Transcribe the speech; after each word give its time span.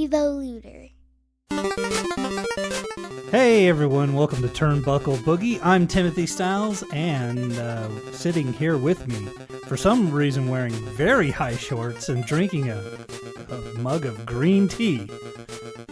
Evoluter. 0.00 0.92
Hey 3.30 3.68
everyone, 3.68 4.14
welcome 4.14 4.40
to 4.40 4.48
Turnbuckle 4.48 5.18
Boogie. 5.18 5.60
I'm 5.62 5.86
Timothy 5.86 6.24
Styles, 6.24 6.82
and 6.94 7.52
uh, 7.58 7.90
sitting 8.12 8.50
here 8.54 8.78
with 8.78 9.06
me, 9.06 9.28
for 9.68 9.76
some 9.76 10.10
reason 10.10 10.48
wearing 10.48 10.72
very 10.72 11.30
high 11.30 11.54
shorts 11.56 12.08
and 12.08 12.24
drinking 12.24 12.70
a, 12.70 12.82
a 13.50 13.78
mug 13.80 14.06
of 14.06 14.24
green 14.24 14.68
tea, 14.68 15.06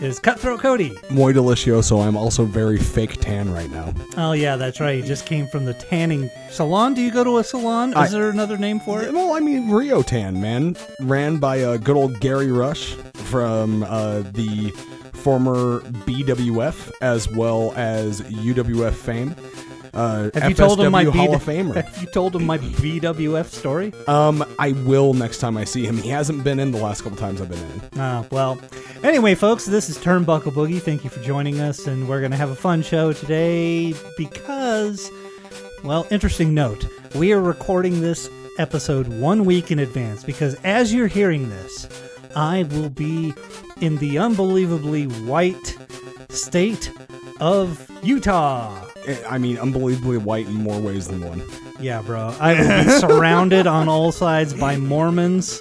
is 0.00 0.18
Cutthroat 0.18 0.60
Cody. 0.60 0.96
Muy 1.10 1.34
delicioso. 1.34 2.02
I'm 2.02 2.16
also 2.16 2.46
very 2.46 2.78
fake 2.78 3.20
tan 3.20 3.52
right 3.52 3.70
now. 3.70 3.92
Oh 4.16 4.32
yeah, 4.32 4.56
that's 4.56 4.80
right. 4.80 4.96
You 4.96 5.02
just 5.02 5.26
came 5.26 5.46
from 5.48 5.66
the 5.66 5.74
tanning 5.74 6.30
salon. 6.50 6.94
Do 6.94 7.02
you 7.02 7.12
go 7.12 7.24
to 7.24 7.38
a 7.38 7.44
salon? 7.44 7.90
Is 7.90 7.96
I- 7.96 8.08
there 8.08 8.30
another 8.30 8.56
name 8.56 8.80
for 8.80 9.02
it? 9.02 9.12
Well, 9.12 9.34
I 9.34 9.40
mean, 9.40 9.70
Rio 9.70 10.00
Tan, 10.02 10.40
man. 10.40 10.76
Ran 11.02 11.36
by 11.36 11.62
uh, 11.62 11.76
good 11.76 11.96
old 11.96 12.20
Gary 12.20 12.50
Rush 12.50 12.96
from 13.28 13.82
uh, 13.84 14.20
the 14.32 14.70
former 15.12 15.80
BWF 16.06 16.90
as 17.00 17.28
well 17.30 17.72
as 17.76 18.20
UWF 18.22 18.94
fame. 18.94 19.34
Uh, 19.94 20.30
Have 20.34 20.48
you 20.50 20.54
told 20.54 20.80
him 20.80 20.92
my 20.92 21.04
Hall 21.04 21.28
B- 21.28 21.34
of 21.34 21.42
Famer. 21.42 21.74
Have 21.84 22.00
you 22.02 22.08
told 22.08 22.36
him 22.36 22.44
my 22.44 22.58
BWF 22.58 23.46
story? 23.46 23.92
Um, 24.06 24.44
I 24.58 24.72
will 24.72 25.14
next 25.14 25.38
time 25.38 25.56
I 25.56 25.64
see 25.64 25.84
him. 25.86 25.96
He 25.96 26.08
hasn't 26.10 26.44
been 26.44 26.60
in 26.60 26.70
the 26.70 26.78
last 26.78 27.02
couple 27.02 27.18
times 27.18 27.40
I've 27.40 27.48
been 27.48 27.58
in. 27.58 28.00
Oh, 28.00 28.26
well. 28.30 28.58
Anyway, 29.02 29.34
folks, 29.34 29.64
this 29.66 29.88
is 29.88 29.98
Turnbuckle 29.98 30.52
Boogie. 30.52 30.80
Thank 30.80 31.04
you 31.04 31.10
for 31.10 31.20
joining 31.20 31.60
us, 31.60 31.86
and 31.86 32.08
we're 32.08 32.20
going 32.20 32.30
to 32.32 32.36
have 32.36 32.50
a 32.50 32.54
fun 32.54 32.82
show 32.82 33.12
today 33.12 33.94
because, 34.16 35.10
well, 35.82 36.06
interesting 36.10 36.54
note. 36.54 36.86
We 37.14 37.32
are 37.32 37.40
recording 37.40 38.00
this 38.00 38.28
episode 38.58 39.08
one 39.08 39.44
week 39.44 39.70
in 39.70 39.78
advance 39.78 40.22
because 40.22 40.54
as 40.64 40.92
you're 40.92 41.06
hearing 41.06 41.48
this, 41.48 41.88
I 42.38 42.62
will 42.70 42.88
be 42.88 43.34
in 43.80 43.96
the 43.96 44.18
unbelievably 44.18 45.06
white 45.26 45.76
state 46.28 46.92
of 47.40 47.90
Utah. 48.04 48.80
Eh, 49.06 49.20
I 49.28 49.38
mean, 49.38 49.58
unbelievably 49.58 50.18
white 50.18 50.46
in 50.46 50.54
more 50.54 50.80
ways 50.80 51.08
than 51.08 51.20
one. 51.20 51.42
Yeah, 51.80 52.00
bro. 52.00 52.32
I 52.38 52.54
will 52.54 52.84
be 52.84 52.90
surrounded 53.00 53.66
on 53.66 53.88
all 53.88 54.12
sides 54.12 54.54
by 54.54 54.76
Mormons. 54.76 55.60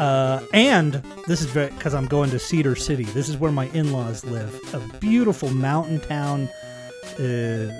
Uh, 0.00 0.44
and 0.52 0.94
this 1.28 1.40
is 1.40 1.54
because 1.54 1.94
I'm 1.94 2.06
going 2.06 2.30
to 2.30 2.40
Cedar 2.40 2.74
City. 2.74 3.04
This 3.04 3.28
is 3.28 3.36
where 3.36 3.52
my 3.52 3.66
in 3.66 3.92
laws 3.92 4.24
live. 4.24 4.52
A 4.74 4.80
beautiful 4.98 5.50
mountain 5.50 6.00
town. 6.00 6.48
Uh, 7.20 7.70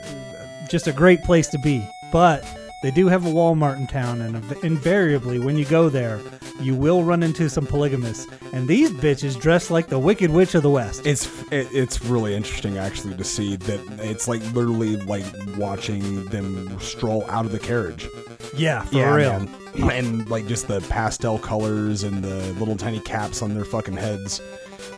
just 0.68 0.86
a 0.86 0.92
great 0.92 1.20
place 1.24 1.48
to 1.48 1.58
be. 1.58 1.84
But 2.12 2.44
they 2.84 2.90
do 2.90 3.08
have 3.08 3.24
a 3.24 3.30
Walmart 3.30 3.78
in 3.78 3.86
town, 3.86 4.20
and 4.20 4.36
invariably, 4.62 5.38
when 5.38 5.56
you 5.56 5.64
go 5.64 5.88
there, 5.88 6.20
you 6.60 6.74
will 6.74 7.02
run 7.02 7.22
into 7.22 7.48
some 7.48 7.64
polygamists. 7.64 8.26
And 8.52 8.68
these 8.68 8.90
bitches 8.90 9.40
dress 9.40 9.70
like 9.70 9.86
the 9.86 9.98
Wicked 9.98 10.30
Witch 10.30 10.54
of 10.54 10.62
the 10.62 10.68
West. 10.68 11.06
It's 11.06 11.26
it, 11.50 11.66
it's 11.72 12.04
really 12.04 12.34
interesting 12.34 12.76
actually 12.76 13.16
to 13.16 13.24
see 13.24 13.56
that 13.56 13.80
it's 14.00 14.28
like 14.28 14.42
literally 14.52 14.96
like 14.96 15.24
watching 15.56 16.26
them 16.26 16.78
stroll 16.78 17.24
out 17.30 17.46
of 17.46 17.52
the 17.52 17.58
carriage. 17.58 18.06
yeah, 18.54 18.82
for 18.82 19.14
real. 19.14 19.40
man. 19.40 19.48
And 19.90 20.28
like 20.30 20.46
just 20.46 20.68
the 20.68 20.80
pastel 20.82 21.38
colors 21.38 22.04
and 22.04 22.22
the 22.22 22.52
little 22.60 22.76
tiny 22.76 23.00
caps 23.00 23.40
on 23.42 23.54
their 23.54 23.64
fucking 23.64 23.96
heads. 23.96 24.40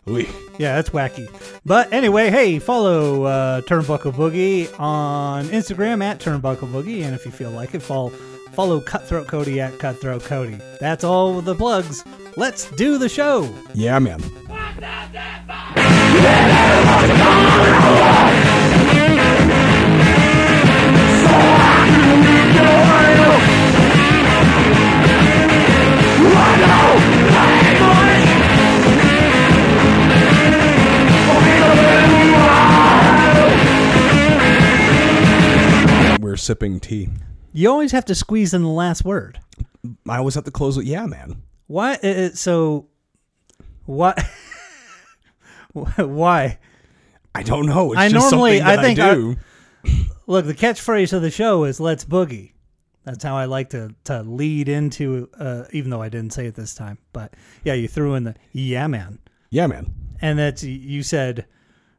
Oy. 0.08 0.28
Yeah, 0.58 0.76
that's 0.76 0.90
wacky. 0.90 1.28
But 1.64 1.92
anyway, 1.92 2.30
hey, 2.30 2.58
follow 2.60 3.24
uh, 3.24 3.60
Turnbuckle 3.62 4.12
Boogie 4.12 4.68
on 4.78 5.46
Instagram 5.46 6.02
at 6.02 6.20
Turnbuckle 6.20 6.70
Boogie, 6.70 7.02
and 7.02 7.14
if 7.14 7.24
you 7.24 7.32
feel 7.32 7.50
like 7.50 7.74
it, 7.74 7.80
follow 7.82 8.10
follow 8.52 8.80
Cutthroat 8.80 9.26
Cody 9.26 9.60
at 9.60 9.78
Cutthroat 9.78 10.22
Cody. 10.24 10.58
That's 10.80 11.04
all 11.04 11.40
the 11.40 11.54
plugs. 11.54 12.04
Let's 12.36 12.70
do 12.72 12.98
the 12.98 13.08
show. 13.08 13.52
Yeah, 13.74 13.98
man. 13.98 14.22
Sipping 36.36 36.80
tea. 36.80 37.08
You 37.52 37.70
always 37.70 37.92
have 37.92 38.04
to 38.06 38.14
squeeze 38.14 38.52
in 38.54 38.62
the 38.62 38.68
last 38.68 39.04
word. 39.04 39.40
I 40.08 40.18
always 40.18 40.34
have 40.34 40.44
to 40.44 40.50
close 40.50 40.76
with 40.76 40.86
yeah, 40.86 41.06
man. 41.06 41.42
Why? 41.68 41.94
Uh, 42.02 42.06
uh, 42.08 42.30
so, 42.30 42.88
what? 43.84 44.22
Why? 45.72 46.58
I 47.34 47.42
don't 47.42 47.66
know. 47.66 47.92
It's 47.92 48.00
I 48.00 48.08
just 48.08 48.30
normally- 48.32 48.62
I 48.62 48.80
think 48.82 48.98
I 48.98 49.12
I- 49.12 49.36
Look, 50.26 50.46
the 50.46 50.54
catchphrase 50.54 51.12
of 51.12 51.22
the 51.22 51.30
show 51.30 51.64
is 51.64 51.78
"Let's 51.78 52.04
boogie." 52.04 52.52
That's 53.04 53.22
how 53.22 53.36
I 53.36 53.44
like 53.44 53.70
to 53.70 53.94
to 54.04 54.22
lead 54.22 54.68
into. 54.68 55.28
Uh, 55.38 55.64
even 55.72 55.90
though 55.90 56.02
I 56.02 56.08
didn't 56.08 56.32
say 56.32 56.46
it 56.46 56.56
this 56.56 56.74
time, 56.74 56.98
but 57.12 57.34
yeah, 57.62 57.74
you 57.74 57.86
threw 57.86 58.14
in 58.14 58.24
the 58.24 58.34
"Yeah, 58.52 58.86
man." 58.88 59.20
yeah, 59.50 59.68
man. 59.68 59.92
and 60.20 60.36
that's 60.38 60.64
you 60.64 61.04
said 61.04 61.46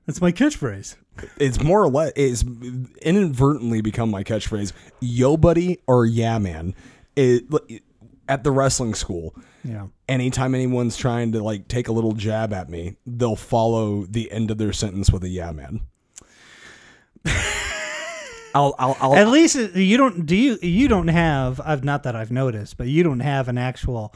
that's 0.06 0.20
my 0.20 0.34
catchphrase. 0.34 0.96
It's 1.40 1.62
more 1.62 1.84
or 1.84 1.90
less 1.90 2.12
it's 2.16 2.44
inadvertently 3.02 3.82
become 3.82 4.10
my 4.10 4.24
catchphrase. 4.24 4.74
Yo, 5.00 5.38
buddy, 5.38 5.80
or 5.88 6.06
yeah, 6.06 6.38
man. 6.38 6.74
It, 7.16 7.46
at 8.30 8.44
the 8.44 8.52
wrestling 8.52 8.94
school, 8.94 9.34
Yeah. 9.64 9.88
anytime 10.08 10.54
anyone's 10.54 10.98
trying 10.98 11.32
to 11.32 11.42
like 11.44 11.68
take 11.68 11.88
a 11.88 11.92
little 11.92 12.12
jab 12.14 12.54
at 12.54 12.70
me, 12.70 12.98
they'll 13.06 13.36
follow 13.36 14.06
the 14.06 14.32
end 14.32 14.52
of 14.52 14.58
their 14.58 14.74
sentence 14.74 15.12
with 15.12 15.24
a 15.24 15.30
yeah, 15.30 15.52
man. 15.52 15.82
I'll, 18.56 18.74
I'll, 18.80 18.98
I'll 19.00 19.16
At 19.16 19.28
least 19.28 19.56
uh, 19.56 19.70
you 19.76 19.98
don't 19.98 20.26
do 20.26 20.36
you 20.36 20.58
you 20.62 20.88
don't 20.88 21.10
have 21.10 21.62
I've 21.64 21.84
not 21.84 22.04
that 22.04 22.16
I've 22.16 22.32
noticed, 22.32 22.78
but 22.78 22.88
you 22.88 23.04
don't 23.04 23.20
have 23.20 23.48
an 23.50 23.58
actual 23.58 24.14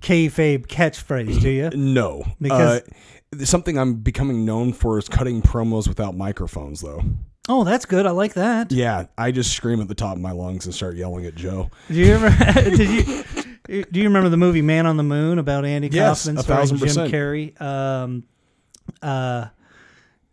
kayfabe 0.00 0.66
catchphrase, 0.66 1.40
do 1.40 1.50
you? 1.50 1.70
no 1.70 2.24
Because- 2.40 2.82
uh, 2.82 3.44
something 3.44 3.78
I'm 3.78 3.94
becoming 3.96 4.44
known 4.44 4.72
for 4.72 4.98
is 4.98 5.08
cutting 5.08 5.42
promos 5.42 5.88
without 5.88 6.16
microphones, 6.16 6.80
though. 6.80 7.02
Oh, 7.48 7.62
that's 7.64 7.84
good. 7.86 8.06
I 8.06 8.10
like 8.10 8.34
that. 8.34 8.72
Yeah, 8.72 9.06
I 9.16 9.30
just 9.30 9.52
scream 9.52 9.80
at 9.80 9.88
the 9.88 9.94
top 9.94 10.16
of 10.16 10.20
my 10.22 10.32
lungs 10.32 10.64
and 10.66 10.74
start 10.74 10.96
yelling 10.96 11.26
at 11.26 11.34
Joe. 11.36 11.70
Do 11.88 11.94
you 11.94 12.12
ever 12.14 12.28
did 12.62 12.78
you 12.78 13.84
do 13.84 14.00
you 14.00 14.04
remember 14.04 14.28
the 14.28 14.36
movie 14.36 14.62
Man 14.62 14.86
on 14.86 14.96
the 14.96 15.02
Moon 15.04 15.38
about 15.38 15.64
Andy 15.64 15.88
Yes, 15.88 16.24
Kaufman 16.26 16.42
starring 16.42 16.68
Jim 16.68 16.78
percent. 16.78 17.12
Carrey? 17.12 17.60
Um, 17.60 18.24
uh, 19.02 19.46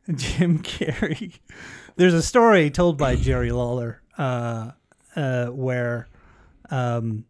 Jim 0.15 0.59
Carrey. 0.63 1.39
There's 1.95 2.13
a 2.15 2.21
story 2.23 2.69
told 2.71 2.97
by 2.97 3.15
Jerry 3.15 3.51
Lawler 3.51 4.01
uh, 4.17 4.71
uh, 5.15 5.47
where 5.47 6.07
um, 6.71 7.25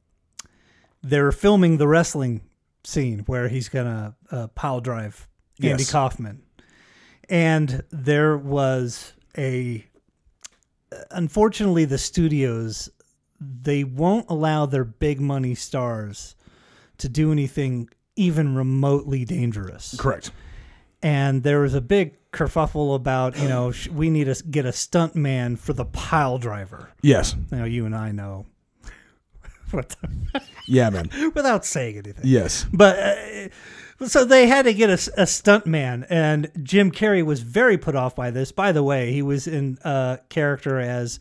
they're 1.04 1.32
filming 1.32 1.78
the 1.78 1.88
wrestling 1.88 2.42
scene 2.84 3.20
where 3.28 3.48
he's 3.50 3.70
gonna 3.70 4.16
uh, 4.32 4.48
pile 4.48 4.80
drive 4.82 5.28
Andy 5.62 5.84
Yes. 5.84 5.92
Kaufman, 5.92 6.42
and 7.30 7.84
there 7.92 8.38
was 8.38 9.14
a. 9.38 9.86
Unfortunately, 11.12 11.86
the 11.86 11.98
studios 11.98 12.90
they 13.40 13.84
won't 13.84 14.26
allow 14.30 14.66
their 14.66 14.84
big 14.86 15.20
money 15.20 15.54
stars 15.56 16.36
to 16.98 17.10
do 17.10 17.32
anything 17.32 17.90
even 18.16 18.56
remotely 18.56 19.26
dangerous. 19.26 19.96
Correct. 19.98 20.32
And 21.02 21.44
there 21.44 21.60
was 21.60 21.74
a 21.74 21.82
big 21.82 22.16
kerfuffle 22.32 22.96
about, 22.96 23.38
you 23.38 23.50
know, 23.50 23.72
sh- 23.72 23.90
we 23.90 24.10
need 24.10 24.26
to 24.34 24.42
get 24.44 24.66
a 24.66 24.72
stunt 24.72 25.14
man 25.16 25.58
for 25.58 25.74
the 25.74 25.84
pile 25.84 26.38
driver. 26.38 26.90
Yes. 27.02 27.36
You 27.52 27.58
know, 27.58 27.66
you 27.66 27.86
and 27.86 27.94
I 27.96 28.12
know 28.12 28.46
Yeah, 30.68 30.90
man. 30.90 31.10
without 31.36 31.66
saying 31.66 31.98
anything. 31.98 32.24
Yes. 32.24 32.66
But 32.72 32.98
uh, 32.98 34.08
so 34.08 34.24
they 34.24 34.48
had 34.48 34.64
to 34.64 34.74
get 34.74 34.90
a 34.90 35.28
stunt 35.28 35.66
man, 35.66 36.06
and 36.10 36.50
Jim 36.64 36.90
Carrey 36.90 37.24
was 37.24 37.42
very 37.42 37.78
put 37.78 37.96
off 37.96 38.16
by 38.16 38.32
this. 38.32 38.54
By 38.54 38.72
the 38.72 38.82
way, 38.82 39.12
he 39.12 39.22
was 39.22 39.46
in 39.46 39.78
uh, 39.84 40.18
character 40.30 40.80
as 40.80 41.20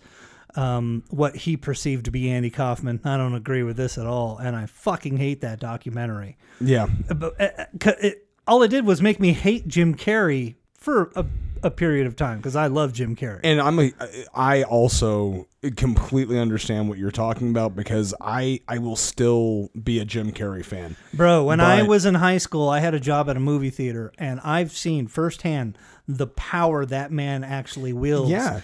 um, 0.55 1.05
what 1.11 1.37
he 1.37 1.57
perceived 1.57 2.05
to 2.07 2.11
be 2.11 2.31
Andy 2.31 2.51
Kaufman. 2.51 3.01
I 3.05 3.17
don't 3.17 3.35
agree 3.35 3.63
with 3.63 3.77
this 3.77 3.99
at 3.99 4.07
all, 4.07 4.39
and 4.39 4.55
I 4.55 4.67
fucking 4.67 5.17
hate 5.17 5.41
that 5.41 5.61
documentary. 5.61 6.37
Yeah. 6.61 6.87
But 7.15 7.41
uh, 7.41 7.65
uh, 7.85 7.93
it, 8.01 8.27
all 8.47 8.63
it 8.63 8.69
did 8.69 8.87
was 8.87 9.01
make 9.03 9.21
me 9.21 9.33
hate 9.33 9.67
Jim 9.69 9.95
Carrey 9.95 10.57
for 10.75 11.11
a, 11.17 11.25
a 11.63 11.71
period 11.71 12.07
of 12.07 12.17
time 12.17 12.39
because 12.39 12.57
I 12.57 12.67
love 12.67 12.93
Jim 12.93 13.17
Carrey. 13.17 13.41
And 13.45 13.61
I'm 13.61 13.79
a, 13.79 13.93
I 14.35 14.63
also 14.65 15.47
completely 15.77 16.39
understand 16.39 16.89
what 16.89 16.99
you're 16.99 17.11
talking 17.11 17.51
about 17.51 17.77
because 17.77 18.15
I 18.21 18.61
I 18.69 18.79
will 18.79 18.97
still 18.97 19.71
be 19.81 19.99
a 20.01 20.05
Jim 20.05 20.33
Carrey 20.33 20.65
fan. 20.65 20.97
Bro, 21.15 21.45
when 21.45 21.61
I 21.61 21.83
was 21.83 22.05
in 22.05 22.15
high 22.15 22.39
school, 22.39 22.69
I 22.69 22.81
had 22.81 22.95
a 22.95 23.01
job 23.01 23.29
at 23.31 23.37
a 23.37 23.41
movie 23.41 23.71
theater, 23.71 24.13
and 24.19 24.41
I've 24.41 24.73
seen 24.73 25.07
firsthand 25.07 25.79
the 26.09 26.27
power 26.27 26.85
that 26.87 27.13
man 27.13 27.45
actually 27.45 27.93
wields. 27.93 28.31
Yeah. 28.31 28.61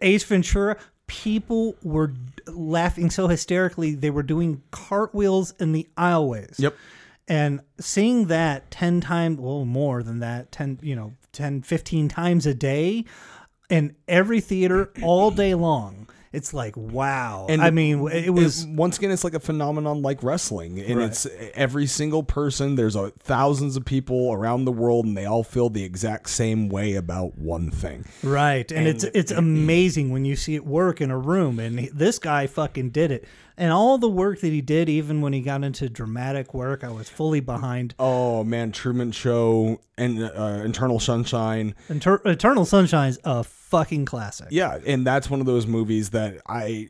Ace 0.00 0.24
Ventura, 0.24 0.76
people 1.06 1.76
were 1.82 2.12
laughing 2.46 3.10
so 3.10 3.28
hysterically 3.28 3.94
they 3.94 4.10
were 4.10 4.22
doing 4.22 4.62
cartwheels 4.70 5.54
in 5.58 5.72
the 5.72 5.86
aisleways. 5.96 6.58
Yep. 6.58 6.74
And 7.28 7.60
seeing 7.80 8.26
that 8.26 8.70
10 8.70 9.00
times, 9.00 9.40
well, 9.40 9.64
more 9.64 10.02
than 10.02 10.20
that, 10.20 10.52
10, 10.52 10.78
you 10.82 10.94
know, 10.94 11.14
10, 11.36 11.62
15 11.62 12.08
times 12.08 12.46
a 12.46 12.54
day 12.54 13.04
in 13.68 13.94
every 14.08 14.40
theater 14.40 14.90
all 15.02 15.30
day 15.30 15.54
long. 15.54 16.08
It's 16.36 16.52
like, 16.52 16.76
wow. 16.76 17.46
And 17.48 17.62
I 17.62 17.70
mean, 17.70 18.06
it 18.08 18.30
was. 18.30 18.64
It- 18.64 18.68
once 18.68 18.98
again, 18.98 19.10
it's 19.10 19.24
like 19.24 19.32
a 19.34 19.40
phenomenon 19.40 20.02
like 20.02 20.22
wrestling, 20.22 20.78
and 20.78 20.98
Right. 20.98 21.06
it's 21.06 21.26
every 21.54 21.86
single 21.86 22.22
person. 22.22 22.74
There's 22.76 22.94
a, 22.94 23.10
thousands 23.18 23.74
of 23.76 23.84
people 23.86 24.32
around 24.32 24.66
the 24.66 24.72
world, 24.72 25.06
and 25.06 25.16
they 25.16 25.24
all 25.24 25.42
feel 25.42 25.70
the 25.70 25.82
exact 25.82 26.28
same 26.28 26.68
way 26.68 26.94
about 26.94 27.38
one 27.38 27.70
thing. 27.70 28.04
Right, 28.22 28.70
and, 28.70 28.86
it's 28.86 29.04
it's 29.04 29.32
amazing 29.32 30.10
when 30.10 30.24
you 30.26 30.36
see 30.36 30.54
it 30.54 30.66
work 30.66 31.00
in 31.00 31.10
a 31.10 31.18
room, 31.18 31.58
and 31.58 31.88
this 31.92 32.18
guy 32.18 32.46
fucking 32.46 32.90
did 32.90 33.10
it, 33.10 33.24
and 33.56 33.72
all 33.72 33.96
the 33.96 34.08
work 34.10 34.40
that 34.42 34.48
he 34.52 34.60
did, 34.60 34.88
even 34.90 35.22
when 35.22 35.32
he 35.32 35.40
got 35.40 35.64
into 35.64 35.88
dramatic 35.88 36.52
work, 36.52 36.84
I 36.84 36.90
was 36.90 37.08
fully 37.08 37.40
behind. 37.40 37.94
Oh 37.98 38.44
man, 38.44 38.72
Truman 38.72 39.10
Show 39.12 39.80
and 39.96 40.22
uh, 40.22 40.60
Internal 40.64 41.00
Sunshine. 41.00 41.74
Inter- 41.88 42.20
Eternal 42.26 42.66
Sunshine's 42.66 43.18
a 43.24 43.42
fucking 43.68 44.04
classic. 44.04 44.48
Yeah, 44.50 44.78
and 44.86 45.06
that's 45.06 45.28
one 45.30 45.40
of 45.40 45.46
those 45.46 45.66
movies 45.66 46.10
that 46.10 46.40
I. 46.46 46.88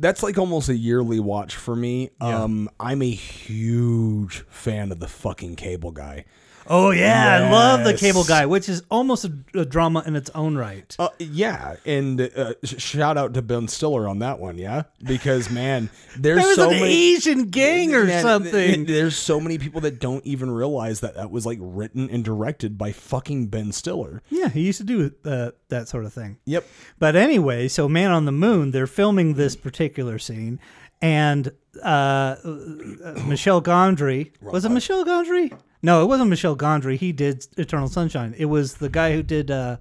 That's 0.00 0.24
like 0.24 0.38
almost 0.38 0.68
a 0.68 0.76
yearly 0.76 1.20
watch 1.20 1.54
for 1.54 1.76
me. 1.76 2.10
Um, 2.20 2.68
I'm 2.80 3.00
a 3.00 3.10
huge 3.10 4.44
fan 4.48 4.90
of 4.90 4.98
the 4.98 5.06
fucking 5.06 5.54
Cable 5.54 5.92
Guy. 5.92 6.24
Oh 6.66 6.90
yeah, 6.90 7.40
I 7.42 7.50
love 7.50 7.84
the 7.84 7.94
Cable 7.94 8.24
Guy, 8.24 8.46
which 8.46 8.68
is 8.68 8.82
almost 8.90 9.24
a, 9.24 9.32
a 9.54 9.64
drama 9.64 10.02
in 10.06 10.16
its 10.16 10.30
own 10.30 10.56
right. 10.56 10.94
Uh, 10.98 11.08
yeah, 11.18 11.76
and 11.84 12.20
uh, 12.20 12.54
sh- 12.64 12.80
shout 12.82 13.16
out 13.18 13.34
to 13.34 13.42
Ben 13.42 13.68
Stiller 13.68 14.08
on 14.08 14.20
that 14.20 14.38
one, 14.38 14.56
yeah, 14.58 14.84
because 15.02 15.50
man, 15.50 15.90
there's 16.18 16.42
There 16.42 16.54
so 16.54 16.70
an 16.70 16.80
many 16.80 17.14
Asian 17.14 17.44
gang 17.50 17.94
or 17.94 18.04
Man, 18.04 18.22
something. 18.22 18.84
There's 18.94 19.16
so 19.16 19.40
many 19.40 19.58
people 19.58 19.80
that 19.82 19.98
don't 20.00 20.24
even 20.24 20.50
realize 20.50 21.00
that 21.00 21.14
that 21.16 21.30
was 21.30 21.44
like 21.44 21.58
written 21.60 22.08
and 22.10 22.24
directed 22.24 22.78
by 22.78 22.92
fucking 22.92 23.48
Ben 23.48 23.72
Stiller. 23.72 24.22
yeah, 24.30 24.48
he 24.48 24.62
used 24.62 24.78
to 24.78 24.84
do 24.84 25.12
uh, 25.24 25.50
that 25.68 25.88
sort 25.88 26.04
of 26.04 26.12
thing. 26.12 26.38
Yep. 26.46 26.66
But 26.98 27.16
anyway, 27.16 27.68
so 27.68 27.88
Man 27.88 28.10
on 28.10 28.24
the 28.24 28.32
Moon, 28.32 28.70
they're 28.70 28.86
filming 28.86 29.34
this 29.34 29.56
particular 29.56 30.18
scene, 30.18 30.60
and 31.02 31.52
uh, 31.82 32.36
uh, 32.44 33.22
Michel 33.26 33.60
Gondry 33.60 34.32
was 34.40 34.64
it 34.64 34.70
Michel 34.70 35.04
Gondry? 35.04 35.52
No, 35.84 36.02
it 36.02 36.06
wasn't 36.06 36.30
Michel 36.30 36.56
Gondry. 36.56 36.96
He 36.96 37.12
did 37.12 37.46
Eternal 37.58 37.88
Sunshine. 37.88 38.34
It 38.38 38.46
was 38.46 38.74
the 38.74 38.88
guy 38.88 39.12
who 39.12 39.22
did 39.22 39.50
uh, 39.50 39.76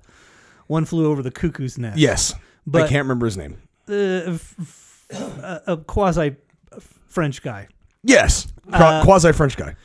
One 0.68 0.84
Flew 0.86 1.10
Over 1.10 1.22
the 1.24 1.32
Cuckoo's 1.32 1.78
Nest. 1.78 1.98
Yes, 1.98 2.34
but 2.68 2.84
I 2.84 2.88
can't 2.88 3.06
remember 3.06 3.26
his 3.26 3.38
name. 3.38 3.58
uh, 3.88 3.94
f- 4.34 5.06
a, 5.12 5.62
a 5.68 5.78
quasi 5.78 6.36
French 7.08 7.42
guy. 7.42 7.68
Yes, 8.04 8.48
Uh, 8.72 9.02
quasi 9.04 9.32
French 9.32 9.56
guy. 9.56 9.76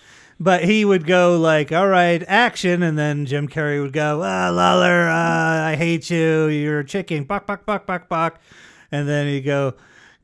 But 0.40 0.64
he 0.64 0.84
would 0.84 1.06
go 1.06 1.36
like, 1.38 1.72
"All 1.72 1.86
right, 1.88 2.22
action," 2.26 2.82
and 2.82 2.96
then 2.98 3.24
Jim 3.26 3.48
Carrey 3.48 3.80
would 3.82 3.92
go, 3.92 4.20
"Ah, 4.22 4.50
Lawler, 4.50 5.08
uh, 5.08 5.68
I 5.70 5.76
hate 5.76 6.10
you. 6.10 6.46
You're 6.46 6.80
a 6.80 6.84
chicken." 6.84 7.24
Bok 7.24 7.46
bok 7.46 7.64
bok 7.66 7.86
bok 7.86 8.08
bok, 8.08 8.40
and 8.92 9.08
then 9.08 9.26
he'd 9.26 9.42
go, 9.42 9.74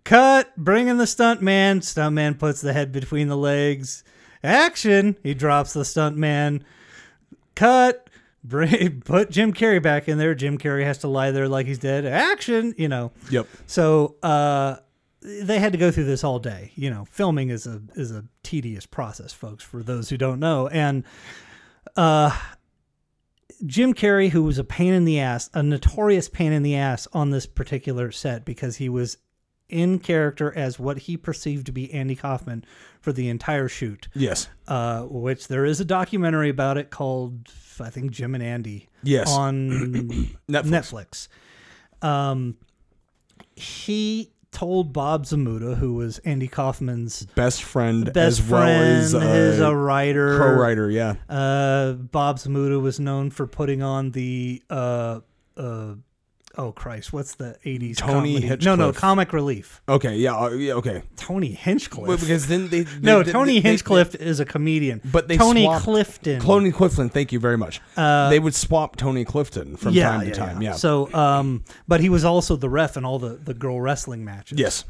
"Cut! 0.04 0.56
Bring 0.56 0.86
in 0.88 0.98
the 0.98 1.06
stunt 1.06 1.40
man." 1.42 1.82
Stunt 1.82 2.14
man 2.14 2.34
puts 2.34 2.60
the 2.60 2.72
head 2.72 2.90
between 2.92 3.26
the 3.28 3.36
legs. 3.36 4.02
Action! 4.44 5.16
He 5.22 5.34
drops 5.34 5.72
the 5.72 5.84
stunt 5.84 6.16
man. 6.16 6.64
Cut! 7.54 8.08
Bring, 8.44 9.00
put 9.04 9.30
Jim 9.30 9.54
Carrey 9.54 9.82
back 9.82 10.06
in 10.06 10.18
there. 10.18 10.34
Jim 10.34 10.58
Carrey 10.58 10.84
has 10.84 10.98
to 10.98 11.08
lie 11.08 11.30
there 11.30 11.48
like 11.48 11.66
he's 11.66 11.78
dead. 11.78 12.04
Action! 12.04 12.74
You 12.76 12.88
know. 12.88 13.12
Yep. 13.30 13.48
So 13.66 14.16
uh, 14.22 14.76
they 15.22 15.58
had 15.58 15.72
to 15.72 15.78
go 15.78 15.90
through 15.90 16.04
this 16.04 16.22
all 16.22 16.38
day. 16.38 16.72
You 16.74 16.90
know, 16.90 17.06
filming 17.06 17.48
is 17.48 17.66
a 17.66 17.80
is 17.94 18.10
a 18.10 18.24
tedious 18.42 18.84
process, 18.84 19.32
folks. 19.32 19.64
For 19.64 19.82
those 19.82 20.10
who 20.10 20.18
don't 20.18 20.40
know, 20.40 20.68
and 20.68 21.04
uh, 21.96 22.38
Jim 23.64 23.94
Carrey, 23.94 24.30
who 24.30 24.42
was 24.42 24.58
a 24.58 24.64
pain 24.64 24.92
in 24.92 25.06
the 25.06 25.20
ass, 25.20 25.48
a 25.54 25.62
notorious 25.62 26.28
pain 26.28 26.52
in 26.52 26.62
the 26.62 26.76
ass 26.76 27.08
on 27.12 27.30
this 27.30 27.46
particular 27.46 28.12
set 28.12 28.44
because 28.44 28.76
he 28.76 28.90
was 28.90 29.16
in 29.74 29.98
character 29.98 30.52
as 30.56 30.78
what 30.78 30.98
he 31.00 31.16
perceived 31.16 31.66
to 31.66 31.72
be 31.72 31.92
Andy 31.92 32.14
Kaufman 32.14 32.64
for 33.00 33.12
the 33.12 33.28
entire 33.28 33.68
shoot. 33.68 34.08
Yes. 34.14 34.48
Uh, 34.68 35.02
which 35.02 35.48
there 35.48 35.64
is 35.64 35.80
a 35.80 35.84
documentary 35.84 36.48
about 36.48 36.78
it 36.78 36.90
called 36.90 37.50
I 37.80 37.90
think 37.90 38.12
Jim 38.12 38.34
and 38.34 38.42
Andy 38.44 38.88
Yes. 39.02 39.30
on 39.30 39.68
Netflix. 40.48 41.28
Netflix. 42.00 42.06
Um, 42.06 42.56
he 43.56 44.30
told 44.52 44.92
Bob 44.92 45.24
Zmuda, 45.24 45.76
who 45.76 45.94
was 45.94 46.18
Andy 46.18 46.46
Kaufman's 46.46 47.26
Best 47.34 47.62
friend 47.64 48.04
best 48.12 48.16
as 48.40 48.50
well 48.50 48.62
friend, 48.62 48.96
as 49.14 49.60
uh, 49.60 49.66
a 49.66 49.74
writer, 49.76 50.38
co-writer. 50.38 50.88
Yeah. 50.90 51.14
Uh, 51.28 51.92
Bob 51.94 52.38
Zmuda 52.38 52.80
was 52.80 53.00
known 53.00 53.30
for 53.30 53.46
putting 53.48 53.82
on 53.82 54.12
the 54.12 54.62
uh, 54.70 55.20
uh, 55.56 55.94
oh 56.56 56.72
Christ, 56.72 57.12
what's 57.12 57.34
the 57.34 57.56
'80s 57.64 57.96
Tony 57.96 58.40
comedy? 58.40 58.64
No, 58.64 58.74
no, 58.74 58.92
Comic 58.92 59.32
Relief. 59.32 59.82
Okay. 59.88 60.16
Yeah. 60.16 60.36
uh, 60.36 60.48
yeah. 60.50 60.74
Okay. 60.74 61.02
Tony 61.16 61.52
Hinchcliffe. 61.52 62.06
Well, 62.08 62.16
because 62.18 62.46
then 62.46 62.68
they, 62.68 62.80
they 62.82 63.00
no, 63.00 63.22
they- 63.22 63.32
Tony 63.32 63.60
they- 63.60 63.68
Hinchcliffe 63.68 64.14
is 64.14 64.40
a 64.40 64.44
comedian, 64.44 65.00
But 65.04 65.28
they 65.28 65.36
Tony 65.36 65.64
swapped- 65.64 65.84
Clifton. 65.84 66.40
Tony 66.40 66.72
Clifton. 66.72 67.08
Thank 67.10 67.32
you 67.32 67.40
very 67.40 67.58
much. 67.58 67.80
Uh, 67.96 68.30
they 68.30 68.38
would 68.38 68.54
swap 68.54 68.96
Tony 68.96 69.24
Clifton 69.24 69.76
from 69.76 69.94
yeah, 69.94 70.10
time 70.10 70.20
to 70.20 70.26
yeah, 70.26 70.32
time. 70.32 70.62
Yeah. 70.62 70.72
So, 70.72 71.12
um, 71.14 71.64
but 71.88 72.00
he 72.00 72.08
was 72.08 72.24
also 72.24 72.56
the 72.56 72.68
ref 72.68 72.96
in 72.96 73.04
all 73.04 73.18
the 73.18 73.30
the 73.36 73.54
girl 73.54 73.80
wrestling 73.80 74.24
matches. 74.24 74.58
yes. 74.58 74.84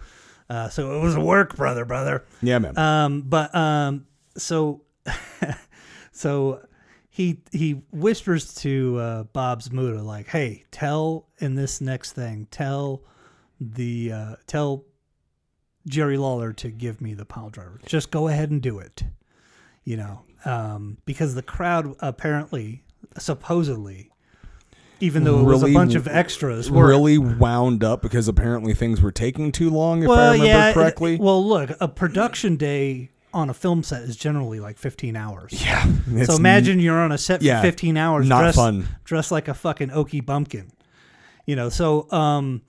Uh, 0.50 0.68
so 0.68 0.98
it 0.98 1.02
was 1.02 1.16
work, 1.16 1.56
brother, 1.56 1.86
brother. 1.86 2.22
Yeah, 2.42 2.58
man. 2.58 2.76
Um, 2.76 3.22
but 3.22 3.54
um, 3.54 4.06
so 4.36 4.82
so 6.12 6.60
he 7.14 7.38
he 7.52 7.80
whispers 7.92 8.54
to 8.54 8.98
uh, 8.98 9.22
Bob 9.22 9.62
Zmuda 9.62 10.04
like, 10.04 10.26
"Hey, 10.26 10.64
tell 10.72 11.28
in 11.38 11.54
this 11.54 11.80
next 11.80 12.10
thing, 12.14 12.48
tell 12.50 13.04
the 13.60 14.10
uh, 14.10 14.36
tell 14.48 14.84
Jerry 15.86 16.16
Lawler 16.16 16.52
to 16.54 16.70
give 16.70 17.00
me 17.00 17.14
the 17.14 17.24
pile 17.24 17.50
driver. 17.50 17.78
Just 17.86 18.10
go 18.10 18.26
ahead 18.26 18.50
and 18.50 18.60
do 18.60 18.80
it." 18.80 19.04
You 19.84 19.98
know, 19.98 20.22
um, 20.44 20.98
because 21.04 21.36
the 21.36 21.42
crowd 21.42 21.94
apparently, 22.00 22.82
supposedly, 23.16 24.10
even 24.98 25.22
though 25.22 25.38
it 25.38 25.44
was 25.44 25.62
a 25.62 25.72
bunch 25.72 25.94
of 25.94 26.08
extras, 26.08 26.68
were 26.68 26.88
really 26.88 27.16
wound 27.16 27.84
up 27.84 28.02
because 28.02 28.26
apparently 28.26 28.74
things 28.74 29.00
were 29.00 29.12
taking 29.12 29.52
too 29.52 29.70
long, 29.70 30.02
if 30.02 30.10
I 30.10 30.32
remember 30.32 30.46
yeah. 30.46 30.70
it- 30.70 30.74
correctly. 30.74 31.18
well, 31.18 31.46
look, 31.46 31.70
a 31.80 31.86
production 31.86 32.56
day 32.56 33.12
on 33.34 33.50
a 33.50 33.54
film 33.54 33.82
set 33.82 34.02
is 34.02 34.16
generally 34.16 34.60
like 34.60 34.78
15 34.78 35.16
hours. 35.16 35.52
yeah. 35.64 35.84
so 36.24 36.36
imagine 36.36 36.80
you're 36.80 36.98
on 36.98 37.12
a 37.12 37.18
set 37.18 37.40
for 37.40 37.46
yeah, 37.46 37.60
15 37.60 37.96
hours, 37.96 38.28
not 38.28 38.40
dressed, 38.40 38.56
fun. 38.56 38.88
dressed 39.04 39.30
like 39.30 39.48
a 39.48 39.54
fucking 39.54 39.90
oaky 39.90 40.24
bumpkin. 40.24 40.70
You 41.44 41.56
know, 41.56 41.68
so 41.68 42.10
um, 42.10 42.62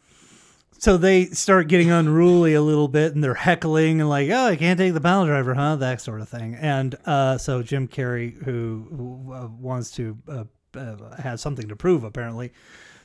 so 0.77 0.97
they 0.97 1.25
start 1.27 1.67
getting 1.69 1.91
unruly 1.91 2.53
a 2.53 2.61
little 2.61 2.89
bit, 2.89 3.15
and 3.15 3.23
they're 3.23 3.33
heckling 3.33 4.01
and 4.01 4.09
like, 4.09 4.29
"Oh, 4.29 4.47
I 4.47 4.55
can't 4.57 4.77
take 4.77 4.93
the 4.93 4.99
pile 5.01 5.25
driver, 5.25 5.53
huh?" 5.53 5.77
That 5.77 6.01
sort 6.01 6.19
of 6.19 6.27
thing. 6.27 6.55
And 6.55 6.95
uh, 7.05 7.37
so 7.37 7.63
Jim 7.63 7.87
Carrey, 7.87 8.43
who, 8.43 8.87
who 8.89 9.33
uh, 9.33 9.47
wants 9.47 9.91
to 9.91 10.17
uh, 10.27 10.43
uh, 10.75 11.15
has 11.21 11.39
something 11.41 11.69
to 11.69 11.75
prove, 11.75 12.03
apparently, 12.03 12.51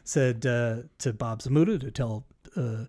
said 0.02 0.44
uh, 0.44 0.78
to 0.98 1.12
Bob 1.12 1.40
Zmuda 1.40 1.80
to 1.80 1.90
tell 1.90 2.26
uh, 2.56 2.86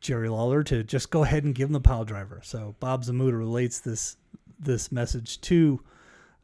Jerry 0.00 0.28
Lawler 0.28 0.62
to 0.64 0.82
just 0.82 1.10
go 1.10 1.22
ahead 1.24 1.44
and 1.44 1.54
give 1.54 1.68
him 1.68 1.72
the 1.74 1.80
pile 1.80 2.04
driver. 2.04 2.40
So 2.42 2.74
Bob 2.80 3.04
Zmuda 3.04 3.38
relates 3.38 3.80
this 3.80 4.16
this 4.58 4.90
message 4.92 5.40
to 5.42 5.80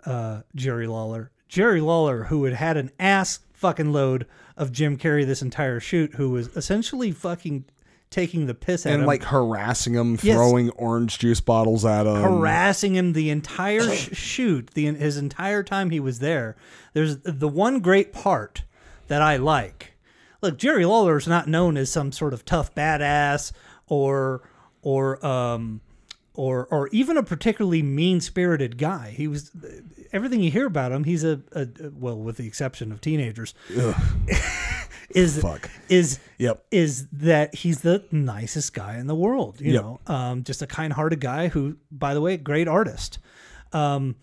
uh, 0.05 0.41
Jerry 0.55 0.87
Lawler. 0.87 1.31
Jerry 1.49 1.81
Lawler, 1.81 2.25
who 2.25 2.45
had 2.45 2.55
had 2.55 2.77
an 2.77 2.91
ass 2.99 3.41
fucking 3.53 3.93
load 3.93 4.27
of 4.57 4.73
Jim 4.73 4.97
Carrey 4.99 5.25
this 5.27 5.43
entire 5.43 5.81
shoot, 5.81 6.15
who 6.15 6.31
was 6.31 6.49
essentially 6.57 7.13
fucking 7.13 7.65
taking 8.11 8.47
the 8.47 8.55
piss 8.55 8.87
at 8.87 8.91
and 8.91 8.95
him, 8.97 9.01
and 9.03 9.07
like 9.07 9.25
harassing 9.25 9.95
him, 9.95 10.19
Yes. 10.23 10.37
throwing 10.37 10.71
orange 10.71 11.19
juice 11.19 11.41
bottles 11.41 11.85
at 11.85 12.07
him. 12.07 12.23
harassing 12.23 12.95
him 12.95 13.13
the 13.13 13.31
entire 13.31 13.95
sh- 13.95 14.17
shoot, 14.17 14.71
the 14.75 14.87
his 14.95 15.17
entire 15.17 15.63
time 15.63 15.91
he 15.91 16.01
was 16.01 16.21
there. 16.21 16.57
There's 16.95 17.19
the 17.19 17.49
one 17.49 17.81
great 17.81 18.13
part 18.13 18.63
that 19.09 19.23
I 19.23 19.37
like. 19.37 19.93
Look, 20.43 20.59
Jerry 20.59 20.85
Lawler 20.85 21.17
is 21.17 21.27
not 21.27 21.49
known 21.49 21.77
as 21.77 21.91
some 21.91 22.13
sort 22.13 22.33
of 22.35 22.45
tough 22.45 22.75
badass 22.75 23.53
or 23.87 24.49
or 24.83 25.25
um 25.27 25.81
or 26.35 26.67
or 26.71 26.89
even 26.89 27.17
a 27.17 27.23
particularly 27.23 27.83
mean 27.83 28.21
spirited 28.21 28.77
guy. 28.79 29.11
He 29.17 29.27
was 29.29 29.51
everything 30.13 30.41
you 30.41 30.51
hear 30.51 30.67
about 30.67 30.93
him. 30.93 31.05
He's 31.05 31.25
a, 31.25 31.41
a 31.53 31.67
well, 31.95 32.19
with 32.19 32.37
the 32.37 32.47
exception 32.47 32.93
of 32.93 33.01
teenagers, 33.01 33.55
is 35.11 35.41
Fuck. 35.41 35.71
is 35.89 36.19
Yep. 36.39 36.65
is 36.71 37.07
that 37.13 37.55
he's 37.55 37.81
the 37.81 38.05
nicest 38.11 38.75
guy 38.75 38.99
in 38.99 39.07
the 39.07 39.15
world. 39.15 39.61
You 39.61 39.73
Yep. 39.73 39.83
know, 39.83 40.01
um, 40.07 40.45
just 40.45 40.61
a 40.63 40.67
kind-hearted 40.67 41.21
guy 41.21 41.49
who, 41.49 41.77
by 41.91 42.13
the 42.15 42.21
way, 42.21 42.37
great 42.37 42.69
artist. 42.69 43.19
Um, 43.73 44.17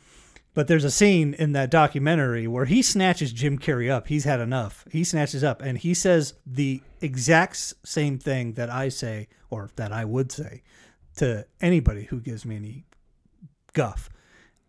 but 0.54 0.68
there's 0.68 0.84
a 0.84 0.92
scene 0.92 1.34
in 1.34 1.52
that 1.54 1.70
documentary 1.72 2.48
where 2.48 2.66
he 2.66 2.82
snatches 2.82 3.34
Jim 3.34 3.58
Carrey 3.58 3.90
up. 3.90 4.08
He's 4.08 4.24
had 4.24 4.40
enough. 4.40 4.86
He 4.92 5.04
snatches 5.04 5.44
up 5.44 5.62
and 5.62 5.78
he 5.78 5.94
says 5.94 6.36
the 6.46 6.82
exact 7.02 7.74
same 7.84 8.20
thing 8.20 8.54
that 8.54 8.70
I 8.70 8.90
say 8.90 9.28
or 9.50 9.70
that 9.76 9.92
I 9.92 10.06
would 10.06 10.32
say 10.32 10.62
to 11.18 11.46
anybody 11.62 12.04
who 12.06 12.20
gives 12.20 12.46
me 12.46 12.56
any 12.56 12.86
guff. 13.74 14.10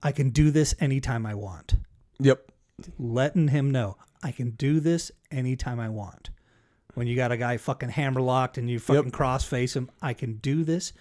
I 0.03 0.13
can 0.13 0.31
do 0.31 0.51
this 0.51 0.75
anytime 0.81 1.25
I 1.27 1.35
want. 1.35 1.75
Yep. 2.19 2.51
Letting 2.99 3.49
him 3.49 3.71
know 3.71 3.97
I 4.23 4.33
can 4.33 4.51
do 4.51 4.81
this 4.81 5.11
anytime 5.31 5.79
I 5.81 5.89
want. 5.89 6.31
When 6.95 7.07
you 7.07 7.17
got 7.17 7.33
a 7.33 7.37
guy 7.37 7.57
fucking 7.57 7.91
hammerlocked 7.91 8.57
and 8.57 8.71
you 8.71 8.79
fucking 8.79 9.05
Yep. 9.05 9.13
cross 9.13 9.45
face 9.45 9.75
him, 9.77 9.91
I 10.01 10.13
can 10.15 10.35
do 10.37 10.65
this 10.65 10.93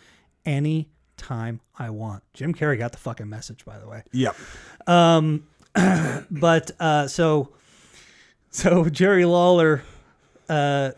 anytime 1.23 1.61
I 1.77 1.89
want. 1.89 2.23
Jim 2.33 2.53
Carrey 2.53 2.77
got 2.77 2.91
the 2.91 2.97
fucking 2.97 3.29
message, 3.29 3.65
by 3.65 3.79
the 3.79 3.87
way. 3.87 4.03
Yep. 4.11 4.35
Um, 4.87 5.47
but 6.31 6.71
uh, 6.79 7.07
so 7.07 7.49
so 8.49 8.85
Jerry 8.89 9.25
Lawler 9.25 9.83
uh, 10.49 10.91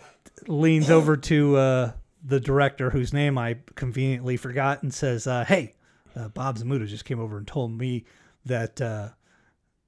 leans 0.48 0.90
over 0.90 1.18
to 1.18 1.58
uh, 1.58 1.92
the 2.24 2.40
director, 2.40 2.90
whose 2.90 3.14
name 3.14 3.38
I 3.38 3.58
conveniently 3.76 4.38
forgot, 4.38 4.84
and 4.84 4.94
says, 4.94 5.28
uh, 5.28 5.46
"Hey, 5.46 5.76
uh, 6.16 6.30
Bob 6.30 6.58
Zmuda 6.58 6.88
just 6.88 7.06
came 7.06 7.20
over 7.20 7.38
and 7.38 7.48
told 7.48 7.72
me 7.72 8.06
that 8.46 8.82
uh, 8.82 9.10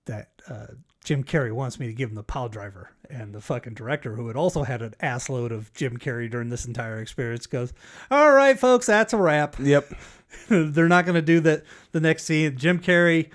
that 0.05 0.29
uh, 0.47 0.67
Jim 1.07 1.23
Carrey 1.23 1.53
wants 1.53 1.79
me 1.79 1.87
to 1.87 1.93
give 1.93 2.09
him 2.09 2.15
the 2.15 2.23
pile 2.23 2.49
driver." 2.49 2.91
And 3.09 3.33
the 3.33 3.39
fucking 3.39 3.75
director, 3.75 4.15
who 4.15 4.27
had 4.27 4.35
also 4.35 4.63
had 4.63 4.81
an 4.81 4.93
assload 5.01 5.51
of 5.51 5.73
Jim 5.73 5.97
Carrey 5.97 6.29
during 6.29 6.49
this 6.49 6.65
entire 6.65 6.99
experience, 6.99 7.47
goes, 7.47 7.71
"All 8.11 8.33
right, 8.33 8.59
folks, 8.59 8.87
that's 8.87 9.13
a 9.13 9.17
wrap." 9.17 9.55
Yep. 9.57 9.93
They're 10.49 10.89
not 10.89 11.05
going 11.05 11.15
to 11.15 11.21
do 11.21 11.39
that. 11.39 11.63
The 11.93 12.01
next 12.01 12.25
scene, 12.25 12.57
Jim 12.57 12.79
Carrey. 12.79 13.29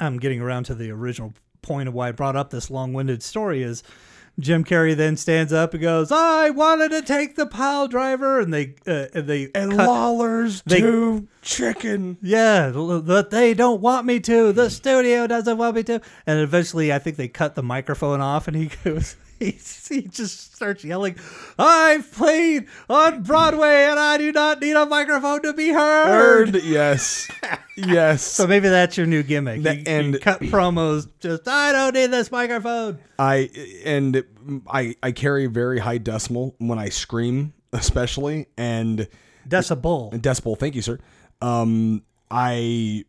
I'm 0.00 0.18
getting 0.18 0.40
around 0.40 0.64
to 0.64 0.74
the 0.74 0.90
original 0.92 1.34
point 1.60 1.88
of 1.88 1.94
why 1.94 2.08
I 2.08 2.12
brought 2.12 2.36
up 2.36 2.50
this 2.50 2.70
long-winded 2.70 3.22
story 3.22 3.62
is 3.62 3.82
Jim 4.40 4.64
Carrey 4.64 4.96
then 4.96 5.16
stands 5.16 5.52
up 5.52 5.74
and 5.74 5.82
goes, 5.82 6.10
"I 6.10 6.50
wanted 6.50 6.90
to 6.92 7.02
take 7.02 7.36
the 7.36 7.46
pile 7.46 7.86
driver," 7.86 8.40
and 8.40 8.52
they 8.52 8.74
uh, 8.86 9.06
and 9.14 9.26
they 9.26 9.50
And 9.54 9.72
cut- 9.76 9.86
Lawler's 9.86 10.62
they- 10.62 10.80
too 10.80 11.28
chicken. 11.42 12.16
yeah, 12.22 12.70
that 12.70 13.28
they 13.30 13.52
don't 13.54 13.80
want 13.82 14.06
me 14.06 14.20
to. 14.20 14.52
The 14.52 14.70
studio 14.70 15.26
doesn't 15.26 15.58
want 15.58 15.76
me 15.76 15.82
to. 15.84 16.00
And 16.26 16.40
eventually, 16.40 16.92
I 16.92 16.98
think 16.98 17.16
they 17.16 17.28
cut 17.28 17.54
the 17.54 17.62
microphone 17.62 18.20
off, 18.20 18.48
and 18.48 18.56
he 18.56 18.70
goes, 18.84 19.16
he, 19.44 19.58
he 19.88 20.02
just 20.02 20.54
starts 20.54 20.84
yelling, 20.84 21.16
"I've 21.58 22.10
played 22.12 22.66
on 22.88 23.22
Broadway, 23.22 23.84
and 23.90 23.98
I 23.98 24.18
do 24.18 24.32
not 24.32 24.60
need 24.60 24.72
a 24.76 24.86
microphone 24.86 25.42
to 25.42 25.52
be 25.52 25.68
heard." 25.70 26.50
Heard. 26.50 26.62
Yes. 26.64 27.28
yes. 27.76 28.22
So 28.22 28.46
maybe 28.46 28.68
that's 28.68 28.96
your 28.96 29.06
new 29.06 29.22
gimmick. 29.22 29.62
The- 29.62 29.74
You- 29.76 29.80
you 29.80 29.84
and- 29.86 30.20
cut 30.20 30.40
promos. 30.40 31.08
Just 31.20 31.46
I 31.48 31.72
don't 31.72 31.94
need 31.94 32.06
this 32.06 32.30
microphone. 32.30 32.98
I 33.18 33.50
and 33.84 34.22
I 34.68 34.94
I 35.02 35.12
carry 35.12 35.46
very 35.46 35.78
high 35.78 35.98
decimal 35.98 36.54
when 36.58 36.78
I 36.78 36.88
scream, 36.88 37.52
especially 37.72 38.46
and 38.56 39.08
Decibel. 39.48 40.12
decibel. 40.20 40.58
Thank 40.58 40.74
you, 40.76 40.82
sir. 40.82 40.98
Um, 41.40 42.02
I 42.30 43.04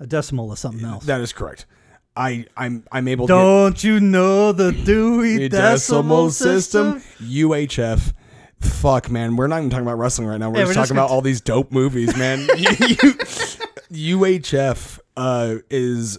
A 0.00 0.06
decimal 0.06 0.52
is 0.52 0.58
something 0.58 0.84
else. 0.84 1.04
that 1.04 1.20
is 1.20 1.32
correct. 1.32 1.66
I 2.16 2.46
I'm 2.56 2.84
I'm 2.92 3.08
able 3.08 3.26
to 3.26 3.32
Don't 3.32 3.82
you 3.84 4.00
know 4.00 4.52
the 4.52 4.72
Dewey 4.72 5.38
get 5.38 5.52
Decimal 5.52 6.30
System? 6.30 7.00
UHF. 7.20 8.12
Fuck, 8.60 9.10
man. 9.10 9.36
We're 9.36 9.46
not 9.46 9.58
even 9.58 9.70
talking 9.70 9.86
about 9.86 9.98
wrestling 9.98 10.26
right 10.28 10.38
now. 10.38 10.50
We're 10.50 10.58
Yeah, 10.58 10.62
just 10.64 10.68
we're 10.68 10.74
just 10.74 10.88
talking 10.88 10.96
about 10.96 11.06
gonna 11.08 11.14
all 11.16 11.22
these 11.22 11.40
dope 11.40 11.70
movies, 11.72 12.16
man. 12.16 12.46
UHF 13.92 14.98
uh, 15.16 15.56
is 15.70 16.18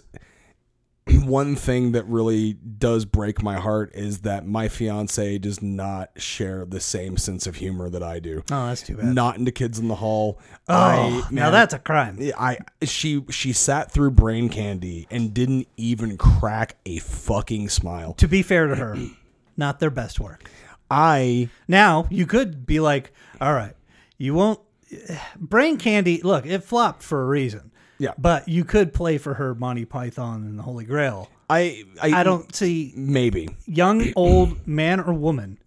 one 1.24 1.54
thing 1.54 1.92
that 1.92 2.04
really 2.06 2.54
does 2.54 3.04
break 3.04 3.42
my 3.42 3.56
heart 3.56 3.92
is 3.94 4.20
that 4.20 4.46
my 4.46 4.68
fiance 4.68 5.38
does 5.38 5.62
not 5.62 6.10
share 6.16 6.64
the 6.64 6.80
same 6.80 7.16
sense 7.16 7.46
of 7.46 7.56
humor 7.56 7.88
that 7.88 8.02
I 8.02 8.18
do. 8.18 8.42
Oh, 8.50 8.66
that's 8.66 8.82
too 8.82 8.96
bad. 8.96 9.06
Not 9.06 9.36
into 9.38 9.52
Kids 9.52 9.78
in 9.78 9.88
the 9.88 9.96
Hall. 9.96 10.40
oh, 10.68 10.74
I, 10.74 11.22
now 11.30 11.50
that's 11.50 11.74
a 11.74 11.78
crime. 11.78 12.18
I 12.36 12.58
she 12.82 13.24
she 13.30 13.52
sat 13.52 13.92
through 13.92 14.12
Brain 14.12 14.48
Candy 14.48 15.06
and 15.10 15.32
didn't 15.32 15.68
even 15.76 16.16
crack 16.16 16.76
a 16.86 16.98
fucking 16.98 17.68
smile. 17.68 18.14
To 18.14 18.28
be 18.28 18.42
fair 18.42 18.66
to 18.66 18.76
her, 18.76 18.96
not 19.56 19.78
their 19.78 19.90
best 19.90 20.18
work. 20.18 20.50
I 20.90 21.48
Now 21.68 22.06
you 22.10 22.26
could 22.26 22.66
be 22.66 22.80
like, 22.80 23.12
all 23.40 23.52
right, 23.54 23.74
you 24.18 24.34
won't. 24.34 24.60
Brain 25.36 25.76
Candy, 25.78 26.20
look, 26.22 26.46
it 26.46 26.64
flopped 26.64 27.02
for 27.02 27.22
a 27.22 27.26
reason. 27.26 27.70
Yeah. 27.98 28.12
But 28.18 28.48
you 28.48 28.64
could 28.64 28.92
play 28.92 29.18
for 29.18 29.34
her 29.34 29.54
Monty 29.54 29.84
Python 29.84 30.42
and 30.42 30.58
the 30.58 30.62
Holy 30.62 30.84
Grail. 30.84 31.30
I 31.48 31.84
I, 32.02 32.20
I 32.20 32.22
don't 32.22 32.54
see 32.54 32.92
maybe 32.96 33.48
young, 33.66 34.12
old, 34.16 34.66
man 34.66 35.00
or 35.00 35.12
woman. 35.12 35.58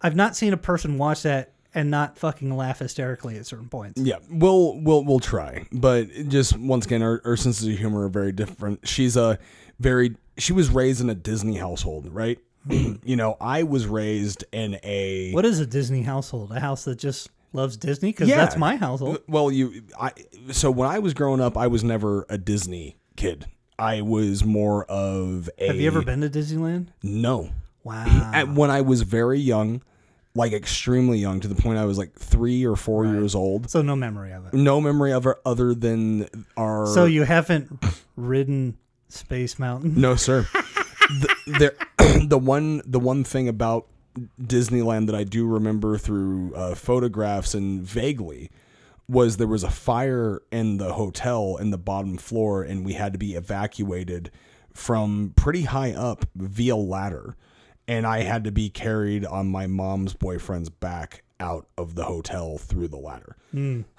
I've 0.00 0.16
not 0.16 0.36
seen 0.36 0.52
a 0.52 0.56
person 0.56 0.98
watch 0.98 1.22
that 1.22 1.52
and 1.74 1.90
not 1.90 2.18
fucking 2.18 2.56
laugh 2.56 2.78
hysterically 2.78 3.36
at 3.36 3.46
certain 3.46 3.68
points. 3.68 4.00
Yeah, 4.00 4.16
we'll 4.30 4.80
we'll 4.80 5.04
we'll 5.04 5.20
try, 5.20 5.66
but 5.72 6.08
just 6.28 6.56
once 6.56 6.86
again, 6.86 7.02
our, 7.02 7.20
our 7.24 7.36
senses 7.36 7.68
of 7.68 7.78
humor 7.78 8.04
are 8.04 8.08
very 8.08 8.32
different. 8.32 8.88
She's 8.88 9.16
a 9.16 9.38
very 9.78 10.16
she 10.38 10.52
was 10.52 10.70
raised 10.70 11.00
in 11.00 11.10
a 11.10 11.14
Disney 11.14 11.56
household, 11.56 12.08
right? 12.12 12.38
Hmm. 12.66 12.94
you 13.04 13.16
know, 13.16 13.36
I 13.40 13.62
was 13.62 13.86
raised 13.86 14.44
in 14.52 14.78
a 14.82 15.32
What 15.32 15.44
is 15.44 15.60
a 15.60 15.66
Disney 15.66 16.02
household? 16.02 16.52
A 16.52 16.60
house 16.60 16.84
that 16.84 16.98
just 16.98 17.30
loves 17.52 17.76
Disney? 17.76 18.10
Because 18.10 18.28
Yeah. 18.28 18.36
that's 18.36 18.56
my 18.56 18.76
household. 18.76 19.18
well, 19.28 19.50
you 19.50 19.82
I 19.98 20.12
so 20.50 20.70
when 20.70 20.88
I 20.88 20.98
was 20.98 21.14
growing 21.14 21.40
up, 21.40 21.56
I 21.56 21.66
was 21.66 21.82
never 21.84 22.26
a 22.28 22.38
Disney 22.38 22.96
kid. 23.16 23.46
I 23.78 24.02
was 24.02 24.44
more 24.44 24.84
of 24.86 25.48
a. 25.58 25.68
Have 25.68 25.76
you 25.76 25.86
ever 25.86 26.02
been 26.02 26.20
to 26.20 26.28
Disneyland? 26.30 26.88
No. 27.02 27.50
Wow. 27.82 28.30
At, 28.34 28.48
when 28.52 28.70
I 28.70 28.82
was 28.82 29.00
very 29.02 29.40
young, 29.40 29.80
like 30.34 30.52
extremely 30.52 31.18
young, 31.18 31.40
to 31.40 31.48
the 31.48 31.54
point 31.54 31.78
I 31.78 31.86
was 31.86 31.96
like 31.96 32.12
three 32.14 32.64
or 32.66 32.76
four 32.76 33.06
years 33.06 33.34
old. 33.34 33.70
so 33.70 33.80
no 33.80 33.96
memory 33.96 34.32
of 34.32 34.46
it. 34.46 34.52
No 34.54 34.80
memory 34.82 35.12
of 35.12 35.26
it 35.26 35.36
other 35.46 35.74
than 35.74 36.28
our. 36.58 36.86
So 36.86 37.06
you 37.06 37.22
haven't 37.22 37.70
ridden 38.16 38.76
Space 39.08 39.58
Mountain? 39.58 39.98
No, 39.98 40.14
sir. 40.14 40.46
the, 41.08 41.34
the, 41.98 42.24
the 42.28 42.38
one 42.38 42.82
the 42.84 43.00
one 43.00 43.24
thing 43.24 43.48
about 43.48 43.86
Disneyland 44.40 45.06
that 45.06 45.14
I 45.14 45.24
do 45.24 45.46
remember 45.46 45.96
through 45.98 46.54
uh, 46.54 46.74
photographs 46.74 47.54
and 47.54 47.82
vaguely 47.82 48.50
was 49.08 49.36
there 49.36 49.46
was 49.46 49.64
a 49.64 49.70
fire 49.70 50.40
in 50.52 50.76
the 50.76 50.92
hotel 50.92 51.56
in 51.60 51.70
the 51.70 51.78
bottom 51.78 52.16
floor 52.16 52.62
and 52.62 52.84
we 52.84 52.92
had 52.92 53.12
to 53.12 53.18
be 53.18 53.34
evacuated 53.34 54.30
from 54.72 55.32
pretty 55.36 55.62
high 55.62 55.92
up 55.92 56.24
via 56.36 56.76
ladder 56.76 57.36
and 57.88 58.06
I 58.06 58.20
had 58.20 58.44
to 58.44 58.52
be 58.52 58.70
carried 58.70 59.24
on 59.24 59.48
my 59.48 59.66
mom's 59.66 60.14
boyfriend's 60.14 60.68
back 60.68 61.24
out 61.40 61.66
of 61.76 61.96
the 61.96 62.04
hotel 62.04 62.56
through 62.56 62.86
the 62.86 62.98
ladder. 62.98 63.36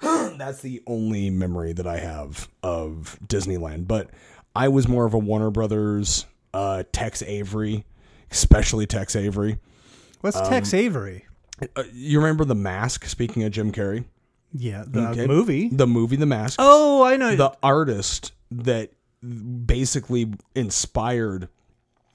That's 0.38 0.62
the 0.62 0.82
only 0.86 1.28
memory 1.28 1.74
that 1.74 1.86
I 1.86 1.98
have 1.98 2.48
of 2.62 3.18
Disneyland. 3.26 3.86
But 3.86 4.08
I 4.56 4.68
was 4.68 4.88
more 4.88 5.04
of 5.04 5.12
a 5.12 5.18
Warner 5.18 5.50
Brothers, 5.50 6.24
uh, 6.54 6.84
Tex 6.92 7.22
Avery, 7.22 7.84
especially 8.30 8.86
Tex 8.86 9.14
Avery. 9.14 9.58
What's 10.22 10.36
Um, 10.38 10.48
Tex 10.48 10.72
Avery? 10.72 11.26
Uh, 11.76 11.82
you 11.92 12.18
remember 12.18 12.44
The 12.44 12.54
Mask? 12.54 13.04
Speaking 13.04 13.42
of 13.44 13.52
Jim 13.52 13.70
Carrey, 13.72 14.04
Yeah, 14.54 14.84
the 14.86 15.08
okay. 15.10 15.26
movie. 15.26 15.68
the 15.68 15.86
movie 15.86 16.16
The 16.16 16.26
Mask. 16.26 16.56
Oh, 16.58 17.02
I 17.04 17.16
know. 17.16 17.36
The 17.36 17.52
artist 17.62 18.32
that 18.50 18.90
basically 19.66 20.32
inspired 20.54 21.48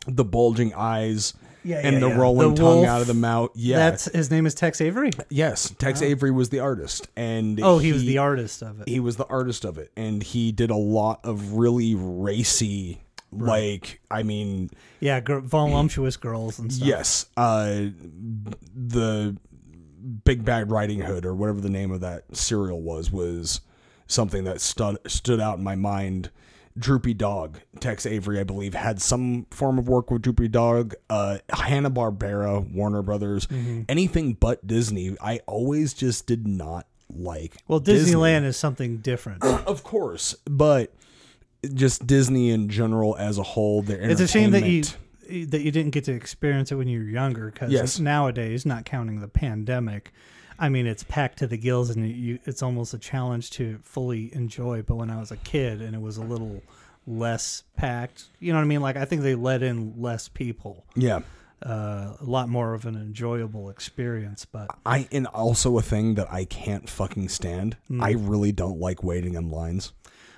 the 0.07 0.23
bulging 0.25 0.73
eyes 0.73 1.33
Yeah, 1.63 1.81
and 1.83 1.95
yeah, 1.95 1.99
the 1.99 2.07
yeah. 2.09 2.15
rolling 2.17 2.49
The 2.55 2.61
tongue 2.61 2.75
wolf. 2.77 2.87
out 2.87 3.01
of 3.01 3.07
the 3.07 3.13
mouth. 3.13 3.51
Yeah, 3.55 3.77
That's 3.77 4.05
his 4.05 4.29
name 4.31 4.45
is 4.45 4.53
Tex 4.55 4.79
Avery. 4.81 5.11
yes. 5.29 5.73
Tex 5.79 6.01
Avery 6.01 6.31
was 6.31 6.49
the 6.49 6.59
artist, 6.59 7.07
and 7.15 7.59
Oh, 7.61 7.77
he, 7.77 7.91
was 7.93 8.03
the 8.03 8.17
artist 8.19 8.61
of 8.61 8.81
it. 8.81 8.87
he 8.89 8.99
was 8.99 9.15
the 9.17 9.25
artist 9.27 9.65
of 9.65 9.77
it 9.77 9.91
and 9.97 10.23
he 10.23 10.51
did 10.51 10.69
a 10.69 10.75
lot 10.77 11.19
of 11.25 11.53
really 11.53 11.93
racy 11.95 12.99
like 13.31 13.99
i 14.09 14.23
mean 14.23 14.69
Yeah, 14.99 15.19
gr- 15.19 15.39
voluptuous 15.39 16.15
girls 16.17 16.59
and 16.59 16.71
stuff. 16.71 16.87
yes 16.87 17.25
uh 17.35 17.87
the 18.75 19.35
big 20.23 20.45
bad 20.45 20.71
riding 20.71 20.99
hood 21.01 21.25
or 21.25 21.35
whatever 21.35 21.59
the 21.59 21.69
name 21.69 21.91
of 21.91 22.01
that 22.01 22.23
serial 22.35 22.81
was 22.81 23.11
was 23.11 23.61
something 24.07 24.43
that 24.45 24.61
stood 24.61 24.97
stood 25.07 25.39
out 25.41 25.57
in 25.57 25.63
my 25.63 25.75
mind 25.75 26.29
droopy 26.77 27.13
dog 27.13 27.59
tex 27.79 28.05
avery 28.05 28.39
i 28.39 28.43
believe 28.43 28.73
had 28.73 29.01
some 29.01 29.45
form 29.51 29.77
of 29.79 29.89
work 29.89 30.09
with 30.11 30.21
droopy 30.21 30.47
dog 30.47 30.93
uh 31.09 31.37
hanna-barbera 31.49 32.71
warner 32.71 33.01
brothers 33.01 33.47
Mm-hmm. 33.47 33.81
anything 33.89 34.33
but 34.33 34.65
disney 34.65 35.17
i 35.21 35.39
always 35.47 35.93
just 35.93 36.27
did 36.27 36.47
not 36.47 36.85
like 37.13 37.55
Well, 37.67 37.79
Disney. 37.79 38.13
Disneyland 38.13 38.43
is 38.43 38.57
something 38.57 38.97
different. 38.97 39.41
Of 39.43 39.81
course, 39.81 40.35
but 40.43 40.93
just 41.73 42.05
Disney 42.07 42.49
in 42.51 42.69
general 42.69 43.15
as 43.17 43.37
a 43.37 43.43
whole, 43.43 43.81
their 43.81 43.99
it's 44.09 44.21
a 44.21 44.27
shame 44.27 44.51
that 44.51 44.65
you 44.65 44.83
that 45.47 45.61
you 45.61 45.71
didn't 45.71 45.91
get 45.91 46.05
to 46.05 46.13
experience 46.13 46.71
it 46.71 46.75
when 46.75 46.87
you 46.87 46.99
were 46.99 47.05
younger. 47.09 47.51
Because 47.51 47.71
Yes. 47.71 47.99
nowadays, 47.99 48.65
not 48.65 48.85
counting 48.85 49.19
the 49.19 49.27
pandemic, 49.27 50.11
I 50.59 50.69
mean, 50.69 50.87
it's 50.87 51.03
packed 51.03 51.39
to 51.39 51.47
the 51.47 51.57
gills, 51.57 51.89
and 51.89 52.09
you, 52.09 52.39
it's 52.45 52.63
almost 52.63 52.93
a 52.93 52.97
challenge 52.97 53.51
to 53.51 53.79
fully 53.83 54.33
enjoy. 54.33 54.81
But 54.81 54.95
when 54.95 55.09
I 55.09 55.19
was 55.19 55.31
a 55.31 55.37
kid, 55.37 55.81
and 55.81 55.93
it 55.95 56.01
was 56.01 56.17
a 56.17 56.23
little 56.23 56.63
less 57.05 57.63
packed, 57.75 58.25
you 58.39 58.51
know 58.51 58.59
what 58.59 58.63
I 58.65 58.67
mean? 58.67 58.81
Like 58.81 58.97
I 58.97 59.05
think 59.05 59.21
they 59.21 59.35
let 59.35 59.61
in 59.63 59.93
less 59.97 60.27
people, 60.29 60.85
Yeah, 60.95 61.19
uh, 61.61 62.13
a 62.19 62.23
lot 62.25 62.49
more 62.49 62.73
of 62.73 62.85
an 62.85 62.95
enjoyable 62.95 63.69
experience. 63.69 64.45
But 64.45 64.67
I 64.85 65.07
and 65.11 65.27
also 65.27 65.77
a 65.77 65.81
thing 65.81 66.15
that 66.15 66.31
I 66.31 66.45
can't 66.45 66.89
fucking 66.89 67.29
stand. 67.29 67.77
Hmm. 67.87 68.01
I 68.01 68.11
really 68.11 68.51
don't 68.51 68.79
like 68.79 69.03
waiting 69.03 69.35
in 69.35 69.49
lines. 69.49 69.93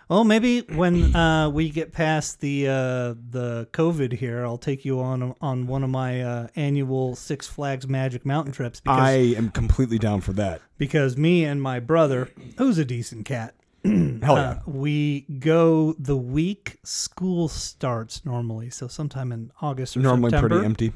Well, 0.10 0.24
maybe 0.24 0.62
when 0.62 1.16
uh, 1.16 1.52
we 1.52 1.70
get 1.70 1.94
past 1.94 2.42
the 2.42 2.68
uh, 2.68 3.14
the 3.30 3.68
COVID 3.74 4.14
here, 4.14 4.44
I'll 4.44 4.58
take 4.58 4.84
you 4.84 5.00
on 5.02 5.36
on 5.40 5.68
one 5.68 5.84
of 5.84 5.92
my 5.92 6.22
uh, 6.24 6.48
annual 6.56 7.16
Six 7.16 7.46
Flags 7.46 7.88
Magic 7.88 8.26
Mountain 8.26 8.54
trips 8.54 8.80
because 8.80 9.00
I 9.00 9.12
am 9.12 9.50
completely 9.52 10.00
down 10.00 10.22
for 10.22 10.34
that. 10.34 10.62
because 10.80 11.16
me 11.16 11.46
and 11.46 11.62
my 11.62 11.80
brother, 11.80 12.30
who's 12.58 12.80
a 12.80 12.86
decent 12.86 13.26
cat, 13.28 13.54
Hell 13.86 14.36
yeah. 14.36 14.50
uh, 14.50 14.60
we 14.66 15.22
go 15.40 15.94
the 16.00 16.18
week 16.18 16.80
school 16.84 17.48
starts 17.48 18.26
normally, 18.26 18.72
so 18.72 18.88
sometime 18.88 19.32
in 19.32 19.52
August 19.62 19.96
or 19.96 20.00
Normally 20.00 20.32
September. 20.32 20.56
pretty 20.56 20.66
empty. 20.66 20.94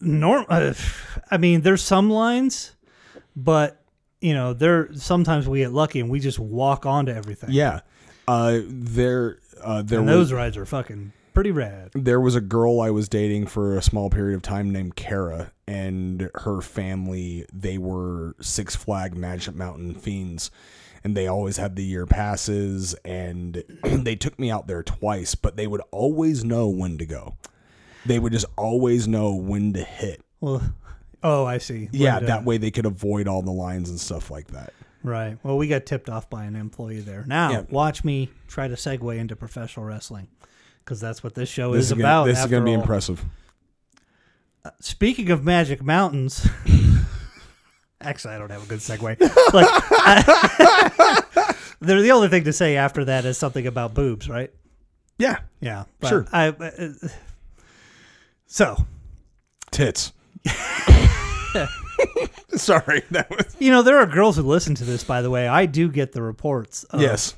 Norm, 0.00 0.46
uh, 0.48 0.74
I 1.30 1.36
mean, 1.36 1.60
there's 1.60 1.82
some 1.82 2.10
lines, 2.10 2.74
but 3.36 3.82
you 4.20 4.34
know, 4.34 4.52
there 4.52 4.92
sometimes 4.94 5.46
we 5.48 5.60
get 5.60 5.72
lucky 5.72 6.00
and 6.00 6.10
we 6.10 6.18
just 6.18 6.38
walk 6.40 6.84
onto 6.86 7.12
everything. 7.12 7.50
Yeah. 7.52 7.80
Uh, 8.30 8.60
there, 8.64 9.38
uh, 9.60 9.82
there 9.82 9.98
and 9.98 10.06
was 10.06 10.14
those 10.16 10.32
rides 10.32 10.56
are 10.56 10.64
fucking 10.64 11.12
pretty 11.34 11.50
rad. 11.50 11.90
there 11.94 12.20
was 12.20 12.36
a 12.36 12.40
girl 12.40 12.80
I 12.80 12.90
was 12.90 13.08
dating 13.08 13.46
for 13.46 13.76
a 13.76 13.82
small 13.82 14.08
period 14.08 14.36
of 14.36 14.42
time 14.42 14.70
named 14.70 14.94
Kara, 14.94 15.50
and 15.66 16.30
her 16.36 16.60
family 16.60 17.44
they 17.52 17.76
were 17.76 18.36
Six 18.40 18.76
Flag 18.76 19.16
Magic 19.16 19.56
Mountain 19.56 19.94
fiends, 19.96 20.52
and 21.02 21.16
they 21.16 21.26
always 21.26 21.56
had 21.56 21.74
the 21.74 21.82
year 21.82 22.06
passes, 22.06 22.94
and 23.04 23.64
they 23.82 24.14
took 24.14 24.38
me 24.38 24.48
out 24.48 24.68
there 24.68 24.84
twice, 24.84 25.34
but 25.34 25.56
they 25.56 25.66
would 25.66 25.82
always 25.90 26.44
know 26.44 26.68
when 26.68 26.98
to 26.98 27.06
go. 27.06 27.36
They 28.06 28.20
would 28.20 28.32
just 28.32 28.46
always 28.56 29.08
know 29.08 29.34
when 29.34 29.72
to 29.72 29.82
hit. 29.82 30.22
Well, 30.40 30.62
oh, 31.24 31.44
I 31.46 31.58
see. 31.58 31.88
Yeah, 31.90 32.20
to- 32.20 32.26
that 32.26 32.44
way 32.44 32.58
they 32.58 32.70
could 32.70 32.86
avoid 32.86 33.26
all 33.26 33.42
the 33.42 33.50
lines 33.50 33.90
and 33.90 33.98
stuff 33.98 34.30
like 34.30 34.46
that. 34.52 34.72
Right. 35.02 35.38
Well, 35.42 35.56
we 35.56 35.66
got 35.68 35.86
tipped 35.86 36.08
off 36.10 36.28
by 36.28 36.44
an 36.44 36.56
employee 36.56 37.00
there. 37.00 37.24
Now, 37.26 37.50
Yeah. 37.50 37.62
watch 37.70 38.04
me 38.04 38.30
try 38.48 38.68
to 38.68 38.74
segue 38.74 39.16
into 39.18 39.34
professional 39.36 39.86
wrestling 39.86 40.28
because 40.84 41.00
that's 41.00 41.22
what 41.24 41.34
this 41.34 41.48
show 41.48 41.72
This 41.72 41.86
is, 41.86 41.92
is 41.92 41.92
gonna, 41.98 42.02
about. 42.04 42.24
this 42.26 42.38
is 42.40 42.46
going 42.46 42.62
to 42.62 42.66
be 42.70 42.74
all. 42.74 42.80
impressive. 42.80 43.24
Speaking 44.80 45.30
of 45.30 45.42
Magic 45.42 45.82
Mountains, 45.82 46.46
actually, 48.00 48.34
I 48.34 48.38
don't 48.38 48.50
have 48.50 48.62
a 48.62 48.66
good 48.66 48.80
segue. 48.80 49.00
Like, 49.54 49.66
I- 49.70 51.54
the 51.80 52.10
only 52.10 52.28
thing 52.28 52.44
to 52.44 52.52
say 52.52 52.76
after 52.76 53.06
that 53.06 53.24
is 53.24 53.38
something 53.38 53.66
about 53.66 53.94
boobs, 53.94 54.28
right? 54.28 54.52
Yeah, 55.18 55.38
Yeah, 55.60 55.84
but 56.00 56.08
Sure. 56.08 56.26
I, 56.32 56.48
uh, 56.48 56.90
so 58.46 58.84
tits. 59.70 60.12
Sorry, 62.56 63.02
that 63.10 63.30
was 63.30 63.56
you 63.58 63.70
know 63.70 63.82
there 63.82 63.98
are 63.98 64.06
girls 64.06 64.36
who 64.36 64.42
listen 64.42 64.74
to 64.76 64.84
this. 64.84 65.04
By 65.04 65.22
the 65.22 65.30
way, 65.30 65.48
I 65.48 65.66
do 65.66 65.88
get 65.88 66.12
the 66.12 66.22
reports. 66.22 66.84
Of, 66.84 67.00
yes. 67.00 67.34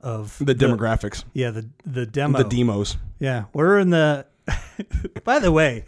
of 0.00 0.36
The 0.40 0.54
demographics, 0.54 1.24
yeah, 1.32 1.50
the 1.50 1.68
the 1.84 2.06
demo. 2.06 2.38
the 2.38 2.44
demos. 2.44 2.96
Yeah, 3.18 3.44
we're 3.52 3.78
in 3.78 3.90
the. 3.90 4.26
By 5.24 5.38
the 5.38 5.50
way, 5.50 5.84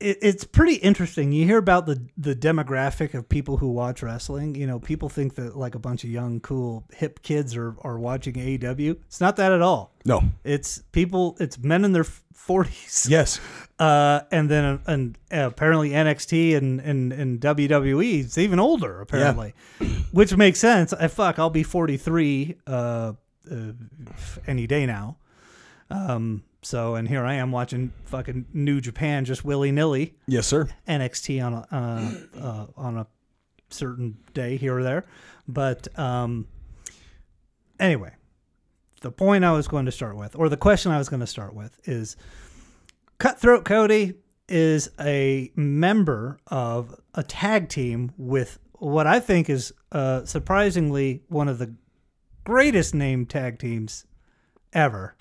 it, 0.00 0.18
it's 0.22 0.44
pretty 0.44 0.74
interesting. 0.76 1.32
You 1.32 1.44
hear 1.44 1.58
about 1.58 1.86
the 1.86 2.02
the 2.16 2.34
demographic 2.34 3.14
of 3.14 3.28
people 3.28 3.58
who 3.58 3.68
watch 3.68 4.02
wrestling. 4.02 4.54
You 4.54 4.66
know, 4.66 4.78
people 4.80 5.08
think 5.08 5.34
that 5.36 5.56
like 5.56 5.74
a 5.74 5.78
bunch 5.78 6.04
of 6.04 6.10
young, 6.10 6.40
cool, 6.40 6.84
hip 6.92 7.22
kids 7.22 7.54
are 7.54 7.76
are 7.82 7.98
watching 7.98 8.34
AEW. 8.34 8.96
It's 9.06 9.20
not 9.20 9.36
that 9.36 9.52
at 9.52 9.62
all. 9.62 9.94
No. 10.04 10.22
It's 10.42 10.78
people. 10.92 11.36
It's 11.38 11.58
men 11.58 11.84
in 11.84 11.92
their 11.92 12.04
forties. 12.04 13.06
Yes. 13.08 13.40
Uh, 13.80 14.20
and 14.30 14.50
then 14.50 14.78
and 14.86 15.16
apparently 15.30 15.88
NXT 15.88 16.54
and, 16.54 16.80
and 16.80 17.14
and 17.14 17.40
WWE 17.40 18.24
it's 18.26 18.36
even 18.36 18.60
older 18.60 19.00
apparently, 19.00 19.54
which 20.12 20.36
makes 20.36 20.58
sense. 20.58 20.92
I 20.92 21.08
fuck, 21.08 21.38
I'll 21.38 21.48
be 21.48 21.62
forty 21.62 21.96
three 21.96 22.56
uh, 22.66 23.14
uh, 23.50 23.72
any 24.46 24.66
day 24.66 24.84
now. 24.84 25.16
Um, 25.88 26.42
so 26.62 26.94
and 26.94 27.08
here 27.08 27.24
I 27.24 27.34
am 27.34 27.52
watching 27.52 27.92
fucking 28.04 28.46
New 28.52 28.80
Japan 28.80 29.24
just 29.24 29.44
willy 29.44 29.72
nilly 29.72 30.14
Yes, 30.26 30.46
sir. 30.46 30.68
NXT 30.88 31.44
on 31.44 31.54
a 31.54 31.66
uh, 31.70 32.40
uh, 32.40 32.66
on 32.76 32.98
a 32.98 33.06
certain 33.70 34.18
day 34.34 34.56
here 34.56 34.76
or 34.78 34.82
there, 34.82 35.04
but 35.46 35.86
um, 35.98 36.46
anyway, 37.78 38.12
the 39.00 39.10
point 39.12 39.44
I 39.44 39.52
was 39.52 39.68
going 39.68 39.86
to 39.86 39.92
start 39.92 40.16
with, 40.16 40.34
or 40.36 40.48
the 40.48 40.56
question 40.56 40.90
I 40.92 40.98
was 40.98 41.08
going 41.08 41.20
to 41.20 41.26
start 41.26 41.54
with, 41.54 41.78
is 41.84 42.16
Cutthroat 43.18 43.64
Cody 43.64 44.14
is 44.48 44.90
a 44.98 45.52
member 45.54 46.38
of 46.48 46.94
a 47.14 47.22
tag 47.22 47.68
team 47.68 48.12
with 48.16 48.58
what 48.72 49.06
I 49.06 49.20
think 49.20 49.48
is 49.48 49.72
uh, 49.92 50.24
surprisingly 50.24 51.22
one 51.28 51.46
of 51.48 51.58
the 51.58 51.74
greatest 52.44 52.94
named 52.94 53.30
tag 53.30 53.58
teams 53.58 54.06
ever, 54.72 55.14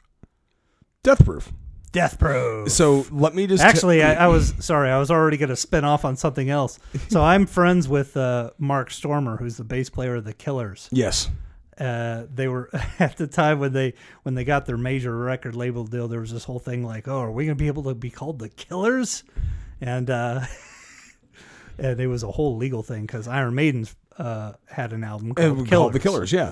Death 1.16 1.26
proof. 1.26 1.52
Death 1.92 2.20
Pro. 2.20 2.68
So 2.68 3.06
let 3.10 3.34
me 3.34 3.48
just 3.48 3.64
Actually, 3.64 4.04
I, 4.04 4.26
I 4.26 4.28
was 4.28 4.54
sorry. 4.60 4.92
I 4.92 5.00
was 5.00 5.10
already 5.10 5.38
going 5.38 5.50
to 5.50 5.56
spin 5.56 5.84
off 5.84 6.06
on 6.06 6.16
something 6.16 6.48
else. 6.50 6.78
So 7.08 7.24
I'm 7.32 7.48
friends 7.48 7.88
with 7.90 8.16
uh, 8.16 8.52
Mark 8.60 8.92
Stoermer, 8.92 9.40
who's 9.40 9.58
the 9.58 9.64
bass 9.64 9.90
player 9.90 10.16
of 10.16 10.24
the 10.24 10.34
Killers. 10.34 10.88
yes. 10.92 11.30
Uh, 11.80 12.26
they 12.36 12.50
were 12.50 12.70
at 13.00 13.16
the 13.16 13.26
time 13.26 13.58
when 13.58 13.72
they 13.72 13.94
when 14.24 14.36
they 14.36 14.44
got 14.44 14.66
their 14.66 14.76
major 14.78 15.16
record 15.18 15.56
label 15.56 15.86
deal. 15.86 16.10
There 16.10 16.20
was 16.20 16.32
this 16.34 16.44
whole 16.44 16.60
thing 16.60 16.84
like, 16.84 17.08
"Oh, 17.08 17.22
are 17.22 17.32
we 17.32 17.46
going 17.46 17.58
to 17.58 17.64
be 17.64 17.68
able 17.68 17.84
to 17.84 17.96
be 17.96 18.10
called 18.10 18.38
the 18.40 18.50
Killers?" 18.50 19.24
And 19.80 20.10
uh, 20.10 20.42
and 21.78 22.00
it 22.00 22.08
was 22.08 22.24
a 22.24 22.30
whole 22.32 22.58
legal 22.58 22.84
thing 22.84 23.04
because 23.04 23.30
Iron 23.30 23.56
Maiden's 23.56 23.96
uh, 24.18 24.54
had 24.68 24.92
an 24.92 25.06
album 25.06 25.34
called 25.34 25.56
Killers. 25.56 25.70
call 25.70 25.90
it 25.90 25.94
the 25.94 26.00
Killers. 26.00 26.32
Yeah. 26.34 26.52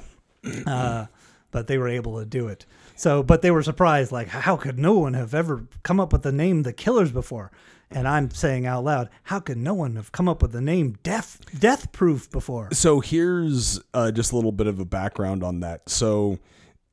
uh, 0.65 1.07
but 1.51 1.67
they 1.67 1.77
were 1.77 1.89
able 1.89 2.19
to 2.19 2.25
do 2.25 2.47
it. 2.47 2.65
So, 2.97 3.21
but 3.21 3.43
they 3.43 3.51
were 3.51 3.63
surprised, 3.63 4.11
like, 4.11 4.27
how 4.27 4.57
could 4.57 4.79
no 4.79 4.97
one 4.97 5.13
have 5.13 5.35
ever 5.35 5.67
come 5.83 5.99
up 5.99 6.11
with 6.11 6.23
the 6.23 6.31
name 6.31 6.63
The 6.63 6.73
Killers 6.73 7.11
before? 7.11 7.51
And 7.91 8.07
I'm 8.07 8.31
saying 8.31 8.65
out 8.65 8.83
loud, 8.83 9.09
how 9.23 9.39
could 9.39 9.57
no 9.57 9.73
one 9.73 9.95
have 9.95 10.11
come 10.11 10.27
up 10.27 10.41
with 10.41 10.51
the 10.51 10.61
name 10.61 10.97
Death 11.03 11.39
Death 11.57 11.91
Proof 11.91 12.29
before? 12.29 12.69
So 12.73 12.99
here's 12.99 13.79
uh, 13.93 14.11
just 14.11 14.33
a 14.33 14.35
little 14.35 14.51
bit 14.51 14.67
of 14.67 14.79
a 14.79 14.85
background 14.85 15.43
on 15.43 15.61
that. 15.61 15.87
So 15.89 16.39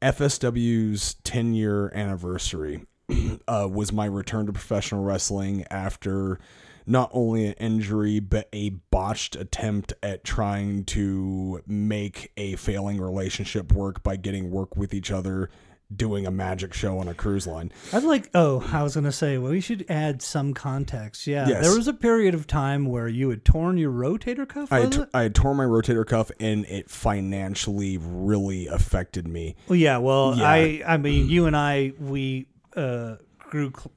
FSW's 0.02 1.14
10 1.24 1.54
year 1.54 1.90
anniversary 1.94 2.84
uh, 3.48 3.68
was 3.70 3.90
my 3.90 4.04
return 4.04 4.46
to 4.46 4.52
professional 4.52 5.02
wrestling 5.02 5.64
after 5.70 6.38
not 6.86 7.10
only 7.14 7.46
an 7.46 7.54
injury 7.54 8.20
but 8.20 8.48
a 8.52 8.68
botched 8.90 9.34
attempt 9.34 9.94
at 10.02 10.22
trying 10.22 10.84
to 10.84 11.62
make 11.66 12.30
a 12.36 12.54
failing 12.56 13.00
relationship 13.00 13.72
work 13.72 14.02
by 14.02 14.16
getting 14.16 14.50
work 14.50 14.76
with 14.76 14.92
each 14.92 15.10
other 15.10 15.48
doing 15.96 16.26
a 16.26 16.30
magic 16.30 16.74
show 16.74 16.98
on 16.98 17.08
a 17.08 17.14
cruise 17.14 17.46
line. 17.46 17.72
I'd 17.92 18.02
like, 18.04 18.30
oh, 18.34 18.68
I 18.72 18.82
was 18.82 18.94
going 18.94 19.04
to 19.04 19.12
say, 19.12 19.38
well, 19.38 19.52
we 19.52 19.60
should 19.60 19.84
add 19.88 20.22
some 20.22 20.54
context. 20.54 21.26
Yeah. 21.26 21.48
Yes. 21.48 21.64
There 21.66 21.76
was 21.76 21.88
a 21.88 21.94
period 21.94 22.34
of 22.34 22.46
time 22.46 22.86
where 22.86 23.08
you 23.08 23.30
had 23.30 23.44
torn 23.44 23.76
your 23.78 23.92
rotator 23.92 24.48
cuff. 24.48 24.72
I 24.72 24.80
had, 24.80 24.94
it? 24.94 25.08
I 25.14 25.22
had 25.22 25.34
torn 25.34 25.56
my 25.56 25.64
rotator 25.64 26.06
cuff 26.06 26.30
and 26.40 26.64
it 26.66 26.90
financially 26.90 27.98
really 27.98 28.66
affected 28.66 29.26
me. 29.28 29.56
Well, 29.68 29.76
yeah. 29.76 29.98
Well, 29.98 30.36
Yeah. 30.36 30.48
I, 30.48 30.82
I 30.86 30.96
mean, 30.96 31.28
you 31.28 31.46
and 31.46 31.56
I, 31.56 31.92
we 31.98 32.46
uh, 32.76 33.16
grew 33.38 33.72
cl- 33.76 33.92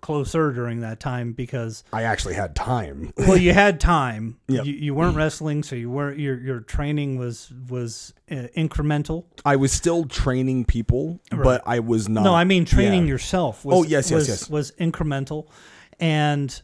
closer 0.00 0.52
during 0.52 0.80
that 0.80 1.00
time 1.00 1.32
because 1.32 1.84
I 1.92 2.02
actually 2.02 2.34
had 2.34 2.54
time. 2.56 3.12
well 3.18 3.36
you 3.36 3.52
had 3.52 3.80
time 3.80 4.38
Yep. 4.48 4.64
you, 4.66 4.72
you 4.74 4.94
weren't 4.94 5.16
wrestling 5.16 5.62
so 5.62 5.76
you 5.76 5.90
weren't 5.90 6.18
your 6.18 6.38
your 6.38 6.60
training 6.60 7.18
was 7.18 7.52
was 7.68 8.14
uh, 8.30 8.46
incremental 8.56 9.24
I 9.44 9.56
was 9.56 9.72
still 9.72 10.04
training 10.04 10.64
people, 10.64 11.20
but 11.30 11.62
I 11.66 11.80
was 11.80 12.08
not. 12.08 12.24
no 12.24 12.34
i 12.34 12.44
mean 12.44 12.64
training 12.64 13.02
yeah. 13.04 13.10
yourself 13.12 13.64
was, 13.64 13.76
Oh, 13.76 13.82
yes, 13.82 14.10
yes, 14.10 14.12
was, 14.12 14.28
yes. 14.28 14.50
was 14.50 14.70
incremental 14.72 15.46
and 15.98 16.62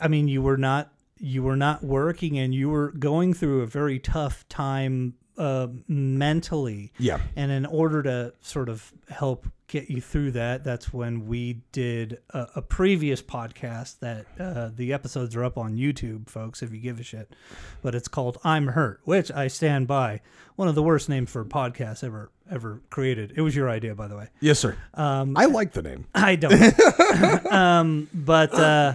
i 0.00 0.08
mean 0.08 0.28
you 0.28 0.42
were 0.42 0.56
not 0.58 0.92
you 1.18 1.42
were 1.42 1.56
not 1.56 1.82
working 1.82 2.38
and 2.38 2.54
you 2.54 2.68
were 2.68 2.90
going 2.92 3.32
through 3.34 3.62
a 3.62 3.66
very 3.66 3.98
tough 3.98 4.46
time 4.48 5.14
uh, 5.38 5.66
mentally 5.88 6.92
Yeah. 6.98 7.18
and 7.36 7.50
in 7.50 7.66
order 7.66 8.02
to 8.02 8.32
sort 8.42 8.68
of 8.68 8.92
help 9.10 9.46
get 9.68 9.90
you 9.90 10.00
through 10.00 10.30
that, 10.32 10.62
that's 10.62 10.92
when 10.92 11.26
we 11.26 11.60
did 11.72 12.18
a, 12.30 12.46
a 12.56 12.62
previous 12.62 13.20
podcast 13.20 13.98
that 14.00 14.26
uh, 14.38 14.70
the 14.74 14.92
episodes 14.92 15.34
are 15.34 15.44
up 15.44 15.58
on 15.58 15.76
YouTube, 15.76 16.28
folks, 16.28 16.62
if 16.62 16.72
you 16.72 16.78
give 16.78 17.00
a 17.00 17.02
shit. 17.02 17.34
But 17.82 17.94
it's 17.94 18.08
called 18.08 18.38
I'm 18.44 18.68
Hurt, 18.68 19.00
which 19.04 19.30
I 19.32 19.48
stand 19.48 19.86
by. 19.86 20.20
One 20.54 20.68
of 20.68 20.74
the 20.74 20.82
worst 20.82 21.08
names 21.08 21.30
for 21.30 21.42
a 21.42 21.46
podcast 21.46 22.04
ever 22.04 22.30
ever 22.50 22.80
created. 22.90 23.32
It 23.36 23.40
was 23.40 23.56
your 23.56 23.68
idea, 23.68 23.94
by 23.94 24.06
the 24.06 24.16
way. 24.16 24.28
Yes, 24.40 24.58
sir. 24.58 24.76
Um, 24.94 25.36
I 25.36 25.46
like 25.46 25.72
the 25.72 25.82
name. 25.82 26.06
I 26.14 26.36
don't. 26.36 27.46
um, 27.52 28.08
but 28.14 28.54
uh, 28.54 28.94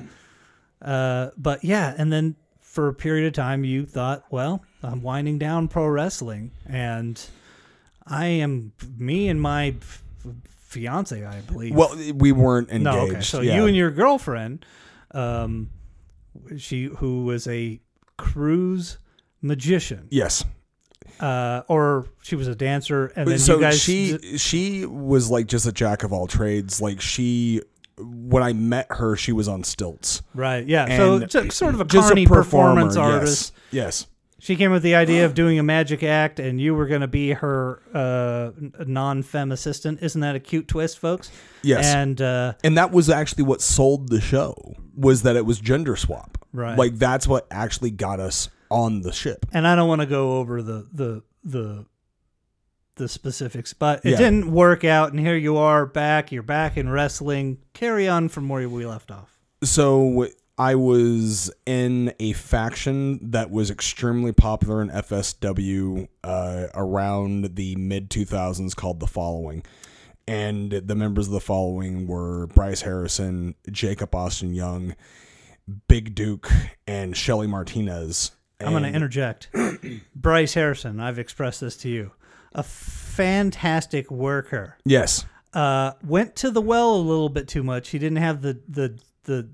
uh, 0.82 1.32
but 1.38 1.64
yeah, 1.64 1.94
and 1.98 2.12
then 2.12 2.36
for 2.60 2.88
a 2.88 2.94
period 2.94 3.28
of 3.28 3.34
time, 3.34 3.66
you 3.66 3.86
thought, 3.86 4.24
well, 4.30 4.64
I'm 4.82 5.02
winding 5.02 5.38
down 5.38 5.68
pro 5.68 5.86
wrestling, 5.88 6.52
and 6.66 7.22
I 8.08 8.28
am 8.28 8.72
me 8.98 9.28
and 9.28 9.42
my 9.42 9.76
fiance, 10.72 11.24
I 11.24 11.42
believe. 11.42 11.76
Well, 11.76 11.96
we 12.16 12.32
weren't 12.32 12.70
engaged. 12.70 12.84
no, 12.84 13.00
okay. 13.08 13.22
So 13.22 13.42
yeah. 13.42 13.56
you 13.58 13.66
and 13.68 13.76
your 13.76 13.92
girlfriend, 13.92 14.66
um, 15.12 15.70
she 16.58 16.86
who 16.86 17.26
was 17.26 17.48
a 17.48 17.82
cruise 18.18 18.98
magician. 19.42 20.08
yes, 20.10 20.46
uh, 21.20 21.64
or 21.68 22.08
she 22.22 22.36
was 22.36 22.48
a 22.48 22.56
dancer, 22.56 23.08
and 23.16 23.28
then 23.28 23.38
so 23.38 23.56
you 23.56 23.62
guys. 23.62 23.82
she 23.82 24.38
she 24.38 24.86
was 24.86 25.30
like 25.30 25.48
just 25.48 25.66
a 25.66 25.72
jack 25.72 26.04
of 26.04 26.14
all 26.14 26.26
trades. 26.26 26.82
Like 26.82 27.02
she, 27.02 27.62
when 27.98 28.42
I 28.42 28.54
met 28.54 28.88
her, 28.92 29.18
she 29.18 29.34
was 29.34 29.50
on 29.50 29.64
stilts. 29.64 30.22
right, 30.34 30.66
yeah. 30.66 30.98
So 30.98 31.16
and 31.16 31.30
just 31.30 31.58
sort 31.58 31.74
of 31.74 31.82
a 31.82 31.86
Just 31.86 32.08
carny 32.08 32.26
performer, 32.26 32.86
performance 32.86 32.96
artist. 32.96 33.54
Yes. 33.72 33.84
yes. 33.84 34.08
She 34.42 34.56
came 34.56 34.72
with 34.72 34.82
the 34.82 34.96
idea 34.96 35.26
of 35.26 35.36
doing 35.36 35.60
a 35.60 35.64
magic 35.64 36.02
act, 36.02 36.40
and 36.40 36.60
you 36.60 36.74
were 36.74 36.88
going 36.88 37.02
to 37.02 37.08
be 37.08 37.32
her 37.34 37.82
uh, 37.94 38.50
non-femme 38.88 39.52
assistant. 39.52 40.02
Isn't 40.02 40.22
that 40.22 40.36
a 40.36 40.40
cute 40.40 40.68
twist, 40.68 40.98
folks? 40.98 41.32
Yes. 41.62 41.86
And 41.94 42.20
uh, 42.20 42.54
And 42.64 42.76
that 42.76 42.92
was 42.92 43.08
actually 43.08 43.44
what 43.44 43.62
sold 43.62 44.10
the 44.10 44.20
show 44.20 44.56
was 44.96 45.22
that 45.22 45.36
it 45.36 45.46
was 45.46 45.60
gender 45.60 45.96
swap. 45.96 46.40
Right. 46.54 46.76
Like 46.76 46.96
that's 46.96 47.28
what 47.28 47.46
actually 47.52 47.92
got 47.92 48.20
us 48.20 48.50
on 48.72 49.02
the 49.02 49.12
ship. 49.12 49.46
and 49.54 49.68
I 49.68 49.76
don't 49.76 49.88
want 49.88 50.02
to 50.02 50.08
go 50.08 50.38
over 50.40 50.62
the 50.64 50.88
the 50.92 51.22
the 51.44 51.86
the 52.96 53.08
specifics, 53.08 53.74
but 53.74 54.04
it 54.06 54.12
Yeah. 54.12 54.18
didn't 54.18 54.52
work 54.52 54.84
out, 54.84 55.12
and 55.12 55.20
here 55.20 55.36
you 55.38 55.58
are 55.58 55.86
back. 55.86 56.32
You're 56.32 56.42
back 56.44 56.78
in 56.78 56.90
wrestling. 56.90 57.60
Carry 57.74 58.08
on 58.08 58.28
from 58.28 58.50
where 58.50 58.68
we 58.68 58.86
left 58.86 59.12
off. 59.12 59.38
So 59.64 60.28
I 60.58 60.76
was 60.76 61.52
in 61.66 62.14
a 62.20 62.34
faction 62.34 63.32
that 63.32 63.50
was 63.52 63.72
extremely 63.72 64.32
popular 64.32 64.82
in 64.82 64.90
FSW 64.90 66.08
uh, 66.24 66.68
around 66.76 67.56
the 67.56 67.76
mid 67.76 68.10
2000s 68.10 68.76
called 68.76 69.00
The 69.00 69.08
Following. 69.08 69.64
And 70.28 70.72
the 70.72 70.96
members 70.96 71.28
of 71.28 71.34
The 71.34 71.40
Following 71.40 72.06
were 72.06 72.48
Bryce 72.48 72.82
Harrison, 72.82 73.56
Jacob 73.72 74.14
Austin 74.14 74.54
Young, 74.54 74.96
Big 75.88 76.14
Duke, 76.14 76.50
and 76.86 77.18
Shelly 77.18 77.48
Martinez. 77.48 78.32
I'm 78.60 78.72
going 78.72 78.84
to 78.84 78.90
interject. 78.90 79.50
Bryce 80.16 80.54
Harrison, 80.54 81.00
I've 81.00 81.18
expressed 81.18 81.62
this 81.62 81.76
to 81.78 81.90
you. 81.90 82.12
A 82.54 82.64
fantastic 82.64 84.12
worker. 84.12 84.78
Yes. 84.86 85.26
Uh, 85.54 85.94
went 86.06 86.36
to 86.38 86.52
the 86.52 86.62
well 86.62 86.96
a 86.96 86.98
little 86.98 87.30
bit 87.30 87.48
too 87.48 87.64
much. 87.64 87.90
He 87.90 88.00
didn't 88.00 88.20
have 88.20 88.42
the 88.42 88.60
the 88.68 89.00
the 89.24 89.50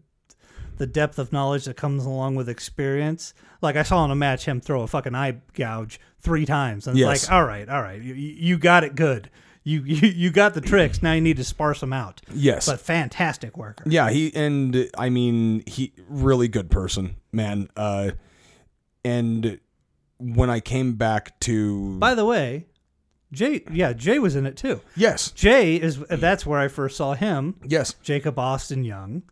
the 0.78 0.88
depth 0.88 1.18
of 1.20 1.32
knowledge 1.34 1.66
that 1.66 1.76
comes 1.78 2.06
along 2.06 2.36
with 2.36 2.48
experience. 2.50 3.34
Like 3.62 3.76
I 3.76 3.84
saw 3.84 4.06
in 4.06 4.12
a 4.12 4.16
match 4.16 4.46
him 4.46 4.62
throw 4.62 4.82
a 4.82 4.88
fucking 4.88 5.16
eye 5.16 5.38
gouge 5.54 6.00
three 6.20 6.46
times, 6.46 6.88
and 6.88 6.96
it's 6.98 7.02
Yes. 7.02 7.24
like, 7.30 7.32
all 7.34 7.46
right, 7.46 7.68
all 7.68 7.82
right, 7.82 8.02
you, 8.02 8.14
you 8.14 8.58
got 8.58 8.84
it 8.84 8.96
good. 8.96 9.30
You, 9.64 9.82
you 9.86 10.08
you 10.08 10.30
got 10.32 10.54
the 10.54 10.62
tricks. 10.62 11.04
Now 11.04 11.14
you 11.14 11.22
need 11.22 11.38
to 11.38 11.44
sparse 11.44 11.82
them 11.82 11.92
out. 11.94 12.22
Yes. 12.34 12.68
But 12.68 12.80
fantastic 12.80 13.58
worker. 13.58 13.84
Yeah, 13.88 14.10
he 14.10 14.34
and 14.36 14.90
I 14.98 15.10
mean 15.10 15.64
he 15.68 15.94
really 16.08 16.48
good 16.48 16.70
person, 16.72 17.18
man. 17.34 17.70
Uh 17.76 18.12
and 19.04 19.60
when 20.20 20.50
I 20.50 20.60
came 20.60 20.94
back 20.94 21.40
to 21.42 21.98
By 22.00 22.16
the 22.16 22.26
way, 22.26 22.66
Jay, 23.32 23.64
yeah, 23.72 23.92
Jay 23.94 24.20
was 24.20 24.36
in 24.36 24.46
it 24.46 24.56
too. 24.56 24.82
Yes. 24.96 25.32
Jay 25.32 25.76
is 25.76 26.00
that's 26.10 26.46
where 26.46 26.60
I 26.60 26.70
first 26.70 26.96
saw 26.98 27.14
him. 27.14 27.56
Yes. 27.66 27.96
Jacob 28.02 28.40
Austin 28.40 28.84
Young. 28.86 29.24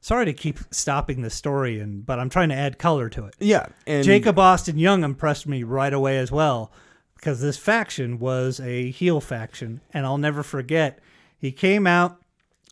Sorry 0.00 0.24
to 0.24 0.32
keep 0.32 0.58
stopping 0.70 1.22
the 1.22 1.30
story, 1.30 1.78
and 1.78 2.04
but 2.06 2.18
I'm 2.18 2.30
trying 2.30 2.48
to 2.48 2.54
add 2.54 2.78
color 2.78 3.08
to 3.10 3.26
it. 3.26 3.34
Yeah. 3.38 3.66
And 3.86 4.04
Jacob 4.04 4.38
Austin 4.38 4.78
Young 4.78 5.04
impressed 5.04 5.46
me 5.46 5.62
right 5.62 5.92
away 5.92 6.18
as 6.18 6.32
well 6.32 6.72
because 7.16 7.40
this 7.40 7.58
faction 7.58 8.18
was 8.18 8.60
a 8.60 8.90
heel 8.90 9.20
faction, 9.20 9.82
and 9.92 10.06
I'll 10.06 10.18
never 10.18 10.42
forget. 10.42 11.00
He 11.38 11.52
came 11.52 11.86
out. 11.86 12.18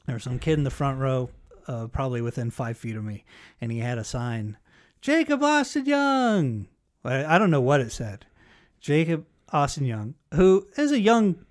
There 0.06 0.14
was 0.14 0.24
some 0.24 0.38
kid 0.38 0.54
in 0.54 0.64
the 0.64 0.70
front 0.70 0.98
row, 0.98 1.28
uh, 1.66 1.88
probably 1.88 2.22
within 2.22 2.50
five 2.50 2.78
feet 2.78 2.96
of 2.96 3.04
me, 3.04 3.24
and 3.60 3.70
he 3.70 3.80
had 3.80 3.98
a 3.98 4.04
sign, 4.04 4.56
Jacob 5.02 5.42
Austin 5.42 5.84
Young. 5.84 6.66
I, 7.04 7.34
I 7.34 7.38
don't 7.38 7.50
know 7.50 7.60
what 7.60 7.82
it 7.82 7.92
said. 7.92 8.24
Jacob 8.80 9.26
Austin 9.52 9.84
Young, 9.84 10.14
who 10.32 10.66
is 10.78 10.92
a 10.92 11.00
young 11.00 11.44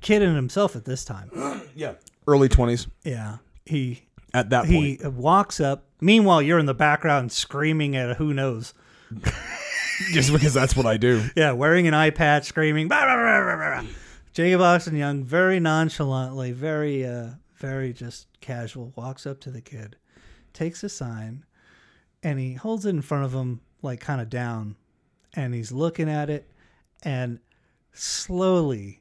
kid 0.00 0.22
in 0.22 0.34
himself 0.34 0.76
at 0.76 0.84
this 0.84 1.04
time. 1.04 1.30
Yeah. 1.74 1.94
Early 2.26 2.48
20s 2.48 2.86
Yeah, 3.04 3.38
he 3.64 4.07
at 4.34 4.50
that 4.50 4.66
he 4.66 4.96
point. 4.96 5.02
He 5.02 5.08
walks 5.08 5.60
up. 5.60 5.86
Meanwhile, 6.00 6.42
you're 6.42 6.58
in 6.58 6.66
the 6.66 6.74
background 6.74 7.32
screaming 7.32 7.96
at 7.96 8.16
who 8.16 8.32
knows. 8.32 8.74
Just 10.12 10.32
because 10.32 10.54
that's 10.54 10.76
what 10.76 10.86
I 10.86 10.96
do. 10.96 11.24
Yeah, 11.36 11.52
wearing 11.52 11.88
an 11.88 11.94
eye 11.94 12.10
patch, 12.10 12.44
screaming. 12.44 12.86
"Bah, 12.88 13.00
bah, 13.04 13.16
bah, 13.16 13.40
bah, 13.40 13.56
bah, 13.56 13.82
bah." 13.82 13.88
Jacob 14.32 14.60
Austin 14.60 14.94
Young, 14.94 15.24
very 15.24 15.58
nonchalantly, 15.58 16.52
very, 16.52 17.04
uh, 17.04 17.30
very 17.56 17.92
just 17.92 18.28
casual, 18.40 18.92
walks 18.94 19.26
up 19.26 19.40
to 19.40 19.50
the 19.50 19.60
kid, 19.60 19.96
takes 20.52 20.84
a 20.84 20.88
sign, 20.88 21.44
and 22.22 22.38
he 22.38 22.54
holds 22.54 22.86
it 22.86 22.90
in 22.90 23.02
front 23.02 23.24
of 23.24 23.32
him, 23.32 23.60
like 23.82 23.98
kind 23.98 24.20
of 24.20 24.30
down, 24.30 24.76
and 25.34 25.52
he's 25.54 25.72
looking 25.72 26.08
at 26.08 26.30
it, 26.30 26.48
and 27.02 27.40
slowly 27.92 28.97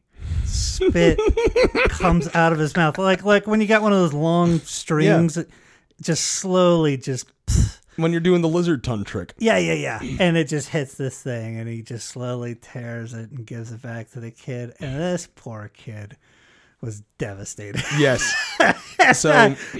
spit 0.47 1.19
comes 1.89 2.33
out 2.35 2.53
of 2.53 2.59
his 2.59 2.75
mouth, 2.75 2.97
like 2.97 3.23
like 3.23 3.47
when 3.47 3.61
you 3.61 3.67
got 3.67 3.81
one 3.81 3.93
of 3.93 3.99
those 3.99 4.13
long 4.13 4.59
strings, 4.59 5.35
that 5.35 5.49
just 6.01 6.23
slowly 6.23 6.97
just. 6.97 7.31
When 7.95 8.11
you're 8.11 8.21
doing 8.21 8.43
the 8.43 8.47
lizard 8.47 8.83
tongue 8.83 9.03
trick. 9.03 9.33
Yeah, 9.39 9.57
yeah, 9.57 9.73
yeah. 9.73 9.99
And 10.19 10.37
it 10.37 10.47
just 10.47 10.69
hits 10.69 10.93
this 10.93 11.19
thing, 11.23 11.57
and 11.59 11.67
he 11.67 11.81
just 11.81 12.07
slowly 12.07 12.53
tears 12.53 13.11
it 13.13 13.31
and 13.31 13.43
gives 13.43 13.71
it 13.71 13.81
back 13.81 14.11
to 14.11 14.19
the 14.19 14.29
kid. 14.29 14.75
And 14.79 14.99
this 14.99 15.27
poor 15.33 15.71
kid 15.73 16.15
was 16.81 17.01
devastated. 17.17 17.81
Yes. 17.97 18.21
so 19.19 19.31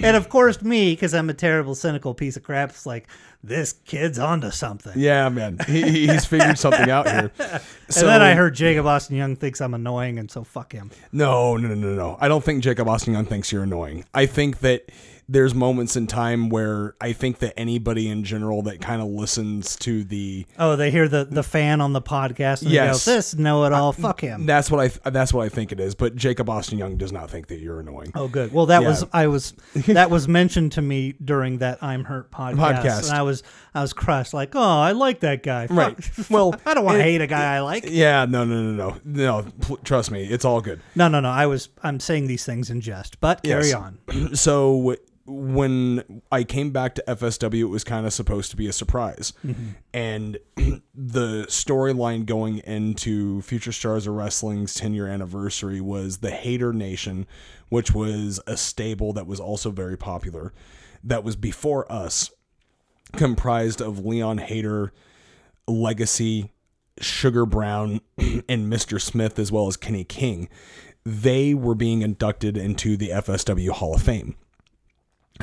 and 0.02 0.16
of 0.16 0.28
course, 0.28 0.60
me, 0.62 0.92
because 0.92 1.14
I'm 1.14 1.30
a 1.30 1.34
terrible, 1.34 1.74
cynical 1.74 2.14
piece 2.14 2.36
of 2.36 2.42
crap, 2.42 2.70
is 2.70 2.86
like, 2.86 3.06
this 3.42 3.72
kid's 3.84 4.18
onto 4.18 4.50
something. 4.50 4.94
yeah, 4.96 5.28
man. 5.28 5.58
He, 5.66 5.82
he- 5.82 6.06
he's 6.08 6.24
figured 6.24 6.58
something 6.58 6.90
out 6.90 7.08
here. 7.08 7.30
So 7.90 8.00
and 8.00 8.08
then 8.10 8.20
I 8.22 8.34
heard 8.34 8.54
Jacob 8.54 8.84
Austin 8.84 9.16
Young 9.16 9.34
thinks 9.34 9.62
I'm 9.62 9.72
annoying, 9.72 10.18
and 10.18 10.30
so 10.30 10.44
fuck 10.44 10.72
him. 10.72 10.90
No, 11.10 11.56
no, 11.56 11.68
no, 11.68 11.74
no, 11.74 11.94
no. 11.94 12.18
I 12.20 12.28
don't 12.28 12.44
think 12.44 12.62
Jacob 12.62 12.86
Austin 12.86 13.14
Young 13.14 13.24
thinks 13.24 13.50
you're 13.50 13.62
annoying. 13.62 14.04
I 14.12 14.26
think 14.26 14.58
that 14.58 14.90
there's 15.30 15.54
moments 15.54 15.94
in 15.94 16.06
time 16.06 16.48
where 16.48 16.94
I 17.00 17.12
think 17.12 17.40
that 17.40 17.52
anybody 17.58 18.08
in 18.08 18.24
general 18.24 18.62
that 18.62 18.80
kind 18.80 19.02
of 19.02 19.08
listens 19.08 19.76
to 19.76 20.02
the 20.04 20.46
Oh, 20.58 20.74
they 20.74 20.90
hear 20.90 21.06
the, 21.06 21.24
the 21.26 21.42
fan 21.42 21.80
on 21.82 21.92
the 21.92 22.00
podcast 22.00 22.62
and 22.62 22.70
Yes. 22.70 23.04
go, 23.04 23.12
this 23.14 23.34
know 23.34 23.64
it 23.64 23.72
all, 23.74 23.92
fuck 23.92 24.22
him. 24.22 24.46
that's 24.46 24.70
what 24.70 24.80
I 25.04 25.10
that's 25.10 25.34
what 25.34 25.44
I 25.44 25.48
think 25.50 25.70
it 25.72 25.80
is. 25.80 25.94
But 25.94 26.16
Jacob 26.16 26.48
Austin 26.48 26.78
Young 26.78 26.96
does 26.96 27.12
not 27.12 27.30
think 27.30 27.48
that 27.48 27.58
you're 27.60 27.80
annoying. 27.80 28.12
Oh, 28.14 28.26
good. 28.28 28.52
Well, 28.52 28.66
that 28.66 28.82
Yeah. 28.82 28.88
was 28.88 29.04
I 29.12 29.26
was 29.26 29.52
that 29.88 30.10
was 30.10 30.26
mentioned 30.28 30.72
to 30.72 30.82
me 30.82 31.12
during 31.22 31.58
that 31.58 31.82
I'm 31.82 32.04
Hurt 32.04 32.30
podcast, 32.30 32.56
Podcast. 32.56 33.08
and 33.10 33.18
I 33.18 33.22
was 33.22 33.42
I 33.74 33.82
was 33.82 33.92
crushed. 33.92 34.32
Like, 34.32 34.56
oh, 34.56 34.80
I 34.80 34.92
like 34.92 35.20
that 35.20 35.42
guy. 35.42 35.66
Fuck. 35.66 35.76
Right. 35.76 36.10
Well, 36.30 36.54
I 36.66 36.74
don't 36.74 36.84
want 36.84 36.98
to 36.98 37.02
hate 37.02 37.20
a 37.20 37.26
guy 37.26 37.56
I 37.56 37.60
like. 37.60 37.84
Yeah, 37.86 38.24
no, 38.26 38.44
no, 38.44 38.62
no, 38.62 38.72
no, 38.72 38.96
no. 39.04 39.46
pl- 39.60 39.76
Trust 39.78 40.10
me, 40.10 40.24
it's 40.24 40.44
all 40.44 40.60
good. 40.60 40.80
No, 40.94 41.08
no, 41.08 41.20
no. 41.20 41.28
I 41.30 41.46
was 41.46 41.68
I'm 41.82 42.00
saying 42.00 42.26
these 42.28 42.44
things 42.44 42.70
in 42.70 42.80
jest, 42.80 43.20
but 43.20 43.42
carry 43.42 43.68
Yes. 43.68 43.74
on. 43.74 43.98
so 44.34 44.96
when 45.28 46.22
I 46.32 46.42
came 46.42 46.70
back 46.70 46.94
to 46.94 47.04
FSW, 47.06 47.60
it 47.60 47.64
was 47.64 47.84
kind 47.84 48.06
of 48.06 48.12
supposed 48.12 48.50
to 48.50 48.56
be 48.56 48.66
a 48.66 48.72
surprise, 48.72 49.34
mm-hmm. 49.46 49.70
and 49.92 50.38
the 50.94 51.44
storyline 51.48 52.24
going 52.24 52.58
into 52.58 53.42
Future 53.42 53.72
Stars 53.72 54.06
of 54.06 54.14
Wrestling's 54.14 54.74
10 54.74 54.94
year 54.94 55.06
anniversary 55.06 55.80
was 55.80 56.18
the 56.18 56.30
Hater 56.30 56.72
Nation, 56.72 57.26
which 57.68 57.92
was 57.92 58.40
a 58.46 58.56
stable 58.56 59.12
that 59.12 59.26
was 59.26 59.38
also 59.38 59.70
very 59.70 59.98
popular, 59.98 60.52
that 61.04 61.24
was 61.24 61.36
before 61.36 61.90
us, 61.92 62.30
comprised 63.12 63.82
of 63.82 64.04
Leon 64.04 64.38
Hater, 64.38 64.92
Legacy, 65.66 66.52
Sugar 67.00 67.44
Brown, 67.44 68.00
and 68.18 68.72
Mr. 68.72 69.00
Smith, 69.00 69.38
as 69.38 69.52
well 69.52 69.68
as 69.68 69.76
Kenny 69.76 70.04
King. 70.04 70.48
They 71.04 71.54
were 71.54 71.74
being 71.74 72.02
inducted 72.02 72.56
into 72.56 72.96
the 72.96 73.10
FSW 73.10 73.70
Hall 73.70 73.94
of 73.94 74.02
Fame. 74.02 74.36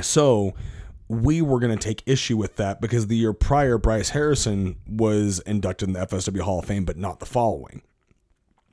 So 0.00 0.54
we 1.08 1.40
were 1.40 1.60
going 1.60 1.76
to 1.76 1.82
take 1.82 2.02
issue 2.06 2.36
with 2.36 2.56
that 2.56 2.80
because 2.80 3.06
the 3.06 3.16
year 3.16 3.32
prior, 3.32 3.78
Bryce 3.78 4.10
Harrison 4.10 4.76
was 4.88 5.40
inducted 5.40 5.88
in 5.88 5.92
the 5.94 6.06
FSW 6.06 6.40
Hall 6.40 6.58
of 6.58 6.64
Fame, 6.64 6.84
but 6.84 6.96
not 6.96 7.20
the 7.20 7.26
following. 7.26 7.82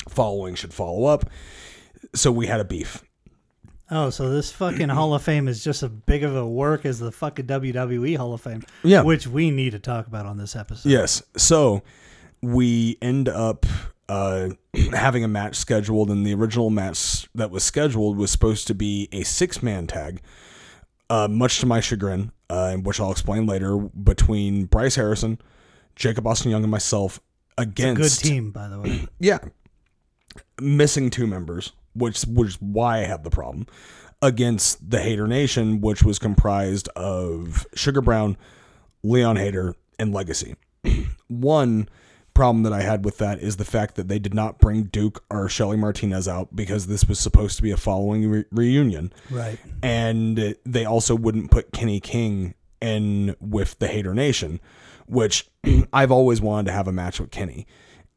Following 0.09 0.55
should 0.55 0.73
follow 0.73 1.05
up. 1.05 1.29
So 2.15 2.31
we 2.31 2.47
had 2.47 2.59
a 2.59 2.65
beef. 2.65 3.03
Oh, 3.91 4.09
so 4.09 4.29
this 4.29 4.51
fucking 4.51 4.89
Hall 4.89 5.13
of 5.13 5.21
Fame 5.21 5.47
is 5.47 5.63
just 5.63 5.83
as 5.83 5.89
big 5.89 6.23
of 6.23 6.35
a 6.35 6.47
work 6.47 6.85
as 6.85 6.99
the 6.99 7.11
fucking 7.11 7.45
WWE 7.45 8.17
Hall 8.17 8.33
of 8.33 8.41
Fame. 8.41 8.63
Yeah. 8.83 9.03
Which 9.03 9.27
we 9.27 9.51
need 9.51 9.71
to 9.71 9.79
talk 9.79 10.07
about 10.07 10.25
on 10.25 10.37
this 10.37 10.55
episode. 10.55 10.89
Yes. 10.89 11.21
So 11.37 11.83
we 12.41 12.97
end 13.01 13.29
up 13.29 13.65
uh, 14.09 14.49
having 14.93 15.23
a 15.23 15.27
match 15.27 15.55
scheduled, 15.55 16.09
and 16.09 16.25
the 16.25 16.33
original 16.33 16.69
match 16.69 17.27
that 17.35 17.51
was 17.51 17.63
scheduled 17.63 18.17
was 18.17 18.31
supposed 18.31 18.67
to 18.67 18.73
be 18.73 19.09
a 19.11 19.23
six 19.23 19.61
man 19.61 19.85
tag, 19.85 20.21
uh, 21.09 21.27
much 21.27 21.59
to 21.59 21.65
my 21.65 21.79
chagrin, 21.79 22.31
uh, 22.49 22.75
which 22.75 22.99
I'll 22.99 23.11
explain 23.11 23.45
later, 23.45 23.77
between 23.77 24.65
Bryce 24.65 24.95
Harrison, 24.95 25.39
Jacob 25.95 26.25
Austin 26.27 26.51
Young, 26.51 26.63
and 26.63 26.71
myself 26.71 27.19
against 27.57 28.21
a 28.21 28.23
Good 28.23 28.29
team, 28.29 28.51
by 28.51 28.67
the 28.67 28.79
way. 28.79 29.07
yeah. 29.19 29.39
Missing 30.59 31.11
two 31.11 31.27
members, 31.27 31.73
which 31.93 32.23
which 32.23 32.49
is 32.49 32.57
why 32.61 32.99
I 32.99 33.03
have 33.03 33.23
the 33.23 33.29
problem, 33.29 33.67
against 34.21 34.89
the 34.89 34.99
Hater 34.99 35.27
Nation, 35.27 35.81
which 35.81 36.03
was 36.03 36.17
comprised 36.17 36.87
of 36.95 37.67
Sugar 37.75 38.01
Brown, 38.01 38.37
Leon 39.03 39.35
Hater, 39.35 39.75
and 39.99 40.13
Legacy. 40.13 40.55
One 41.27 41.87
problem 42.33 42.63
that 42.63 42.73
I 42.73 42.81
had 42.81 43.05
with 43.05 43.17
that 43.19 43.39
is 43.39 43.57
the 43.57 43.65
fact 43.65 43.95
that 43.95 44.07
they 44.07 44.19
did 44.19 44.33
not 44.33 44.57
bring 44.59 44.83
Duke 44.83 45.23
or 45.29 45.47
Shelly 45.49 45.77
Martinez 45.77 46.27
out 46.27 46.55
because 46.55 46.87
this 46.87 47.05
was 47.05 47.19
supposed 47.19 47.57
to 47.57 47.63
be 47.63 47.71
a 47.71 47.77
following 47.77 48.29
re- 48.29 48.45
reunion. 48.51 49.13
Right. 49.29 49.59
And 49.81 50.55
they 50.65 50.85
also 50.85 51.15
wouldn't 51.15 51.51
put 51.51 51.71
Kenny 51.71 51.99
King 51.99 52.55
in 52.81 53.35
with 53.39 53.77
the 53.79 53.87
Hater 53.87 54.13
Nation, 54.13 54.59
which 55.05 55.49
I've 55.93 56.11
always 56.11 56.41
wanted 56.41 56.67
to 56.67 56.71
have 56.73 56.87
a 56.87 56.91
match 56.91 57.19
with 57.19 57.31
Kenny. 57.31 57.67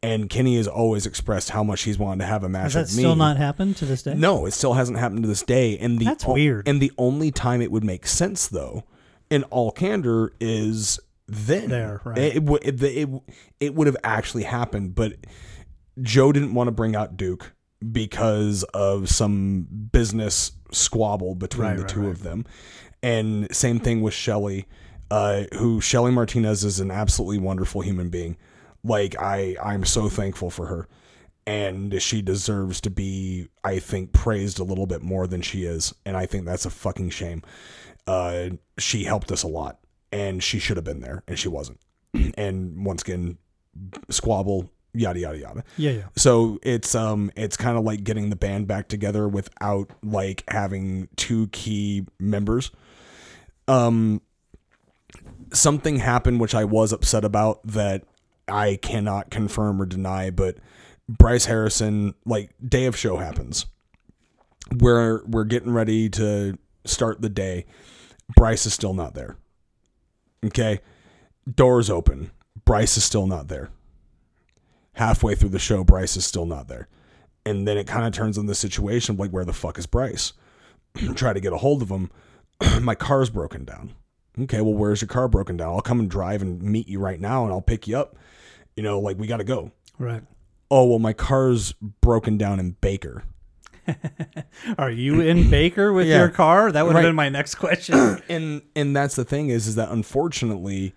And 0.02 0.28
Kenny 0.30 0.56
has 0.56 0.68
always 0.68 1.04
expressed 1.06 1.50
how 1.50 1.64
much 1.64 1.82
he's 1.82 1.98
wanted 1.98 2.20
to 2.20 2.26
have 2.26 2.44
a 2.44 2.48
match 2.48 2.64
Has 2.64 2.74
that 2.74 2.80
with 2.82 2.96
me. 2.96 3.02
still 3.02 3.16
not 3.16 3.38
happened 3.38 3.76
to 3.78 3.86
this 3.86 4.02
day? 4.02 4.14
No, 4.14 4.46
it 4.46 4.52
still 4.52 4.74
hasn't 4.74 4.98
happened 4.98 5.22
to 5.22 5.28
this 5.28 5.42
day. 5.42 5.76
And 5.78 5.98
the 5.98 6.04
That's 6.04 6.24
weird. 6.26 6.68
And 6.68 6.80
the 6.80 6.92
only 6.96 7.30
time 7.30 7.60
it 7.60 7.72
would 7.72 7.82
make 7.82 8.06
sense, 8.06 8.46
though, 8.46 8.84
in 9.30 9.42
all 9.44 9.72
candor, 9.72 10.32
is 10.38 11.00
then. 11.28 11.68
There, 11.68 12.00
right. 12.04 12.18
It, 12.18 12.42
would 12.42 12.64
it, 12.64 12.82
it, 12.82 13.08
it 13.60 13.74
would 13.74 13.86
have 13.86 13.96
actually 14.04 14.44
happened, 14.44 14.94
but 14.94 15.14
Joe 16.02 16.32
didn't 16.32 16.54
want 16.54 16.68
to 16.68 16.72
bring 16.72 16.94
out 16.94 17.16
Duke 17.16 17.52
because 17.92 18.62
of 18.74 19.08
some 19.08 19.66
business 19.92 20.52
squabble 20.72 21.34
between 21.34 21.68
Right, 21.68 21.76
the 21.76 21.82
right, 21.82 21.88
two 21.90 22.00
right. 22.02 22.10
of 22.10 22.22
them. 22.22 22.44
And 23.02 23.54
same 23.54 23.78
thing 23.78 24.00
with 24.00 24.14
Shelly, 24.14 24.66
uh, 25.10 25.44
who 25.54 25.80
Shelly 25.80 26.10
Martinez 26.10 26.64
is 26.64 26.80
an 26.80 26.90
absolutely 26.90 27.38
wonderful 27.38 27.82
human 27.82 28.08
being. 28.08 28.36
Like 28.82 29.14
I, 29.20 29.56
I'm 29.62 29.84
so 29.84 30.08
thankful 30.08 30.50
for 30.50 30.66
her, 30.66 30.88
and 31.46 32.00
she 32.00 32.22
deserves 32.22 32.80
to 32.82 32.90
be, 32.90 33.48
I 33.62 33.78
think, 33.78 34.12
praised 34.12 34.58
a 34.58 34.64
little 34.64 34.86
bit 34.86 35.02
more 35.02 35.26
than 35.26 35.42
she 35.42 35.64
is, 35.64 35.94
and 36.04 36.16
I 36.16 36.26
think 36.26 36.44
that's 36.44 36.66
a 36.66 36.70
fucking 36.70 37.10
shame. 37.10 37.42
Uh, 38.06 38.50
she 38.78 39.04
helped 39.04 39.30
us 39.32 39.42
a 39.42 39.48
lot, 39.48 39.78
and 40.16 40.42
she 40.42 40.58
should 40.58 40.78
have 40.78 40.84
been 40.84 41.00
there, 41.00 41.22
and 41.28 41.38
she 41.38 41.48
wasn't. 41.48 41.78
and 42.38 42.86
once 42.86 43.02
again, 43.02 43.36
squabble, 44.08 44.70
yada 44.94 45.20
yada 45.20 45.38
yada. 45.38 45.64
Yeah, 45.76 45.90
yeah. 45.90 46.02
So 46.16 46.58
it's 46.62 46.94
um 46.94 47.30
it's 47.36 47.56
kind 47.56 47.76
of 47.76 47.84
like 47.84 48.02
getting 48.02 48.30
the 48.30 48.36
band 48.36 48.66
back 48.66 48.88
together 48.88 49.28
without 49.28 49.90
like 50.02 50.42
having 50.48 51.08
two 51.16 51.48
key 51.48 52.06
members. 52.18 52.70
Um 53.68 54.22
something 55.52 55.98
happened 55.98 56.40
which 56.40 56.54
I 56.54 56.64
was 56.64 56.92
upset 56.92 57.24
about 57.24 57.64
that 57.66 58.04
I 58.48 58.78
cannot 58.80 59.30
confirm 59.30 59.80
or 59.80 59.86
deny, 59.86 60.30
but 60.30 60.56
Bryce 61.08 61.44
Harrison 61.44 62.14
like 62.24 62.54
day 62.66 62.86
of 62.86 62.96
show 62.96 63.18
happens. 63.18 63.66
We're 64.80 65.24
we're 65.26 65.44
getting 65.44 65.72
ready 65.72 66.08
to 66.10 66.58
start 66.84 67.20
the 67.20 67.28
day. 67.28 67.66
Bryce 68.34 68.66
is 68.66 68.72
still 68.72 68.94
not 68.94 69.14
there. 69.14 69.36
Okay? 70.46 70.80
Doors 71.52 71.90
open. 71.90 72.30
Bryce 72.64 72.96
is 72.96 73.04
still 73.04 73.26
not 73.26 73.48
there 73.48 73.70
halfway 74.96 75.34
through 75.34 75.50
the 75.50 75.58
show, 75.58 75.84
Bryce 75.84 76.16
is 76.16 76.24
still 76.24 76.46
not 76.46 76.68
there. 76.68 76.88
And 77.44 77.68
then 77.68 77.78
it 77.78 77.86
kind 77.86 78.06
of 78.06 78.12
turns 78.12 78.36
in 78.36 78.46
the 78.46 78.54
situation 78.54 79.16
like, 79.16 79.30
where 79.30 79.44
the 79.44 79.52
fuck 79.52 79.78
is 79.78 79.86
Bryce? 79.86 80.32
Try 81.14 81.32
to 81.32 81.40
get 81.40 81.52
a 81.52 81.58
hold 81.58 81.82
of 81.82 81.90
him. 81.90 82.10
My 82.80 82.94
car's 82.94 83.30
broken 83.30 83.64
down. 83.64 83.94
Okay, 84.38 84.60
well, 84.60 84.74
where's 84.74 85.00
your 85.00 85.08
car 85.08 85.28
broken 85.28 85.56
down? 85.56 85.72
I'll 85.72 85.80
come 85.80 86.00
and 86.00 86.10
drive 86.10 86.42
and 86.42 86.60
meet 86.60 86.88
you 86.88 86.98
right 86.98 87.20
now 87.20 87.44
and 87.44 87.52
I'll 87.52 87.62
pick 87.62 87.86
you 87.86 87.96
up. 87.96 88.16
You 88.74 88.82
know, 88.82 88.98
like, 88.98 89.18
we 89.18 89.26
got 89.26 89.38
to 89.38 89.44
go. 89.44 89.70
Right. 89.98 90.22
Oh, 90.70 90.86
well, 90.86 90.98
my 90.98 91.12
car's 91.12 91.72
broken 91.72 92.36
down 92.36 92.58
in 92.58 92.72
Baker. 92.80 93.22
Are 94.78 94.90
you 94.90 95.20
in 95.20 95.50
Baker 95.50 95.92
with 95.92 96.06
Yeah. 96.06 96.18
your 96.18 96.28
car? 96.28 96.72
That 96.72 96.84
would 96.84 96.94
have 96.94 97.02
Right. 97.04 97.08
been 97.08 97.14
my 97.16 97.28
next 97.28 97.56
question. 97.56 97.94
and 98.28 98.62
and 98.74 98.94
that's 98.96 99.16
the 99.16 99.24
thing 99.24 99.48
is 99.48 99.66
is 99.66 99.74
that 99.76 99.90
unfortunately 99.90 100.94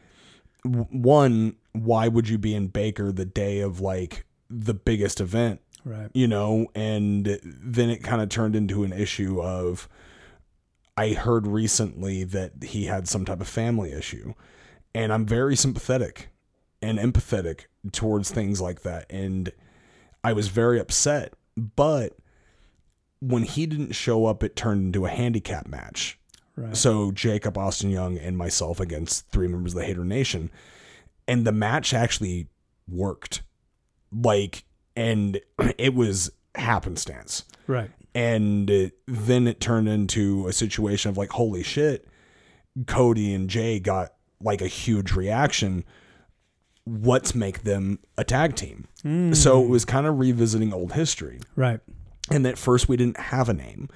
one 0.64 1.56
why 1.74 2.08
would 2.08 2.28
you 2.28 2.38
be 2.38 2.54
in 2.54 2.68
Baker 2.68 3.12
the 3.12 3.26
day 3.26 3.60
of 3.62 3.80
like 3.80 4.26
the 4.50 4.74
biggest 4.74 5.22
event 5.22 5.62
right. 5.86 6.10
you 6.14 6.28
know, 6.28 6.68
and 6.76 7.40
then 7.44 7.90
it 7.90 8.04
kind 8.04 8.22
of 8.22 8.30
turned 8.30 8.56
into 8.56 8.84
an 8.84 8.92
issue 8.92 9.42
of 9.42 9.88
I 10.98 11.14
heard 11.14 11.48
recently 11.48 12.24
that 12.26 12.64
he 12.64 12.86
had 12.86 13.08
some 13.08 13.24
type 13.24 13.40
of 13.40 13.48
family 13.48 13.92
issue, 13.94 14.34
and 14.94 15.14
I'm 15.14 15.26
very 15.26 15.56
sympathetic 15.56 16.30
and 16.82 16.98
empathetic 17.00 17.66
towards 17.94 18.32
things 18.32 18.60
like 18.60 18.82
that, 18.82 19.06
and 19.10 19.52
I 20.24 20.34
was 20.34 20.50
very 20.50 20.80
upset, 20.80 21.34
but 21.56 22.18
when 23.22 23.44
he 23.44 23.66
didn't 23.66 23.94
show 23.94 24.26
up, 24.26 24.44
it 24.44 24.56
turned 24.56 24.88
into 24.88 25.06
a 25.06 25.10
handicap 25.10 25.68
match. 25.68 26.20
Right. 26.56 26.76
So 26.76 27.12
Jacob 27.12 27.58
Austin 27.58 27.90
Young 27.90 28.18
and 28.18 28.38
myself 28.38 28.80
against 28.80 29.30
three 29.30 29.48
members 29.48 29.74
of 29.74 29.80
the 29.80 29.86
Hater 29.86 30.04
Nation, 30.04 30.52
and 31.28 31.46
the 31.46 31.52
match 31.52 31.94
actually 31.94 32.48
worked, 32.88 33.44
like, 34.12 34.64
and 34.96 35.40
it 35.78 35.94
was 35.94 36.32
happenstance. 36.56 37.46
Right. 37.68 37.92
And 38.16 38.70
it- 38.70 38.98
then 39.08 39.48
it 39.48 39.60
turned 39.60 39.88
into 39.88 40.48
a 40.48 40.54
situation 40.54 41.10
of 41.10 41.18
like, 41.18 41.30
holy 41.30 41.64
shit, 41.64 42.08
Cody 42.88 43.34
and 43.34 43.50
Jay 43.50 43.80
got 43.80 44.14
like 44.42 44.62
a 44.62 44.68
huge 44.68 45.14
reaction. 45.14 45.84
Let's 46.86 47.36
make 47.36 47.64
them 47.64 48.00
a 48.18 48.24
tag 48.24 48.56
team. 48.56 48.88
So 49.04 49.62
it 49.62 49.68
mm. 49.68 49.70
was 49.70 49.86
kind 49.86 50.08
of 50.08 50.18
revisiting 50.18 50.74
old 50.74 50.94
history. 50.94 51.40
Right. 51.56 51.80
And 52.32 52.46
at 52.46 52.58
first 52.58 52.88
we 52.90 52.98
didn't 52.98 53.18
have 53.20 53.50
a 53.50 53.54
name. 53.54 53.90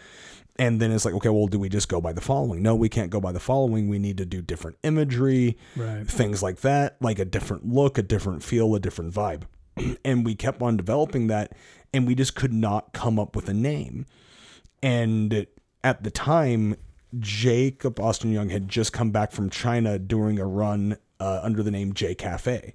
And 0.58 0.80
then 0.80 0.92
it's 0.92 1.04
like, 1.04 1.16
okay, 1.16 1.30
well, 1.30 1.48
do 1.48 1.58
we 1.58 1.68
just 1.68 1.90
go 1.90 2.00
by 2.00 2.14
the 2.14 2.22
following? 2.22 2.62
No, 2.62 2.76
we 2.76 2.88
can't 2.88 3.10
go 3.10 3.20
by 3.20 3.32
the 3.32 3.40
following. 3.40 3.90
We 3.90 3.98
need 3.98 4.18
to 4.20 4.26
do 4.26 4.42
different 4.42 4.78
imagery, 4.84 5.58
Right. 5.76 6.08
things 6.08 6.44
like 6.44 6.62
that, 6.62 6.98
like 7.02 7.18
a 7.18 7.26
different 7.26 7.68
look, 7.68 7.98
a 7.98 8.04
different 8.04 8.44
feel, 8.44 8.76
a 8.76 8.80
different 8.80 9.14
vibe. 9.14 9.44
And 10.06 10.24
we 10.24 10.36
kept 10.36 10.62
on 10.62 10.78
developing 10.78 11.26
that, 11.28 11.54
and 11.92 12.06
we 12.06 12.14
just 12.14 12.36
could 12.36 12.54
not 12.54 12.94
come 12.94 13.18
up 13.18 13.36
with 13.36 13.50
a 13.50 13.54
name. 13.54 14.06
And 14.84 15.48
at 15.84 16.04
the 16.04 16.12
time, 16.12 16.76
Jacob 17.20 18.00
Austin 18.00 18.32
Young 18.32 18.50
had 18.50 18.68
just 18.70 18.94
come 18.94 19.12
back 19.12 19.32
from 19.32 19.50
China 19.50 19.98
doing 19.98 20.38
a 20.40 20.46
run 20.46 20.98
uh, 21.20 21.40
under 21.42 21.64
the 21.64 21.72
name 21.72 21.94
J 21.94 22.14
Cafe. 22.16 22.74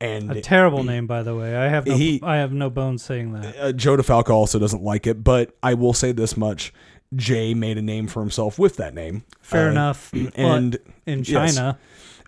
And 0.00 0.30
A 0.30 0.40
terrible 0.40 0.82
name, 0.82 1.06
by 1.06 1.22
the 1.22 1.34
way. 1.36 1.54
I 1.56 1.68
have 1.68 1.86
no. 1.86 1.96
He- 1.96 2.20
I 2.22 2.36
have 2.36 2.52
no 2.52 2.70
bones 2.70 3.02
saying 3.02 3.32
that. 3.34 3.56
uh, 3.58 3.72
Joe 3.72 3.96
DeFalco 3.96 4.30
also 4.30 4.58
doesn't 4.58 4.82
like 4.82 5.06
it, 5.06 5.22
but 5.22 5.54
I 5.62 5.74
will 5.74 5.92
say 5.92 6.12
this 6.12 6.36
much: 6.38 6.72
Jay 7.14 7.52
made 7.52 7.76
a 7.76 7.82
name 7.82 8.06
for 8.06 8.20
himself 8.20 8.58
with 8.58 8.76
that 8.76 8.94
name. 8.94 9.24
Fair 9.42 9.68
Uh, 9.68 9.72
enough. 9.72 10.10
And 10.34 10.72
but 10.72 10.80
in. 11.12 11.22
China, 11.22 11.78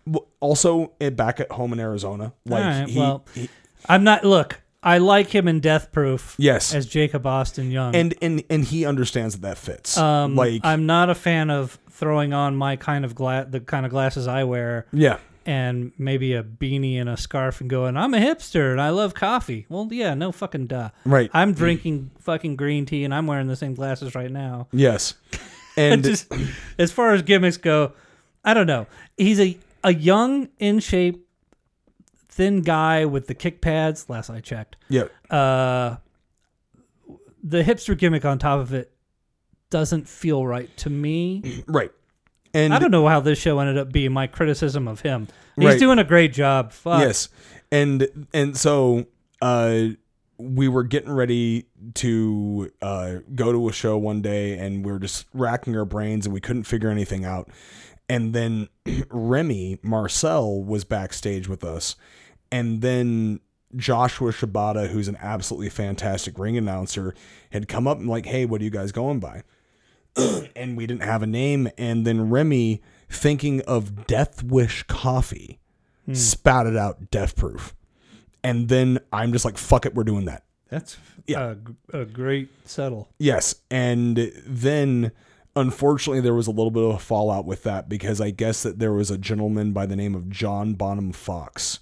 w- 0.06 0.26
also 0.40 0.92
eh, 1.00 1.08
back 1.10 1.40
at 1.40 1.50
home 1.52 1.72
in 1.72 1.80
Arizona, 1.80 2.32
like 2.44 2.62
right, 2.64 2.88
he, 2.88 2.98
well- 2.98 3.24
he- 3.34 3.48
I'm 3.88 4.04
not. 4.04 4.22
Look, 4.24 4.60
I 4.82 4.98
like 4.98 5.28
him 5.28 5.48
in 5.48 5.60
Death 5.60 5.92
Proof 5.92 6.34
yes, 6.38 6.74
as 6.74 6.84
Jacob 6.86 7.26
Austin 7.26 7.70
Young. 7.70 7.94
and 7.96 8.14
and 8.20 8.42
and 8.50 8.64
he 8.64 8.84
understands 8.84 9.34
that 9.36 9.42
that 9.42 9.56
fits. 9.58 9.96
um, 9.96 10.36
like 10.36 10.60
I'm 10.62 10.84
not 10.86 11.08
a 11.08 11.14
fan 11.14 11.48
of 11.50 11.78
throwing 11.90 12.32
on 12.34 12.54
my 12.56 12.76
kind 12.76 13.04
of 13.06 13.14
gla- 13.14 13.46
the 13.48 13.60
kind 13.60 13.86
of 13.86 13.90
glasses 13.92 14.26
I 14.28 14.44
wear 14.44 14.86
yeah, 14.92 15.18
and 15.46 15.92
maybe 15.98 16.34
a 16.34 16.42
beanie 16.42 17.00
and 17.00 17.08
a 17.08 17.16
scarf 17.16 17.60
and 17.60 17.68
going, 17.70 17.96
I'm 17.96 18.14
a 18.14 18.18
hipster 18.18 18.70
and 18.72 18.80
I 18.80 18.90
love 18.90 19.14
coffee. 19.14 19.66
Well, 19.68 19.88
yeah, 19.90 20.14
no 20.14 20.32
fucking 20.32 20.66
duh. 20.66 20.90
right. 21.04 21.30
I'm 21.32 21.52
drinking 21.54 22.10
fucking 22.20 22.56
green 22.56 22.86
tea 22.86 23.04
and 23.04 23.14
I'm 23.14 23.26
wearing 23.26 23.48
the 23.48 23.56
same 23.56 23.74
glasses 23.74 24.14
right 24.14 24.30
now. 24.30 24.68
yes, 24.72 25.14
and 25.76 26.04
Just, 26.04 26.32
as 26.78 26.92
far 26.92 27.12
as 27.14 27.22
gimmicks 27.22 27.56
go, 27.56 27.92
I 28.44 28.54
don't 28.54 28.66
know. 28.66 28.86
He's 29.16 29.40
a, 29.40 29.58
a 29.84 29.92
young, 29.94 30.48
in 30.58 30.80
shape, 30.80 31.26
thin 32.28 32.62
guy 32.62 33.04
with 33.04 33.26
the 33.26 33.34
kick 33.34 33.60
pads, 33.60 34.08
last 34.08 34.30
I 34.30 34.40
checked. 34.40 34.76
yeah, 34.88 35.04
Uh, 35.30 35.96
the 37.42 37.62
hipster 37.64 37.96
gimmick 37.98 38.24
on 38.24 38.38
top 38.38 38.60
of 38.60 38.72
it 38.72 38.92
doesn't 39.70 40.06
feel 40.08 40.46
right 40.46 40.74
to 40.76 40.90
me. 40.90 41.64
right. 41.66 41.90
And 42.54 42.74
I 42.74 42.78
don't 42.78 42.90
know 42.90 43.06
how 43.08 43.20
this 43.20 43.38
show 43.38 43.58
ended 43.60 43.78
up 43.78 43.92
being 43.92 44.12
my 44.12 44.26
criticism 44.26 44.86
of 44.88 45.00
him. 45.00 45.28
He's 45.56 45.64
Right. 45.66 45.78
doing 45.78 45.98
a 45.98 46.04
great 46.04 46.32
job. 46.32 46.72
Fuck. 46.72 47.00
Yes. 47.00 47.28
And 47.70 48.26
and 48.34 48.56
so 48.56 49.06
uh 49.40 49.88
we 50.38 50.66
were 50.68 50.82
getting 50.82 51.12
ready 51.12 51.66
to 51.94 52.70
uh 52.82 53.16
go 53.34 53.52
to 53.52 53.68
a 53.68 53.72
show 53.72 53.96
one 53.96 54.20
day 54.22 54.58
and 54.58 54.84
we 54.84 54.92
were 54.92 54.98
just 54.98 55.26
racking 55.32 55.76
our 55.76 55.84
brains 55.84 56.26
and 56.26 56.34
we 56.34 56.40
couldn't 56.40 56.64
figure 56.64 56.90
anything 56.90 57.24
out. 57.24 57.48
And 58.08 58.34
then 58.34 58.68
Remy 59.10 59.78
Marcel 59.82 60.62
was 60.62 60.84
backstage 60.84 61.48
with 61.48 61.64
us. 61.64 61.96
And 62.50 62.82
then 62.82 63.40
Joshua 63.76 64.32
Shibata, 64.32 64.88
who's 64.88 65.08
an 65.08 65.16
absolutely 65.22 65.70
fantastic 65.70 66.38
ring 66.38 66.58
announcer, 66.58 67.14
had 67.50 67.68
come 67.68 67.88
up 67.88 67.98
and 67.98 68.06
like, 68.06 68.26
"Hey, 68.26 68.44
what 68.44 68.60
are 68.60 68.64
you 68.64 68.70
guys 68.70 68.92
going 68.92 69.18
by?" 69.18 69.42
And 70.16 70.76
we 70.76 70.86
didn't 70.86 71.02
have 71.04 71.22
a 71.22 71.26
name. 71.26 71.68
And 71.78 72.06
then 72.06 72.30
Remy, 72.30 72.82
thinking 73.08 73.60
of 73.62 74.06
Death 74.06 74.42
Wish 74.42 74.82
Coffee, 74.84 75.58
spouted 76.12 76.76
out 76.76 77.10
Death 77.10 77.36
Proof. 77.36 77.74
And 78.44 78.68
then 78.68 78.98
I'm 79.12 79.32
just 79.32 79.44
like, 79.44 79.56
fuck 79.56 79.86
it, 79.86 79.94
we're 79.94 80.04
doing 80.04 80.24
that. 80.26 80.44
That's 80.68 80.96
Yeah. 81.26 81.54
a, 81.92 82.00
a 82.00 82.04
great 82.04 82.48
settle. 82.68 83.08
Yes. 83.18 83.54
And 83.70 84.32
then 84.46 85.12
unfortunately 85.54 86.20
there 86.22 86.34
was 86.34 86.46
a 86.46 86.50
little 86.50 86.70
bit 86.70 86.82
of 86.82 86.94
a 86.94 86.98
fallout 86.98 87.44
with 87.44 87.62
that 87.64 87.88
because 87.88 88.20
I 88.20 88.30
guess 88.30 88.62
that 88.62 88.78
there 88.78 88.92
was 88.92 89.10
a 89.10 89.18
gentleman 89.18 89.72
by 89.72 89.84
the 89.86 89.94
name 89.96 90.14
of 90.14 90.30
John 90.30 90.72
Bonham 90.74 91.12
Fox 91.12 91.78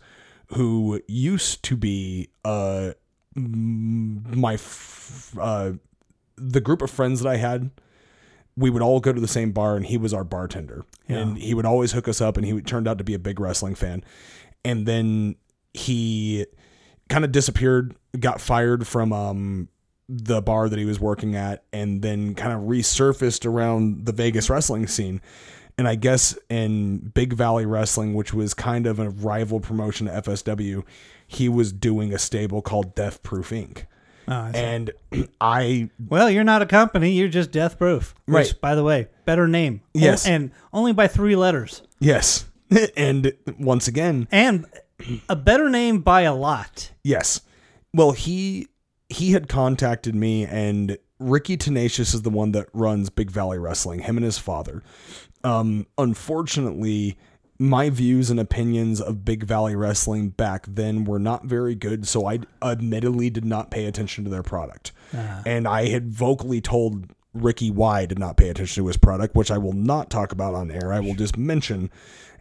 who 0.55 1.01
used 1.07 1.63
to 1.63 1.77
be 1.77 2.31
uh 2.45 2.91
my 3.37 4.55
f- 4.55 5.37
uh 5.41 5.73
the 6.37 6.61
group 6.61 6.83
of 6.83 6.91
friends 6.91 7.21
that 7.21 7.29
I 7.29 7.37
had. 7.37 7.71
We 8.61 8.71
would 8.71 8.83
all 8.83 9.01
go 9.01 9.13
to 9.13 9.21
the 9.21 9.29
same 9.29 9.53
bar, 9.53 9.77
and 9.77 9.87
he 9.87 9.97
was 9.97 10.13
our 10.15 10.25
bartender, 10.25 10.85
and 11.09 11.39
he 11.39 11.55
would 11.55 11.65
always 11.67 11.93
hook 11.93 12.07
us 12.09 12.21
up. 12.21 12.37
And 12.37 12.45
he 12.47 12.53
would- 12.53 12.67
turned 12.67 12.87
out 12.87 12.99
to 12.99 13.05
be 13.05 13.15
a 13.15 13.19
big 13.19 13.41
wrestling 13.41 13.75
fan, 13.75 14.05
and 14.65 14.87
then 14.87 15.37
he 15.73 16.47
kind 17.09 17.25
of 17.25 17.33
disappeared, 17.33 17.95
got 18.19 18.41
fired 18.41 18.87
from 18.87 19.13
um 19.13 19.69
the 20.09 20.43
bar 20.43 20.69
that 20.69 20.79
he 20.79 20.85
was 20.85 20.99
working 21.01 21.37
at, 21.37 21.63
and 21.73 22.03
then 22.03 22.35
kind 22.35 22.53
of 22.53 22.69
resurfaced 22.69 23.47
around 23.47 24.07
the 24.07 24.13
Vegas 24.13 24.51
wrestling 24.51 24.87
scene. 24.89 25.21
And 25.79 25.87
I 25.89 25.95
guess 25.95 26.37
in 26.51 27.13
Big 27.15 27.33
Valley 27.33 27.65
Wrestling, 27.65 28.13
which 28.13 28.35
was 28.35 28.53
kind 28.53 28.87
of 28.87 28.99
a 28.99 29.09
rival 29.09 29.61
promotion 29.61 30.07
to 30.09 30.13
FSW, 30.13 30.83
he 31.27 31.49
was 31.49 31.73
doing 31.73 32.13
a 32.13 32.19
stable 32.19 32.61
called 32.61 32.95
Death 32.97 33.23
Proof 33.23 33.51
Inc. 33.51 33.85
Oh, 34.31 34.35
I. 34.35 34.51
And 34.55 34.91
I 35.41 35.91
well, 36.09 36.31
you're 36.31 36.45
not 36.45 36.63
a 36.63 36.67
company. 36.67 37.13
You're 37.13 37.29
just 37.29 37.51
Death 37.51 37.77
Proof. 37.79 38.15
Which, 38.27 38.35
Right. 38.35 38.61
By 38.61 38.75
the 38.75 38.85
way, 38.85 39.09
better 39.25 39.47
name. 39.49 39.83
Yes. 39.93 40.27
O- 40.27 40.31
and 40.31 40.51
only 40.73 40.93
by 40.93 41.09
three 41.09 41.35
letters. 41.37 41.83
yes, 41.99 42.47
and 42.97 43.33
once 43.59 43.89
again, 43.89 44.29
And 44.31 44.67
a 45.29 45.37
better 45.37 45.69
name 45.69 46.01
by 46.01 46.23
a 46.23 46.35
lot. 46.35 46.93
Yes. 47.03 47.41
Well, 47.93 48.13
he 48.13 48.69
he 49.09 49.33
had 49.33 49.49
contacted 49.49 50.15
me 50.15 50.47
and 50.47 50.97
Ricky 51.19 51.57
Tenacious 51.57 52.15
is 52.15 52.23
the 52.23 52.31
one 52.31 52.53
that 52.53 52.69
runs 52.73 53.11
Big 53.11 53.31
Valley 53.31 53.59
Wrestling, 53.59 54.01
him 54.01 54.17
and 54.17 54.25
his 54.25 54.39
father. 54.39 54.83
Um 55.43 55.87
unfortunately, 55.99 57.19
my 57.61 57.91
views 57.91 58.31
and 58.31 58.41
opinions 58.41 59.03
of 59.03 59.23
Big 59.23 59.45
Valley 59.45 59.77
Wrestling 59.77 60.31
back 60.31 60.65
then 60.67 61.05
were 61.05 61.19
not 61.19 61.45
very 61.45 61.75
good, 61.75 62.09
so 62.09 62.27
I 62.27 62.41
admittedly 62.63 63.29
did 63.29 63.45
not 63.45 63.71
pay 63.71 63.85
attention 63.85 64.25
to 64.25 64.31
their 64.31 64.43
product. 64.43 64.93
Uh-huh. 65.13 65.43
And 65.45 65.69
I 65.69 65.89
had 65.89 66.11
vocally 66.11 66.63
told 66.63 67.11
Ricky 67.35 67.71
why 67.71 68.01
I 68.01 68.07
did 68.07 68.19
not 68.19 68.39
pay 68.39 68.49
attention 68.49 68.83
to 68.83 68.87
his 68.87 68.97
product, 68.97 69.35
which 69.35 69.51
I 69.51 69.59
will 69.59 69.75
not 69.75 70.09
talk 70.09 70.33
about 70.33 70.55
on 70.55 70.71
air. 70.71 70.91
I 70.91 71.01
will 71.01 71.15
just 71.15 71.37
mention 71.37 71.91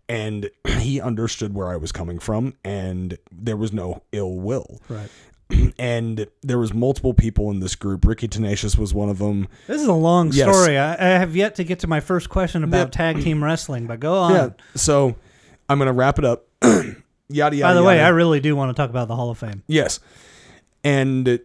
and 0.08 0.49
he 0.79 1.01
understood 1.01 1.53
where 1.53 1.67
I 1.67 1.75
was 1.75 1.91
coming 1.91 2.19
from 2.19 2.55
and 2.63 3.17
there 3.29 3.58
was 3.58 3.73
no 3.73 4.01
ill 4.13 4.39
will 4.39 4.82
Right. 4.88 5.10
and 5.79 6.27
there 6.41 6.59
was 6.59 6.73
multiple 6.73 7.13
people 7.13 7.49
in 7.51 7.59
this 7.59 7.75
group. 7.75 8.05
Ricky 8.05 8.27
Tenacious 8.27 8.77
was 8.77 8.93
one 8.93 9.09
of 9.09 9.17
them. 9.17 9.47
This 9.67 9.81
is 9.81 9.88
a 9.88 9.93
long 9.93 10.31
Yes. 10.31 10.47
story. 10.53 10.77
I, 10.77 10.93
I 10.93 11.19
have 11.19 11.35
yet 11.35 11.55
to 11.55 11.63
get 11.63 11.79
to 11.79 11.88
my 11.88 11.99
first 11.99 12.29
question 12.29 12.63
about 12.63 12.77
Yep. 12.77 12.91
tag 12.91 13.21
team 13.23 13.43
wrestling, 13.43 13.88
but 13.88 13.99
go 13.99 14.13
on. 14.15 14.33
Yeah. 14.33 14.49
So 14.75 15.15
I'm 15.67 15.79
gonna 15.79 15.93
wrap 15.93 16.19
it 16.19 16.25
up. 16.25 16.45
yada 16.62 16.95
yada. 17.29 17.62
By 17.62 17.73
the 17.73 17.83
way, 17.83 17.99
I 18.01 18.09
really 18.09 18.39
do 18.39 18.55
want 18.55 18.75
to 18.75 18.79
talk 18.79 18.89
about 18.89 19.07
the 19.07 19.15
Hall 19.15 19.29
of 19.29 19.38
Fame. 19.38 19.63
yes, 19.67 19.99
and 20.83 21.39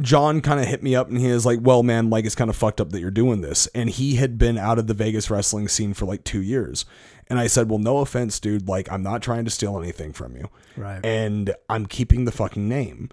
John 0.00 0.40
kind 0.40 0.60
of 0.60 0.66
hit 0.66 0.82
me 0.82 0.94
up 0.94 1.08
and 1.08 1.18
he 1.18 1.26
is 1.26 1.44
like, 1.46 1.58
"Well, 1.62 1.82
man, 1.82 2.10
like 2.10 2.24
it's 2.24 2.34
kind 2.34 2.50
of 2.50 2.56
fucked 2.56 2.80
up 2.80 2.90
that 2.90 3.00
you're 3.00 3.10
doing 3.10 3.40
this." 3.40 3.66
And 3.74 3.90
he 3.90 4.16
had 4.16 4.38
been 4.38 4.58
out 4.58 4.78
of 4.78 4.86
the 4.86 4.94
Vegas 4.94 5.30
wrestling 5.30 5.68
scene 5.68 5.94
for 5.94 6.06
like 6.06 6.24
two 6.24 6.42
years. 6.42 6.84
And 7.28 7.38
I 7.38 7.46
said, 7.46 7.68
"Well, 7.70 7.78
no 7.78 7.98
offense, 7.98 8.40
dude. 8.40 8.68
Like 8.68 8.90
I'm 8.90 9.02
not 9.02 9.22
trying 9.22 9.44
to 9.44 9.50
steal 9.50 9.78
anything 9.78 10.12
from 10.12 10.36
you." 10.36 10.48
Right. 10.76 11.04
and 11.04 11.54
I'm 11.68 11.86
keeping 11.86 12.24
the 12.24 12.32
fucking 12.32 12.68
name. 12.68 13.10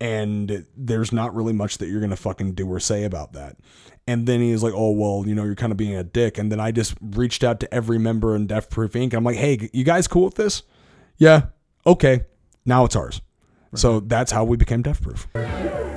And 0.00 0.64
there's 0.74 1.12
not 1.12 1.34
really 1.34 1.52
much 1.52 1.76
that 1.78 1.88
you're 1.88 2.00
gonna 2.00 2.16
fucking 2.16 2.52
do 2.52 2.66
or 2.66 2.80
say 2.80 3.04
about 3.04 3.34
that. 3.34 3.56
And 4.08 4.26
then 4.26 4.40
he's 4.40 4.62
like, 4.62 4.72
"Oh 4.74 4.92
well, 4.92 5.24
you 5.26 5.34
know, 5.34 5.44
you're 5.44 5.54
kind 5.54 5.72
of 5.72 5.76
being 5.76 5.94
a 5.94 6.02
dick." 6.04 6.38
And 6.38 6.50
then 6.50 6.58
I 6.58 6.72
just 6.72 6.94
reached 7.02 7.44
out 7.44 7.60
to 7.60 7.72
every 7.74 7.98
member 7.98 8.34
in 8.34 8.46
Death 8.46 8.70
Proof 8.70 8.92
Inc. 8.92 9.12
I'm 9.12 9.24
like, 9.24 9.36
"Hey, 9.36 9.68
you 9.72 9.84
guys 9.84 10.08
cool 10.08 10.24
with 10.24 10.36
this?" 10.36 10.62
Yeah. 11.18 11.42
Okay. 11.86 12.22
Now 12.64 12.84
it's 12.86 12.96
ours. 12.96 13.20
So 13.74 14.00
that's 14.00 14.32
how 14.32 14.44
we 14.44 14.56
became 14.56 14.82
Death 14.82 15.00
Proof. 15.00 15.28
All 15.34 15.42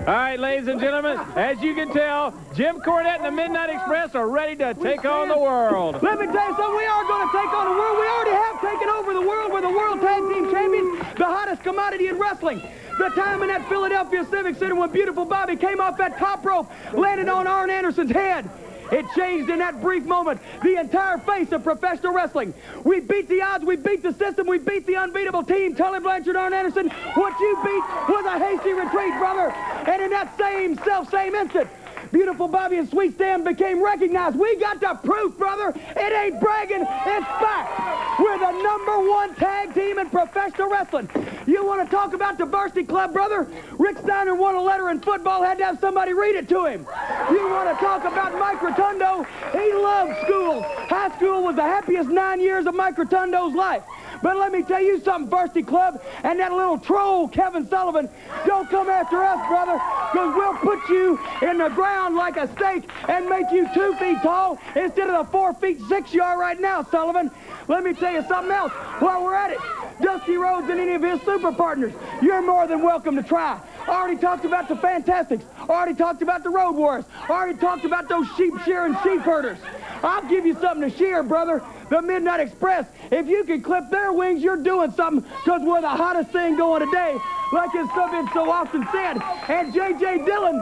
right, 0.06 0.40
ladies 0.40 0.68
and 0.68 0.80
gentlemen, 0.80 1.18
as 1.36 1.62
you 1.62 1.74
can 1.74 1.92
tell, 1.92 2.34
Jim 2.54 2.82
Cornette 2.82 3.18
and 3.18 3.26
the 3.26 3.32
Midnight 3.32 3.70
Express 3.70 4.14
are 4.16 4.28
ready 4.28 4.56
to 4.58 4.74
take 4.76 5.06
on 5.06 5.28
the 5.30 5.38
world. 5.38 6.04
Let 6.04 6.20
me 6.20 6.26
tell 6.28 6.50
you 6.50 6.56
something. 6.56 6.78
We 6.78 6.86
are 6.86 7.04
going 7.06 7.28
to 7.28 7.34
take 7.34 7.54
on 7.54 7.66
the 7.70 7.80
world. 7.80 7.98
We 7.98 8.08
already 8.08 8.32
have 8.32 8.62
taken 8.62 8.90
over 8.90 9.14
the 9.14 9.22
world. 9.22 9.52
We're 9.52 9.62
the 9.62 9.70
World 9.70 10.02
Tag 10.02 10.22
Team 10.24 10.52
Champions, 10.52 11.00
the 11.18 11.26
hottest 11.26 11.64
commodity 11.64 12.10
in 12.10 12.20
wrestling. 12.20 12.62
The 13.00 13.10
time 13.10 13.42
in 13.42 13.48
that 13.48 13.68
Philadelphia 13.70 14.24
Civic 14.30 14.56
Center 14.58 14.76
when 14.76 14.92
beautiful 14.92 15.26
Bobby 15.26 15.56
came 15.56 15.82
off 15.82 15.98
that 15.98 16.20
top 16.20 16.46
rope, 16.46 16.70
landed 16.94 17.28
on 17.28 17.48
Arn 17.48 17.72
Anderson's 17.72 18.12
head. 18.12 18.48
It 18.92 19.06
changed 19.16 19.50
in 19.50 19.60
that 19.60 19.82
brief 19.82 20.04
moment 20.04 20.42
the 20.62 20.80
entire 20.80 21.18
face 21.20 21.52
of 21.52 21.64
professional 21.64 22.14
wrestling. 22.14 22.54
We 22.84 23.00
beat 23.00 23.28
the 23.28 23.42
odds, 23.42 23.66
we 23.66 23.76
beat 23.76 24.04
the 24.04 24.14
system, 24.14 24.48
we 24.48 24.60
beat 24.60 24.86
the 24.86 24.98
unbeatable 24.98 25.44
team. 25.44 25.76
Tully 25.76 26.00
Blanchard, 26.00 26.36
Arn 26.36 26.54
Anderson, 26.54 26.90
what 27.16 27.40
you 27.40 27.58
beat 27.64 27.84
was 28.14 28.26
a 28.26 28.40
hasty 28.40 28.74
retreat, 28.74 29.14
brother. 29.18 29.52
And 29.52 30.02
in 30.02 30.10
that 30.12 30.38
same 30.38 30.78
self 30.78 31.10
same 31.10 31.36
instant, 31.36 31.70
Beautiful 32.12 32.48
Bobby 32.48 32.78
and 32.78 32.90
Sweet 32.90 33.14
Stan 33.14 33.44
became 33.44 33.84
recognized. 33.84 34.36
We 34.36 34.56
got 34.58 34.80
the 34.80 34.94
proof, 35.04 35.38
brother. 35.38 35.74
It 35.76 36.14
ain't 36.14 36.40
bragging, 36.40 36.82
it's 36.82 37.28
fact. 37.42 38.20
We're 38.20 38.38
the 38.38 38.52
number 38.52 39.10
one 39.10 39.34
tag 39.36 39.74
team 39.74 39.98
in 40.00 40.10
professional 40.10 40.70
wrestling. 40.70 41.10
You 41.48 41.66
want 41.66 41.88
to 41.88 41.96
talk 41.96 42.14
about 42.14 42.38
the 42.38 42.46
Varsity 42.46 42.84
Club, 42.84 43.14
brother? 43.14 43.48
Rick 43.78 43.98
Steiner 43.98 44.36
won 44.36 44.56
a 44.56 44.62
letter 44.62 44.90
in 44.90 45.00
football, 45.00 45.44
had 45.44 45.58
to 45.58 45.66
have 45.66 45.80
somebody 45.80 46.14
read 46.14 46.36
it 46.36 46.48
to 46.50 46.66
him. 46.66 46.86
You 47.32 47.50
want 47.50 47.70
to 47.70 47.84
talk 47.84 48.02
about 48.02 48.38
Mike 48.40 48.62
Rotundo? 48.62 49.26
He 49.52 49.74
loved 49.74 50.26
school. 50.26 50.62
High 50.62 51.16
school 51.16 51.44
was 51.44 51.56
the 51.56 51.64
happiest 51.64 52.10
nine 52.10 52.40
years 52.40 52.66
of 52.66 52.76
Mike 52.76 52.98
Rotundo's 52.98 53.56
life. 53.56 53.84
But 54.24 54.38
let 54.38 54.54
me 54.54 54.64
tell 54.64 54.82
you 54.82 55.02
something, 55.02 55.30
Varsity 55.30 55.64
Club, 55.64 56.02
and 56.24 56.40
that 56.40 56.54
little 56.54 56.78
troll, 56.78 57.28
Kevin 57.28 57.68
Sullivan, 57.68 58.10
don't 58.46 58.70
come 58.70 58.90
after 58.90 59.22
us, 59.22 59.46
brother, 59.50 59.74
because 60.14 60.34
we'll 60.34 60.54
put 60.54 60.80
you 60.88 61.20
in 61.42 61.58
the 61.58 61.68
ground 61.68 62.16
like 62.16 62.38
a 62.38 62.50
stake 62.54 62.90
and 63.10 63.28
make 63.28 63.52
you 63.52 63.68
two 63.74 63.94
feet 63.96 64.22
tall 64.24 64.58
instead 64.78 65.10
of 65.10 65.26
the 65.26 65.32
four 65.32 65.54
feet 65.56 65.78
six 65.90 66.14
you 66.14 66.24
are 66.24 66.40
right 66.40 66.60
now, 66.60 66.84
Sullivan. 66.84 67.30
Let 67.68 67.84
me 67.84 67.94
tell 67.94 68.14
you 68.14 68.26
something 68.30 68.52
else 68.52 68.72
while 69.00 69.22
we're 69.26 69.36
at 69.36 69.52
it. 69.52 69.60
Dusty 70.02 70.38
Rhodes 70.38 70.70
and 70.70 70.80
any 70.80 70.94
of 70.94 71.04
his 71.04 71.22
super 71.24 71.52
partners, 71.52 71.94
you're 72.22 72.42
more 72.42 72.66
than 72.66 72.82
welcome 72.82 73.18
to 73.18 73.24
try. 73.24 73.60
Already 73.90 74.18
talked 74.18 74.46
about 74.46 74.70
the 74.70 74.78
Fantastics. 74.78 75.44
Already 75.70 75.96
talked 75.96 76.22
about 76.22 76.44
the 76.44 76.50
Road 76.50 76.74
Wars. 76.74 77.04
Already 77.30 77.60
talked 77.60 77.84
about 77.84 78.08
those 78.08 78.28
sheep 78.38 78.54
shearing 78.64 78.96
sheep 79.04 79.20
herders. 79.20 79.58
I'll 80.04 80.28
give 80.28 80.46
you 80.46 80.54
something 80.60 80.90
to 80.90 80.96
shear, 80.98 81.24
brother. 81.24 81.64
The 81.90 82.02
Midnight 82.02 82.42
Express. 82.42 82.86
If 83.12 83.28
you 83.28 83.44
can 83.46 83.62
clip 83.62 83.90
their 83.90 84.12
wings, 84.12 84.44
you're 84.44 84.58
doing 84.58 84.92
something 84.92 85.22
because 85.44 85.62
we're 85.64 85.82
the 85.82 85.90
hottest 85.90 86.32
thing 86.32 86.58
going 86.58 86.86
today, 86.86 87.18
like 87.54 87.70
it's 87.74 87.94
so- 87.94 88.12
been 88.12 88.28
so 88.34 88.50
often 88.52 88.86
said. 88.92 89.18
And 89.48 89.74
J.J. 89.74 90.26
Dillon, 90.26 90.56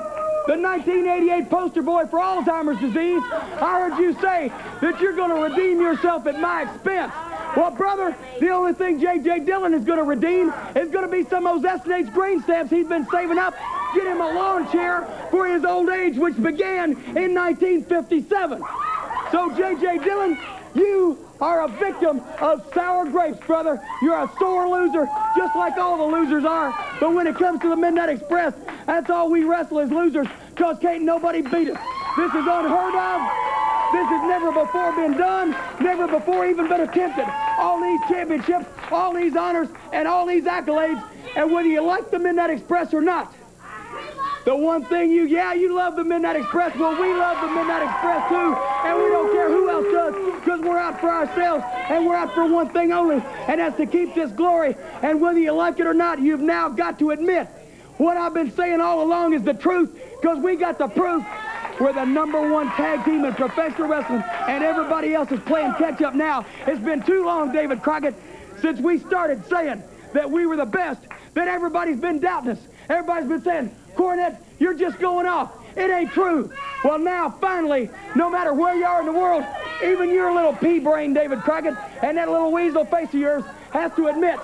the 0.47 0.57
1988 0.57 1.49
poster 1.49 1.81
boy 1.81 2.05
for 2.05 2.19
Alzheimer's 2.19 2.79
disease, 2.79 3.21
I 3.31 3.79
heard 3.81 3.97
you 3.99 4.13
say 4.21 4.51
that 4.81 4.99
you're 4.99 5.15
going 5.15 5.29
to 5.29 5.41
redeem 5.41 5.81
yourself 5.81 6.27
at 6.27 6.39
my 6.39 6.63
expense. 6.63 7.13
Well, 7.55 7.71
brother, 7.71 8.15
the 8.39 8.49
only 8.49 8.73
thing 8.73 8.99
J.J. 8.99 9.39
Dillon 9.41 9.73
is 9.73 9.83
going 9.83 9.97
to 9.97 10.03
redeem 10.03 10.53
is 10.75 10.89
going 10.89 11.05
to 11.05 11.11
be 11.11 11.27
some 11.29 11.47
of 11.47 11.61
those 11.61 11.81
S&H 11.81 12.13
green 12.13 12.41
stamps 12.43 12.71
he's 12.71 12.87
been 12.87 13.07
saving 13.09 13.37
up. 13.37 13.55
Get 13.93 14.05
him 14.07 14.21
a 14.21 14.31
lawn 14.31 14.71
chair 14.71 15.07
for 15.31 15.47
his 15.47 15.65
old 15.65 15.89
age, 15.89 16.17
which 16.17 16.41
began 16.41 16.91
in 16.91 17.33
1957. 17.33 18.63
So, 19.31 19.49
J.J. 19.55 19.99
Dillon, 19.99 20.37
you 20.75 21.17
are 21.39 21.63
a 21.63 21.67
victim 21.67 22.21
of 22.39 22.69
sour 22.73 23.05
grapes, 23.09 23.39
brother. 23.45 23.81
You're 24.01 24.19
a 24.19 24.31
sore 24.37 24.67
loser, 24.67 25.09
just 25.37 25.55
like 25.55 25.77
all 25.77 25.97
the 25.97 26.15
losers 26.15 26.43
are. 26.43 26.73
But 26.99 27.13
when 27.13 27.27
it 27.27 27.35
comes 27.35 27.61
to 27.61 27.69
the 27.69 27.75
Midnight 27.75 28.09
Express, 28.09 28.53
that's 28.85 29.09
all 29.09 29.29
we 29.29 29.43
wrestle 29.43 29.79
as 29.79 29.89
losers, 29.89 30.27
because 30.49 30.77
can't 30.79 31.03
nobody 31.03 31.41
beat 31.41 31.69
us. 31.69 31.79
This 32.17 32.29
is 32.31 32.45
unheard 32.45 32.95
of. 32.95 33.21
This 33.93 34.07
has 34.07 34.23
never 34.27 34.51
before 34.51 34.91
been 34.93 35.17
done, 35.17 35.55
never 35.81 36.07
before 36.07 36.45
even 36.45 36.67
been 36.67 36.81
attempted. 36.81 37.25
All 37.57 37.81
these 37.81 37.99
championships, 38.07 38.65
all 38.91 39.13
these 39.13 39.35
honors, 39.35 39.67
and 39.91 40.07
all 40.07 40.25
these 40.25 40.43
accolades, 40.45 41.03
and 41.35 41.51
whether 41.51 41.67
you 41.67 41.81
like 41.81 42.11
the 42.11 42.19
Midnight 42.19 42.49
Express 42.49 42.93
or 42.93 43.01
not, 43.01 43.33
the 44.45 44.55
one 44.55 44.85
thing 44.85 45.11
you, 45.11 45.25
yeah, 45.25 45.53
you 45.53 45.73
love 45.73 45.95
the 45.95 46.03
Midnight 46.03 46.35
Express. 46.35 46.75
Well, 46.75 46.99
we 46.99 47.13
love 47.13 47.41
the 47.41 47.53
Midnight 47.53 47.83
Express 47.83 48.29
too, 48.29 48.55
and 48.87 48.97
we 49.03 49.09
don't 49.09 49.31
care 49.31 49.49
who 49.49 49.69
else 49.69 49.85
does, 49.91 50.39
because 50.39 50.59
we're 50.61 50.77
out 50.77 50.99
for 50.99 51.09
ourselves, 51.09 51.63
and 51.89 52.05
we're 52.05 52.15
out 52.15 52.33
for 52.33 52.47
one 52.47 52.69
thing 52.69 52.91
only, 52.91 53.23
and 53.47 53.59
that's 53.59 53.77
to 53.77 53.85
keep 53.85 54.15
this 54.15 54.31
glory. 54.31 54.75
And 55.01 55.21
whether 55.21 55.39
you 55.39 55.51
like 55.51 55.79
it 55.79 55.87
or 55.87 55.93
not, 55.93 56.19
you've 56.19 56.41
now 56.41 56.69
got 56.69 56.99
to 56.99 57.11
admit 57.11 57.47
what 57.97 58.17
I've 58.17 58.33
been 58.33 58.51
saying 58.51 58.81
all 58.81 59.03
along 59.03 59.33
is 59.33 59.43
the 59.43 59.53
truth, 59.53 59.93
because 60.19 60.39
we 60.39 60.55
got 60.55 60.77
the 60.79 60.87
proof. 60.87 61.23
We're 61.79 61.93
the 61.93 62.05
number 62.05 62.47
one 62.47 62.67
tag 62.71 63.05
team 63.05 63.25
in 63.25 63.33
professional 63.33 63.87
wrestling, 63.87 64.23
and 64.47 64.63
everybody 64.63 65.13
else 65.13 65.31
is 65.31 65.39
playing 65.41 65.73
catch 65.75 66.01
up 66.01 66.13
now. 66.13 66.45
It's 66.67 66.79
been 66.79 67.01
too 67.03 67.25
long, 67.25 67.51
David 67.51 67.81
Crockett, 67.81 68.15
since 68.61 68.79
we 68.79 68.99
started 68.99 69.43
saying 69.47 69.83
that 70.13 70.29
we 70.29 70.45
were 70.45 70.57
the 70.57 70.65
best, 70.65 71.01
that 71.33 71.47
everybody's 71.47 71.99
been 71.99 72.19
doubting 72.19 72.51
us. 72.51 72.59
Everybody's 72.89 73.29
been 73.29 73.43
saying, 73.43 73.75
Cornette, 73.95 74.37
you're 74.59 74.73
just 74.73 74.99
going 74.99 75.25
off. 75.25 75.51
It 75.75 75.89
ain't 75.89 76.11
true. 76.11 76.51
Well, 76.83 76.99
now, 76.99 77.29
finally, 77.29 77.89
no 78.15 78.29
matter 78.29 78.53
where 78.53 78.75
you 78.75 78.85
are 78.85 78.99
in 78.99 79.05
the 79.05 79.11
world, 79.13 79.45
even 79.83 80.09
your 80.09 80.33
little 80.33 80.53
pea 80.53 80.79
brain, 80.79 81.13
David 81.13 81.39
Crockett, 81.39 81.75
and 82.01 82.17
that 82.17 82.29
little 82.29 82.51
weasel 82.51 82.85
face 82.85 83.09
of 83.09 83.19
yours 83.19 83.43
has 83.71 83.93
to 83.95 84.07
admit 84.07 84.39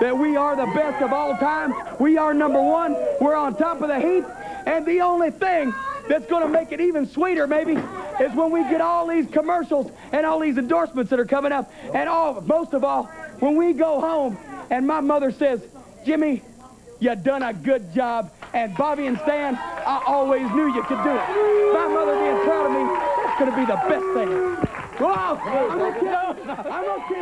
that 0.00 0.16
we 0.16 0.36
are 0.36 0.56
the 0.56 0.66
best 0.74 1.02
of 1.02 1.12
all 1.12 1.36
time. 1.36 1.74
We 1.98 2.16
are 2.16 2.32
number 2.34 2.60
one. 2.60 2.96
We're 3.20 3.36
on 3.36 3.54
top 3.54 3.82
of 3.82 3.88
the 3.88 4.00
heap. 4.00 4.24
And 4.66 4.84
the 4.86 5.02
only 5.02 5.30
thing 5.30 5.72
that's 6.08 6.26
going 6.26 6.42
to 6.42 6.48
make 6.48 6.72
it 6.72 6.80
even 6.80 7.06
sweeter, 7.06 7.46
maybe, 7.46 7.74
is 7.74 8.34
when 8.34 8.50
we 8.50 8.62
get 8.64 8.80
all 8.80 9.06
these 9.06 9.26
commercials 9.28 9.90
and 10.12 10.26
all 10.26 10.40
these 10.40 10.58
endorsements 10.58 11.10
that 11.10 11.20
are 11.20 11.26
coming 11.26 11.52
up. 11.52 11.70
And 11.94 12.08
all, 12.08 12.40
most 12.40 12.72
of 12.72 12.82
all, 12.82 13.04
when 13.40 13.56
we 13.56 13.74
go 13.74 14.00
home 14.00 14.38
and 14.70 14.86
my 14.86 15.00
mother 15.00 15.30
says, 15.30 15.60
Jimmy, 16.04 16.42
you 17.00 17.14
done 17.16 17.42
a 17.42 17.52
good 17.52 17.92
job. 17.94 18.32
And 18.52 18.76
Bobby 18.76 19.06
and 19.06 19.18
Stan, 19.20 19.56
I 19.56 20.02
always 20.06 20.50
knew 20.50 20.72
you 20.74 20.82
could 20.82 21.02
do 21.02 21.10
it. 21.10 21.72
My 21.72 21.88
mother 21.88 22.14
being 22.14 22.44
proud 22.44 22.66
of 22.66 22.72
me, 22.72 22.84
that's 23.24 23.38
going 23.38 23.50
to 23.50 23.56
be 23.56 23.64
the 23.64 23.76
best 23.88 24.06
thing. 24.14 24.30
Wow, 25.00 25.40
I'm 25.42 25.80
okay. 25.80 26.08
I'm 26.70 26.84
okay. 27.00 27.20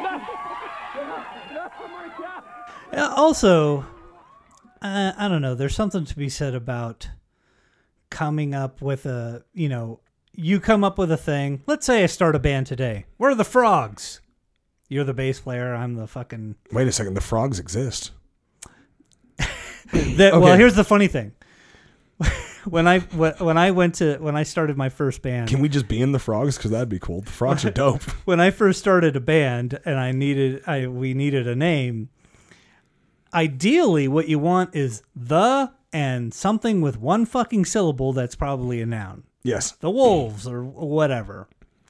Uh, 2.93 3.15
also, 3.17 3.87
uh, 4.81 5.13
I 5.17 5.29
don't 5.29 5.43
know. 5.43 5.55
There's 5.55 5.75
something 5.75 6.05
to 6.07 6.17
be 6.17 6.29
said 6.29 6.55
about 6.55 7.11
coming 8.11 8.55
up 8.55 8.81
with 8.81 9.07
a, 9.07 9.45
you 9.53 9.69
know, 9.69 10.01
you 10.33 10.61
come 10.61 10.83
up 10.83 10.99
with 10.99 11.13
a 11.13 11.17
thing. 11.17 11.63
Let's 11.67 11.85
say 11.85 12.03
I 12.03 12.07
start 12.07 12.35
a 12.35 12.39
band 12.39 12.67
today. 12.67 13.05
We're 13.19 13.35
the 13.35 13.45
Frogs. 13.45 14.21
You're 14.89 15.05
the 15.05 15.15
bass 15.15 15.39
player. 15.39 15.75
I'm 15.75 15.95
the 15.95 16.07
fucking. 16.07 16.57
Wait 16.73 16.89
a 16.89 16.93
second. 16.93 17.15
The 17.15 17.21
frogs 17.21 17.59
exist. 17.59 18.13
The, 20.17 20.31
Well, 20.35 20.57
here's 20.57 20.75
the 20.75 20.85
funny 20.85 21.07
thing. 21.09 21.33
when 22.65 22.87
I 22.89 22.99
when 23.01 23.57
I 23.57 23.71
went 23.71 23.97
to 23.97 24.17
when 24.19 24.37
I 24.37 24.43
started 24.43 24.77
my 24.77 24.89
first 24.89 25.23
band, 25.23 25.49
Can 25.49 25.61
we 25.61 25.69
just 25.69 25.89
be 25.89 26.01
in 26.01 26.13
the 26.13 26.19
frogs? 26.19 26.57
Because 26.57 26.71
that'd 26.73 26.89
be 26.89 26.99
cool. 26.99 27.23
The 27.23 27.31
frogs 27.31 27.65
are 27.65 27.71
dope. 27.85 28.03
when 28.27 28.41
I 28.41 28.51
first 28.51 28.79
started 28.81 29.17
a 29.17 29.21
band 29.21 29.79
and 29.85 29.99
I 29.99 30.13
needed 30.13 30.63
I 30.67 30.87
we 30.87 31.15
needed 31.15 31.47
a 31.47 31.55
name. 31.55 32.11
Ideally, 33.33 34.09
what 34.09 34.29
you 34.29 34.39
want 34.39 34.75
is 34.75 35.03
the 35.15 35.71
and 35.93 36.33
something 36.35 36.81
with 36.81 36.99
one 36.99 37.25
fucking 37.25 37.65
syllable 37.65 38.13
that's 38.13 38.35
probably 38.35 38.81
a 38.81 38.87
noun. 38.87 39.25
Yes. 39.43 39.73
The 39.73 39.91
Wolves 39.91 40.47
or 40.47 40.63
whatever. 40.65 41.49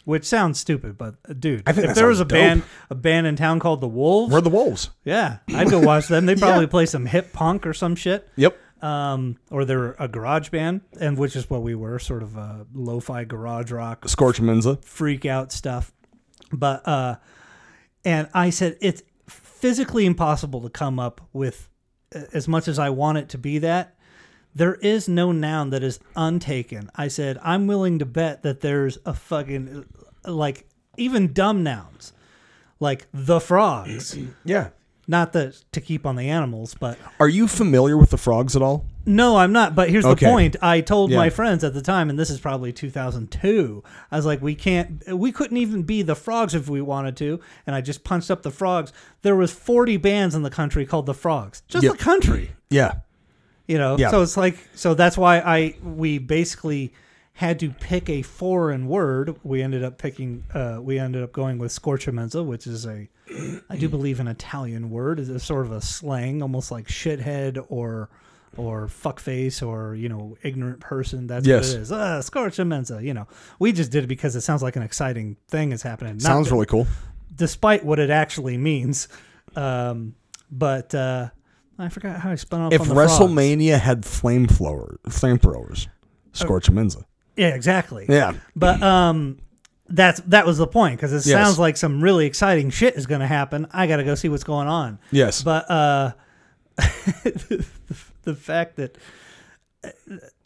Which 0.09 0.25
sounds 0.25 0.59
stupid, 0.59 0.97
but 0.97 1.17
uh, 1.29 1.35
dude, 1.35 1.65
I 1.67 1.73
think 1.73 1.85
if 1.85 1.91
that 1.95 2.01
there 2.01 2.09
was 2.09 2.19
a 2.19 2.23
sounds 2.23 2.31
dope. 2.31 2.39
band 2.39 2.63
a 2.89 2.95
band 2.95 3.27
in 3.27 3.37
town 3.37 3.59
called 3.61 3.83
the 3.83 3.89
Wolves, 3.89 4.33
We're 4.33 4.41
the 4.41 4.49
wolves. 4.49 4.89
yeah, 5.05 5.39
I'd 5.55 5.69
go 5.69 5.81
watch 5.81 6.09
them. 6.09 6.25
They 6.25 6.35
probably 6.47 6.67
play 6.67 6.87
some 6.87 7.05
hip 7.05 7.35
punk 7.35 7.67
or 7.67 7.75
some 7.75 7.95
shit 7.95 8.27
Yep. 8.37 8.57
um, 8.83 9.37
or 9.51 9.67
they're 9.67 9.95
a 9.99 10.09
garage 10.09 10.49
band, 10.49 10.81
and 10.99 11.19
which 11.19 11.37
is 11.37 11.51
what 11.51 11.61
we 11.63 11.75
were, 11.75 11.99
sort 11.99 12.23
of 12.23 12.37
a 12.39 12.67
lo-fi 12.73 13.25
garage 13.25 13.71
rock 13.71 14.09
Scorch 14.09 14.41
Menza. 14.41 14.83
freak 14.83 15.27
out 15.27 15.53
stuff. 15.53 15.93
But 16.51 16.89
uh, 16.89 17.17
and 18.03 18.29
I 18.33 18.49
said 18.49 18.79
it's 18.81 19.03
physically 19.29 20.07
impossible 20.07 20.63
to 20.63 20.71
come 20.71 20.99
up 20.99 21.21
with 21.35 21.69
as 22.33 22.49
much 22.49 22.67
as 22.67 22.79
I 22.79 22.89
want 22.89 23.19
it 23.19 23.29
to 23.29 23.37
be 23.39 23.59
that. 23.59 23.95
There 24.59 24.75
is 24.75 25.09
no 25.09 25.33
noun 25.33 25.71
that 25.71 25.83
is 25.83 26.01
untaken. 26.17 26.91
I 26.97 27.09
said 27.09 27.39
I'm 27.43 27.67
willing 27.67 27.99
to 28.01 28.05
bet 28.07 28.43
that 28.43 28.61
there's 28.61 28.99
a 29.07 29.15
fucking 29.15 29.85
like 30.25 30.67
even 30.97 31.33
dumb 31.33 31.63
nouns 31.63 32.13
like 32.81 33.07
the 33.13 33.41
frogs. 33.41 34.17
Yeah. 34.45 34.71
Not 35.11 35.33
that 35.33 35.65
to 35.73 35.81
keep 35.81 36.05
on 36.05 36.17
the 36.17 36.29
animals, 36.29 36.75
but 36.79 36.99
Are 37.19 37.31
you 37.31 37.49
familiar 37.49 37.97
with 37.97 38.11
the 38.11 38.19
frogs 38.19 38.55
at 38.55 38.61
all? 38.61 38.85
no, 39.07 39.39
I'm 39.39 39.53
not. 39.53 39.75
But 39.75 39.89
here's 39.89 40.05
Okay. 40.05 40.27
the 40.27 40.31
point. 40.33 40.57
I 40.61 40.83
told 40.83 41.11
my 41.11 41.31
friends 41.31 41.65
at 41.65 41.73
the 41.73 41.81
time, 41.81 42.11
and 42.11 42.19
this 42.19 42.29
is 42.29 42.39
probably 42.41 42.75
2002. 42.75 43.83
I 44.11 44.17
was 44.17 44.27
like, 44.27 44.43
we 44.43 44.55
can't, 44.55 45.03
we 45.17 45.33
couldn't 45.33 45.57
even 45.57 45.83
be 45.85 46.03
the 46.03 46.15
Frogs 46.15 46.55
if 46.55 46.69
we 46.69 46.83
wanted 46.83 47.17
to. 47.19 47.41
And 47.67 47.75
I 47.75 47.81
just 47.81 48.05
punched 48.05 48.31
up 48.31 48.43
the 48.43 48.51
Frogs. 48.51 48.93
There 49.23 49.35
was 49.35 49.51
40 49.51 49.97
bands 49.97 50.35
in 50.35 50.43
the 50.43 50.51
country 50.51 50.85
called 50.85 51.07
the 51.07 51.15
Frogs. 51.15 51.63
Just 51.69 51.85
Yep. 51.85 51.93
the 51.97 52.05
country, 52.05 52.51
Yeah. 52.69 52.97
You 53.69 53.79
know. 53.79 53.97
Yeah. 53.97 54.11
So 54.11 54.23
it's 54.23 54.37
like, 54.37 54.57
so 54.75 54.95
that's 54.95 55.17
why 55.17 55.39
I 55.39 55.77
we 55.85 56.19
basically 56.19 56.93
had 57.35 57.61
to 57.61 57.71
pick 57.71 58.09
a 58.11 58.23
foreign 58.23 58.89
word. 58.89 59.37
We 59.45 59.63
ended 59.63 59.85
up 59.85 59.97
picking, 59.99 60.43
uh, 60.53 60.79
we 60.83 60.99
ended 60.99 61.23
up 61.23 61.31
going 61.33 61.59
with 61.59 61.71
scorchamenza, 61.71 62.45
which 62.45 62.67
is 62.67 62.85
a, 62.85 63.09
I 63.71 63.77
do 63.77 63.89
believe, 63.89 64.19
an 64.19 64.27
Italian 64.27 64.91
word. 64.91 65.21
It's 65.21 65.29
a 65.29 65.39
sort 65.39 65.65
of 65.67 65.71
a 65.71 65.81
slang, 65.81 66.43
almost 66.43 66.73
like 66.73 66.89
shithead 66.89 67.65
or 67.69 68.11
or 68.57 68.87
fuckface 68.89 69.65
or 69.65 69.95
you 69.95 70.09
know 70.09 70.37
ignorant 70.43 70.81
person. 70.81 71.27
That's 71.29 71.47
Yes. 71.47 71.69
what 71.69 71.77
it 71.79 71.83
is. 71.83 71.93
Uh, 71.93 72.21
scorchamenza. 72.25 73.05
You 73.05 73.15
know, 73.15 73.29
we 73.61 73.71
just 73.73 73.93
did 73.93 74.03
it 74.03 74.07
because 74.09 74.35
it 74.35 74.41
sounds 74.41 74.63
like 74.65 74.75
an 74.75 74.83
exciting 74.83 75.37
thing 75.49 75.71
is 75.71 75.83
happening. 75.83 76.15
Not 76.15 76.23
Sounds 76.23 76.49
that- 76.49 76.55
really 76.55 76.67
cool. 76.67 76.87
despite 77.37 77.85
what 77.85 78.01
it 78.01 78.11
actually 78.11 78.57
means. 78.57 79.07
Um, 79.55 80.15
but 80.51 80.93
uh, 80.95 81.29
I 81.79 81.89
forgot 81.89 82.21
how 82.21 82.31
I 82.31 82.35
spun 82.35 82.61
off 82.61 82.73
If 82.73 82.81
on 82.83 82.89
the 82.89 82.95
frogs. 82.95 83.13
WrestleMania 83.13 83.79
had 83.79 84.03
flamethrower, 84.03 84.97
flamethrowers, 85.09 85.87
Scorch 86.33 86.71
Menza. 86.71 87.05
Yeah, 87.37 87.55
exactly. 87.55 88.07
Yeah. 88.09 88.35
But 88.57 88.83
um, 88.83 89.39
that's 89.89 90.21
that 90.27 90.45
was 90.45 90.59
the 90.59 90.67
point 90.67 90.97
because 90.99 91.13
it 91.13 91.29
Yes. 91.29 91.45
sounds 91.47 91.59
like 91.59 91.77
some 91.77 92.03
really 92.03 92.27
exciting 92.27 92.71
shit 92.71 92.95
is 92.97 93.07
going 93.07 93.21
to 93.21 93.27
happen. 93.29 93.69
I 93.73 93.87
got 93.87 93.99
to 93.99 94.05
go 94.05 94.15
see 94.17 94.29
what's 94.29 94.43
going 94.45 94.67
on. 94.67 94.99
Yes. 95.13 95.43
But 95.43 95.71
uh, 95.71 96.13
the, 96.77 97.65
the 98.23 98.35
fact 98.35 98.77
that 98.77 98.99
uh, 99.85 99.91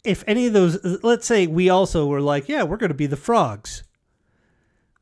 if 0.03 0.23
any 0.27 0.45
of 0.47 0.53
those, 0.53 0.77
let's 1.03 1.25
say 1.25 1.47
we 1.47 1.69
also 1.69 2.05
were 2.05 2.21
like, 2.21 2.47
yeah, 2.47 2.63
we're 2.63 2.77
going 2.77 2.91
to 2.91 2.95
be 2.95 3.07
the 3.07 3.17
frogs. 3.17 3.83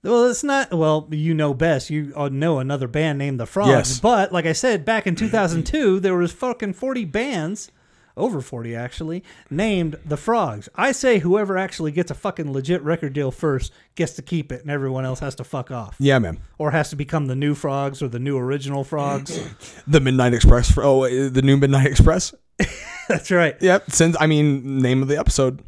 Well, 0.03 0.29
it's 0.29 0.43
not. 0.43 0.73
Well, 0.73 1.07
you 1.11 1.33
know 1.33 1.53
best. 1.53 1.89
You 1.89 2.11
uh, 2.15 2.29
know 2.29 2.57
another 2.59 2.87
band 2.87 3.19
named 3.19 3.39
the 3.39 3.45
Frogs. 3.45 3.69
Yes. 3.69 3.99
But 3.99 4.31
like 4.31 4.45
I 4.45 4.53
said, 4.53 4.83
back 4.83 5.05
in 5.05 5.15
2002, 5.15 5.99
there 5.99 6.15
was 6.15 6.31
fucking 6.31 6.73
40 6.73 7.05
bands, 7.05 7.69
over 8.17 8.41
40 8.41 8.75
actually, 8.75 9.23
named 9.51 9.97
the 10.03 10.17
Frogs. 10.17 10.67
I 10.73 10.91
say 10.91 11.19
whoever 11.19 11.55
actually 11.55 11.91
gets 11.91 12.09
a 12.09 12.15
fucking 12.15 12.51
legit 12.51 12.81
record 12.81 13.13
deal 13.13 13.29
first 13.29 13.71
gets 13.93 14.13
to 14.13 14.23
keep 14.23 14.51
it, 14.51 14.61
and 14.61 14.71
everyone 14.71 15.05
else 15.05 15.19
has 15.19 15.35
to 15.35 15.43
fuck 15.43 15.69
off, 15.69 15.97
yeah, 15.99 16.17
man. 16.17 16.39
or 16.57 16.71
has 16.71 16.89
to 16.89 16.95
become 16.95 17.27
the 17.27 17.35
new 17.35 17.53
Frogs 17.53 18.01
or 18.01 18.07
the 18.07 18.19
new 18.19 18.37
original 18.37 18.83
Frogs. 18.83 19.39
The 19.87 19.99
Midnight 19.99 20.33
Express. 20.33 20.75
Oh, 20.77 21.07
the 21.29 21.41
new 21.41 21.57
Midnight 21.57 21.87
Express. 21.87 22.33
That's 23.07 23.29
right. 23.29 23.55
Yep. 23.61 23.91
Since 23.91 24.15
I 24.19 24.25
mean, 24.25 24.79
name 24.79 25.01
of 25.01 25.07
the 25.07 25.17
episode. 25.17 25.61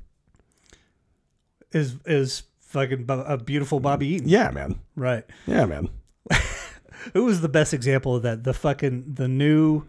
Is 1.72 1.98
is 2.06 2.44
fucking 2.74 3.06
a 3.08 3.38
beautiful 3.38 3.80
Bobby 3.80 4.08
Eaton? 4.08 4.28
Yeah, 4.28 4.52
man. 4.52 4.80
Right. 4.96 5.24
Yeah, 5.46 5.66
man. 5.66 5.90
Who 7.14 7.26
was 7.26 7.42
the 7.42 7.50
best 7.50 7.74
example 7.74 8.16
of 8.16 8.24
that? 8.24 8.44
The 8.44 8.54
fucking 8.54 9.14
the 9.14 9.28
new, 9.28 9.84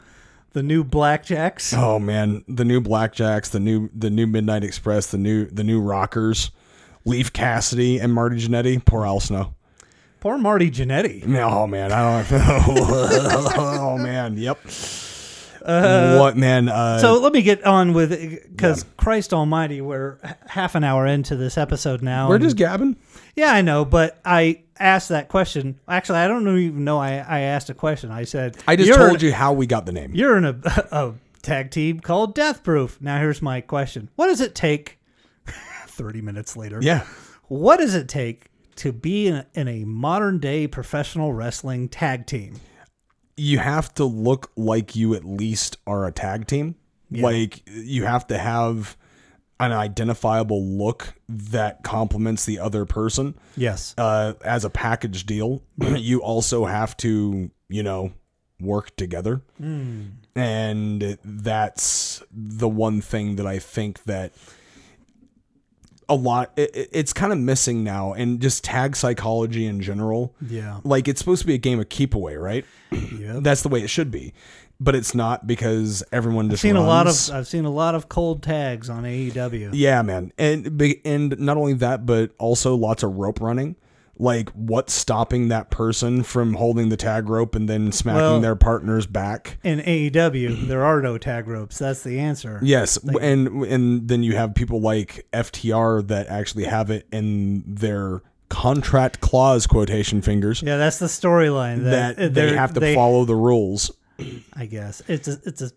the 0.52 0.62
new 0.62 0.84
Blackjacks. 0.84 1.76
Oh 1.76 1.98
man, 1.98 2.44
the 2.46 2.64
new 2.64 2.80
Blackjacks, 2.80 3.50
the 3.50 3.60
new 3.60 3.88
the 3.94 4.10
new 4.10 4.26
Midnight 4.26 4.62
Express, 4.64 5.06
the 5.08 5.18
new 5.18 5.46
the 5.46 5.64
new 5.64 5.80
Rockers, 5.80 6.50
Leif 7.04 7.32
Cassidy 7.32 7.98
and 7.98 8.12
Marty 8.12 8.36
Jannetty. 8.36 8.84
Poor 8.84 9.06
Al 9.06 9.20
Snow. 9.20 9.54
Poor 10.20 10.38
Marty 10.38 10.70
Jannetty. 10.70 11.24
Oh 11.44 11.66
man, 11.66 11.92
I 11.92 12.22
don't. 12.22 12.40
oh 13.58 13.98
man, 13.98 14.36
yep. 14.36 14.58
What 15.64 16.36
man? 16.36 16.68
Uh, 16.68 16.98
So 16.98 17.18
let 17.20 17.32
me 17.32 17.42
get 17.42 17.64
on 17.64 17.92
with 17.94 18.10
because 18.50 18.84
Christ 18.96 19.32
Almighty, 19.32 19.80
we're 19.80 20.18
half 20.46 20.74
an 20.74 20.84
hour 20.84 21.06
into 21.06 21.36
this 21.36 21.56
episode 21.58 22.02
now. 22.02 22.28
we're 22.28 22.36
and- 22.36 22.44
just 22.44 22.56
gabbing. 22.56 22.96
yeah, 23.36 23.52
I 23.52 23.62
know, 23.62 23.84
but 23.84 24.20
I 24.24 24.62
asked 24.78 25.08
that 25.08 25.28
question. 25.28 25.78
Actually, 25.88 26.18
I 26.18 26.28
don't 26.28 26.46
even 26.58 26.84
know. 26.84 26.98
I, 26.98 27.12
I 27.26 27.40
asked 27.40 27.70
a 27.70 27.74
question. 27.74 28.10
I 28.10 28.24
said, 28.24 28.56
I 28.68 28.76
just 28.76 28.92
told 28.92 29.22
you 29.22 29.32
how 29.32 29.52
we 29.52 29.66
got 29.66 29.86
the 29.86 29.92
name. 29.92 30.12
you're 30.14 30.36
in 30.36 30.44
a, 30.44 30.56
a 30.92 31.14
tag 31.42 31.70
team 31.70 32.00
called 32.00 32.34
Death 32.34 32.62
Proof." 32.62 33.00
Now 33.00 33.18
here's 33.18 33.40
my 33.42 33.60
question: 33.60 34.10
What 34.16 34.26
does 34.26 34.40
it 34.40 34.54
take? 34.54 34.98
Thirty 35.86 36.20
minutes 36.20 36.56
later, 36.56 36.78
Yeah. 36.82 37.04
What 37.48 37.76
does 37.78 37.94
it 37.94 38.08
take 38.08 38.46
to 38.76 38.90
be 38.92 39.28
in 39.28 39.34
a, 39.36 39.46
in 39.54 39.68
a 39.68 39.84
modern 39.84 40.38
day 40.40 40.66
professional 40.66 41.32
wrestling 41.32 41.88
tag 41.88 42.26
team? 42.26 42.58
You 43.36 43.58
have 43.58 43.92
to 43.94 44.04
look 44.04 44.50
like 44.56 44.94
you 44.96 45.14
at 45.14 45.24
least 45.24 45.78
are 45.86 46.06
a 46.06 46.12
tag 46.12 46.46
team. 46.46 46.76
Like 47.10 47.62
you 47.68 48.04
have 48.04 48.26
to 48.28 48.38
have 48.38 48.96
an 49.60 49.72
identifiable 49.72 50.64
look 50.64 51.14
that 51.28 51.82
complements 51.84 52.44
the 52.44 52.58
other 52.58 52.84
person. 52.84 53.34
Yes. 53.56 53.94
Uh, 53.96 54.34
as 54.44 54.64
a 54.64 54.70
package 54.70 55.26
deal, 55.26 55.62
you 55.78 56.22
also 56.22 56.64
have 56.64 56.96
to, 56.98 57.50
you 57.68 57.82
know, 57.82 58.12
work 58.60 58.94
together. 58.96 59.42
And 60.34 61.18
that's 61.24 62.22
the 62.32 62.68
one 62.68 63.00
thing 63.00 63.36
that 63.36 63.46
I 63.46 63.58
think 63.60 64.02
that 64.04 64.32
a 66.08 66.14
lot 66.14 66.52
it, 66.56 66.74
it- 66.74 66.88
it's 66.92 67.12
kind 67.12 67.32
of 67.32 67.38
missing 67.38 67.82
now 67.84 68.12
and 68.12 68.40
just 68.40 68.62
tag 68.64 68.94
psychology 68.96 69.66
in 69.66 69.80
general 69.80 70.34
Yeah. 70.46 70.80
like 70.84 71.08
it's 71.08 71.18
supposed 71.20 71.40
to 71.42 71.46
be 71.46 71.54
a 71.54 71.58
game 71.58 71.80
of 71.80 71.88
keep 71.88 72.14
away, 72.14 72.36
right? 72.36 72.64
Yep. 72.92 73.42
That's 73.42 73.62
the 73.62 73.68
way 73.68 73.82
it 73.82 73.88
should 73.90 74.10
be, 74.10 74.32
but 74.78 74.94
it's 74.94 75.14
not 75.14 75.46
because 75.46 76.02
everyone 76.12 76.48
just 76.50 76.64
I've 76.64 76.68
seen 76.70 76.76
a 76.76 76.86
lot 76.86 77.06
of 77.06 77.30
I've 77.32 77.46
seen 77.48 77.64
a 77.64 77.70
lot 77.70 77.94
of 77.94 78.08
cold 78.08 78.42
tags 78.42 78.88
on 78.90 79.04
AEW. 79.04 79.70
yeah, 79.72 80.02
man, 80.02 80.32
and 80.38 80.80
and 81.04 81.38
not 81.40 81.56
only 81.56 81.74
that, 81.74 82.06
but 82.06 82.30
also 82.38 82.74
lots 82.76 83.02
of 83.02 83.16
rope 83.16 83.40
running, 83.40 83.76
Like, 84.18 84.50
what's 84.50 84.92
stopping 84.92 85.48
that 85.48 85.70
person 85.70 86.22
from 86.22 86.54
holding 86.54 86.88
the 86.88 86.96
tag 86.96 87.28
rope 87.28 87.54
and 87.54 87.68
then 87.68 87.90
smacking 87.92 88.20
Well- 88.20 88.40
their 88.40 88.56
partner's 88.56 89.06
back? 89.06 89.58
In 89.64 89.80
AEW, 89.80 90.66
there 90.68 90.84
are 90.84 91.02
no 91.02 91.18
tag 91.18 91.48
ropes. 91.48 91.78
That's 91.78 92.02
the 92.02 92.18
answer. 92.20 92.60
Yes, 92.62 92.96
and 93.20 93.48
and 93.64 94.08
then 94.08 94.22
you 94.22 94.36
have 94.36 94.54
people 94.54 94.80
like 94.80 95.26
FTR 95.32 96.06
that 96.08 96.28
actually 96.28 96.64
have 96.64 96.90
it 96.90 97.06
in 97.12 97.64
their 97.66 98.22
contract 98.50 99.20
clause 99.20 99.66
quotation 99.66 100.22
fingers 100.22 100.62
Yeah, 100.62 100.76
that's 100.76 100.98
the 100.98 101.06
storyline 101.06 101.84
that 101.84 102.16
that, 102.18 102.34
they 102.34 102.54
have 102.54 102.74
to 102.74 102.80
they- 102.80 102.94
follow 102.94 103.24
the 103.24 103.34
rules. 103.34 103.90
I 104.54 104.66
guess 104.66 105.02
it's 105.08 105.26
a 105.26 105.38
it's 105.44 105.60
a 105.60 105.72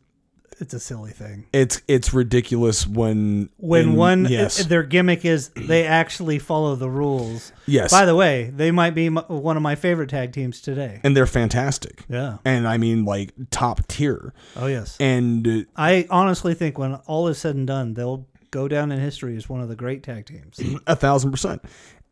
it's 0.60 0.74
a 0.74 0.80
silly 0.80 1.12
thing. 1.12 1.46
It's 1.54 1.82
it's 1.88 2.14
ridiculous 2.14 2.88
when 2.88 3.50
When 3.58 3.90
in- 3.90 3.96
one 3.96 4.26
yes 4.30 4.64
their 4.66 4.84
gimmick 4.84 5.24
is 5.26 5.50
they 5.56 5.86
actually 5.86 6.40
follow 6.40 6.76
the 6.76 6.90
rules. 6.90 7.52
yes 7.66 7.92
By 7.92 8.06
the 8.06 8.16
way, 8.16 8.52
they 8.56 8.72
might 8.72 8.96
be 8.96 9.08
m- 9.08 9.18
one 9.28 9.56
of 9.58 9.64
my 9.64 9.76
favorite 9.76 10.10
tag 10.10 10.32
teams 10.34 10.62
today. 10.62 11.00
and 11.04 11.16
they're 11.16 11.26
fantastic 11.28 12.04
Yeah. 12.10 12.38
and 12.46 12.68
I 12.68 12.78
mean 12.78 13.06
like 13.06 13.34
top 13.52 13.86
tier 13.88 14.34
Oh 14.56 14.68
yes. 14.68 14.98
and 15.00 15.48
uh, 15.48 15.62
I 15.76 16.08
honestly 16.10 16.54
think 16.54 16.78
when 16.78 16.96
all 17.06 17.28
is 17.28 17.38
said 17.38 17.56
and 17.56 17.68
done, 17.68 17.94
they'll 17.94 18.28
go 18.52 18.68
down 18.68 18.92
in 18.92 19.00
history 19.00 19.36
as 19.38 19.50
one 19.50 19.62
of 19.62 19.68
the 19.70 19.76
great 19.76 20.04
tag 20.04 20.26
teams. 20.26 20.60
a 20.88 20.96
thousand 20.96 21.32
percent 21.32 21.62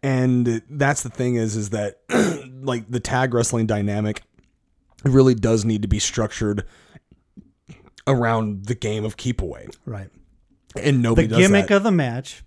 and 0.04 0.62
that's 0.70 1.02
the 1.02 1.10
thing 1.10 1.36
is 1.36 1.56
is 1.56 1.72
that 1.72 2.00
like 2.62 2.89
the 2.91 3.00
tag 3.00 3.34
wrestling 3.34 3.66
dynamic 3.66 4.22
really 5.04 5.34
does 5.36 5.66
need 5.66 5.82
to 5.82 5.88
be 5.88 6.00
structured 6.00 6.66
around 8.08 8.66
the 8.66 8.76
game 8.76 9.03
of 9.06 9.18
keep 9.18 9.41
away 9.41 9.68
right. 9.86 10.10
and 10.80 11.01
nobody 11.01 11.28
does. 11.28 11.38
The 11.38 11.43
gimmick 11.43 11.72
of 11.72 11.84
the 11.84 11.91
match 11.91 12.43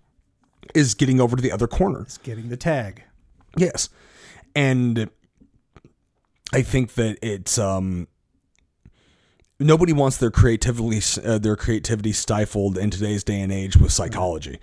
is 0.75 0.95
getting 0.95 1.21
over 1.21 1.37
to 1.37 1.43
the 1.43 1.53
other 1.53 1.67
corner 1.67 2.05
is 2.07 2.19
getting 2.19 2.49
the 2.49 2.57
tag. 2.57 3.03
yes 3.57 3.89
and 4.55 5.11
i 6.53 6.63
think 6.63 6.95
that 6.95 7.19
it's 7.23 7.59
um 7.59 8.09
nobody 9.61 9.93
wants 9.93 10.17
their 10.19 10.31
creativity 10.31 11.01
uh, 11.25 11.39
their 11.39 11.57
creativity 11.57 12.13
stifled 12.13 12.79
in 12.79 12.91
today's 12.91 13.25
day 13.25 13.41
and 13.41 13.53
age 13.53 13.77
with 13.77 13.93
psychology. 13.93 14.59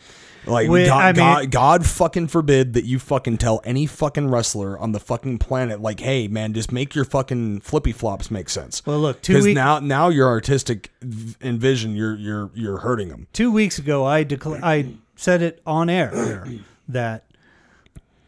Like 0.45 0.69
Wait, 0.69 0.85
God, 0.85 1.01
I 1.01 1.07
mean- 1.07 1.15
God, 1.15 1.51
God 1.51 1.85
fucking 1.85 2.27
forbid 2.27 2.73
that 2.73 2.85
you 2.85 2.99
fucking 2.99 3.39
tell 3.39 3.61
any 3.63 3.87
fucking 3.87 4.29
wrestler 4.29 4.77
on 4.77 4.91
the 4.91 4.99
fucking 4.99 5.39
planet 5.39 5.81
like 5.81 5.99
hey 5.99 6.27
man 6.27 6.53
just 6.53 6.71
make 6.71 6.93
your 6.93 7.03
fucking 7.05 7.61
flippy 7.61 7.91
flops 7.91 8.29
make 8.29 8.49
sense. 8.49 8.85
Well, 8.85 8.99
look, 8.99 9.21
two 9.21 9.33
because 9.33 9.45
weeks 9.45 9.55
now 9.55 9.79
now 9.79 10.09
your 10.09 10.27
artistic 10.27 10.91
v- 11.01 11.35
and 11.41 11.59
vision 11.59 11.95
you're 11.95 12.15
you're 12.15 12.51
you're 12.53 12.77
hurting 12.77 13.09
them 13.09 13.27
two 13.33 13.51
weeks 13.51 13.79
ago, 13.79 14.05
I 14.05 14.23
decla- 14.23 14.61
I 14.63 14.93
said 15.15 15.41
it 15.41 15.61
on 15.65 15.89
air 15.89 16.47
that 16.87 17.25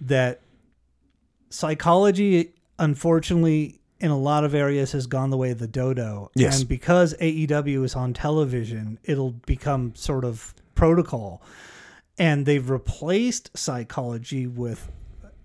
that 0.02 0.42
psychology, 1.50 2.52
unfortunately, 2.80 3.80
in 4.00 4.12
a 4.12 4.18
lot 4.18 4.44
of 4.44 4.54
areas, 4.54 4.92
has 4.92 5.08
gone 5.08 5.30
the 5.30 5.38
way 5.38 5.52
of 5.52 5.60
the 5.60 5.68
dodo. 5.68 6.32
Yes. 6.36 6.60
and 6.60 6.70
because 6.70 7.14
AEW 7.16 7.84
is 7.84 7.96
on 7.96 8.14
television, 8.14 9.00
it'll 9.04 9.32
become 9.32 9.96
sort 9.96 10.24
of 10.24 10.54
protocol, 10.76 11.42
and 12.18 12.46
they've 12.46 12.70
replaced 12.70 13.58
psychology 13.58 14.46
with, 14.48 14.90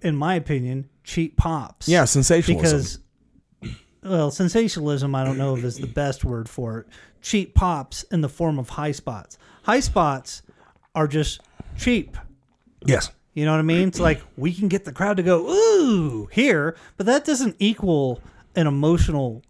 in 0.03 0.17
my 0.17 0.35
opinion, 0.35 0.89
cheap 1.05 1.37
pops. 1.37 1.89
yeah 1.89 2.05
sensationalism 2.05 2.63
because 2.63 2.99
well 4.05 4.31
sensationalism 4.31 5.15
i 5.17 5.25
don't 5.25 5.37
know 5.37 5.57
if 5.57 5.65
is 5.65 5.79
the 5.79 5.87
best 5.87 6.25
word 6.25 6.49
for 6.49 6.79
it 6.79 6.87
cheap 7.21 7.55
pops 7.55 8.05
in 8.05 8.21
the 8.21 8.29
form 8.29 8.59
of 8.59 8.69
high 8.69 8.93
spots 8.93 9.37
high 9.65 9.81
spots 9.81 10.43
are 10.95 11.09
just 11.09 11.41
cheap 11.77 12.17
yes 12.87 13.11
you 13.35 13.45
know 13.45 13.51
what 13.51 13.59
i 13.59 13.63
mean 13.63 13.89
it's 13.89 13.99
like 13.99 14.21
we 14.37 14.53
can 14.55 14.69
get 14.69 14.85
the 14.85 14.93
crowd 14.93 15.17
to 15.17 15.23
go 15.25 15.49
ooh 15.49 16.27
here 16.27 16.77
but 16.97 17.07
that 17.07 17.25
doesn't 17.25 17.57
equal 17.59 18.21
an 18.57 18.67
emotional 18.67 19.43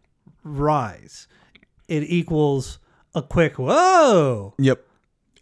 rise. 0.44 1.26
It 1.88 2.03
equals 2.05 2.78
a 3.14 3.22
quick 3.22 3.59
whoa! 3.59 4.55
Yep. 4.59 4.84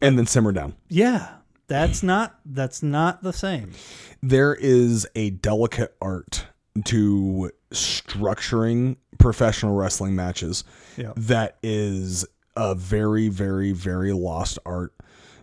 And 0.03 0.19
then 0.19 0.27
simmer 0.27 0.53
down. 0.53 0.75
Yeah. 0.89 1.37
That's 1.69 2.03
not 2.03 2.41
that's 2.45 2.83
not 2.83 3.23
the 3.23 3.33
same. 3.33 3.73
There 4.23 4.55
is 4.55 5.07
a 5.15 5.31
delicate 5.31 5.95
art 6.03 6.47
to 6.87 7.53
structuring 7.73 8.97
professional 9.19 9.77
wrestling 9.77 10.17
matches 10.17 10.65
Yeah. 10.97 11.13
that 11.17 11.59
is 11.63 12.27
a 12.57 12.75
very 12.75 13.29
very 13.29 13.71
very 13.73 14.13
lost 14.13 14.59
art. 14.67 14.93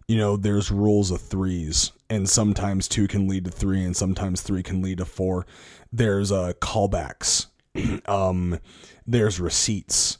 You 0.09 0.17
know 0.17 0.35
there's 0.35 0.69
rules 0.71 1.11
of 1.11 1.21
threes 1.21 1.91
and 2.09 2.27
sometimes 2.27 2.87
two 2.89 3.07
can 3.07 3.27
lead 3.29 3.45
to 3.45 3.51
three 3.51 3.83
and 3.83 3.95
sometimes 3.95 4.41
three 4.41 4.63
can 4.63 4.81
lead 4.81 4.97
to 4.97 5.05
four. 5.05 5.45
There's 5.93 6.31
uh 6.31 6.53
callbacks 6.59 7.45
um 8.05 8.59
there's 9.05 9.39
receipts. 9.39 10.17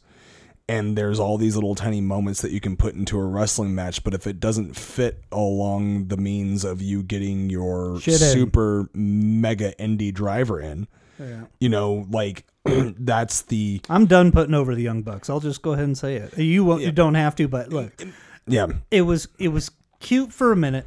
And 0.70 0.98
there's 0.98 1.18
all 1.18 1.38
these 1.38 1.56
little 1.56 1.76
tiny 1.76 2.02
moments 2.02 2.42
that 2.42 2.52
you 2.52 2.60
can 2.60 2.76
put 2.76 2.94
into 2.94 3.18
a 3.18 3.24
wrestling 3.24 3.74
match 3.74 4.04
but 4.04 4.14
if 4.14 4.28
it 4.28 4.42
doesn't 4.42 4.76
fit 4.76 5.24
along 5.32 6.10
the 6.10 6.18
means 6.18 6.66
of 6.66 6.82
you 6.82 7.04
getting 7.04 7.50
your 7.50 8.02
Shit 8.02 8.22
in. 8.22 8.34
super 8.34 8.90
mega 8.94 9.72
indie 9.80 10.14
driver 10.14 10.60
in 10.60 10.88
yeah. 11.18 11.46
you 11.62 11.70
know 11.70 12.06
like 12.12 12.44
that's 12.66 13.44
the 13.44 13.80
i'm 13.90 14.08
done 14.08 14.30
putting 14.34 14.54
over 14.54 14.76
the 14.76 14.84
young 14.84 15.04
bucks. 15.04 15.30
I'll 15.30 15.40
just 15.40 15.62
go 15.62 15.72
ahead 15.72 15.86
and 15.86 15.98
say 15.98 16.18
it. 16.18 16.38
You, 16.38 16.66
won't 16.66 16.82
you 16.82 16.92
don't 16.92 17.16
have 17.16 17.34
to 17.38 17.48
but 17.48 17.70
look. 17.70 18.04
yeah. 18.46 18.68
It 18.92 19.04
was 19.04 19.30
it 19.40 19.48
was 19.48 19.72
cute 20.02 20.34
for 20.34 20.52
a 20.52 20.56
minute, 20.58 20.86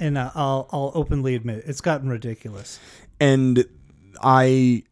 and 0.00 0.18
uh, 0.18 0.32
I'll 0.34 0.68
I'll 0.72 0.90
openly 0.96 1.36
admit 1.36 1.62
it's 1.66 1.80
gotten 1.80 2.08
ridiculous. 2.08 2.80
and 3.20 3.64
i 4.22 4.82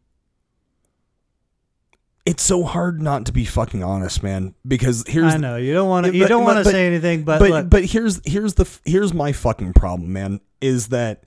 it's 2.29 2.43
so 2.43 2.63
hard 2.63 3.01
not 3.01 3.25
to 3.25 3.31
be 3.31 3.43
fucking 3.43 3.83
honest 3.83 4.21
man 4.21 4.53
because 4.67 5.03
here's 5.07 5.33
I 5.33 5.37
know 5.37 5.55
you 5.55 5.73
don't 5.73 5.89
want 5.89 6.05
to 6.05 6.13
you 6.13 6.25
But- 6.25 6.27
don't 6.29 6.43
want 6.43 6.63
to 6.63 6.71
say 6.71 6.85
anything, 6.85 7.23
but, 7.23 7.39
but 7.39 7.49
look, 7.49 7.69
but 7.69 7.85
here's 7.85 8.21
here's 8.23 8.53
the 8.53 8.69
here's 8.85 9.15
my 9.15 9.31
fucking 9.31 9.73
problem, 9.73 10.13
man. 10.13 10.39
Is 10.61 10.89
that 10.89 11.23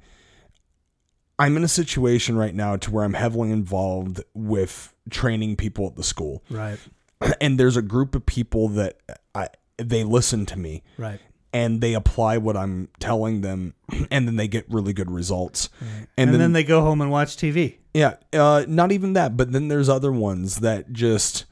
I'm 1.41 1.57
in 1.57 1.65
a 1.65 1.69
situation 1.69 2.37
right 2.37 2.55
now 2.55 2.77
to 2.77 2.91
where 2.93 3.05
I'm 3.05 3.15
heavily 3.15 3.51
involved 3.51 4.23
with 4.33 4.95
training 5.11 5.57
people 5.57 5.89
at 5.89 5.97
the 5.97 6.05
school, 6.05 6.45
right, 6.49 6.79
and 7.41 7.59
there's 7.59 7.77
a 7.77 7.83
group 7.83 8.15
of 8.15 8.25
people 8.25 8.69
that 8.69 8.99
I 9.35 9.49
they 9.79 10.05
listen 10.05 10.47
to 10.47 10.59
me. 10.59 10.85
Right, 10.99 11.19
and 11.53 11.81
they 11.81 11.95
apply 11.95 12.39
what 12.39 12.57
I'm 12.57 12.89
telling 13.01 13.41
them, 13.43 13.75
and 14.11 14.27
then 14.27 14.37
they 14.37 14.49
get 14.49 14.65
really 14.71 14.93
good 14.93 15.11
results. 15.11 15.69
and, 15.81 16.09
And, 16.17 16.31
then, 16.33 16.41
then, 16.41 16.53
they 16.53 16.65
go 16.65 16.81
home 16.81 17.01
and 17.01 17.11
watch 17.11 17.37
TV. 17.37 17.77
yeah, 17.95 18.15
uh, 18.33 18.65
not 18.69 18.93
even 18.93 19.13
that, 19.15 19.37
but 19.37 19.53
then 19.53 19.69
there's 19.69 19.89
other 19.89 20.13
ones 20.13 20.57
that 20.61 20.93
just. 20.93 21.45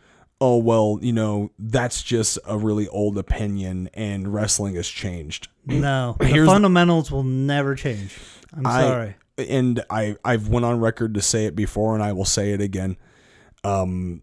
Oh 0.42 0.56
well, 0.56 0.98
you 1.02 1.12
know 1.12 1.50
that's 1.58 2.02
just 2.02 2.38
a 2.46 2.56
really 2.56 2.88
old 2.88 3.18
opinion, 3.18 3.90
and 3.92 4.32
wrestling 4.32 4.74
has 4.76 4.88
changed. 4.88 5.48
No, 5.66 6.16
the 6.18 6.46
fundamentals 6.46 7.10
will 7.12 7.24
never 7.24 7.74
change. 7.74 8.16
I'm 8.56 8.66
I- 8.66 8.80
sorry. 8.80 9.14
and 9.36 9.84
I 9.90 10.16
I've 10.24 10.48
went 10.48 10.64
on 10.64 10.80
record 10.80 11.12
to 11.14 11.20
say 11.20 11.44
it 11.44 11.54
before, 11.54 11.92
and 11.94 12.02
I 12.02 12.12
will 12.14 12.24
say 12.24 12.52
it 12.52 12.62
again. 12.62 12.96
Um, 13.64 14.22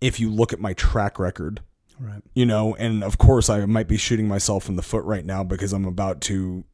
if 0.00 0.18
you 0.20 0.30
look 0.30 0.54
at 0.54 0.58
my 0.60 0.72
track 0.72 1.18
record, 1.18 1.60
Right. 1.98 2.22
you 2.34 2.44
know, 2.44 2.74
and 2.74 3.04
of 3.04 3.18
course 3.18 3.48
I 3.48 3.64
might 3.66 3.88
be 3.88 3.96
shooting 3.96 4.26
myself 4.28 4.68
in 4.68 4.76
the 4.76 4.82
foot 4.82 5.04
right 5.04 5.24
now 5.24 5.44
because 5.44 5.72
I'm 5.72 5.84
about 5.86 6.20
to 6.22 6.64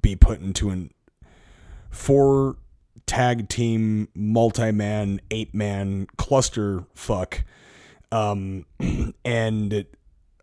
be 0.00 0.16
put 0.16 0.40
into 0.40 0.70
an 0.70 0.90
four 1.90 2.56
tag 3.06 3.48
team 3.48 4.08
multi 4.14 4.72
man 4.72 5.20
eight 5.30 5.54
man 5.54 6.06
cluster 6.16 6.84
fuck, 6.94 7.44
um, 8.12 8.66
and 9.24 9.72
it, 9.72 9.94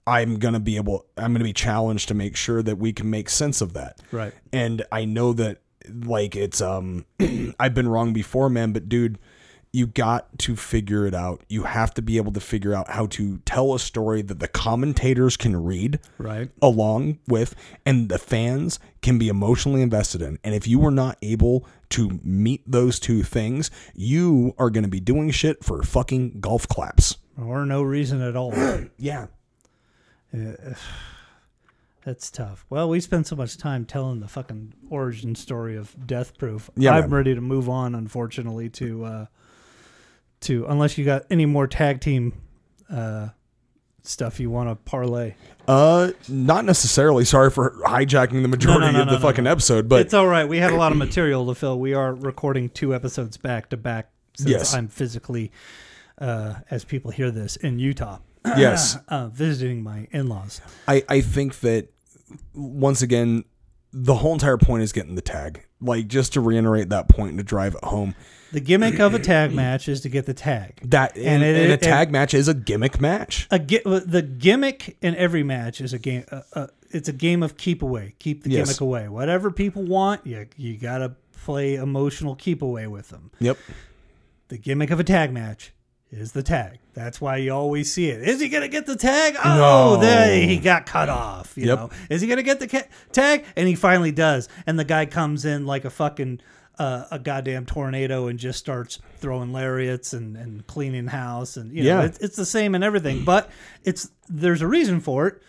I'm 0.05 0.37
gonna 0.39 0.59
be 0.59 0.75
able 0.77 1.05
I'm 1.17 1.33
gonna 1.33 1.43
be 1.43 1.53
challenged 1.53 2.07
to 2.09 2.13
make 2.13 2.35
sure 2.35 2.61
that 2.63 2.77
we 2.77 2.93
can 2.93 3.09
make 3.09 3.29
sense 3.29 3.61
of 3.61 3.73
that 3.73 4.01
Right. 4.11 4.33
and 4.51 4.83
I 4.91 5.05
know 5.05 5.33
that 5.33 5.61
like 5.89 6.35
it's 6.35 6.61
um 6.61 7.05
I've 7.59 7.73
been 7.73 7.87
wrong 7.87 8.13
before, 8.13 8.49
man, 8.49 8.71
but 8.73 8.87
dude, 8.89 9.19
you 9.75 9.87
got 9.87 10.37
to 10.37 10.55
figure 10.55 11.07
it 11.07 11.15
out. 11.15 11.43
You 11.49 11.63
have 11.63 11.95
to 11.95 12.01
be 12.03 12.17
able 12.17 12.31
to 12.33 12.39
figure 12.39 12.75
out 12.75 12.89
how 12.91 13.07
to 13.07 13.39
tell 13.39 13.73
a 13.73 13.79
story 13.79 14.21
that 14.21 14.39
the 14.39 14.47
commentators 14.47 15.35
can 15.35 15.61
read 15.63 15.99
Right. 16.19 16.51
along 16.61 17.17
with 17.27 17.55
and 17.83 18.07
the 18.07 18.19
fans 18.19 18.77
can 19.01 19.17
be 19.17 19.29
emotionally 19.29 19.81
invested 19.81 20.21
in. 20.21 20.37
And 20.43 20.53
if 20.53 20.67
you 20.67 20.77
were 20.77 20.91
not 20.91 21.17
able 21.23 21.65
to 21.89 22.19
meet 22.23 22.61
those 22.67 22.99
two 22.99 23.23
things, 23.23 23.71
you 23.95 24.53
are 24.59 24.69
going 24.69 24.83
to 24.83 24.89
be 24.89 24.99
doing 24.99 25.31
shit 25.31 25.63
for 25.63 25.81
fucking 25.81 26.39
golf 26.39 26.67
claps. 26.67 27.17
Or 27.35 27.65
no 27.65 27.81
reason 27.81 28.21
at 28.21 28.35
all. 28.35 28.53
Yeah. 28.99 29.25
That's 32.05 32.29
tough. 32.29 32.65
Well, 32.69 32.89
we 32.89 32.99
spent 32.99 33.27
so 33.27 33.35
much 33.35 33.57
time 33.57 33.85
telling 33.85 34.19
the 34.19 34.27
fucking 34.27 34.73
origin 34.89 35.35
story 35.35 35.77
of 35.77 35.95
Death 36.05 36.37
Proof. 36.37 36.69
Yeah, 36.75 36.91
I'm 36.95 37.01
man. 37.01 37.09
ready 37.11 37.33
to 37.35 37.39
move 37.41 37.69
on, 37.69 37.95
unfortunately, 37.95 38.69
to 38.71 39.05
uh 39.05 39.25
to 40.43 40.65
unless 40.67 40.97
you 40.97 41.05
got 41.05 41.25
any 41.29 41.45
more 41.45 41.67
tag 41.67 42.01
team 42.01 42.33
uh 42.89 43.29
stuff 44.03 44.39
you 44.39 44.49
want 44.49 44.69
to 44.69 44.75
parlay? 44.75 45.35
Uh, 45.67 46.11
not 46.27 46.65
necessarily. 46.65 47.25
Sorry 47.25 47.49
for 47.49 47.71
hijacking 47.85 48.41
the 48.41 48.47
majority 48.47 48.91
no, 48.91 49.01
of 49.01 49.07
no, 49.07 49.13
the 49.13 49.19
no, 49.19 49.25
fucking 49.25 49.45
no. 49.45 49.51
episode, 49.51 49.87
but 49.87 50.01
it's 50.01 50.13
all 50.13 50.27
right. 50.27 50.47
We 50.47 50.57
had 50.57 50.71
a 50.71 50.75
lot 50.75 50.91
of 50.91 50.97
material 50.97 51.47
to 51.47 51.55
fill. 51.55 51.79
We 51.79 51.93
are 51.93 52.13
recording 52.13 52.69
two 52.69 52.93
episodes 52.93 53.37
back 53.37 53.69
to 53.69 53.77
back 53.77 54.11
since 54.35 54.49
Yes. 54.49 54.73
I'm 54.73 54.87
physically, 54.87 55.51
uh, 56.17 56.55
as 56.69 56.83
people 56.83 57.11
hear 57.11 57.31
this, 57.31 57.55
in 57.55 57.79
Utah, 57.79 58.19
yes, 58.45 58.97
uh, 59.07 59.29
visiting 59.29 59.83
my 59.83 60.07
in-laws. 60.11 60.61
I 60.87 61.03
I 61.07 61.21
think 61.21 61.61
that 61.61 61.87
once 62.53 63.01
again, 63.01 63.45
the 63.91 64.15
whole 64.15 64.33
entire 64.33 64.57
point 64.57 64.83
is 64.83 64.91
getting 64.91 65.15
the 65.15 65.21
tag. 65.21 65.65
Like 65.79 66.07
just 66.07 66.33
to 66.33 66.41
reiterate 66.41 66.89
that 66.89 67.09
point 67.09 67.31
and 67.31 67.37
to 67.37 67.43
drive 67.43 67.75
it 67.75 67.83
home. 67.85 68.15
The 68.53 68.59
gimmick 68.61 68.99
of 68.99 69.13
a 69.13 69.19
tag 69.33 69.53
match 69.53 69.87
is 69.89 70.01
to 70.01 70.09
get 70.09 70.25
the 70.25 70.33
tag. 70.33 70.79
That 70.89 71.17
and, 71.17 71.43
it- 71.43 71.55
and 71.61 71.71
a 71.73 71.77
tag 71.77 72.11
match 72.11 72.33
is 72.33 72.47
a 72.47 72.53
gimmick 72.53 73.01
match. 73.01 73.47
a 73.51 73.59
the 73.59 74.21
gimmick 74.21 74.95
in 75.01 75.15
every 75.15 75.43
match 75.43 75.81
is 75.81 75.91
a 75.93 75.99
game. 75.99 76.23
Uh, 76.31 76.41
uh, 76.53 76.67
it's 76.91 77.09
a 77.09 77.13
game 77.13 77.43
of 77.43 77.57
keep 77.57 77.81
away. 77.81 78.15
Keep 78.19 78.43
the 78.43 78.51
Yes. 78.51 78.67
gimmick 78.67 78.81
away. 78.81 79.07
Whatever 79.09 79.51
people 79.51 79.83
want, 79.83 80.25
you 80.25 80.47
you 80.55 80.77
gotta 80.77 81.15
play 81.43 81.75
emotional 81.75 82.35
keep 82.35 82.61
away 82.61 82.87
with 82.87 83.09
them. 83.09 83.31
Yep. 83.39 83.57
The 84.49 84.57
gimmick 84.57 84.91
of 84.91 84.99
a 84.99 85.03
tag 85.03 85.33
match 85.33 85.73
is 86.11 86.33
the 86.33 86.43
tag. 86.43 86.77
That's 86.93 87.19
why 87.19 87.37
you 87.37 87.51
always 87.51 87.91
see 87.91 88.09
it. 88.09 88.21
Is 88.21 88.39
he 88.39 88.47
gonna 88.49 88.67
get 88.67 88.85
the 88.85 88.95
tag? 88.95 89.33
No. 89.33 89.95
Oh, 89.95 89.97
there 89.99 90.39
he 90.45 90.57
got 90.57 90.85
cut 90.85 91.09
off. 91.09 91.57
You 91.57 91.65
Yep. 91.65 91.77
know, 91.79 91.89
is 92.11 92.21
he 92.21 92.27
gonna 92.27 92.43
get 92.43 92.59
the 92.59 92.67
ca- 92.67 92.87
tag? 93.11 93.45
And 93.55 93.67
he 93.67 93.73
finally 93.73 94.11
does. 94.11 94.47
And 94.67 94.77
the 94.77 94.83
guy 94.85 95.07
comes 95.07 95.43
in 95.43 95.65
like 95.65 95.85
a 95.85 95.89
fucking. 95.89 96.39
Uh, 96.79 97.05
a 97.11 97.19
goddamn 97.19 97.67
tornado 97.67 98.27
and 98.27 98.39
just 98.39 98.57
starts 98.57 98.97
throwing 99.17 99.53
lariats 99.53 100.11
and, 100.13 100.35
and 100.35 100.65
cleaning 100.65 101.05
house 101.05 101.55
and 101.55 101.71
you 101.71 101.83
know 101.83 101.99
Yeah. 101.99 102.05
it's, 102.05 102.17
it's 102.17 102.35
the 102.35 102.47
same 102.47 102.73
and 102.73 102.83
everything 102.83 103.23
but 103.23 103.47
it's 103.83 104.09
there's 104.27 104.63
a 104.63 104.67
reason 104.67 104.99
for 104.99 105.27
it 105.27 105.41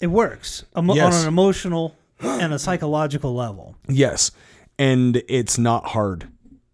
it 0.00 0.06
works 0.06 0.64
emo- 0.76 0.94
Yes. 0.94 1.14
on 1.14 1.20
an 1.20 1.28
emotional 1.28 1.94
and 2.22 2.54
a 2.54 2.58
psychological 2.58 3.34
level 3.34 3.76
Yes, 3.88 4.30
and 4.78 5.22
it's 5.28 5.58
not 5.58 5.84
hard, 5.88 6.28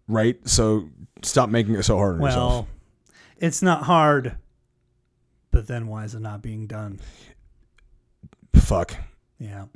right? 0.07 0.37
So 0.47 0.87
stop 1.21 1.49
making 1.49 1.75
it 1.75 1.83
so 1.83 1.97
hard 1.97 2.15
on 2.15 2.21
yourself. 2.21 2.49
well 2.53 2.67
it's 3.39 3.61
not 3.61 3.83
hard 3.83 4.37
but 5.51 5.67
then 5.67 5.87
why 5.87 6.05
is 6.05 6.15
it 6.15 6.21
not 6.21 6.41
being 6.41 6.65
done 6.65 6.97
Fuck. 8.55 8.95
yeah 9.37 9.65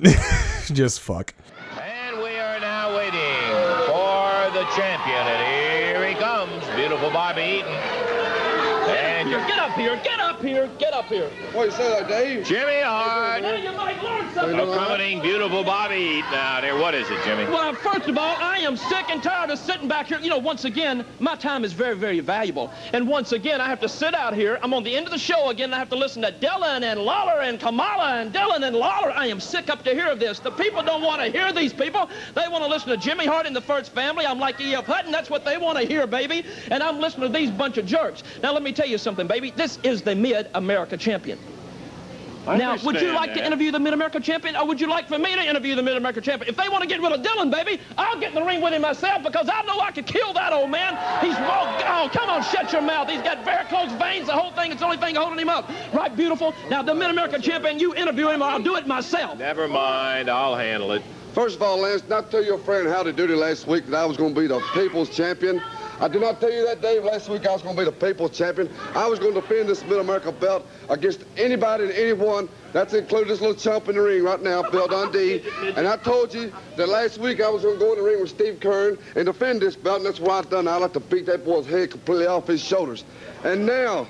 Just 0.72 1.00
fuck. 1.00 1.34
Champion. 4.74 5.26
And 5.26 5.92
here 5.92 6.08
he 6.08 6.14
comes, 6.14 6.64
beautiful 6.76 7.10
Bobby 7.10 7.60
Eaton. 7.60 8.05
And 9.26 9.46
Get 9.48 9.58
up 9.58 9.72
here, 9.72 10.00
get 10.04 10.20
up 10.20 10.40
here, 10.40 10.70
get 10.78 10.94
up 10.94 11.06
here. 11.06 11.28
What 11.52 11.64
you 11.64 11.70
say 11.72 11.88
that, 11.88 12.08
Dave? 12.08 12.46
Jimmy 12.46 12.80
Hart 12.80 13.42
Hey, 13.42 13.64
you 13.64 13.72
might 13.72 14.00
learn 14.02 14.32
something. 14.32 14.58
accompanying 14.58 15.20
beautiful 15.20 15.64
Bobby 15.64 15.96
Eaton 15.96 16.34
out 16.34 16.62
here. 16.62 16.78
What 16.78 16.94
is 16.94 17.10
it, 17.10 17.24
Jimmy? 17.24 17.44
Well, 17.44 17.74
first 17.74 18.08
of 18.08 18.16
all, 18.16 18.36
I 18.38 18.58
am 18.58 18.76
sick 18.76 19.10
and 19.10 19.20
tired 19.22 19.50
of 19.50 19.58
sitting 19.58 19.88
back 19.88 20.06
here. 20.06 20.20
You 20.20 20.30
know, 20.30 20.38
once 20.38 20.64
again, 20.64 21.04
my 21.18 21.34
time 21.34 21.64
is 21.64 21.72
very, 21.72 21.96
very 21.96 22.20
valuable. 22.20 22.70
And 22.92 23.08
once 23.08 23.32
again, 23.32 23.60
I 23.60 23.68
have 23.68 23.80
to 23.80 23.88
sit 23.88 24.14
out 24.14 24.34
here. 24.34 24.58
I'm 24.62 24.72
on 24.74 24.84
the 24.84 24.94
end 24.94 25.06
of 25.06 25.12
the 25.12 25.18
show 25.18 25.48
again. 25.50 25.66
and 25.66 25.74
I 25.74 25.78
have 25.78 25.90
to 25.90 25.96
listen 25.96 26.22
to 26.22 26.30
Dillon 26.30 26.84
and 26.84 27.00
Lawler 27.00 27.40
and 27.40 27.58
Kamala 27.58 28.20
and 28.20 28.32
Dillon 28.32 28.62
and 28.62 28.76
Lawler. 28.76 29.10
I 29.10 29.26
am 29.26 29.40
sick 29.40 29.70
up 29.70 29.82
to 29.84 29.94
hear 29.94 30.06
of 30.06 30.20
this. 30.20 30.38
The 30.38 30.50
people 30.52 30.82
don't 30.82 31.02
want 31.02 31.20
to 31.22 31.30
hear 31.30 31.52
these 31.52 31.72
people. 31.72 32.08
They 32.34 32.46
want 32.48 32.62
to 32.62 32.70
listen 32.70 32.90
to 32.90 32.96
Jimmy 32.96 33.26
Hart 33.26 33.46
and 33.46 33.56
the 33.56 33.60
First 33.60 33.92
Family. 33.92 34.26
I'm 34.26 34.38
like 34.38 34.60
E.F. 34.60 34.84
Hutton. 34.84 35.10
That's 35.10 35.30
what 35.30 35.44
they 35.44 35.56
want 35.56 35.78
to 35.78 35.84
hear, 35.84 36.06
baby. 36.06 36.44
And 36.70 36.82
I'm 36.82 37.00
listening 37.00 37.32
to 37.32 37.38
these 37.38 37.50
bunch 37.50 37.78
of 37.78 37.86
jerks. 37.86 38.22
Now, 38.42 38.52
let 38.52 38.62
me 38.62 38.72
tell 38.72 38.86
you 38.86 38.98
something, 38.98 39.15
baby. 39.24 39.52
This 39.56 39.78
is 39.82 40.02
the 40.02 40.14
Mid-America 40.14 40.96
Champion. 40.96 41.38
Now, 42.46 42.72
would 42.72 42.82
you 42.82 42.88
understand 42.88 43.14
like 43.14 43.34
to 43.34 43.44
interview 43.44 43.72
the 43.72 43.80
Mid-America 43.80 44.20
Champion, 44.20 44.54
or 44.54 44.66
would 44.66 44.80
you 44.80 44.86
like 44.86 45.08
for 45.08 45.18
me 45.18 45.34
to 45.34 45.42
interview 45.42 45.74
the 45.74 45.82
Mid-America 45.82 46.20
Champion? 46.20 46.48
If 46.48 46.56
they 46.56 46.68
want 46.68 46.82
to 46.82 46.88
get 46.88 47.00
rid 47.00 47.10
of 47.10 47.22
Dillon, 47.22 47.50
baby, 47.50 47.80
I'll 47.98 48.20
get 48.20 48.28
in 48.28 48.34
the 48.36 48.44
ring 48.44 48.60
with 48.60 48.72
him 48.72 48.82
myself 48.82 49.24
because 49.24 49.48
I 49.52 49.62
know 49.62 49.80
I 49.80 49.90
could 49.90 50.06
kill 50.06 50.32
that 50.34 50.52
old 50.52 50.70
man. 50.70 50.92
He's 51.24 51.34
oh, 51.36 51.84
oh 51.88 52.08
come 52.12 52.30
on, 52.30 52.44
shut 52.44 52.72
your 52.72 52.82
mouth. 52.82 53.08
He's 53.08 53.22
got 53.22 53.44
varicose 53.44 53.92
veins. 53.98 54.26
The 54.26 54.32
whole 54.32 54.52
thing. 54.52 54.70
It's 54.70 54.80
the 54.80 54.86
only 54.86 54.98
thing 54.98 55.16
holding 55.16 55.40
him 55.40 55.48
up. 55.48 55.68
Right, 55.92 56.14
beautiful. 56.14 56.54
Now, 56.70 56.82
the 56.82 56.94
Mid-America 56.94 57.40
Champion, 57.40 57.80
you 57.80 57.94
interview 57.94 58.28
him, 58.28 58.42
or 58.42 58.46
I'll 58.46 58.62
do 58.62 58.76
it 58.76 58.86
myself. 58.86 59.38
Never 59.38 59.66
mind, 59.66 60.30
I'll 60.30 60.54
handle 60.54 60.92
it. 60.92 61.02
First 61.34 61.56
of 61.56 61.62
all, 61.62 61.78
Lance, 61.78 62.02
not 62.08 62.30
tell 62.30 62.44
your 62.44 62.58
friend 62.58 62.88
Howdy 62.88 63.12
Doody 63.12 63.34
last 63.34 63.66
week 63.66 63.86
that 63.88 63.96
I 63.96 64.06
was 64.06 64.16
going 64.16 64.34
to 64.34 64.40
be 64.40 64.46
the 64.46 64.60
people's 64.72 65.10
champion. 65.10 65.60
I 65.98 66.08
did 66.08 66.20
not 66.20 66.40
tell 66.40 66.52
you 66.52 66.66
that, 66.66 66.82
Dave. 66.82 67.04
Last 67.04 67.28
week 67.28 67.46
I 67.46 67.52
was 67.52 67.62
going 67.62 67.74
to 67.74 67.82
be 67.82 67.84
the 67.86 67.92
people's 67.92 68.36
champion. 68.36 68.70
I 68.94 69.06
was 69.06 69.18
going 69.18 69.34
to 69.34 69.40
defend 69.40 69.68
this 69.68 69.82
Mid-America 69.84 70.30
belt 70.30 70.66
against 70.90 71.24
anybody 71.36 71.84
and 71.84 71.92
anyone. 71.92 72.48
That's 72.72 72.92
included 72.92 73.28
this 73.28 73.40
little 73.40 73.56
chump 73.56 73.88
in 73.88 73.94
the 73.94 74.02
ring 74.02 74.22
right 74.22 74.42
now, 74.42 74.62
Bill 74.70 74.88
Dundee. 74.88 75.42
And 75.76 75.88
I 75.88 75.96
told 75.96 76.34
you 76.34 76.52
that 76.76 76.88
last 76.88 77.18
week 77.18 77.40
I 77.40 77.48
was 77.48 77.62
going 77.62 77.78
to 77.78 77.84
go 77.84 77.92
in 77.92 77.98
the 77.98 78.04
ring 78.04 78.20
with 78.20 78.30
Steve 78.30 78.60
Keirn 78.60 78.98
and 79.14 79.24
defend 79.24 79.62
this 79.62 79.76
belt, 79.76 79.98
and 79.98 80.06
that's 80.06 80.20
what 80.20 80.32
I've 80.32 80.50
done. 80.50 80.68
I 80.68 80.76
like 80.76 80.92
to 80.92 81.00
beat 81.00 81.24
that 81.26 81.44
boy's 81.44 81.66
head 81.66 81.90
completely 81.90 82.26
off 82.26 82.46
his 82.46 82.62
shoulders. 82.62 83.04
And 83.44 83.64
now, 83.64 84.06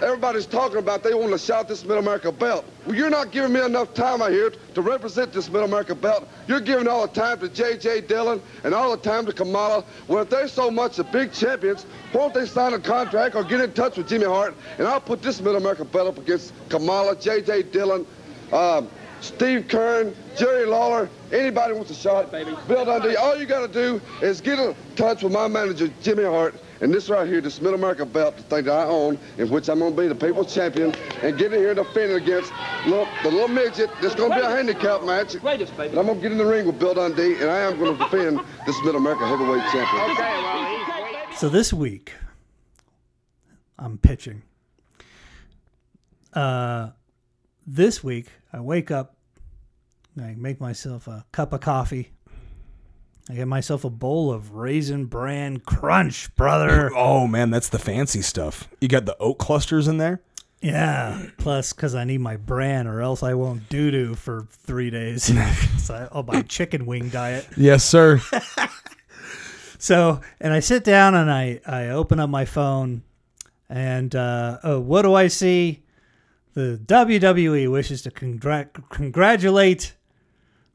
Everybody's 0.00 0.46
talking 0.46 0.78
about 0.78 1.02
they 1.02 1.12
want 1.12 1.32
to 1.32 1.38
shout 1.38 1.66
this 1.66 1.82
Middle 1.82 1.98
America 1.98 2.30
belt. 2.30 2.64
Well, 2.86 2.94
you're 2.94 3.10
not 3.10 3.32
giving 3.32 3.52
me 3.52 3.64
enough 3.64 3.94
time 3.94 4.22
out 4.22 4.30
here 4.30 4.52
to 4.74 4.80
represent 4.80 5.32
this 5.32 5.48
Middle 5.48 5.66
America 5.66 5.92
belt. 5.92 6.28
You're 6.46 6.60
giving 6.60 6.86
all 6.86 7.04
the 7.06 7.20
time 7.20 7.40
to 7.40 7.48
J.J. 7.48 8.02
Dillon 8.02 8.40
and 8.62 8.74
all 8.74 8.92
the 8.92 9.02
time 9.02 9.26
to 9.26 9.32
Kamala. 9.32 9.84
Well, 10.06 10.22
if 10.22 10.30
they're 10.30 10.46
so 10.46 10.70
much 10.70 10.96
the 10.96 11.04
big 11.04 11.32
champions, 11.32 11.84
why 12.12 12.20
don't 12.20 12.34
they 12.34 12.46
sign 12.46 12.74
a 12.74 12.78
contract 12.78 13.34
or 13.34 13.42
get 13.42 13.60
in 13.60 13.72
touch 13.72 13.96
with 13.96 14.08
Jimmy 14.08 14.26
Hart, 14.26 14.54
and 14.78 14.86
I'll 14.86 15.00
put 15.00 15.20
this 15.20 15.40
Middle 15.40 15.56
America 15.60 15.84
belt 15.84 16.06
up 16.06 16.18
against 16.18 16.52
Kamala, 16.68 17.16
J.J. 17.16 17.64
Dillon, 17.64 18.06
um, 18.52 18.88
Steve 19.20 19.66
Keirn, 19.66 20.14
Jerry 20.36 20.64
Lawler, 20.64 21.10
anybody 21.32 21.74
wants 21.74 21.90
a 21.90 21.94
shot. 21.94 22.30
Baby. 22.30 22.56
Bill 22.66 22.84
Dundee, 22.84 23.16
all 23.16 23.36
you 23.36 23.46
got 23.46 23.66
to 23.66 23.72
do 23.72 24.00
is 24.22 24.40
get 24.40 24.58
in 24.58 24.74
touch 24.96 25.22
with 25.22 25.32
my 25.32 25.48
manager, 25.48 25.90
Jimmy 26.02 26.24
Hart, 26.24 26.54
and 26.80 26.94
this 26.94 27.08
right 27.08 27.26
here, 27.26 27.40
this 27.40 27.60
Middle 27.60 27.78
America 27.78 28.06
belt, 28.06 28.36
the 28.36 28.42
thing 28.44 28.64
that 28.64 28.72
I 28.72 28.84
own, 28.84 29.18
in 29.36 29.50
which 29.50 29.68
I'm 29.68 29.80
going 29.80 29.94
to 29.94 30.00
be 30.00 30.08
the 30.08 30.14
people's 30.14 30.54
champion, 30.54 30.94
and 31.22 31.36
get 31.36 31.52
in 31.52 31.58
here 31.58 31.70
and 31.70 31.76
defend 31.76 32.12
it 32.12 32.16
against 32.16 32.52
look, 32.86 33.08
the 33.22 33.30
little 33.30 33.48
midget. 33.48 33.90
This 34.00 34.14
going 34.14 34.30
to 34.30 34.36
be 34.36 34.42
a 34.42 34.50
handicap 34.50 35.02
match. 35.02 35.38
Greatest, 35.40 35.76
baby. 35.76 35.94
But 35.94 36.00
I'm 36.00 36.06
going 36.06 36.18
to 36.18 36.22
get 36.22 36.32
in 36.32 36.38
the 36.38 36.46
ring 36.46 36.66
with 36.66 36.78
Bill 36.78 36.94
Dundee, 36.94 37.34
and 37.40 37.50
I 37.50 37.58
am 37.60 37.78
going 37.78 37.96
to 37.96 38.04
defend 38.04 38.40
this 38.66 38.76
Middle 38.84 39.00
America 39.00 39.26
heavyweight 39.26 39.62
champion. 39.72 40.10
Okay, 40.12 40.42
well. 40.42 41.36
So 41.36 41.48
this 41.48 41.72
week, 41.72 42.14
I'm 43.78 43.98
pitching. 43.98 44.42
Uh, 46.32 46.90
this 47.66 48.04
week, 48.04 48.28
I 48.52 48.60
wake 48.60 48.90
up, 48.90 49.16
I 50.20 50.34
make 50.36 50.60
myself 50.60 51.06
a 51.06 51.24
cup 51.32 51.52
of 51.52 51.60
coffee. 51.60 52.12
I 53.30 53.34
get 53.34 53.48
myself 53.48 53.84
a 53.84 53.90
bowl 53.90 54.32
of 54.32 54.52
raisin 54.54 55.04
bran 55.04 55.60
crunch, 55.60 56.34
brother. 56.34 56.90
Oh 56.96 57.26
man, 57.26 57.50
that's 57.50 57.68
the 57.68 57.78
fancy 57.78 58.22
stuff. 58.22 58.68
You 58.80 58.88
got 58.88 59.06
the 59.06 59.16
oat 59.18 59.38
clusters 59.38 59.86
in 59.86 59.98
there. 59.98 60.22
Yeah. 60.60 61.26
Plus, 61.36 61.72
because 61.72 61.94
I 61.94 62.04
need 62.04 62.20
my 62.20 62.36
bran, 62.36 62.86
or 62.86 63.00
else 63.00 63.22
I 63.22 63.34
won't 63.34 63.68
doo 63.68 63.90
doo 63.90 64.14
for 64.14 64.46
three 64.50 64.90
days. 64.90 65.24
so 65.78 65.94
I, 65.94 66.08
oh, 66.10 66.22
my 66.22 66.42
chicken 66.42 66.84
wing 66.86 67.10
diet. 67.10 67.46
Yes, 67.56 67.84
sir. 67.84 68.20
So, 69.78 70.20
and 70.40 70.52
I 70.52 70.58
sit 70.58 70.82
down 70.82 71.14
and 71.14 71.30
I, 71.30 71.60
I 71.64 71.88
open 71.90 72.18
up 72.18 72.28
my 72.28 72.44
phone, 72.44 73.02
and 73.68 74.14
uh, 74.14 74.58
oh, 74.64 74.80
what 74.80 75.02
do 75.02 75.14
I 75.14 75.28
see? 75.28 75.84
The 76.54 76.80
WWE 76.84 77.70
wishes 77.70 78.02
to 78.02 78.10
congrat- 78.10 78.88
congratulate 78.90 79.94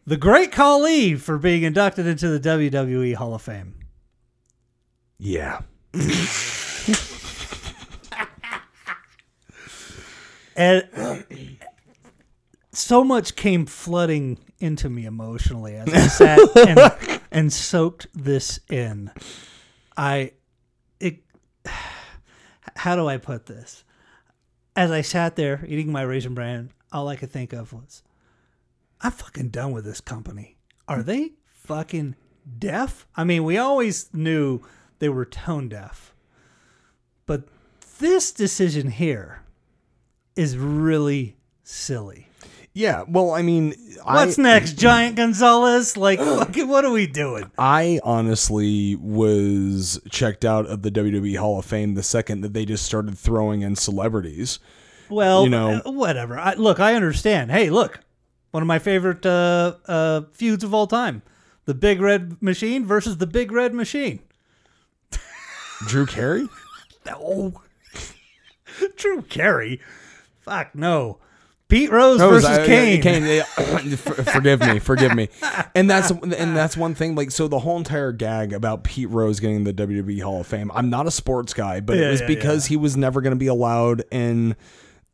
the 0.05 0.17
great 0.17 0.51
Khali 0.51 1.15
for 1.15 1.37
being 1.37 1.63
inducted 1.63 2.05
into 2.07 2.27
the 2.27 2.39
WWE 2.39 3.15
Hall 3.15 3.33
of 3.33 3.41
Fame. 3.41 3.75
yeah. 5.17 5.61
And 10.55 11.25
so 12.71 13.03
much 13.03 13.35
came 13.35 13.65
flooding 13.65 14.39
into 14.59 14.89
me 14.89 15.05
emotionally 15.05 15.75
as 15.75 15.93
I 15.93 16.07
sat 16.07 16.39
and, 16.67 17.21
and 17.31 17.53
soaked 17.53 18.07
this 18.13 18.59
in. 18.69 19.11
I, 19.97 20.31
it, 20.99 21.23
how 22.75 22.95
do 22.95 23.07
I 23.07 23.17
put 23.17 23.45
this? 23.45 23.83
As 24.75 24.91
I 24.91 25.01
sat 25.01 25.35
there 25.35 25.63
eating 25.67 25.91
my 25.91 26.01
raisin 26.01 26.33
bran, 26.33 26.71
all 26.91 27.07
I 27.07 27.15
could 27.15 27.31
think 27.31 27.53
of 27.53 27.73
was, 27.73 28.03
I'm 29.03 29.11
fucking 29.11 29.49
done 29.49 29.71
with 29.73 29.83
this 29.85 30.01
company. 30.01 30.57
Are 30.87 31.03
they 31.03 31.33
fucking 31.45 32.15
deaf? 32.57 33.05
I 33.15 33.23
mean, 33.23 33.43
we 33.43 33.57
always 33.57 34.09
knew 34.13 34.61
they 34.99 35.09
were 35.09 35.25
tone 35.25 35.69
deaf, 35.69 36.15
but 37.25 37.43
this 37.99 38.31
decision 38.31 38.89
here 38.89 39.41
is 40.35 40.57
really 40.57 41.35
silly. 41.63 42.27
Yeah. 42.73 43.03
Well, 43.07 43.31
I 43.31 43.43
mean, 43.43 43.75
What's 44.03 44.39
I, 44.39 44.43
next, 44.43 44.73
Giant 44.73 45.15
Gonzalez? 45.15 45.95
Like, 45.95 46.19
fucking, 46.19 46.67
what 46.67 46.85
are 46.85 46.91
we 46.91 47.05
doing? 47.05 47.51
I 47.57 47.99
honestly 48.03 48.95
was 48.95 49.99
checked 50.09 50.43
out 50.43 50.65
of 50.65 50.81
the 50.81 50.89
WWE 50.89 51.37
Hall 51.37 51.59
of 51.59 51.65
Fame 51.65 51.93
the 51.93 52.03
second 52.03 52.41
that 52.41 52.53
they 52.53 52.65
just 52.65 52.85
started 52.85 53.17
throwing 53.17 53.61
in 53.61 53.75
celebrities 53.75 54.59
Well, 55.09 55.43
you 55.43 55.49
know, 55.49 55.81
uh, 55.85 55.91
whatever. 55.91 56.39
I, 56.39 56.55
look, 56.55 56.79
I 56.79 56.95
understand. 56.95 57.51
Hey, 57.51 57.69
look, 57.69 57.99
one 58.53 58.61
of 58.61 58.67
my 58.67 58.77
favorite 58.77 59.25
uh, 59.25 59.73
uh, 59.87 60.21
feuds 60.31 60.63
of 60.63 60.73
all 60.75 60.85
time: 60.85 61.23
the 61.65 61.73
Big 61.73 61.99
Red 61.99 62.39
Machine 62.41 62.85
versus 62.85 63.17
the 63.17 63.25
Big 63.27 63.51
Red 63.51 63.73
Machine. 63.73 64.19
Drew 65.87 66.05
Carey. 66.05 66.47
No, 67.05 67.61
Drew 68.95 69.21
Carey. 69.23 69.81
Fuck 70.41 70.75
no. 70.75 71.17
Pete 71.69 71.89
Rose 71.89 72.19
No, 72.19 72.29
versus 72.29 72.45
I- 72.49 72.65
Kane. 72.67 73.01
Kane, 73.01 73.23
yeah, 73.25 73.43
forgive 73.95 74.59
me, 74.61 74.77
forgive 74.77 75.15
me. 75.15 75.29
And 75.73 75.89
that's 75.89 76.11
and 76.11 76.55
that's 76.55 76.77
one 76.77 76.93
thing. 76.93 77.15
Like, 77.15 77.31
so 77.31 77.47
the 77.47 77.57
whole 77.57 77.77
entire 77.77 78.11
gag 78.11 78.53
about 78.53 78.83
Pete 78.83 79.09
Rose 79.09 79.39
getting 79.39 79.63
the 79.63 79.73
WWE 79.73 80.21
Hall 80.21 80.41
of 80.41 80.45
Fame. 80.47 80.69
I'm 80.75 80.91
not 80.91 81.07
a 81.07 81.11
sports 81.11 81.55
guy, 81.55 81.79
but 81.79 81.97
Yeah, 81.97 82.09
it 82.09 82.11
was 82.11 82.21
yeah, 82.21 82.27
because 82.27 82.67
he 82.67 82.77
was 82.77 82.95
never 82.95 83.21
going 83.21 83.31
to 83.31 83.39
be 83.39 83.47
allowed 83.47 84.03
in 84.11 84.55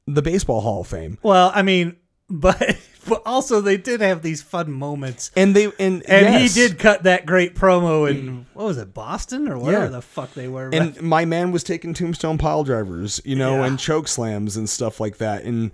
the 0.06 0.22
baseball 0.22 0.60
Hall 0.60 0.82
of 0.82 0.88
Fame. 0.88 1.18
Well, 1.24 1.50
I 1.56 1.62
mean, 1.62 1.96
but 2.30 2.78
but 3.08 3.22
also 3.26 3.62
they 3.62 3.78
did 3.78 4.02
have 4.02 4.22
these 4.22 4.42
fun 4.42 4.72
moments. 4.72 5.32
And 5.36 5.56
they 5.56 5.66
and 5.66 6.04
And 6.08 6.26
yes. 6.28 6.54
he 6.56 6.62
did 6.62 6.78
cut 6.80 7.04
that 7.04 7.26
great 7.26 7.56
promo 7.56 8.10
in 8.10 8.18
mm. 8.28 8.46
what 8.54 8.66
was 8.66 8.78
it, 8.78 8.94
Boston 8.94 9.48
or 9.48 9.58
whatever 9.58 9.86
Yeah. 9.86 9.90
the 9.92 10.02
fuck 10.02 10.34
they 10.34 10.48
were. 10.48 10.70
And 10.72 11.02
my 11.02 11.26
man 11.26 11.52
was 11.52 11.64
taking 11.64 11.94
tombstone 11.94 12.38
pile 12.38 12.64
drivers, 12.64 13.22
you 13.26 13.36
know, 13.36 13.58
Yeah. 13.60 13.66
and 13.66 13.80
choke 13.80 14.08
slams 14.08 14.58
and 14.58 14.70
stuff 14.70 15.00
like 15.00 15.18
that. 15.18 15.44
And 15.44 15.72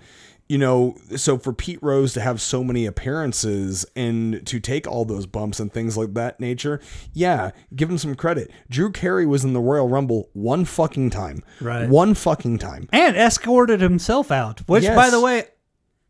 you 0.47 0.59
know, 0.59 0.95
so 1.15 1.39
for 1.39 1.53
Pete 1.53 1.79
Rose 1.81 2.13
to 2.13 2.21
have 2.21 2.39
so 2.39 2.63
many 2.63 2.85
appearances 2.85 3.83
and 3.95 4.45
to 4.45 4.59
take 4.59 4.85
all 4.85 5.03
those 5.03 5.25
bumps 5.25 5.59
and 5.59 5.73
things 5.73 5.97
like 5.97 6.13
that 6.13 6.39
nature, 6.39 6.79
yeah, 7.13 7.49
give 7.75 7.89
him 7.89 7.97
some 7.97 8.13
credit. 8.13 8.51
Drew 8.69 8.91
Carey 8.91 9.25
was 9.25 9.43
in 9.43 9.53
the 9.53 9.59
Royal 9.59 9.89
Rumble 9.89 10.29
one 10.33 10.63
fucking 10.65 11.09
time. 11.09 11.41
Right. 11.59 11.89
One 11.89 12.13
fucking 12.13 12.59
time. 12.59 12.87
and 12.93 13.15
escorted 13.17 13.81
himself 13.81 14.31
out. 14.31 14.59
Which, 14.67 14.83
Yes. 14.83 14.95
by 14.95 15.09
the 15.09 15.19
way, 15.19 15.45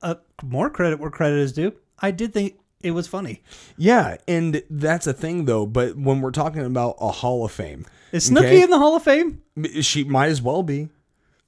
uh, 0.05 0.15
more 0.43 0.69
credit 0.69 0.99
where 0.99 1.09
credit 1.09 1.39
is 1.39 1.51
due. 1.51 1.73
I 1.99 2.11
did 2.11 2.33
think 2.33 2.57
it 2.81 2.91
was 2.91 3.07
funny. 3.07 3.41
Yeah, 3.77 4.17
and 4.27 4.63
that's 4.69 5.07
a 5.07 5.13
thing 5.13 5.45
though, 5.45 5.65
but 5.65 5.97
when 5.97 6.21
we're 6.21 6.31
talking 6.31 6.65
about 6.65 6.95
a 6.99 7.11
Hall 7.11 7.43
of 7.43 7.51
Fame, 7.51 7.85
Is 8.11 8.29
Snooki 8.29 8.45
okay, 8.45 8.63
in 8.63 8.69
the 8.69 8.77
Hall 8.77 8.95
of 8.95 9.03
Fame? 9.03 9.41
she 9.81 10.03
might 10.03 10.27
as 10.29 10.41
well 10.41 10.63
be. 10.63 10.89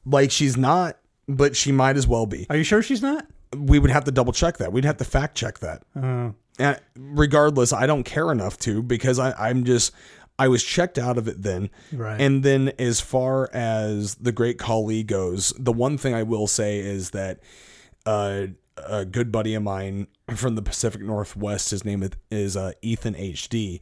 Like 0.06 0.32
she's 0.32 0.58
not, 0.58 0.98
but 1.28 1.56
she 1.56 1.72
might 1.72 1.98
as 1.98 2.08
well 2.08 2.26
be. 2.26 2.48
Are 2.50 2.58
you 2.58 2.64
sure 2.64 2.82
she's 2.82 3.02
not? 3.02 3.28
we 3.56 3.80
would 3.80 3.92
have 3.92 4.04
to 4.06 4.12
double 4.12 4.34
check 4.34 4.58
that. 4.58 4.72
We'd 4.72 4.86
have 4.86 4.98
to 4.98 5.06
fact 5.06 5.36
check 5.36 5.60
that. 5.60 5.84
Oh. 5.96 6.34
And 6.60 6.80
regardless, 6.98 7.72
I 7.72 7.86
don't 7.86 8.04
care 8.04 8.32
enough 8.32 8.58
to 8.60 8.82
because 8.82 9.20
I, 9.20 9.32
I'm 9.34 9.64
just 9.64 9.94
I 10.40 10.48
was 10.48 10.64
checked 10.64 10.98
out 10.98 11.18
of 11.18 11.28
it 11.28 11.42
then. 11.42 11.70
Right. 11.92 12.20
And 12.20 12.44
then 12.44 12.74
as 12.80 13.00
far 13.00 13.50
as 13.54 14.16
the 14.16 14.32
Great 14.32 14.58
Khali 14.58 15.04
goes, 15.04 15.54
the 15.58 15.74
one 15.74 15.98
thing 15.98 16.14
I 16.14 16.24
will 16.24 16.48
say 16.48 16.80
is 16.80 17.12
that 17.12 17.40
uh, 18.08 18.48
a 18.88 19.06
good 19.06 19.32
buddy 19.32 19.54
of 19.54 19.64
mine 19.64 20.08
from 20.36 20.56
the 20.56 20.62
Pacific 20.62 21.02
Northwest, 21.02 21.72
his 21.72 21.84
name 21.84 22.08
is 22.32 22.56
uh, 22.58 22.72
Ethan 22.82 23.14
HD. 23.16 23.80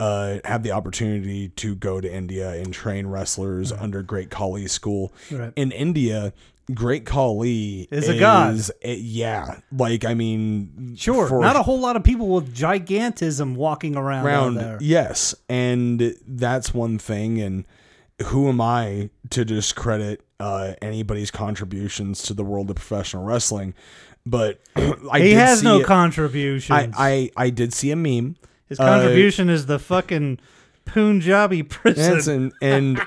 Uh, 0.00 0.38
had 0.44 0.62
the 0.62 0.70
opportunity 0.70 1.48
to 1.48 1.74
go 1.74 2.00
to 2.00 2.12
India 2.12 2.50
and 2.52 2.72
train 2.72 3.08
wrestlers 3.08 3.72
under 3.72 4.00
Great 4.02 4.30
Khali 4.30 4.68
School. 4.68 5.12
Right. 5.28 5.52
In 5.56 5.72
India, 5.72 6.32
Great 6.72 7.04
Khali 7.04 7.88
Is 7.90 8.08
a 8.08 8.16
god. 8.16 8.60
eh, 8.82 8.94
yeah, 8.96 9.58
like 9.72 10.04
I 10.04 10.14
mean, 10.14 10.94
Sure. 10.96 11.40
Not 11.40 11.56
a 11.56 11.62
whole 11.64 11.80
lot 11.80 11.96
of 11.96 12.04
people 12.04 12.28
with 12.28 12.54
gigantism 12.54 13.56
walking 13.56 13.96
around, 13.96 14.20
out 14.20 14.26
round 14.26 14.56
there. 14.58 14.78
yes 14.80 15.34
and 15.48 16.14
that's 16.26 16.72
one 16.74 16.98
thing 16.98 17.40
and 17.40 17.64
who 18.26 18.48
am 18.48 18.60
i 18.60 19.10
to 19.30 19.44
discredit 19.44 20.22
uh, 20.40 20.74
anybody's 20.80 21.30
contributions 21.30 22.22
to 22.22 22.34
the 22.34 22.44
world 22.44 22.70
of 22.70 22.76
professional 22.76 23.24
wrestling? 23.24 23.74
But 24.24 24.60
I 25.10 25.20
he 25.20 25.32
has 25.32 25.62
no 25.62 25.82
contributions. 25.82 26.70
I, 26.76 26.90
I 26.96 27.30
i 27.36 27.50
did 27.50 27.72
see 27.72 27.90
a 27.90 27.96
meme. 27.96 28.36
His 28.66 28.78
uh, 28.78 28.84
contribution 28.84 29.48
is 29.48 29.66
the 29.66 29.78
fucking 29.78 30.38
Punjabi 30.84 31.62
prison. 31.62 32.52
and 32.62 32.98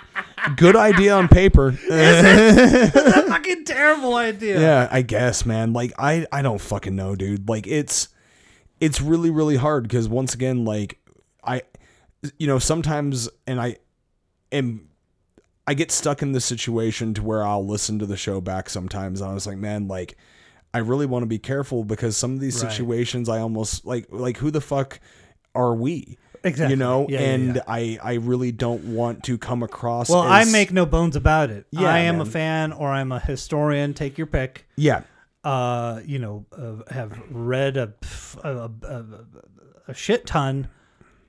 and 0.49 0.57
good 0.57 0.76
idea 0.76 1.14
on 1.14 1.28
paper. 1.28 1.70
A 1.91 3.24
fucking 3.28 3.66
terrible 3.66 4.16
idea. 4.16 4.59
yeah 4.59 4.88
i 4.91 5.01
guess 5.01 5.45
man. 5.45 5.74
Like 5.74 5.93
i 5.97 6.26
i 6.32 6.41
don't 6.41 6.62
fucking 6.62 6.95
know 6.95 7.16
dude. 7.16 7.47
Like 7.47 7.68
it's 7.68 8.09
it's 8.80 8.99
really 8.99 9.30
really 9.30 9.57
hard 9.57 9.84
because 9.84 10.09
once 10.09 10.34
again 10.34 10.66
like 10.66 10.97
i 11.43 11.62
you 12.38 12.47
know 12.47 12.59
sometimes 12.59 13.30
and 13.47 13.59
i 13.62 13.78
am 14.51 14.88
i 15.68 15.74
get 15.74 15.91
stuck 15.91 16.22
in 16.22 16.32
this 16.32 16.45
situation 16.45 17.14
to 17.14 17.24
where 17.24 17.43
i'll 17.45 17.66
listen 17.66 17.99
to 17.99 18.05
the 18.05 18.18
show 18.18 18.41
back 18.41 18.70
sometimes 18.70 19.22
and 19.22 19.30
i 19.30 19.34
was 19.34 19.45
like 19.47 19.57
man 19.57 19.88
like 19.88 20.18
i 20.74 20.78
really 20.80 21.05
want 21.05 21.24
to 21.24 21.28
be 21.28 21.39
careful 21.39 21.84
because 21.84 22.18
some 22.18 22.34
of 22.34 22.39
these 22.39 22.62
Right. 22.64 22.72
situations 22.72 23.30
i 23.30 23.39
almost 23.39 23.86
like 23.86 24.07
like 24.09 24.38
who 24.38 24.51
the 24.51 24.62
fuck 24.62 24.99
are 25.55 25.74
we 25.76 26.18
Exactly. 26.43 26.72
you 26.74 26.76
know 26.78 27.05
Yeah, 27.07 27.20
yeah, 27.20 27.26
and 27.34 27.55
yeah. 27.57 27.62
i 27.68 27.99
i 28.01 28.14
really 28.16 28.51
don't 28.51 28.84
want 28.95 29.24
to 29.26 29.38
come 29.38 29.62
across 29.62 30.09
Well, 30.09 30.22
I 30.22 30.43
make 30.45 30.72
no 30.72 30.88
bones 30.88 31.16
about 31.16 31.51
it. 31.51 31.68
Yeah, 31.70 31.88
I 31.88 31.99
am 31.99 32.20
a 32.20 32.26
fan 32.26 32.72
or 32.74 32.89
I'm 32.89 33.12
a 33.12 33.20
historian. 33.20 33.93
Take 33.93 34.18
your 34.18 34.26
pick. 34.28 34.66
yeah 34.76 35.01
Uh, 35.43 36.01
you 36.05 36.18
know, 36.20 36.45
uh, 36.51 36.91
have 36.91 37.20
read 37.30 37.78
a, 37.78 37.93
a, 38.43 38.70
a, 38.84 39.05
a 39.89 39.93
shit 39.93 40.26
ton 40.26 40.68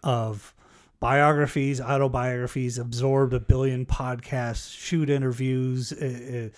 of 0.03 0.55
biographies, 1.03 1.80
autobiographies, 1.80 2.78
absorbed 2.78 3.34
a 3.34 3.40
billion 3.40 3.84
podcasts, 3.84 4.72
shoot 4.78 5.11
interviews, 5.11 5.92
uh, 5.92 6.46
uh, 6.53 6.57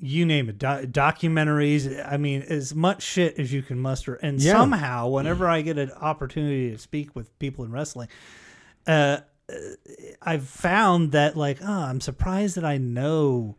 you 0.00 0.24
name 0.24 0.48
it, 0.48 0.56
do- 0.58 0.86
documentaries. 0.86 2.02
I 2.10 2.16
mean, 2.16 2.40
as 2.40 2.74
much 2.74 3.02
shit 3.02 3.38
as 3.38 3.52
you 3.52 3.60
can 3.60 3.78
muster. 3.78 4.14
And 4.14 4.40
Yeah. 4.40 4.52
somehow, 4.52 5.08
whenever 5.08 5.46
I 5.46 5.60
get 5.60 5.76
an 5.76 5.90
opportunity 5.92 6.70
to 6.70 6.78
speak 6.78 7.14
with 7.14 7.38
people 7.38 7.66
in 7.66 7.70
wrestling, 7.70 8.08
uh, 8.86 9.18
I've 10.22 10.48
found 10.48 11.12
that 11.12 11.36
like, 11.36 11.58
oh, 11.62 11.70
I'm 11.70 12.00
surprised 12.00 12.56
that 12.56 12.64
I 12.64 12.78
know 12.78 13.56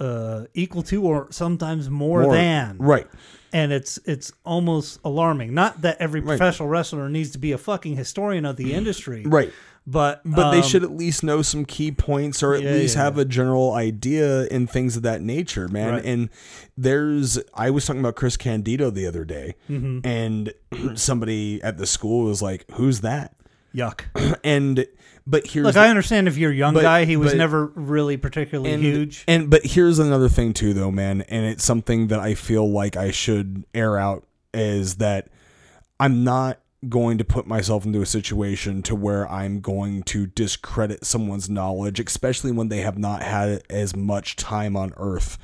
uh, 0.00 0.44
equal 0.54 0.82
to 0.84 1.02
or 1.04 1.28
sometimes 1.30 1.88
more, 1.90 2.22
More- 2.22 2.32
than 2.34 2.76
right 2.78 3.06
and 3.52 3.72
it's 3.72 3.98
it's 4.04 4.32
almost 4.44 4.98
alarming. 5.04 5.54
Not 5.54 5.82
that 5.82 5.98
every 6.00 6.20
Right. 6.20 6.36
professional 6.38 6.68
wrestler 6.68 7.08
needs 7.08 7.30
to 7.30 7.38
be 7.38 7.52
a 7.52 7.58
fucking 7.58 7.96
historian 7.96 8.44
of 8.44 8.56
the 8.56 8.72
industry, 8.74 9.22
right 9.26 9.52
But 9.86 10.22
But 10.24 10.50
they 10.50 10.56
um, 10.58 10.62
should 10.64 10.82
at 10.82 10.90
least 10.96 11.22
know 11.22 11.42
some 11.42 11.64
key 11.64 11.92
points 11.92 12.42
or 12.42 12.54
at 12.54 12.62
Yeah, 12.62 12.72
least 12.72 12.96
yeah, 12.96 13.04
have 13.04 13.16
yeah. 13.16 13.22
a 13.22 13.24
general 13.26 13.72
idea 13.74 14.46
and 14.50 14.68
things 14.68 14.96
of 14.96 15.02
that 15.02 15.20
nature, 15.22 15.68
man. 15.68 15.92
Right. 15.92 16.04
And 16.04 16.30
there's, 16.76 17.38
I 17.54 17.70
was 17.70 17.84
talking 17.86 18.00
about 18.00 18.16
Chris 18.16 18.36
Candido 18.36 18.90
the 18.90 19.06
other 19.06 19.24
day, 19.24 19.54
Mm-hmm. 19.70 19.98
and 20.06 20.52
somebody 20.98 21.62
at 21.62 21.76
the 21.78 21.86
school 21.86 22.24
was 22.24 22.42
like, 22.42 22.64
Who's 22.72 23.00
that? 23.02 23.34
yuck. 23.74 24.00
And, 24.44 24.86
but 25.26 25.46
here's, 25.46 25.64
Look, 25.64 25.74
the- 25.74 25.80
I 25.80 25.88
understand 25.88 26.28
if 26.28 26.36
you're 26.36 26.50
a 26.50 26.54
young 26.54 26.74
but- 26.74 26.82
guy, 26.82 27.04
he 27.04 27.16
was 27.16 27.32
but- 27.32 27.38
never 27.38 27.66
really 27.74 28.16
particularly 28.16 28.72
and, 28.72 28.82
huge. 28.82 29.24
And, 29.26 29.48
but 29.50 29.64
here's 29.64 29.98
another 29.98 30.28
thing 30.28 30.52
too, 30.52 30.74
though, 30.74 30.90
man. 30.90 31.22
And 31.22 31.46
it's 31.46 31.64
something 31.64 32.08
that 32.08 32.20
I 32.20 32.34
feel 32.34 32.70
like 32.70 32.96
I 32.96 33.10
should 33.10 33.64
air 33.74 33.98
out 33.98 34.26
is 34.52 34.96
that 34.96 35.28
I'm 35.98 36.24
not 36.24 36.60
going 36.86 37.16
to 37.16 37.24
put 37.24 37.46
myself 37.46 37.86
into 37.86 38.02
a 38.02 38.06
situation 38.06 38.82
to 38.82 38.94
where 38.94 39.26
I'm 39.32 39.60
going 39.60 40.02
to 40.02 40.26
discredit 40.26 41.06
someone's 41.06 41.48
knowledge, 41.48 41.98
especially 41.98 42.52
when 42.52 42.68
they 42.68 42.82
have 42.82 42.98
not 42.98 43.22
had 43.22 43.62
as 43.70 43.96
much 43.96 44.36
time 44.36 44.76
on 44.76 44.92
earth 44.98 45.38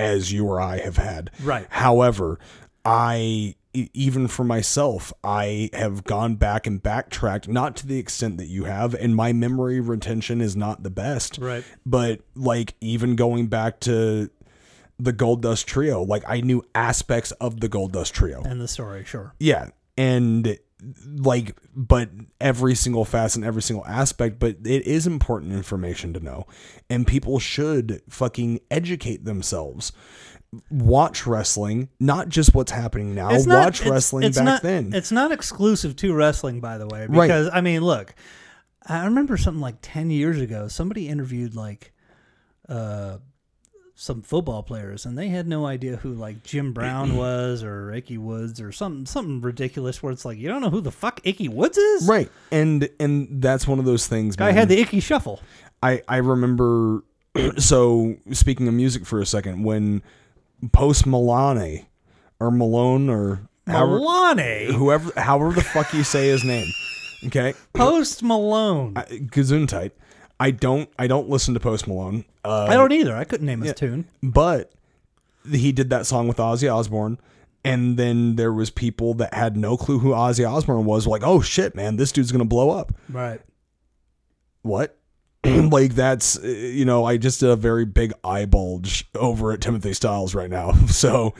as 0.00 0.32
you 0.32 0.44
or 0.46 0.60
I 0.60 0.78
have 0.78 0.96
had. 0.96 1.30
Right. 1.44 1.66
However, 1.70 2.40
I 2.84 3.54
even 3.72 4.26
for 4.28 4.44
myself, 4.44 5.12
I 5.22 5.70
have 5.72 6.04
gone 6.04 6.34
back 6.36 6.66
and 6.66 6.82
backtracked, 6.82 7.48
not 7.48 7.76
to 7.76 7.86
the 7.86 7.98
extent 7.98 8.38
that 8.38 8.46
you 8.46 8.64
have, 8.64 8.94
and 8.94 9.14
my 9.14 9.32
memory 9.32 9.80
retention 9.80 10.40
is 10.40 10.56
not 10.56 10.82
the 10.82 10.90
best. 10.90 11.38
Right. 11.38 11.64
But 11.86 12.20
like 12.34 12.74
even 12.80 13.16
going 13.16 13.46
back 13.46 13.80
to 13.80 14.30
the 14.98 15.12
Gold 15.12 15.42
Dust 15.42 15.66
Trio, 15.66 16.02
like 16.02 16.24
I 16.26 16.40
knew 16.40 16.64
aspects 16.74 17.30
of 17.32 17.60
the 17.60 17.68
Gold 17.68 17.92
Dust 17.92 18.14
Trio. 18.14 18.42
and 18.42 18.60
the 18.60 18.68
story, 18.68 19.04
sure. 19.04 19.34
Yeah. 19.38 19.68
And 19.96 20.58
like, 21.16 21.56
but 21.74 22.10
every 22.40 22.74
single 22.74 23.04
facet 23.04 23.36
and 23.36 23.44
every 23.44 23.62
single 23.62 23.86
aspect, 23.86 24.38
but 24.38 24.56
it 24.64 24.86
is 24.86 25.06
important 25.06 25.52
information 25.52 26.12
to 26.14 26.20
know. 26.20 26.46
And 26.88 27.06
people 27.06 27.38
should 27.38 28.02
fucking 28.08 28.60
educate 28.70 29.24
themselves. 29.24 29.92
Watch 30.70 31.26
wrestling, 31.28 31.88
not 32.00 32.28
just 32.28 32.54
what's 32.54 32.72
happening 32.72 33.14
now. 33.14 33.28
Not- 33.30 33.46
Watch 33.46 33.80
it's- 33.82 33.90
wrestling 33.92 34.24
it's 34.24 34.36
back 34.38 34.44
not- 34.44 34.62
then. 34.62 34.92
It's 34.92 35.12
not 35.12 35.30
exclusive 35.30 35.94
to 35.96 36.12
wrestling, 36.14 36.60
by 36.60 36.76
the 36.78 36.86
way. 36.88 37.06
Right. 37.08 37.28
Because 37.28 37.48
I 37.52 37.60
mean, 37.60 37.82
look, 37.82 38.14
I 38.84 39.04
remember 39.04 39.36
something 39.36 39.60
like 39.60 39.76
ten 39.80 40.10
years 40.10 40.40
ago. 40.40 40.66
Somebody 40.66 41.06
interviewed 41.08 41.54
like 41.54 41.92
uh, 42.68 43.18
some 43.94 44.22
football 44.22 44.64
players, 44.64 45.06
and 45.06 45.16
they 45.16 45.28
had 45.28 45.46
no 45.46 45.66
idea 45.66 45.96
who 45.96 46.14
like 46.14 46.42
Jim 46.42 46.72
Brown 46.72 47.16
was 47.16 47.62
or 47.62 47.92
Ickey 47.92 48.18
Woods 48.18 48.60
or 48.60 48.72
something 48.72 49.06
something 49.06 49.40
ridiculous. 49.40 50.02
Where 50.02 50.12
it's 50.12 50.24
like 50.24 50.36
you 50.38 50.48
don't 50.48 50.62
know 50.62 50.70
who 50.70 50.80
the 50.80 50.90
fuck 50.90 51.20
Ickey 51.22 51.48
Woods 51.48 51.78
is. 51.78 52.08
right. 52.08 52.28
And 52.50 52.88
and 52.98 53.40
that's 53.40 53.68
one 53.68 53.78
of 53.78 53.84
those 53.84 54.08
things. 54.08 54.34
I 54.40 54.50
had 54.50 54.68
the 54.68 54.80
Ickey 54.80 54.98
Shuffle. 54.98 55.40
I 55.80 56.02
I 56.08 56.16
remember 56.16 57.04
so 57.58 58.16
speaking 58.32 58.66
of 58.66 58.74
music 58.74 59.06
for 59.06 59.20
a 59.20 59.26
second, 59.26 59.62
when 59.62 60.02
Post 60.72 61.06
Malone 61.06 61.86
or 62.38 62.50
Malone 62.50 63.08
or 63.08 63.48
however, 63.66 63.98
Malone, 63.98 64.72
whoever, 64.74 65.20
however 65.20 65.52
the 65.54 65.62
fuck 65.62 65.92
you 65.92 66.04
say 66.04 66.28
his 66.28 66.44
name, 66.44 66.66
okay, 67.26 67.54
Post 67.72 68.22
Malone. 68.22 68.94
I, 68.96 69.02
Gesundheit. 69.02 69.92
I 70.38 70.50
don't, 70.52 70.88
I 70.98 71.06
don't 71.06 71.28
listen 71.28 71.52
to 71.54 71.60
Post 71.60 71.86
Malone. 71.86 72.24
Uh, 72.44 72.64
I 72.64 72.74
don't 72.74 72.92
either. 72.92 73.14
I 73.14 73.24
couldn't 73.24 73.46
name 73.46 73.60
his 73.60 73.74
tune. 73.74 74.06
but 74.22 74.72
he 75.50 75.70
did 75.72 75.90
that 75.90 76.06
song 76.06 76.28
with 76.28 76.38
Ozzy 76.38 76.72
Osbourne. 76.72 77.18
And 77.62 77.98
then 77.98 78.36
there 78.36 78.52
was 78.52 78.70
people 78.70 79.12
that 79.14 79.34
had 79.34 79.54
no 79.54 79.76
clue 79.76 79.98
who 79.98 80.10
Ozzy 80.12 80.50
Osbourne 80.50 80.86
was, 80.86 81.06
like, 81.06 81.22
oh 81.22 81.42
shit, 81.42 81.74
man, 81.74 81.96
this 81.96 82.10
dude's 82.10 82.32
gonna 82.32 82.46
blow 82.46 82.70
up. 82.70 82.94
Right. 83.10 83.40
What? 84.62 84.96
like 85.44 85.94
that's 85.94 86.38
uh, 86.38 86.46
you 86.46 86.84
know, 86.84 87.04
I 87.04 87.16
just 87.16 87.40
did 87.40 87.50
a 87.50 87.56
very 87.56 87.84
big 87.84 88.12
eye 88.22 88.46
bulge 88.46 89.08
over 89.14 89.52
at 89.52 89.60
Timothy 89.60 89.92
Styles 89.92 90.34
right 90.34 90.50
now. 90.50 90.72
So 90.88 91.34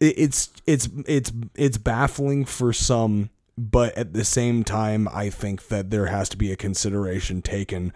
it's 0.00 0.52
it's 0.66 0.88
it's 1.06 1.32
it's 1.54 1.78
baffling 1.78 2.44
for 2.44 2.72
some, 2.72 3.30
but 3.56 3.96
at 3.96 4.12
the 4.12 4.24
same 4.24 4.64
time, 4.64 5.08
I 5.12 5.30
think 5.30 5.68
that 5.68 5.90
there 5.90 6.06
has 6.06 6.28
to 6.30 6.36
be 6.36 6.52
a 6.52 6.56
consideration 6.56 7.42
taken 7.42 7.92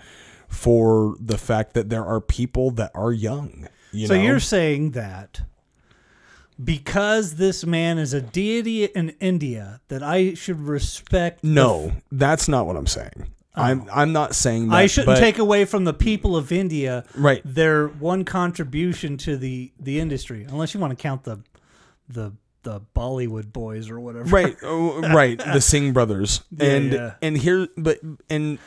for 0.49 1.16
the 1.20 1.38
fact 1.38 1.74
that 1.74 1.91
there 1.91 2.05
are 2.05 2.20
people 2.20 2.70
that 2.72 2.91
are 2.95 3.12
young. 3.12 3.68
You 3.93 4.07
so 4.07 4.14
know? 4.14 4.22
you're 4.22 4.41
saying 4.41 4.93
that 4.93 5.43
because 6.62 7.36
this 7.36 7.64
man 7.64 7.99
is 7.99 8.12
a 8.12 8.20
deity 8.20 8.84
in 8.84 9.11
India, 9.20 9.80
that 9.88 10.03
I 10.03 10.34
should 10.34 10.61
respect. 10.61 11.43
No, 11.45 11.93
that's 12.11 12.49
not 12.49 12.66
what 12.66 12.76
I'm 12.76 12.86
saying. 12.86 13.32
I'm 13.61 13.86
I'm 13.92 14.12
not 14.12 14.34
saying 14.34 14.68
that. 14.68 14.76
I 14.76 14.86
shouldn't 14.86 15.16
but- 15.16 15.20
take 15.20 15.38
away 15.38 15.64
from 15.64 15.84
the 15.84 15.92
people 15.94 16.36
of 16.36 16.50
India 16.52 17.04
Right. 17.14 17.42
their 17.44 17.88
one 17.88 18.24
contribution 18.24 19.16
to 19.18 19.36
the 19.36 19.72
the 19.78 20.00
industry, 20.00 20.44
unless 20.48 20.74
you 20.74 20.80
want 20.80 20.96
to 20.96 21.00
count 21.02 21.24
the 21.24 21.40
the 22.08 22.32
the 22.62 22.80
Bollywood 22.94 23.52
boys 23.52 23.88
or 23.88 23.98
whatever. 24.00 24.24
right 24.28 24.54
oh, 24.62 25.00
right 25.00 25.38
the 25.38 25.61
Singh 25.62 25.92
brothers 25.94 26.42
and 26.58 26.92
yeah. 26.92 27.14
and 27.22 27.38
here 27.38 27.68
but 27.78 28.00
and 28.28 28.58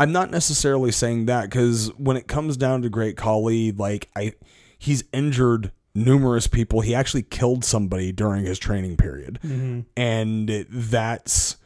I'm 0.00 0.12
not 0.12 0.30
necessarily 0.30 0.90
saying 0.92 1.26
that 1.26 1.42
because 1.44 1.88
when 1.98 2.16
it 2.16 2.26
comes 2.26 2.56
down 2.56 2.80
to 2.82 2.88
Great 2.88 3.16
Khali 3.18 3.70
like 3.72 4.08
I 4.16 4.32
he's 4.78 5.04
injured 5.12 5.72
numerous 5.94 6.46
people 6.46 6.80
he 6.80 6.94
actually 6.94 7.22
killed 7.22 7.64
somebody 7.66 8.12
during 8.12 8.46
his 8.46 8.58
training 8.58 8.96
period 8.96 9.38
Mm-hmm. 9.44 9.80
and 9.96 10.66
that's 10.70 11.56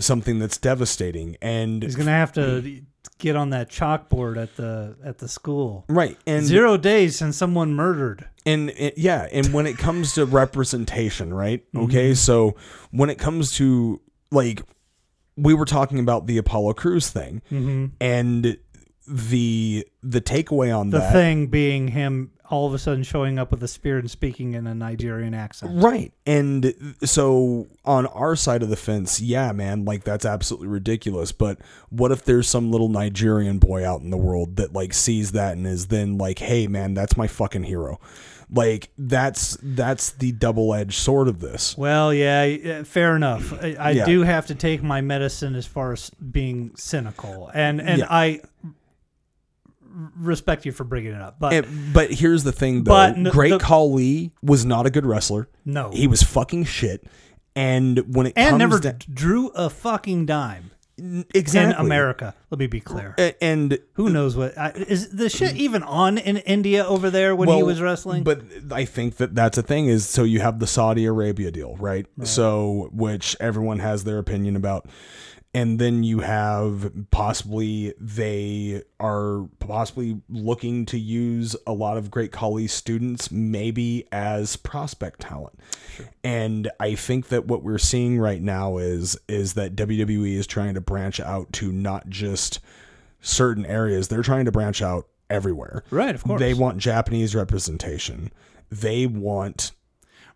something 0.00 0.38
that's 0.38 0.58
devastating 0.58 1.36
and 1.40 1.82
He's 1.82 1.96
gonna 1.96 2.10
have 2.10 2.32
to 2.32 2.82
get 3.18 3.36
on 3.36 3.50
that 3.50 3.70
chalkboard 3.70 4.40
at 4.42 4.56
the 4.56 4.96
at 5.04 5.18
the 5.18 5.28
school. 5.28 5.84
right 5.88 6.16
and 6.26 6.44
Zero 6.44 6.76
days 6.76 7.16
since 7.16 7.36
someone 7.36 7.74
murdered. 7.74 8.28
and 8.46 8.70
it, 8.70 8.98
yeah 8.98 9.28
and 9.30 9.52
when 9.52 9.66
it 9.66 9.78
comes 9.78 10.14
to 10.14 10.24
representation 10.24 11.32
right 11.32 11.64
mm-hmm. 11.72 11.84
okay 11.84 12.14
so 12.14 12.56
when 12.90 13.10
it 13.10 13.18
comes 13.18 13.52
to 13.52 14.00
like 14.30 14.62
we 15.36 15.54
were 15.54 15.64
talking 15.64 15.98
about 15.98 16.26
the 16.26 16.38
apollo 16.38 16.72
crews 16.72 17.08
thing 17.10 17.42
mm-hmm. 17.50 17.86
and 18.00 18.56
the 19.06 19.86
the 20.02 20.20
takeaway 20.20 20.76
on 20.76 20.90
The 20.90 20.98
that 20.98 21.12
thing 21.12 21.48
being 21.48 21.88
him 21.88 22.30
all 22.50 22.66
of 22.66 22.74
a 22.74 22.78
sudden 22.78 23.02
showing 23.02 23.38
up 23.38 23.50
with 23.50 23.62
a 23.62 23.68
spear 23.68 23.98
and 23.98 24.10
speaking 24.10 24.54
in 24.54 24.66
a 24.66 24.74
Nigerian 24.74 25.32
accent. 25.34 25.82
right 25.82 26.12
and 26.26 26.74
so 27.04 27.66
on 27.84 28.06
our 28.06 28.36
side 28.36 28.62
of 28.62 28.68
the 28.68 28.76
fence 28.76 29.20
yeah 29.20 29.52
man 29.52 29.84
like 29.84 30.04
that's 30.04 30.24
absolutely 30.24 30.68
ridiculous 30.68 31.32
but 31.32 31.58
what 31.88 32.12
if 32.12 32.24
there's 32.24 32.48
some 32.48 32.70
little 32.70 32.88
nigerian 32.88 33.58
boy 33.58 33.86
out 33.88 34.00
in 34.00 34.10
the 34.10 34.16
world 34.16 34.56
that 34.56 34.72
like 34.72 34.92
sees 34.92 35.32
that 35.32 35.56
and 35.56 35.66
is 35.66 35.86
then 35.86 36.18
like 36.18 36.38
hey 36.40 36.66
man 36.66 36.92
that's 36.94 37.16
my 37.16 37.26
fucking 37.26 37.62
hero 37.62 37.98
like 38.52 38.90
that's 38.98 39.56
that's 39.62 40.10
the 40.10 40.32
double-edged 40.32 40.92
sword 40.98 41.28
of 41.28 41.38
this 41.38 41.78
Well, 41.78 42.12
yeah, 42.12 42.42
yeah, 42.44 42.72
uh, 42.80 42.84
fair 42.84 43.14
enough. 43.14 43.52
I, 43.62 43.76
I 43.78 43.90
Yeah. 43.92 44.04
do 44.06 44.22
have 44.22 44.46
to 44.48 44.56
take 44.56 44.82
my 44.82 45.00
medicine 45.00 45.54
as 45.54 45.66
far 45.66 45.92
as 45.92 46.10
being 46.10 46.72
cynical, 46.74 47.48
and 47.54 47.80
and 47.80 48.00
Yeah. 48.00 48.06
I 48.10 48.40
respect 50.16 50.64
you 50.64 50.72
for 50.72 50.84
bringing 50.84 51.12
it 51.12 51.20
up. 51.20 51.38
But 51.38 51.52
And- 51.52 51.92
but 51.92 52.10
here's 52.12 52.44
the 52.44 52.52
thing, 52.52 52.84
though. 52.84 52.90
But 52.92 53.16
n- 53.16 53.24
Great 53.24 53.50
the- 53.50 53.58
Khali 53.58 54.32
was 54.42 54.64
not 54.64 54.86
a 54.86 54.90
good 54.90 55.06
wrestler. 55.06 55.48
No. 55.64 55.90
he 55.90 56.06
was 56.06 56.22
fucking 56.22 56.64
shit. 56.64 57.06
And 57.56 58.14
when 58.14 58.26
it 58.26 58.32
and 58.36 58.50
comes 58.50 58.58
never 58.58 58.78
to, 58.80 58.92
drew 59.12 59.48
a 59.48 59.68
fucking 59.68 60.26
dime 60.26 60.70
exactly 61.34 61.74
in 61.74 61.80
America. 61.86 62.34
Let 62.50 62.58
me 62.58 62.66
be 62.66 62.80
clear. 62.80 63.14
And 63.40 63.78
Who 63.94 64.08
knows 64.10 64.36
what 64.36 64.56
I, 64.56 64.70
is 64.70 65.10
the 65.10 65.28
shit 65.28 65.56
even 65.56 65.82
on 65.82 66.18
in 66.18 66.36
India 66.38 66.84
over 66.84 67.10
there 67.10 67.34
when 67.34 67.48
he 67.48 67.62
was 67.62 67.80
wrestling? 67.80 68.22
But 68.22 68.42
I 68.70 68.84
think 68.84 69.16
that 69.16 69.34
that's 69.34 69.58
a 69.58 69.62
thing. 69.62 69.86
Is 69.86 70.08
so 70.08 70.22
you 70.24 70.40
have 70.40 70.58
the 70.58 70.66
Saudi 70.66 71.06
Arabia 71.06 71.50
deal, 71.50 71.76
right? 71.76 72.06
So 72.22 72.88
which 72.92 73.36
everyone 73.40 73.78
has 73.80 74.04
their 74.04 74.18
opinion 74.18 74.56
about. 74.56 74.88
And 75.52 75.80
then 75.80 76.04
you 76.04 76.20
have 76.20 76.92
possibly 77.10 77.92
they 77.98 78.82
are 79.00 79.48
possibly 79.58 80.20
looking 80.28 80.86
to 80.86 80.98
use 80.98 81.56
a 81.66 81.72
lot 81.72 81.96
of 81.96 82.08
Great 82.10 82.30
college 82.30 82.70
students 82.70 83.32
maybe 83.32 84.06
as 84.12 84.54
prospect 84.54 85.20
talent. 85.20 85.58
And 86.22 86.70
I 86.78 86.94
think 86.94 87.28
that 87.28 87.46
what 87.46 87.64
we're 87.64 87.78
seeing 87.78 88.20
right 88.20 88.40
now 88.40 88.78
is 88.78 89.18
is 89.28 89.54
that 89.54 89.74
WWE 89.74 90.36
is 90.36 90.46
trying 90.46 90.74
to 90.74 90.80
branch 90.80 91.18
out 91.18 91.52
to 91.54 91.72
not 91.72 92.08
just 92.08 92.60
certain 93.20 93.66
areas, 93.66 94.06
they're 94.06 94.22
trying 94.22 94.44
to 94.44 94.52
branch 94.52 94.80
out 94.80 95.08
everywhere. 95.28 95.82
Right, 95.90 96.14
of 96.14 96.22
course. 96.22 96.40
They 96.40 96.54
want 96.54 96.78
Japanese 96.78 97.34
representation. 97.34 98.30
They 98.70 99.06
want 99.06 99.72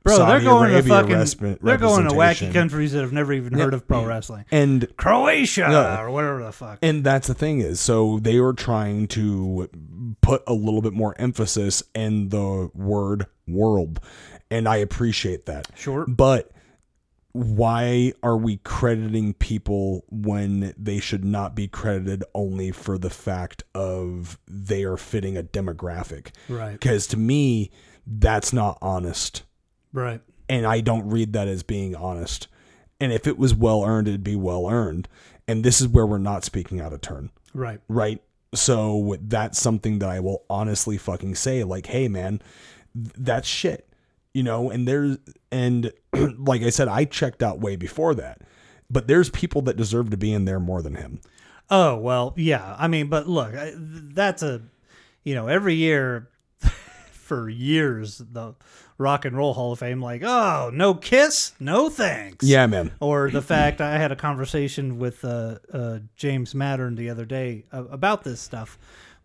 Bro, 0.04 0.18
they're 0.18 0.26
Saudi 0.26 0.44
going 0.44 0.68
to 0.70 0.74
Arabia 0.76 0.94
fucking 0.94 1.16
resp- 1.16 1.58
they're 1.62 1.78
going 1.78 2.04
to 2.04 2.10
wacky 2.14 2.52
countries 2.52 2.92
that 2.92 3.00
have 3.00 3.12
never 3.12 3.32
even 3.32 3.54
heard 3.54 3.72
of 3.74 3.88
pro 3.88 4.04
wrestling. 4.04 4.44
and 4.50 4.86
Croatia 4.98 5.66
Yeah. 5.70 6.02
or 6.02 6.10
whatever 6.10 6.42
the 6.44 6.52
fuck. 6.52 6.78
and 6.82 7.02
that's 7.02 7.26
the 7.26 7.34
thing 7.34 7.60
is 7.60 7.80
so 7.80 8.18
they 8.20 8.38
were 8.38 8.52
trying 8.52 9.08
to 9.08 9.68
put 10.20 10.42
a 10.46 10.52
little 10.52 10.82
bit 10.82 10.92
more 10.92 11.14
emphasis 11.18 11.82
in 11.94 12.28
the 12.28 12.70
word 12.74 13.26
world 13.48 13.98
and 14.50 14.68
i 14.68 14.76
appreciate 14.76 15.46
that 15.46 15.68
Sure. 15.74 16.04
but 16.06 16.50
why 17.32 18.12
are 18.22 18.36
we 18.36 18.58
crediting 18.58 19.34
people 19.34 20.04
when 20.08 20.72
they 20.78 21.00
should 21.00 21.24
not 21.24 21.54
be 21.56 21.66
credited 21.66 22.22
only 22.34 22.70
for 22.70 22.96
the 22.96 23.10
fact 23.10 23.64
of 23.74 24.38
they 24.46 24.84
are 24.84 24.96
fitting 24.96 25.36
a 25.36 25.42
demographic 25.42 26.28
Right. 26.48 26.72
because 26.72 27.06
to 27.08 27.16
me 27.16 27.70
that's 28.06 28.52
not 28.52 28.78
honest 28.82 29.42
Right. 29.94 30.20
and 30.50 30.66
I 30.66 30.80
don't 30.80 31.08
read 31.08 31.32
that 31.32 31.48
as 31.48 31.62
being 31.62 31.96
honest. 31.96 32.48
And 33.00 33.12
if 33.12 33.26
it 33.26 33.38
was 33.38 33.54
well 33.54 33.82
earned, 33.84 34.08
it'd 34.08 34.22
be 34.24 34.36
well 34.36 34.68
earned. 34.68 35.08
And 35.48 35.64
this 35.64 35.80
is 35.80 35.88
where 35.88 36.04
we're 36.06 36.18
not 36.18 36.44
speaking 36.44 36.80
out 36.80 36.92
of 36.92 37.00
turn, 37.00 37.30
Right. 37.54 37.80
right? 37.88 38.22
So 38.54 39.16
that's 39.20 39.58
something 39.58 39.98
that 40.00 40.08
I 40.10 40.20
will 40.20 40.44
honestly 40.50 40.96
fucking 40.98 41.34
say, 41.36 41.64
like, 41.64 41.86
hey 41.86 42.08
man, 42.08 42.40
that's 42.94 43.48
shit, 43.48 43.88
you 44.32 44.42
know. 44.42 44.70
And 44.70 44.86
there's 44.86 45.16
and 45.50 45.92
like 46.38 46.62
I 46.62 46.70
said, 46.70 46.88
I 46.88 47.04
checked 47.04 47.42
out 47.42 47.58
way 47.60 47.76
before 47.76 48.14
that, 48.16 48.42
but 48.90 49.08
there's 49.08 49.28
people 49.30 49.62
that 49.62 49.76
deserve 49.76 50.10
to 50.10 50.16
be 50.16 50.32
in 50.32 50.44
there 50.44 50.60
more 50.60 50.82
than 50.82 50.94
him. 50.94 51.20
Oh 51.70 51.96
well, 51.96 52.32
yeah. 52.36 52.76
I 52.78 52.86
mean, 52.88 53.08
but 53.08 53.26
look, 53.28 53.52
that's 53.76 54.42
a, 54.42 54.62
you 55.24 55.34
know, 55.34 55.48
every 55.48 55.74
year, 55.74 56.28
for 57.12 57.48
years, 57.48 58.18
the 58.18 58.54
Rock 58.96 59.24
and 59.24 59.36
Roll 59.36 59.54
Hall 59.54 59.72
of 59.72 59.80
Fame, 59.80 60.00
like, 60.00 60.22
oh, 60.24 60.70
no 60.72 60.94
kiss, 60.94 61.52
no 61.58 61.88
thanks. 61.88 62.46
Yeah, 62.46 62.66
man. 62.66 62.92
Or 63.00 63.30
the 63.30 63.42
fact 63.42 63.80
I 63.80 63.98
had 63.98 64.12
a 64.12 64.16
conversation 64.16 64.98
with 64.98 65.24
uh, 65.24 65.58
uh, 65.72 65.98
James 66.16 66.54
Mattern 66.54 66.96
the 66.96 67.10
other 67.10 67.24
day 67.24 67.64
uh, 67.72 67.84
about 67.86 68.22
this 68.22 68.40
stuff, 68.40 68.78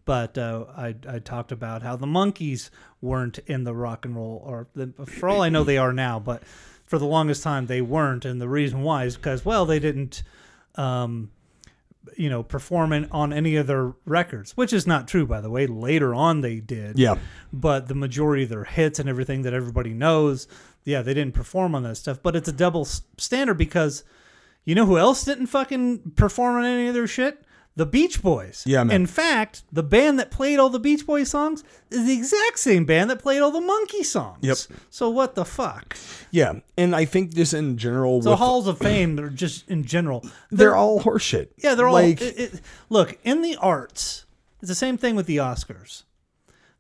but 0.05 0.37
uh, 0.37 0.65
I 0.75 0.95
I 1.07 1.19
talked 1.19 1.51
about 1.51 1.83
how 1.83 1.95
the 1.95 2.07
Monkees 2.07 2.71
weren't 2.99 3.37
in 3.45 3.63
the 3.63 3.75
Rock 3.75 4.05
and 4.05 4.15
Roll, 4.15 4.41
or 4.43 4.67
the, 4.73 4.91
for 5.05 5.29
all 5.29 5.41
I 5.41 5.49
know 5.49 5.63
they 5.63 5.77
are 5.77 5.93
now, 5.93 6.19
but 6.19 6.43
for 6.85 6.97
the 6.97 7.05
longest 7.05 7.43
time 7.43 7.67
they 7.67 7.81
weren't, 7.81 8.25
and 8.25 8.41
the 8.41 8.49
reason 8.49 8.81
why 8.81 9.03
is 9.05 9.15
because 9.15 9.45
well 9.45 9.65
they 9.65 9.79
didn't. 9.79 10.23
Um, 10.75 11.31
you 12.17 12.29
know, 12.29 12.43
performing 12.43 13.07
on 13.11 13.33
any 13.33 13.55
of 13.55 13.67
their 13.67 13.93
records, 14.05 14.55
which 14.57 14.73
is 14.73 14.85
not 14.87 15.07
true, 15.07 15.25
by 15.25 15.41
the 15.41 15.49
way. 15.49 15.67
Later 15.67 16.13
on, 16.13 16.41
they 16.41 16.59
did. 16.59 16.97
Yeah. 16.97 17.15
But 17.51 17.87
the 17.87 17.95
majority 17.95 18.43
of 18.43 18.49
their 18.49 18.63
hits 18.63 18.99
and 18.99 19.09
everything 19.09 19.43
that 19.43 19.53
everybody 19.53 19.93
knows, 19.93 20.47
yeah, 20.85 21.01
they 21.01 21.13
didn't 21.13 21.33
perform 21.33 21.75
on 21.75 21.83
that 21.83 21.95
stuff. 21.95 22.21
But 22.21 22.35
it's 22.35 22.49
a 22.49 22.53
double 22.53 22.85
standard 22.85 23.57
because 23.57 24.03
you 24.65 24.75
know 24.75 24.85
who 24.85 24.97
else 24.97 25.23
didn't 25.23 25.47
fucking 25.47 26.11
perform 26.15 26.57
on 26.57 26.65
any 26.65 26.87
of 26.87 26.93
their 26.93 27.07
shit? 27.07 27.43
The 27.75 27.85
Beach 27.85 28.21
Boys. 28.21 28.63
Yeah, 28.65 28.83
man. 28.83 28.95
In 28.95 29.05
fact, 29.05 29.63
the 29.71 29.83
band 29.83 30.19
that 30.19 30.31
played 30.31 30.59
all 30.59 30.69
the 30.69 30.79
Beach 30.79 31.05
Boys 31.05 31.29
songs 31.29 31.63
is 31.89 32.05
the 32.05 32.13
exact 32.13 32.59
same 32.59 32.85
band 32.85 33.09
that 33.09 33.19
played 33.19 33.41
all 33.41 33.51
the 33.51 33.61
Monkey 33.61 34.03
songs. 34.03 34.39
Yep. 34.41 34.57
So 34.89 35.09
what 35.09 35.35
the 35.35 35.45
fuck? 35.45 35.95
Yeah, 36.29 36.59
and 36.77 36.95
I 36.95 37.05
think 37.05 37.33
just 37.33 37.53
in 37.53 37.77
general, 37.77 38.21
So 38.21 38.31
with, 38.31 38.39
halls 38.39 38.67
of 38.67 38.79
fame, 38.79 39.15
they're 39.15 39.29
just 39.29 39.69
in 39.69 39.85
general. 39.85 40.25
they're 40.51 40.75
all 40.75 40.99
horseshit. 40.99 41.49
Yeah, 41.57 41.75
they're 41.75 41.87
all 41.87 41.93
like 41.93 42.21
it, 42.21 42.39
it, 42.39 42.61
look 42.89 43.17
in 43.23 43.41
the 43.41 43.55
arts. 43.55 44.25
It's 44.61 44.69
the 44.69 44.75
same 44.75 44.97
thing 44.97 45.15
with 45.15 45.25
the 45.25 45.37
Oscars. 45.37 46.03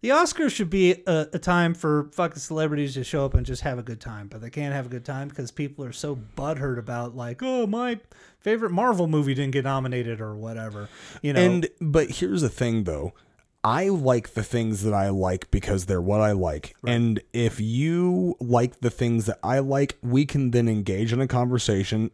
The 0.01 0.09
Oscars 0.09 0.51
should 0.51 0.69
be 0.69 1.03
a, 1.05 1.27
a 1.33 1.39
time 1.39 1.73
for 1.73 2.09
fucking 2.13 2.39
celebrities 2.39 2.93
to 2.93 3.03
show 3.03 3.25
up 3.25 3.33
and 3.33 3.45
just 3.45 3.63
have 3.63 3.77
a 3.77 3.83
good 3.83 3.99
time, 3.99 4.27
but 4.27 4.39
they 4.39 4.49
can't 4.49 4.73
have 4.73 4.85
a 4.85 4.89
good 4.89 5.03
time 5.03 5.27
because 5.27 5.51
people 5.51 5.83
are 5.83 5.91
so 5.91 6.17
butthurt 6.37 6.79
about 6.79 7.15
like, 7.15 7.41
oh, 7.43 7.67
my 7.67 7.99
favorite 8.39 8.71
Marvel 8.71 9.07
movie 9.07 9.33
didn't 9.33 9.51
get 9.51 9.65
nominated 9.65 10.21
or 10.21 10.35
whatever. 10.35 10.87
You 11.21 11.33
know, 11.33 11.41
And 11.41 11.67
but 11.81 12.11
here's 12.11 12.41
the 12.41 12.49
thing 12.49 12.85
though. 12.85 13.13
I 13.61 13.89
like 13.89 14.35
the 14.35 14.43
things 14.43 14.83
that 14.83 14.93
I 14.93 15.09
like 15.09 15.51
because 15.51 15.85
they're 15.85 16.01
what 16.01 16.21
I 16.21 16.31
like. 16.31 16.77
And 16.85 17.21
if 17.33 17.59
you 17.59 18.37
like 18.39 18.79
the 18.79 18.89
things 18.89 19.25
that 19.25 19.37
I 19.43 19.59
like, 19.59 19.97
we 20.01 20.25
can 20.25 20.51
then 20.51 20.69
engage 20.69 21.11
in 21.11 21.19
a 21.19 21.27
conversation 21.27 22.11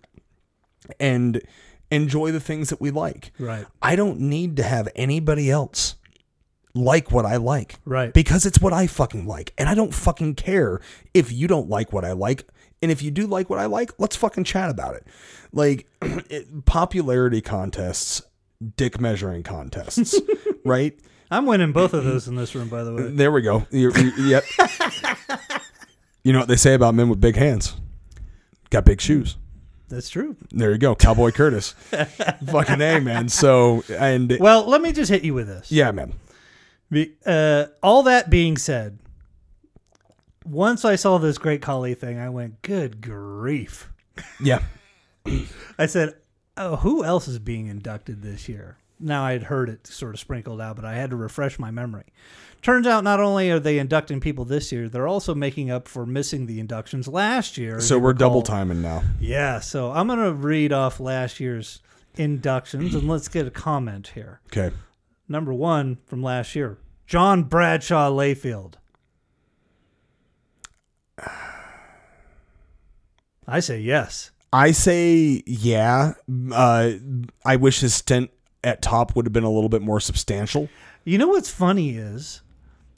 and 1.00 1.40
enjoy 1.92 2.32
the 2.32 2.40
things 2.40 2.70
that 2.70 2.82
we 2.82 2.90
like. 2.90 3.32
Right. 3.38 3.68
I 3.80 3.96
don't 3.96 4.22
need 4.22 4.58
to 4.58 4.64
have 4.64 4.90
anybody 4.96 5.52
else 5.52 5.96
like 6.76 7.12
what 7.12 7.26
I 7.26 7.38
like. 7.38 7.78
Right. 7.86 8.14
Because 8.14 8.46
it's 8.46 8.60
what 8.60 8.74
I 8.74 8.86
fucking 8.86 9.26
like. 9.26 9.54
And 9.58 9.68
I 9.68 9.74
don't 9.74 9.94
fucking 9.94 10.36
care 10.36 10.80
if 11.14 11.32
you 11.32 11.48
don't 11.48 11.70
like 11.70 11.92
what 11.92 12.06
I 12.06 12.12
like. 12.12 12.46
And 12.82 12.92
if 12.92 13.02
you 13.02 13.10
do 13.10 13.26
like 13.26 13.50
what 13.50 13.58
I 13.58 13.66
like, 13.66 13.92
let's 13.98 14.16
fucking 14.16 14.44
chat 14.44 14.70
about 14.70 14.96
it. 14.96 15.08
Like 15.52 15.88
it, 16.02 16.66
popularity 16.66 17.42
contests, 17.42 18.22
dick 18.76 19.00
measuring 19.00 19.42
contests, 19.44 20.20
right? 20.66 21.00
I'm 21.32 21.48
winning 21.48 21.72
both 21.72 21.94
of 21.94 22.04
those 22.04 22.28
in 22.28 22.36
this 22.36 22.54
room, 22.54 22.68
by 22.68 22.84
the 22.84 22.94
way. 22.94 23.08
There 23.08 23.32
we 23.32 23.42
go. 23.42 23.66
You're, 23.72 23.98
you 23.98 24.12
yep. 24.26 24.44
you 26.24 26.34
know 26.34 26.40
what 26.40 26.48
they 26.48 26.56
say 26.56 26.76
about 26.76 26.94
men 26.94 27.10
with 27.10 27.20
big 27.20 27.36
hands? 27.36 27.76
Got 28.70 28.86
big 28.86 29.02
shoes. 29.02 29.38
That's 29.88 30.10
true. 30.10 30.36
There 30.52 30.72
you 30.72 30.78
go. 30.78 30.96
Cowboy 30.96 31.32
Curtis. 31.32 31.72
fucking 32.48 32.82
A, 32.82 33.00
man. 33.00 33.30
So, 33.30 33.84
and 33.90 34.36
Well, 34.40 34.66
let 34.68 34.82
me 34.82 34.92
just 34.92 35.10
hit 35.10 35.24
you 35.24 35.34
with 35.34 35.48
this. 35.48 35.72
yeah, 35.72 35.92
man. 35.92 36.14
Be- 36.96 37.14
Uh, 37.26 37.66
all 37.84 38.04
that 38.04 38.30
being 38.30 38.56
said, 38.58 39.00
once 40.46 40.86
I 40.86 40.96
saw 40.96 41.18
this 41.18 41.38
Great 41.38 41.62
Khali 41.62 41.93
thing, 41.93 42.18
I 42.18 42.30
went, 42.30 42.62
"Good 42.62 43.02
grief!" 43.02 43.89
Yeah. 44.41 44.64
I 45.78 45.88
said, 45.88 46.16
"Oh, 46.56 46.78
who 46.78 47.04
else 47.04 47.28
is 47.28 47.38
being 47.39 47.68
inducted 47.68 48.22
this 48.22 48.48
year?" 48.48 48.78
Now 48.98 49.26
I 49.26 49.34
had 49.34 49.43
heard 49.43 49.68
it 49.68 49.86
sort 49.88 50.14
of 50.14 50.22
sprinkled 50.22 50.62
out, 50.62 50.78
but 50.78 50.86
I 50.86 50.93
had 50.96 51.10
to 51.10 51.18
refresh 51.18 51.60
my 51.60 51.70
memory. 51.70 52.06
Turns 52.62 52.88
out, 52.88 53.04
not 53.04 53.20
only 53.20 53.52
are 53.52 53.60
they 53.60 53.78
inducting 53.78 54.22
people 54.22 54.46
this 54.46 54.72
year, 54.72 54.88
they're 54.88 55.06
also 55.08 55.36
making 55.36 55.70
up 55.70 55.89
for 55.89 56.06
missing 56.06 56.46
the 56.46 56.62
inductions 56.62 57.10
last 57.10 57.58
year. 57.58 57.82
So 57.82 58.00
we're 58.00 58.14
double 58.14 58.41
timing 58.41 58.82
now. 58.82 59.04
Yeah, 59.20 59.60
so 59.60 59.91
I'm 59.91 60.08
gonna 60.08 60.32
read 60.32 60.72
off 60.72 61.02
last 61.02 61.41
year's 61.41 61.82
inductions 62.16 62.96
and 62.96 63.06
let's 63.10 63.28
get 63.28 63.46
a 63.46 63.52
comment 63.52 64.12
here. 64.16 64.39
Okay. 64.48 64.74
Number 65.28 65.54
one 65.54 65.98
from 66.06 66.24
last 66.24 66.56
year, 66.56 66.78
John 67.08 67.43
Bradshaw 67.43 68.10
Layfield. 68.10 68.74
I 73.47 73.60
say 73.60 73.80
yes. 73.80 74.32
I 74.51 74.72
say 74.72 75.43
yeah. 75.45 76.14
Uh, 76.51 76.91
I 77.45 77.56
wish 77.58 77.80
his 77.82 77.93
stint 77.93 78.32
at 78.64 78.82
top 78.82 79.16
would 79.16 79.26
have 79.26 79.34
been 79.34 79.43
a 79.43 79.51
little 79.51 79.70
bit 79.70 79.82
more 79.84 79.99
substantial 79.99 80.70
You 81.03 81.20
know 81.20 81.28
what's 81.28 81.51
funny 81.51 81.91
is 81.97 82.41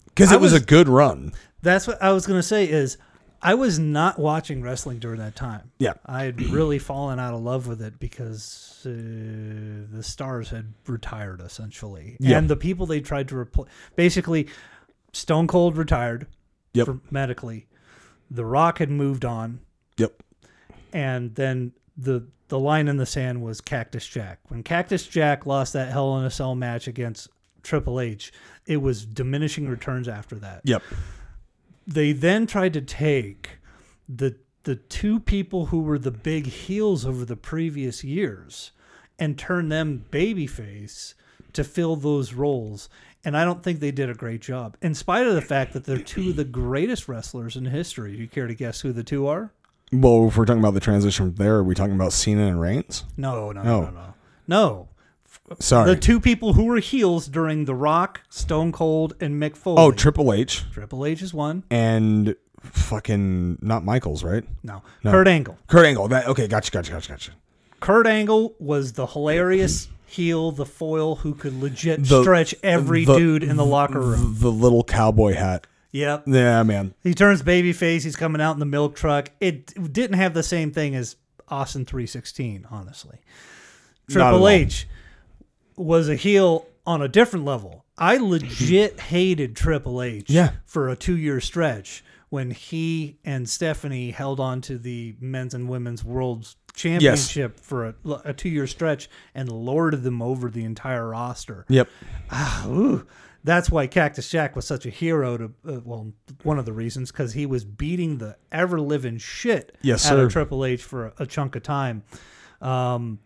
because 0.06 0.32
it 0.32 0.40
was, 0.40 0.54
was- 0.54 0.62
a 0.62 0.66
good 0.66 0.88
run. 0.88 1.34
that's 1.62 1.86
what 1.88 2.02
I 2.02 2.12
was 2.14 2.26
gonna 2.26 2.44
say 2.44 2.70
is 2.70 2.98
I 3.42 3.54
was 3.54 3.78
not 3.80 4.18
watching 4.20 4.62
wrestling 4.62 5.00
during 5.00 5.20
that 5.20 5.36
time. 5.36 5.72
Yeah. 5.80 5.94
I 6.06 6.24
had 6.24 6.42
really 6.50 6.80
fallen 6.80 7.20
out 7.20 7.34
of 7.34 7.42
love 7.42 7.68
with 7.68 7.82
it 7.82 8.00
because 8.00 8.82
uh, 8.86 8.90
the 8.90 10.02
stars 10.04 10.50
had 10.50 10.74
retired 10.88 11.42
essentially, 11.42 12.18
Yeah. 12.20 12.38
and 12.38 12.50
the 12.50 12.56
people 12.56 12.86
they 12.86 13.00
tried 13.02 13.28
to 13.30 13.38
replace. 13.38 13.68
Basically, 13.96 14.48
Stone 15.14 15.48
Cold 15.48 15.78
retired 15.78 16.28
Yep. 16.74 16.90
medically. 17.12 17.68
The 18.30 18.46
Rock 18.46 18.80
had 18.80 18.90
moved 18.90 19.24
on, 19.26 19.60
Yep. 19.98 20.22
and 20.94 21.34
then 21.36 21.74
the 21.98 22.26
the 22.50 22.60
line 22.60 22.88
in 22.88 22.96
the 22.98 23.06
sand 23.06 23.42
was 23.42 23.60
Cactus 23.60 24.08
Jack. 24.08 24.40
When 24.48 24.64
Cactus 24.64 25.06
Jack 25.06 25.46
lost 25.46 25.74
that 25.74 25.92
Hell 25.92 26.18
in 26.18 26.24
a 26.24 26.30
Cell 26.32 26.56
match 26.56 26.88
against 26.88 27.28
Triple 27.62 28.00
H, 28.00 28.32
it 28.66 28.78
was 28.78 29.06
diminishing 29.06 29.68
returns 29.68 30.08
after 30.08 30.36
that 30.38 30.62
Yep. 30.64 30.82
They 31.88 32.12
then 32.12 32.46
tried 32.46 32.74
to 32.74 32.82
take 32.82 33.60
the 34.08 34.36
the 34.64 34.76
two 34.76 35.20
people 35.22 35.68
who 35.68 35.80
were 35.80 35.98
the 35.98 36.12
big 36.12 36.46
heels 36.48 37.06
over 37.06 37.24
the 37.24 37.38
previous 37.38 38.04
years 38.04 38.72
and 39.18 39.38
turn 39.40 39.70
them 39.70 40.04
babyface 40.12 41.14
to 41.54 41.64
fill 41.64 41.96
those 41.96 42.34
roles. 42.34 42.90
And 43.24 43.36
I 43.38 43.46
don't 43.46 43.64
think 43.64 43.80
they 43.80 43.92
did 43.92 44.10
a 44.10 44.14
great 44.14 44.42
job, 44.42 44.76
in 44.82 44.94
spite 44.94 45.26
of 45.26 45.36
the 45.36 45.42
fact 45.42 45.72
that 45.74 45.86
they're 45.86 45.98
two 45.98 46.30
of 46.32 46.36
the 46.36 46.44
greatest 46.44 47.08
wrestlers 47.08 47.56
in 47.56 47.66
history. 47.66 48.12
Do 48.12 48.18
you 48.18 48.28
care 48.28 48.48
to 48.48 48.54
guess 48.54 48.82
who 48.82 48.92
the 48.92 49.04
two 49.04 49.26
are? 49.28 49.54
Well, 49.92 50.28
if 50.28 50.38
we're 50.38 50.46
talking 50.46 50.60
about 50.62 50.74
the 50.74 50.80
transition 50.82 51.28
from 51.28 51.36
there, 51.36 51.56
are 51.56 51.64
we 51.64 51.74
talking 51.74 51.96
about 51.96 52.12
Cena 52.14 52.46
and 52.48 52.60
Reigns? 52.60 53.06
No, 53.16 53.52
no, 53.54 53.64
No. 53.64 53.82
no, 53.84 53.90
no, 53.90 54.14
no. 54.48 54.90
Sorry. 55.60 55.90
The 55.94 55.96
two 56.00 56.20
people 56.20 56.54
who 56.54 56.66
were 56.66 56.80
heels 56.80 57.28
during 57.28 57.66
The 57.66 57.76
Rock, 57.76 58.22
Stone 58.30 58.72
Cold, 58.74 59.16
and 59.22 59.42
Mick 59.42 59.56
Foley. 59.56 59.78
oh, 59.82 59.92
Triple 59.92 60.34
H 60.34 60.64
Triple 60.72 61.06
H 61.06 61.22
is 61.22 61.34
one. 61.34 61.64
and 61.72 62.36
fucking 62.62 63.60
not 63.62 63.84
Michaels, 63.84 64.24
right? 64.24 64.44
No. 64.64 64.82
No. 65.04 65.12
Kurt 65.12 65.28
Angle. 65.28 65.58
Kurt 65.68 65.86
Angle. 65.86 66.08
That 66.10 66.28
okay? 66.28 66.48
Gotcha. 66.48 66.72
Gotcha. 66.72 66.92
Gotcha. 66.92 67.10
Gotcha. 67.10 67.32
Kurt 67.80 68.08
Angle 68.08 68.56
was 68.60 68.94
the 68.94 69.06
hilarious 69.06 69.88
heel, 70.06 70.52
the 70.52 70.66
foil 70.66 71.16
who 71.18 71.34
could 71.34 71.54
legit 71.62 72.04
The- 72.06 72.22
stretch 72.24 72.56
every 72.64 73.06
the- 73.06 73.18
dude 73.18 73.44
in 73.44 73.56
the 73.56 73.66
locker 73.66 74.00
room. 74.02 74.36
The 74.40 74.52
little 74.52 74.84
cowboy 74.84 75.34
hat. 75.34 75.68
Yep. 75.92 76.24
Yeah, 76.28 76.64
man. 76.64 76.94
He 77.04 77.14
turns 77.14 77.42
babyface. 77.42 78.04
He's 78.04 78.16
coming 78.16 78.42
out 78.42 78.54
in 78.54 78.60
the 78.60 78.66
milk 78.66 78.96
truck. 78.96 79.30
It 79.40 79.74
didn't 79.94 80.18
have 80.18 80.34
the 80.34 80.44
same 80.44 80.72
thing 80.72 80.96
as 80.96 81.16
Austin 81.50 81.86
316, 81.86 82.68
honestly. 82.70 83.20
Not 84.10 84.18
at 84.18 84.24
all. 84.26 84.32
Triple 84.32 84.48
H 84.50 84.88
was 85.78 86.10
a 86.10 86.16
heel 86.16 86.66
on 86.86 87.02
a 87.02 87.08
different 87.08 87.46
level. 87.46 87.86
I 87.98 88.18
legit 88.18 89.00
hated 89.12 89.56
Triple 89.56 90.02
H 90.02 90.30
Yeah. 90.30 90.52
for 90.66 90.90
a 90.90 90.96
two 90.96 91.18
year 91.18 91.40
stretch 91.40 92.04
when 92.30 92.52
he 92.52 93.18
and 93.24 93.48
Stephanie 93.48 94.12
held 94.12 94.40
on 94.40 94.60
to 94.62 94.78
the 94.78 95.16
men's 95.22 95.54
and 95.54 95.70
women's 95.70 96.04
world 96.04 96.54
championship 96.76 97.60
for 97.60 97.88
a, 97.88 97.96
a 98.26 98.34
two 98.34 98.50
year 98.50 98.68
stretch 98.68 99.10
and 99.34 99.52
lorded 99.52 100.04
them 100.04 100.22
over 100.22 100.50
the 100.50 100.64
entire 100.64 101.10
roster. 101.10 101.66
Yep. 101.70 101.88
Ooh, 102.68 103.06
that's 103.44 103.70
why 103.72 103.88
Cactus 103.88 104.30
Jack 104.30 104.56
was 104.56 104.66
such 104.68 104.86
a 104.86 104.90
hero 104.90 105.38
to, 105.38 105.46
uh, 105.68 105.80
well, 105.86 106.12
one 106.44 106.60
of 106.60 106.66
the 106.66 106.74
reasons, 106.74 107.12
because 107.12 107.34
he 107.34 107.46
was 107.46 107.64
beating 107.64 108.18
the 108.18 108.36
ever 108.52 108.80
living 108.80 109.18
shit 109.18 109.76
Yes, 109.82 110.06
out 110.06 110.18
sir. 110.18 110.26
of 110.26 110.32
Triple 110.34 110.66
H 110.66 110.84
for 110.84 111.08
a, 111.08 111.14
a 111.20 111.26
chunk 111.26 111.56
of 111.56 111.64
time. 111.64 112.04
Um, 112.62 113.20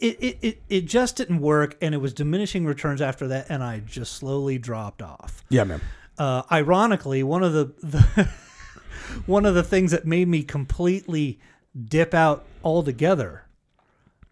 it, 0.00 0.16
it, 0.20 0.38
it, 0.42 0.62
it 0.68 0.84
just 0.86 1.16
didn't 1.16 1.40
work, 1.40 1.76
and 1.80 1.94
it 1.94 1.98
was 1.98 2.12
diminishing 2.12 2.64
returns 2.64 3.00
after 3.00 3.28
that, 3.28 3.46
and 3.48 3.62
I 3.62 3.80
just 3.80 4.12
slowly 4.14 4.58
dropped 4.58 5.02
off. 5.02 5.44
Yeah, 5.48 5.64
man. 5.64 5.80
Uh, 6.16 6.42
ironically, 6.50 7.22
one 7.22 7.42
of 7.44 7.52
the, 7.52 7.66
the 7.82 8.28
one 9.26 9.46
of 9.46 9.54
the 9.54 9.62
things 9.62 9.90
that 9.92 10.06
made 10.06 10.28
me 10.28 10.42
completely 10.42 11.38
dip 11.78 12.12
out 12.14 12.44
altogether 12.64 13.44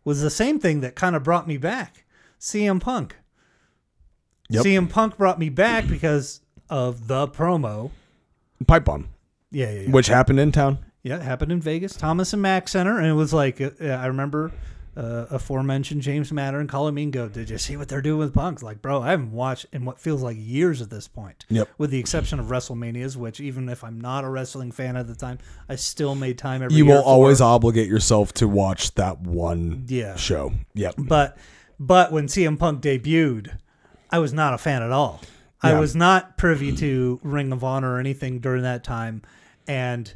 was 0.04 0.20
the 0.22 0.30
same 0.30 0.58
thing 0.58 0.80
that 0.80 0.94
kind 0.94 1.14
of 1.16 1.22
brought 1.22 1.46
me 1.46 1.56
back. 1.56 2.04
CM 2.40 2.80
Punk. 2.80 3.16
Yep. 4.48 4.64
CM 4.64 4.90
Punk 4.90 5.16
brought 5.16 5.38
me 5.38 5.48
back 5.48 5.88
because 5.88 6.40
of 6.70 7.08
the 7.08 7.26
promo. 7.28 7.90
Pipe 8.66 8.84
bomb, 8.84 9.08
Yeah, 9.50 9.70
yeah, 9.70 9.80
yeah. 9.82 9.90
which 9.90 10.06
happened 10.06 10.40
in 10.40 10.50
town. 10.52 10.78
Yeah, 11.02 11.16
it 11.16 11.22
happened 11.22 11.52
in 11.52 11.60
Vegas, 11.60 11.94
Thomas 11.94 12.32
and 12.32 12.42
Mack 12.42 12.66
Center, 12.68 12.98
and 12.98 13.06
it 13.06 13.12
was 13.12 13.32
like 13.32 13.60
uh, 13.60 13.70
I 13.80 14.06
remember 14.06 14.50
uh, 14.96 15.26
aforementioned 15.30 16.00
James 16.00 16.32
Matter 16.32 16.58
and 16.58 16.68
calling 16.68 16.94
me 16.94 17.02
and 17.04 17.12
go, 17.12 17.28
"Did 17.28 17.50
you 17.50 17.58
see 17.58 17.76
what 17.76 17.88
they're 17.88 18.00
doing 18.00 18.18
with 18.18 18.32
Punk?" 18.32 18.62
Like, 18.62 18.80
bro, 18.80 19.02
I 19.02 19.10
haven't 19.10 19.32
watched 19.32 19.66
in 19.72 19.84
what 19.84 20.00
feels 20.00 20.22
like 20.22 20.36
years 20.40 20.80
at 20.80 20.88
this 20.88 21.06
point. 21.06 21.44
Yep. 21.50 21.68
With 21.76 21.90
the 21.90 21.98
exception 21.98 22.40
of 22.40 22.46
WrestleManias, 22.46 23.16
which 23.16 23.38
even 23.40 23.68
if 23.68 23.84
I'm 23.84 24.00
not 24.00 24.24
a 24.24 24.28
wrestling 24.28 24.72
fan 24.72 24.96
at 24.96 25.06
the 25.06 25.14
time, 25.14 25.38
I 25.68 25.76
still 25.76 26.14
made 26.14 26.38
time 26.38 26.62
every 26.62 26.76
You 26.76 26.86
will 26.86 27.02
always 27.02 27.40
obligate 27.40 27.88
yourself 27.88 28.32
to 28.34 28.48
watch 28.48 28.94
that 28.94 29.20
one 29.20 29.84
Yeah. 29.88 30.16
show. 30.16 30.52
Yep. 30.74 30.94
But 30.98 31.36
but 31.78 32.10
when 32.10 32.26
CM 32.26 32.56
Punk 32.58 32.80
debuted, 32.80 33.58
I 34.10 34.18
was 34.18 34.32
not 34.32 34.54
a 34.54 34.58
fan 34.58 34.82
at 34.82 34.92
all. 34.92 35.20
I 35.62 35.78
was 35.80 35.96
not 35.96 36.38
privy 36.38 36.72
to 36.76 37.18
Ring 37.24 37.50
of 37.52 37.64
Honor 37.64 37.94
or 37.94 37.98
anything 37.98 38.38
during 38.38 38.62
that 38.62 38.84
time, 38.84 39.22
and 39.66 40.14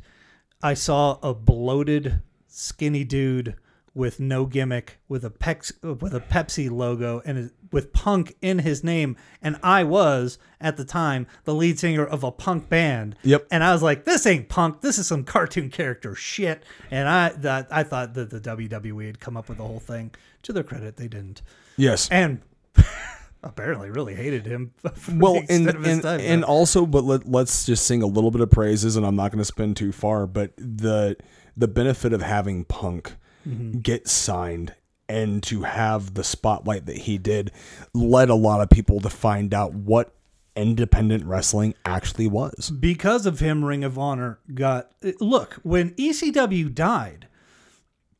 I 0.62 0.74
saw 0.74 1.18
a 1.22 1.34
bloated, 1.34 2.20
skinny 2.46 3.02
dude 3.04 3.56
with 3.94 4.20
no 4.20 4.46
gimmick, 4.46 4.98
with 5.08 5.24
a 5.24 5.30
Pex, 5.30 5.72
with 6.00 6.14
a 6.14 6.20
Pepsi 6.20 6.70
logo 6.70 7.22
and 7.24 7.50
with 7.72 7.92
Punk 7.92 8.36
in 8.40 8.60
his 8.60 8.84
name, 8.84 9.16
and 9.42 9.58
I 9.62 9.84
was 9.84 10.38
at 10.60 10.76
the 10.76 10.84
time 10.84 11.26
the 11.44 11.54
lead 11.54 11.78
singer 11.78 12.04
of 12.04 12.22
a 12.22 12.30
punk 12.30 12.68
band. 12.68 13.16
Yep. 13.22 13.46
And 13.50 13.64
I 13.64 13.72
was 13.72 13.82
like, 13.82 14.04
"This 14.04 14.26
ain't 14.26 14.48
punk. 14.48 14.80
This 14.80 14.98
is 14.98 15.06
some 15.06 15.24
cartoon 15.24 15.70
character 15.70 16.14
shit." 16.14 16.64
And 16.90 17.08
I 17.08 17.30
that 17.30 17.68
I 17.70 17.82
thought 17.82 18.14
that 18.14 18.30
the 18.30 18.40
WWE 18.40 19.06
had 19.06 19.20
come 19.20 19.36
up 19.36 19.48
with 19.48 19.58
the 19.58 19.66
whole 19.66 19.80
thing. 19.80 20.12
To 20.44 20.52
their 20.52 20.62
credit, 20.62 20.96
they 20.96 21.08
didn't. 21.08 21.42
Yes. 21.76 22.08
And 22.10 22.40
apparently 23.42 23.90
really 23.90 24.14
hated 24.14 24.46
him. 24.46 24.72
Well, 25.12 25.42
and 25.48 25.68
of 25.68 25.82
his 25.82 25.94
and, 25.94 26.02
time, 26.02 26.20
and 26.20 26.44
also, 26.44 26.86
but 26.86 27.04
let, 27.04 27.28
let's 27.28 27.66
just 27.66 27.86
sing 27.86 28.02
a 28.02 28.06
little 28.06 28.30
bit 28.30 28.40
of 28.40 28.50
praises, 28.50 28.96
and 28.96 29.04
I'm 29.04 29.16
not 29.16 29.32
going 29.32 29.40
to 29.40 29.44
spin 29.44 29.74
too 29.74 29.92
far. 29.92 30.26
But 30.26 30.52
the 30.56 31.16
the 31.56 31.68
benefit 31.68 32.12
of 32.12 32.22
having 32.22 32.64
Punk 32.64 33.16
Mm-hmm. 33.50 33.80
get 33.80 34.08
signed 34.08 34.74
and 35.08 35.42
to 35.42 35.62
have 35.62 36.14
the 36.14 36.22
spotlight 36.22 36.86
that 36.86 36.98
he 36.98 37.18
did 37.18 37.50
led 37.92 38.30
a 38.30 38.34
lot 38.34 38.60
of 38.60 38.70
people 38.70 39.00
to 39.00 39.10
find 39.10 39.52
out 39.52 39.74
what 39.74 40.14
independent 40.54 41.24
wrestling 41.24 41.74
actually 41.84 42.28
was. 42.28 42.70
because 42.70 43.26
of 43.26 43.40
him, 43.40 43.64
Ring 43.64 43.82
of 43.84 43.98
Honor 43.98 44.38
got 44.54 44.92
look 45.20 45.54
when 45.62 45.90
ECW 45.92 46.72
died 46.74 47.26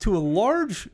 to 0.01 0.17
a 0.17 0.19
large 0.19 0.89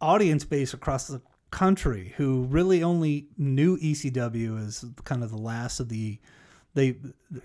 audience 0.00 0.44
base 0.44 0.74
across 0.74 1.06
the 1.08 1.20
country 1.50 2.14
who 2.16 2.44
really 2.44 2.82
only 2.82 3.26
knew 3.36 3.78
ECW 3.78 4.66
as 4.66 4.84
kind 5.04 5.22
of 5.22 5.30
the 5.30 5.36
last 5.36 5.80
of 5.80 5.88
the 5.88 6.18
they 6.74 6.96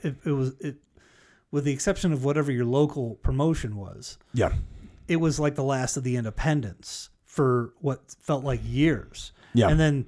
it, 0.03 0.15
it 0.23 0.31
was 0.31 0.53
it 0.59 0.77
with 1.51 1.63
the 1.65 1.71
exception 1.71 2.11
of 2.13 2.23
whatever 2.23 2.51
your 2.51 2.65
local 2.65 3.15
promotion 3.15 3.75
was 3.75 4.17
Yeah, 4.33 4.53
it 5.07 5.17
was 5.17 5.39
like 5.39 5.55
the 5.55 5.63
last 5.63 5.97
of 5.97 6.03
the 6.03 6.15
independents 6.15 7.09
for 7.25 7.73
what 7.79 8.15
felt 8.19 8.43
like 8.43 8.61
years. 8.63 9.31
Yeah. 9.53 9.69
And 9.69 9.79
then 9.79 10.07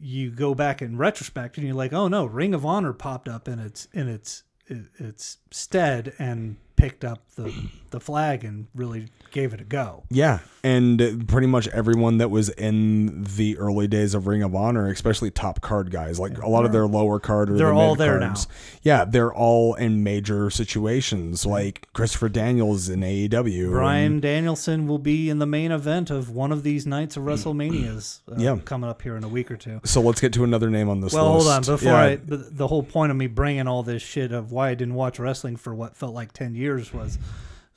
you 0.00 0.30
go 0.30 0.54
back 0.54 0.82
in 0.82 0.96
retrospect 0.96 1.56
and 1.56 1.66
you're 1.66 1.76
like, 1.76 1.92
oh 1.92 2.08
no, 2.08 2.26
Ring 2.26 2.54
of 2.54 2.64
Honor 2.66 2.92
popped 2.92 3.28
up 3.28 3.48
in 3.48 3.58
its 3.58 3.88
in 3.92 4.08
its 4.08 4.42
its 4.66 5.38
stead 5.50 6.12
and 6.18 6.56
picked 6.76 7.04
up 7.04 7.20
the 7.36 7.52
the 7.90 8.00
flag 8.00 8.44
and 8.44 8.66
really 8.74 9.06
gave 9.30 9.54
it 9.54 9.60
a 9.60 9.64
go. 9.64 10.02
Yeah, 10.10 10.40
and 10.64 11.26
pretty 11.28 11.46
much 11.46 11.68
everyone 11.68 12.18
that 12.18 12.30
was 12.30 12.48
in 12.50 13.24
the 13.36 13.56
early 13.58 13.86
days 13.86 14.14
of 14.14 14.26
Ring 14.26 14.42
of 14.42 14.54
Honor, 14.54 14.88
especially 14.90 15.30
top 15.30 15.60
card 15.60 15.90
guys, 15.90 16.18
like 16.18 16.36
a 16.38 16.48
lot 16.48 16.64
of 16.66 16.72
their 16.72 16.86
lower 16.86 17.18
card 17.20 17.50
or 17.50 17.56
They're 17.56 17.68
the 17.68 17.74
all 17.74 17.94
there 17.94 18.18
cards, 18.18 18.46
Yeah, 18.82 19.04
they're 19.04 19.32
all 19.32 19.74
in 19.74 20.02
major 20.02 20.50
situations, 20.50 21.46
like 21.46 21.86
Christopher 21.92 22.28
Daniels 22.28 22.88
in 22.88 23.00
AEW. 23.00 23.70
Brian 23.70 24.12
and- 24.14 24.22
Danielson 24.22 24.86
will 24.86 24.98
be 24.98 25.30
in 25.30 25.38
the 25.38 25.46
main 25.46 25.70
event 25.72 26.10
of 26.10 26.30
one 26.30 26.52
of 26.52 26.62
these 26.62 26.86
nights 26.86 27.16
of 27.16 27.22
WrestleManias 27.24 28.20
uh, 28.30 28.34
Yeah. 28.36 28.56
coming 28.64 28.88
up 28.90 29.02
here 29.02 29.16
in 29.16 29.24
a 29.24 29.28
week 29.28 29.50
or 29.50 29.56
two. 29.56 29.80
so 29.84 30.00
let's 30.00 30.20
get 30.20 30.32
to 30.34 30.44
another 30.44 30.70
name 30.70 30.88
on 30.88 31.00
this 31.00 31.12
Well, 31.14 31.34
list. 31.34 31.46
hold 31.46 31.56
on. 31.56 31.62
Before 31.76 31.92
Yeah. 31.92 31.98
I, 32.00 32.16
the, 32.16 32.36
the 32.36 32.66
whole 32.66 32.82
point 32.82 33.10
of 33.10 33.16
me 33.16 33.26
bringing 33.26 33.66
all 33.66 33.82
this 33.82 34.02
shit 34.02 34.32
of 34.32 34.52
why 34.52 34.70
I 34.70 34.74
didn't 34.74 34.94
watch 34.94 35.18
wrestling 35.18 35.56
for 35.56 35.74
what 35.74 35.96
felt 35.96 36.14
like 36.14 36.32
ten 36.32 36.54
years 36.54 36.65
was, 36.74 37.16
it 37.16 37.20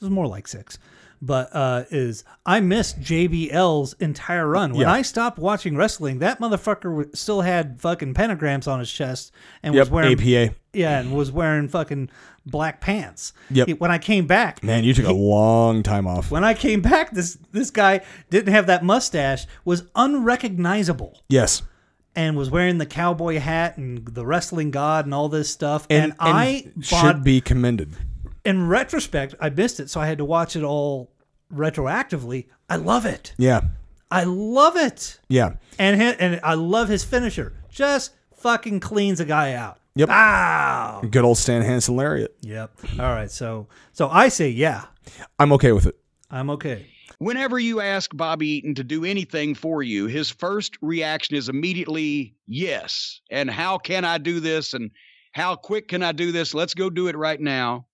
was 0.01 0.09
more 0.09 0.27
like 0.27 0.47
six, 0.47 0.77
but 1.21 1.49
uh, 1.53 1.83
is 1.91 2.23
I 2.45 2.59
missed 2.61 2.99
JBL's 3.01 3.93
entire 3.99 4.47
run. 4.47 4.71
When 4.71 4.81
Yeah. 4.81 4.91
I 4.93 5.01
stopped 5.01 5.37
watching 5.39 5.75
wrestling, 5.75 6.19
that 6.19 6.39
motherfucker 6.39 7.15
still 7.15 7.41
had 7.41 7.79
fucking 7.81 8.13
pentagrams 8.13 8.67
on 8.67 8.79
his 8.79 8.91
chest 8.91 9.31
and 9.63 9.73
Yep, 9.75 9.81
was 9.81 9.89
wearing 9.89 10.13
APA. 10.19 10.55
Yeah, 10.73 10.99
and 10.99 11.11
was 11.13 11.31
wearing 11.31 11.67
fucking 11.67 12.09
black 12.45 12.79
pants. 12.79 13.33
Yep. 13.51 13.67
He- 13.67 13.73
when 13.73 13.91
I 13.91 13.97
came 13.97 14.27
back, 14.27 14.63
Man, 14.63 14.83
you 14.83 14.93
took 14.93 15.05
a 15.07 15.11
long 15.13 15.83
time 15.83 16.07
off. 16.07 16.31
when 16.31 16.43
I 16.43 16.53
came 16.53 16.81
back, 16.81 17.11
this 17.11 17.37
this 17.51 17.69
guy 17.71 18.01
didn't 18.29 18.53
have 18.53 18.67
that 18.67 18.83
mustache, 18.83 19.45
was 19.65 19.83
unrecognizable 19.95 21.21
Yes, 21.27 21.61
and 22.15 22.37
was 22.37 22.49
wearing 22.49 22.77
the 22.77 22.85
cowboy 22.85 23.39
hat 23.39 23.77
and 23.77 24.05
the 24.07 24.25
wrestling 24.25 24.71
god 24.71 25.05
and 25.05 25.13
all 25.13 25.27
this 25.29 25.49
stuff. 25.49 25.85
and, 25.89 26.03
And, 26.11 26.13
I 26.19 26.63
and 26.73 26.75
bought, 26.89 27.01
should 27.15 27.23
be 27.23 27.41
commended. 27.41 27.93
In 28.45 28.67
retrospect, 28.67 29.35
I 29.39 29.49
missed 29.49 29.79
it, 29.79 29.89
so 29.89 29.99
I 30.01 30.07
had 30.07 30.17
to 30.19 30.25
watch 30.25 30.55
it 30.55 30.63
all 30.63 31.11
retroactively. 31.53 32.47
I 32.69 32.77
love 32.77 33.05
it. 33.05 33.33
Yeah, 33.37 33.61
I 34.11 34.23
love 34.23 34.75
it, 34.75 35.19
yeah, 35.27 35.53
and 35.77 36.01
hi- 36.01 36.15
and 36.19 36.39
I 36.43 36.53
love 36.55 36.89
his 36.89 37.03
finisher. 37.03 37.53
Just 37.69 38.13
fucking 38.35 38.79
cleans 38.79 39.19
a 39.19 39.25
guy 39.25 39.53
out. 39.53 39.79
Yep. 39.95 40.09
Ow. 40.09 41.01
good 41.09 41.25
old 41.25 41.37
Stan 41.37 41.61
Hansen 41.61 41.95
lariat. 41.95 42.35
Yep. 42.41 42.71
All 42.99 43.13
right. 43.13 43.29
So 43.29 43.67
so 43.91 44.07
I 44.09 44.29
say 44.29 44.49
yeah. 44.49 44.85
I'm 45.37 45.51
okay 45.53 45.71
with 45.71 45.85
it. 45.87 45.97
I'm 46.31 46.49
okay. 46.51 46.85
Whenever 47.17 47.59
you 47.59 47.81
ask 47.81 48.15
Bobby 48.15 48.47
Eaton 48.47 48.75
to 48.75 48.83
do 48.83 49.03
anything 49.03 49.55
for 49.55 49.83
you, 49.83 50.05
his 50.05 50.29
first 50.29 50.77
reaction 50.81 51.35
is 51.35 51.49
immediately 51.49 52.33
yes. 52.47 53.19
And 53.29 53.49
how 53.49 53.77
can 53.77 54.05
I 54.05 54.19
do 54.19 54.39
this? 54.39 54.73
And 54.73 54.91
how 55.33 55.55
quick 55.55 55.89
can 55.89 56.01
I 56.01 56.13
do 56.13 56.31
this? 56.31 56.53
Let's 56.53 56.73
go 56.73 56.89
do 56.89 57.07
it 57.07 57.17
right 57.17 57.39
now. 57.41 57.87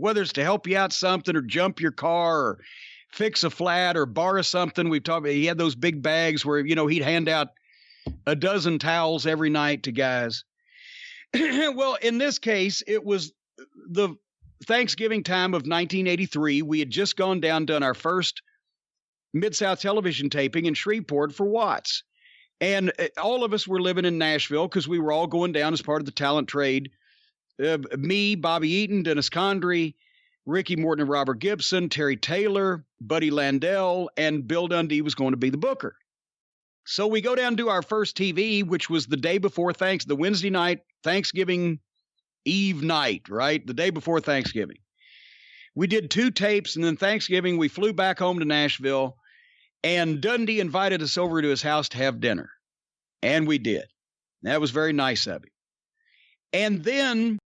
Whether 0.00 0.22
it's 0.22 0.32
to 0.34 0.42
help 0.42 0.66
you 0.66 0.76
out 0.76 0.92
something 0.92 1.36
or 1.36 1.42
jump 1.42 1.80
your 1.80 1.92
car 1.92 2.40
or 2.40 2.58
fix 3.12 3.44
a 3.44 3.50
flat 3.50 3.96
or 3.96 4.06
borrow 4.06 4.42
something. 4.42 4.88
We've 4.88 5.02
talked 5.02 5.26
he 5.26 5.46
had 5.46 5.58
those 5.58 5.74
big 5.74 6.02
bags 6.02 6.44
where, 6.44 6.60
you 6.60 6.74
know, 6.74 6.86
he'd 6.86 7.02
hand 7.02 7.28
out 7.28 7.48
a 8.26 8.34
dozen 8.34 8.78
towels 8.78 9.26
every 9.26 9.50
night 9.50 9.84
to 9.84 9.92
guys. 9.92 10.44
well, 11.34 11.96
in 12.00 12.18
this 12.18 12.38
case, 12.38 12.82
it 12.86 13.04
was 13.04 13.32
the 13.88 14.16
Thanksgiving 14.66 15.22
time 15.22 15.54
of 15.54 15.62
1983. 15.62 16.62
We 16.62 16.78
had 16.78 16.90
just 16.90 17.16
gone 17.16 17.40
down, 17.40 17.66
done 17.66 17.82
our 17.82 17.94
first 17.94 18.42
Mid 19.32 19.54
South 19.54 19.80
television 19.80 20.30
taping 20.30 20.66
in 20.66 20.74
Shreveport 20.74 21.34
for 21.34 21.46
Watts. 21.46 22.02
And 22.60 22.92
uh, 22.98 23.06
all 23.20 23.44
of 23.44 23.52
us 23.54 23.66
were 23.66 23.80
living 23.80 24.04
in 24.04 24.18
Nashville 24.18 24.68
because 24.68 24.88
we 24.88 24.98
were 24.98 25.12
all 25.12 25.26
going 25.26 25.52
down 25.52 25.72
as 25.72 25.82
part 25.82 26.02
of 26.02 26.06
the 26.06 26.12
talent 26.12 26.48
trade. 26.48 26.90
Uh, 27.60 27.78
me, 27.98 28.34
Bobby 28.34 28.70
Eaton, 28.70 29.02
Dennis 29.02 29.28
Condrey, 29.28 29.94
Ricky 30.46 30.76
Morton 30.76 31.02
and 31.02 31.10
Robert 31.10 31.38
Gibson, 31.38 31.88
Terry 31.88 32.16
Taylor, 32.16 32.84
Buddy 33.00 33.30
Landel, 33.30 34.08
and 34.16 34.46
Bill 34.46 34.68
Dundee 34.68 35.02
was 35.02 35.14
going 35.14 35.32
to 35.32 35.36
be 35.36 35.50
the 35.50 35.58
booker. 35.58 35.94
So 36.86 37.06
we 37.06 37.20
go 37.20 37.34
down 37.34 37.56
to 37.58 37.68
our 37.68 37.82
first 37.82 38.16
TV, 38.16 38.66
which 38.66 38.88
was 38.88 39.06
the 39.06 39.16
day 39.16 39.38
before 39.38 39.72
thanks, 39.72 40.04
the 40.04 40.16
Wednesday 40.16 40.50
night 40.50 40.80
Thanksgiving 41.04 41.80
Eve 42.44 42.82
night, 42.82 43.28
right? 43.28 43.64
The 43.64 43.74
day 43.74 43.90
before 43.90 44.20
Thanksgiving. 44.20 44.78
We 45.74 45.86
did 45.86 46.10
two 46.10 46.30
tapes, 46.30 46.76
and 46.76 46.84
then 46.84 46.96
Thanksgiving 46.96 47.58
we 47.58 47.68
flew 47.68 47.92
back 47.92 48.18
home 48.18 48.38
to 48.38 48.44
Nashville, 48.44 49.16
and 49.84 50.20
Dundee 50.20 50.60
invited 50.60 51.02
us 51.02 51.16
over 51.16 51.40
to 51.40 51.48
his 51.48 51.62
house 51.62 51.90
to 51.90 51.98
have 51.98 52.20
dinner, 52.20 52.50
and 53.22 53.46
we 53.46 53.58
did. 53.58 53.84
That 54.42 54.60
was 54.60 54.70
very 54.70 54.92
nice 54.92 55.26
of 55.26 55.44
him. 55.44 55.50
And 56.52 56.82
then 56.82 57.38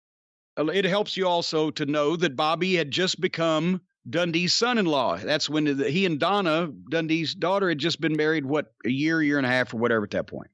Uh, 0.59 0.67
it 0.67 0.85
helps 0.85 1.17
you 1.17 1.27
also 1.27 1.71
to 1.73 1.87
know 1.87 2.17
that 2.17 2.37
Bobby 2.37 2.75
had 2.75 2.91
just 2.91 3.21
become 3.21 3.81
Dundee's 4.09 4.55
son-in-law. 4.55 5.19
That's 5.19 5.49
when 5.49 5.67
he 5.67 6.07
and 6.07 6.21
Donna, 6.21 6.71
Dundee's 6.91 7.35
daughter, 7.35 7.69
had 7.69 7.79
just 7.79 8.01
been 8.01 8.17
married. 8.17 8.45
What 8.45 8.73
a 8.85 8.91
year, 8.91 9.23
year 9.23 9.39
and 9.39 9.47
a 9.47 9.51
half, 9.51 9.73
or 9.73 9.79
whatever 9.79 10.05
at 10.05 10.11
that 10.11 10.27
point. 10.27 10.51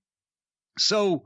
So 0.79 1.25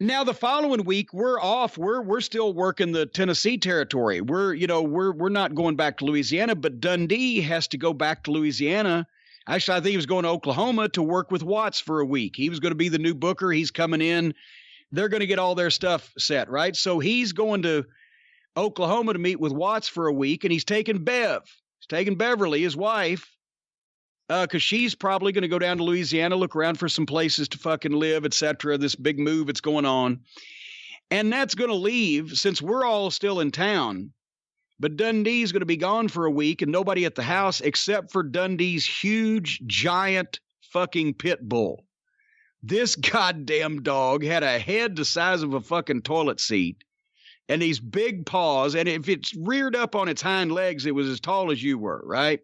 now 0.00 0.22
the 0.22 0.34
following 0.34 0.84
week 0.84 1.12
we're 1.12 1.40
off. 1.40 1.76
We're 1.76 2.00
we're 2.00 2.20
still 2.20 2.52
working 2.52 2.92
the 2.92 3.06
Tennessee 3.06 3.58
territory. 3.58 4.20
We're 4.20 4.54
you 4.54 4.66
know 4.66 4.82
we're 4.82 5.12
we're 5.12 5.28
not 5.28 5.54
going 5.54 5.76
back 5.76 5.98
to 5.98 6.04
Louisiana, 6.04 6.54
but 6.54 6.80
Dundee 6.80 7.40
has 7.40 7.66
to 7.68 7.78
go 7.78 7.92
back 7.92 8.24
to 8.24 8.30
Louisiana. 8.30 9.06
Actually, 9.48 9.78
I 9.78 9.80
think 9.80 9.90
he 9.92 9.96
was 9.96 10.06
going 10.06 10.24
to 10.24 10.28
Oklahoma 10.28 10.90
to 10.90 11.02
work 11.02 11.30
with 11.30 11.42
Watts 11.42 11.80
for 11.80 12.00
a 12.00 12.04
week. 12.06 12.36
He 12.36 12.50
was 12.50 12.60
going 12.60 12.70
to 12.70 12.76
be 12.76 12.90
the 12.90 12.98
new 12.98 13.14
booker. 13.14 13.50
He's 13.50 13.70
coming 13.70 14.02
in. 14.02 14.34
They're 14.92 15.08
going 15.08 15.20
to 15.20 15.26
get 15.26 15.38
all 15.38 15.54
their 15.54 15.70
stuff 15.70 16.12
set, 16.18 16.48
right? 16.48 16.74
So 16.74 16.98
he's 16.98 17.32
going 17.32 17.62
to 17.62 17.84
Oklahoma 18.56 19.12
to 19.12 19.18
meet 19.18 19.38
with 19.38 19.52
Watts 19.52 19.88
for 19.88 20.06
a 20.06 20.12
week, 20.12 20.44
and 20.44 20.52
he's 20.52 20.64
taking 20.64 21.04
Bev. 21.04 21.42
He's 21.78 21.86
taking 21.88 22.16
Beverly, 22.16 22.62
his 22.62 22.76
wife, 22.76 23.30
because 24.28 24.54
uh, 24.54 24.58
she's 24.58 24.94
probably 24.94 25.32
going 25.32 25.42
to 25.42 25.48
go 25.48 25.58
down 25.58 25.78
to 25.78 25.84
Louisiana, 25.84 26.36
look 26.36 26.56
around 26.56 26.78
for 26.78 26.88
some 26.88 27.06
places 27.06 27.48
to 27.50 27.58
fucking 27.58 27.92
live, 27.92 28.24
etc. 28.24 28.76
This 28.76 28.94
big 28.94 29.18
move 29.18 29.46
that's 29.46 29.60
going 29.60 29.86
on, 29.86 30.20
and 31.10 31.32
that's 31.32 31.54
going 31.54 31.70
to 31.70 31.76
leave 31.76 32.32
since 32.32 32.60
we're 32.60 32.84
all 32.84 33.10
still 33.10 33.40
in 33.40 33.50
town. 33.50 34.12
But 34.80 34.96
Dundee's 34.96 35.50
going 35.52 35.60
to 35.60 35.66
be 35.66 35.76
gone 35.76 36.08
for 36.08 36.26
a 36.26 36.30
week, 36.30 36.62
and 36.62 36.70
nobody 36.70 37.04
at 37.04 37.14
the 37.14 37.22
house 37.22 37.60
except 37.60 38.12
for 38.12 38.22
Dundee's 38.22 38.86
huge, 38.86 39.60
giant 39.66 40.40
fucking 40.72 41.14
pit 41.14 41.40
bull. 41.40 41.84
This 42.62 42.96
goddamn 42.96 43.82
dog 43.82 44.24
had 44.24 44.42
a 44.42 44.58
head 44.58 44.96
the 44.96 45.04
size 45.04 45.42
of 45.42 45.54
a 45.54 45.60
fucking 45.60 46.02
toilet 46.02 46.40
seat 46.40 46.84
and 47.48 47.62
these 47.62 47.80
big 47.80 48.26
paws. 48.26 48.74
And 48.74 48.88
if 48.88 49.08
it's 49.08 49.34
reared 49.34 49.74
up 49.74 49.94
on 49.94 50.08
its 50.08 50.22
hind 50.22 50.52
legs, 50.52 50.86
it 50.86 50.94
was 50.94 51.08
as 51.08 51.20
tall 51.20 51.50
as 51.50 51.62
you 51.62 51.78
were, 51.78 52.02
right? 52.04 52.40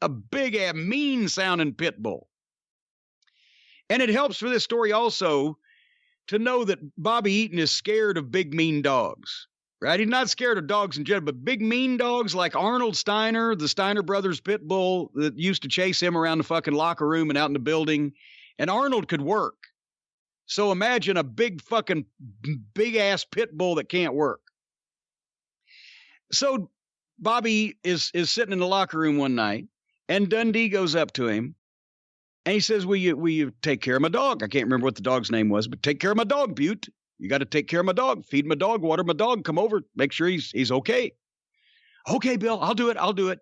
A 0.00 0.08
big, 0.08 0.54
a 0.56 0.72
mean 0.72 1.28
sounding 1.28 1.74
pit 1.74 2.02
bull. 2.02 2.28
And 3.90 4.00
it 4.00 4.08
helps 4.08 4.38
for 4.38 4.48
this 4.48 4.64
story 4.64 4.92
also 4.92 5.58
to 6.28 6.38
know 6.38 6.64
that 6.64 6.78
Bobby 6.96 7.32
Eaton 7.32 7.58
is 7.58 7.70
scared 7.70 8.16
of 8.16 8.30
big, 8.30 8.54
mean 8.54 8.80
dogs, 8.80 9.46
right? 9.82 10.00
He's 10.00 10.08
not 10.08 10.30
scared 10.30 10.56
of 10.56 10.66
dogs 10.66 10.96
in 10.96 11.04
general, 11.04 11.26
but 11.26 11.44
big, 11.44 11.60
mean 11.60 11.98
dogs 11.98 12.34
like 12.34 12.56
Arnold 12.56 12.96
Steiner, 12.96 13.54
the 13.54 13.68
Steiner 13.68 14.02
brothers 14.02 14.40
pit 14.40 14.66
bull 14.66 15.10
that 15.14 15.38
used 15.38 15.62
to 15.62 15.68
chase 15.68 16.00
him 16.00 16.16
around 16.16 16.38
the 16.38 16.44
fucking 16.44 16.72
locker 16.72 17.06
room 17.06 17.28
and 17.28 17.36
out 17.36 17.50
in 17.50 17.52
the 17.52 17.58
building. 17.58 18.12
And 18.58 18.70
Arnold 18.70 19.08
could 19.08 19.22
work. 19.22 19.56
So 20.46 20.72
imagine 20.72 21.16
a 21.16 21.24
big 21.24 21.62
fucking 21.62 22.06
big 22.74 22.96
ass 22.96 23.24
pit 23.24 23.56
bull 23.56 23.76
that 23.76 23.88
can't 23.88 24.14
work. 24.14 24.40
So 26.32 26.70
Bobby 27.18 27.78
is 27.84 28.10
is 28.14 28.30
sitting 28.30 28.52
in 28.52 28.58
the 28.60 28.66
locker 28.66 28.98
room 28.98 29.18
one 29.18 29.34
night, 29.34 29.66
and 30.08 30.28
Dundee 30.28 30.68
goes 30.68 30.94
up 30.96 31.12
to 31.14 31.28
him, 31.28 31.56
And 32.46 32.54
he 32.54 32.60
says, 32.60 32.84
"Will 32.86 32.96
you 32.96 33.16
will 33.16 33.30
you 33.30 33.52
take 33.62 33.80
care 33.80 33.96
of 33.96 34.02
my 34.02 34.08
dog? 34.08 34.42
I 34.42 34.48
can't 34.48 34.64
remember 34.64 34.84
what 34.84 34.96
the 34.96 35.02
dog's 35.02 35.30
name 35.30 35.48
was, 35.48 35.68
but 35.68 35.82
take 35.82 36.00
care 36.00 36.10
of 36.10 36.16
my 36.16 36.24
dog, 36.24 36.54
Butte. 36.56 36.88
You 37.18 37.28
got 37.28 37.38
to 37.38 37.44
take 37.46 37.68
care 37.68 37.80
of 37.80 37.86
my 37.86 37.92
dog. 37.92 38.26
Feed 38.26 38.46
my 38.46 38.54
dog, 38.56 38.82
water 38.82 39.04
my 39.04 39.14
dog. 39.14 39.44
Come 39.44 39.58
over, 39.58 39.82
make 39.96 40.12
sure 40.12 40.28
he's 40.28 40.50
he's 40.50 40.72
okay." 40.72 41.12
Okay, 42.08 42.36
Bill, 42.36 42.60
I'll 42.60 42.74
do 42.74 42.90
it. 42.90 42.96
I'll 42.98 43.12
do 43.14 43.28
it. 43.30 43.40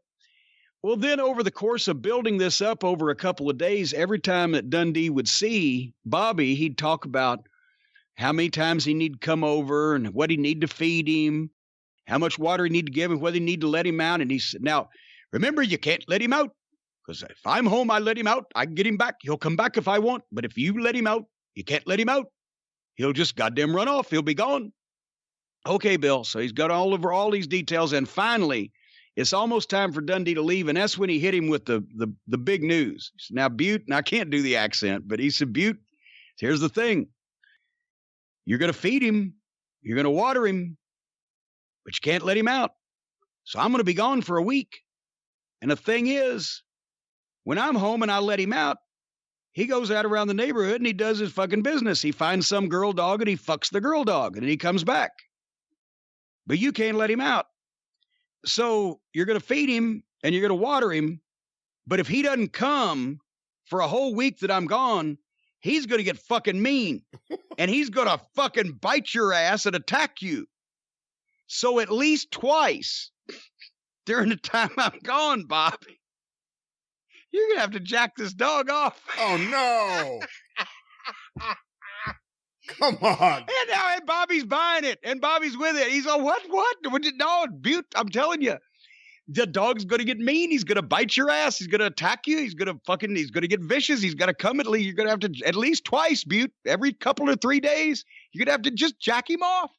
Well, 0.82 0.96
then 0.96 1.20
over 1.20 1.44
the 1.44 1.52
course 1.52 1.86
of 1.86 2.02
building 2.02 2.38
this 2.38 2.60
up 2.60 2.82
over 2.82 3.10
a 3.10 3.16
couple 3.16 3.48
of 3.48 3.56
days, 3.56 3.94
every 3.94 4.18
time 4.18 4.52
that 4.52 4.68
Dundee 4.68 5.10
would 5.10 5.28
see 5.28 5.94
Bobby, 6.04 6.56
he'd 6.56 6.76
talk 6.76 7.04
about 7.04 7.46
how 8.16 8.32
many 8.32 8.50
times 8.50 8.84
he 8.84 8.92
need 8.92 9.14
to 9.14 9.26
come 9.26 9.44
over 9.44 9.94
and 9.94 10.12
what 10.12 10.28
he 10.28 10.36
need 10.36 10.62
to 10.62 10.68
feed 10.68 11.06
him, 11.06 11.50
how 12.08 12.18
much 12.18 12.36
water 12.36 12.64
he 12.64 12.70
need 12.70 12.86
to 12.86 12.92
give 12.92 13.12
him, 13.12 13.20
whether 13.20 13.34
he 13.34 13.40
need 13.40 13.60
to 13.60 13.68
let 13.68 13.86
him 13.86 14.00
out. 14.00 14.20
And 14.20 14.30
he 14.30 14.40
said, 14.40 14.62
"Now, 14.62 14.88
remember, 15.32 15.62
you 15.62 15.78
can't 15.78 16.04
let 16.08 16.20
him 16.20 16.32
out 16.32 16.50
because 17.06 17.22
if 17.22 17.46
I'm 17.46 17.66
home, 17.66 17.90
I 17.90 18.00
let 18.00 18.18
him 18.18 18.26
out. 18.26 18.46
I 18.56 18.66
can 18.66 18.74
get 18.74 18.86
him 18.86 18.96
back. 18.96 19.16
He'll 19.22 19.38
come 19.38 19.56
back 19.56 19.76
if 19.76 19.86
I 19.86 20.00
want. 20.00 20.24
But 20.32 20.44
if 20.44 20.58
you 20.58 20.80
let 20.80 20.96
him 20.96 21.06
out, 21.06 21.26
you 21.54 21.62
can't 21.62 21.86
let 21.86 22.00
him 22.00 22.08
out. 22.08 22.26
He'll 22.96 23.12
just 23.12 23.36
goddamn 23.36 23.74
run 23.74 23.86
off. 23.86 24.10
He'll 24.10 24.22
be 24.22 24.34
gone." 24.34 24.72
Okay, 25.64 25.96
Bill. 25.96 26.24
So 26.24 26.40
he's 26.40 26.52
got 26.52 26.72
all 26.72 26.92
over 26.92 27.12
all 27.12 27.30
these 27.30 27.46
details, 27.46 27.92
and 27.92 28.08
finally, 28.08 28.72
it's 29.16 29.32
almost 29.32 29.68
time 29.68 29.92
for 29.92 30.00
Dundee 30.00 30.34
to 30.34 30.42
leave, 30.42 30.68
and 30.68 30.76
that's 30.76 30.96
when 30.96 31.10
he 31.10 31.18
hit 31.18 31.34
him 31.34 31.48
with 31.48 31.64
the 31.64 31.84
the 31.96 32.12
the 32.28 32.38
big 32.38 32.62
news. 32.62 33.12
Said, 33.18 33.34
now 33.34 33.48
Butte, 33.48 33.84
and 33.86 33.94
I 33.94 34.02
can't 34.02 34.30
do 34.30 34.42
the 34.42 34.56
accent, 34.56 35.06
but 35.06 35.20
he 35.20 35.30
said, 35.30 35.52
Butte, 35.52 35.78
here's 36.38 36.60
the 36.60 36.68
thing. 36.68 37.08
You're 38.46 38.58
gonna 38.58 38.72
feed 38.72 39.02
him, 39.02 39.34
you're 39.82 39.96
gonna 39.96 40.10
water 40.10 40.46
him, 40.46 40.76
but 41.84 41.94
you 41.94 42.00
can't 42.02 42.24
let 42.24 42.36
him 42.38 42.48
out. 42.48 42.72
So 43.44 43.58
I'm 43.58 43.70
gonna 43.70 43.84
be 43.84 43.94
gone 43.94 44.22
for 44.22 44.38
a 44.38 44.42
week. 44.42 44.80
And 45.60 45.70
the 45.70 45.76
thing 45.76 46.06
is, 46.06 46.62
when 47.44 47.58
I'm 47.58 47.74
home 47.74 48.02
and 48.02 48.10
I 48.10 48.18
let 48.18 48.40
him 48.40 48.52
out, 48.52 48.78
he 49.52 49.66
goes 49.66 49.90
out 49.90 50.06
around 50.06 50.28
the 50.28 50.34
neighborhood 50.34 50.76
and 50.76 50.86
he 50.86 50.94
does 50.94 51.18
his 51.18 51.30
fucking 51.32 51.62
business. 51.62 52.00
He 52.00 52.12
finds 52.12 52.48
some 52.48 52.68
girl 52.68 52.92
dog 52.92 53.20
and 53.20 53.28
he 53.28 53.36
fucks 53.36 53.70
the 53.70 53.80
girl 53.80 54.04
dog, 54.04 54.38
and 54.38 54.48
he 54.48 54.56
comes 54.56 54.84
back. 54.84 55.12
But 56.46 56.58
you 56.58 56.72
can't 56.72 56.96
let 56.96 57.10
him 57.10 57.20
out. 57.20 57.46
So 58.44 59.00
you're 59.12 59.26
going 59.26 59.38
to 59.38 59.44
feed 59.44 59.68
him 59.68 60.02
and 60.22 60.34
you're 60.34 60.46
going 60.46 60.58
to 60.58 60.64
water 60.64 60.92
him. 60.92 61.20
But 61.86 62.00
if 62.00 62.08
he 62.08 62.22
doesn't 62.22 62.52
come 62.52 63.18
for 63.66 63.80
a 63.80 63.88
whole 63.88 64.14
week 64.14 64.38
that 64.40 64.50
I'm 64.50 64.66
gone, 64.66 65.18
he's 65.60 65.86
going 65.86 65.98
to 65.98 66.04
get 66.04 66.18
fucking 66.18 66.60
mean 66.60 67.02
and 67.58 67.70
he's 67.70 67.90
going 67.90 68.08
to 68.08 68.20
fucking 68.34 68.78
bite 68.80 69.14
your 69.14 69.32
ass 69.32 69.66
and 69.66 69.76
attack 69.76 70.22
you. 70.22 70.46
So 71.46 71.80
at 71.80 71.90
least 71.90 72.30
twice 72.30 73.10
during 74.06 74.30
the 74.30 74.36
time 74.36 74.70
I'm 74.76 74.98
gone, 75.02 75.44
Bobby, 75.44 76.00
you're 77.30 77.46
going 77.46 77.56
to 77.56 77.60
have 77.62 77.70
to 77.72 77.80
jack 77.80 78.16
this 78.16 78.32
dog 78.32 78.70
off. 78.70 79.00
Oh, 79.18 80.20
no. 81.40 81.54
Come 82.78 82.98
on. 83.02 83.38
And 83.38 83.68
now 83.68 83.94
and 83.94 84.06
Bobby's 84.06 84.44
buying 84.44 84.84
it, 84.84 84.98
and 85.02 85.20
Bobby's 85.20 85.56
with 85.56 85.76
it. 85.76 85.88
He's 85.88 86.06
like, 86.06 86.20
what, 86.20 86.42
what? 86.48 86.76
What 86.90 87.02
did 87.02 87.16
no, 87.16 87.46
Butte, 87.60 87.86
I'm 87.94 88.08
telling 88.08 88.42
you. 88.42 88.56
The 89.28 89.46
dog's 89.46 89.84
gonna 89.84 90.04
get 90.04 90.18
mean. 90.18 90.50
He's 90.50 90.64
gonna 90.64 90.82
bite 90.82 91.16
your 91.16 91.30
ass. 91.30 91.56
He's 91.56 91.68
gonna 91.68 91.86
attack 91.86 92.26
you. 92.26 92.38
He's 92.38 92.54
gonna 92.54 92.74
fucking. 92.84 93.14
He's 93.14 93.30
gonna 93.30 93.46
get 93.46 93.60
vicious. 93.60 94.02
He's 94.02 94.16
gonna 94.16 94.34
come 94.34 94.58
at 94.58 94.66
least. 94.66 94.84
You're 94.84 94.94
gonna 94.94 95.10
have 95.10 95.20
to 95.20 95.32
at 95.46 95.54
least 95.54 95.84
twice, 95.84 96.24
Butte. 96.24 96.52
Every 96.66 96.92
couple 96.92 97.30
or 97.30 97.36
three 97.36 97.60
days, 97.60 98.04
you're 98.32 98.44
gonna 98.44 98.52
have 98.52 98.62
to 98.62 98.72
just 98.72 98.98
jack 98.98 99.30
him 99.30 99.42
off. 99.42 99.70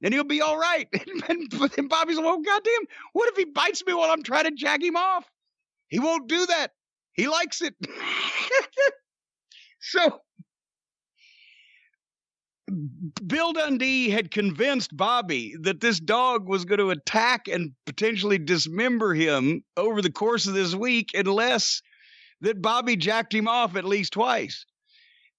Then 0.00 0.12
he'll 0.12 0.24
be 0.24 0.40
all 0.40 0.58
right. 0.58 0.88
And, 1.28 1.28
and, 1.28 1.70
and 1.78 1.88
Bobby's 1.88 2.16
like, 2.16 2.24
well, 2.24 2.40
goddamn, 2.40 2.82
what 3.12 3.28
if 3.30 3.36
he 3.36 3.44
bites 3.44 3.84
me 3.86 3.94
while 3.94 4.10
I'm 4.10 4.22
trying 4.22 4.44
to 4.44 4.50
jack 4.50 4.82
him 4.82 4.96
off? 4.96 5.24
He 5.88 5.98
won't 5.98 6.28
do 6.28 6.46
that. 6.46 6.72
He 7.12 7.28
likes 7.28 7.62
it. 7.62 7.74
so 9.80 10.20
Bill 13.26 13.52
Dundee 13.52 14.10
had 14.10 14.30
convinced 14.30 14.96
Bobby 14.96 15.56
that 15.62 15.80
this 15.80 15.98
dog 15.98 16.48
was 16.48 16.64
going 16.64 16.78
to 16.78 16.90
attack 16.90 17.48
and 17.48 17.72
potentially 17.86 18.38
dismember 18.38 19.14
him 19.14 19.64
over 19.76 20.00
the 20.00 20.12
course 20.12 20.46
of 20.46 20.54
this 20.54 20.74
week 20.74 21.10
unless 21.14 21.82
that 22.40 22.62
Bobby 22.62 22.96
jacked 22.96 23.34
him 23.34 23.48
off 23.48 23.76
at 23.76 23.84
least 23.84 24.12
twice. 24.12 24.64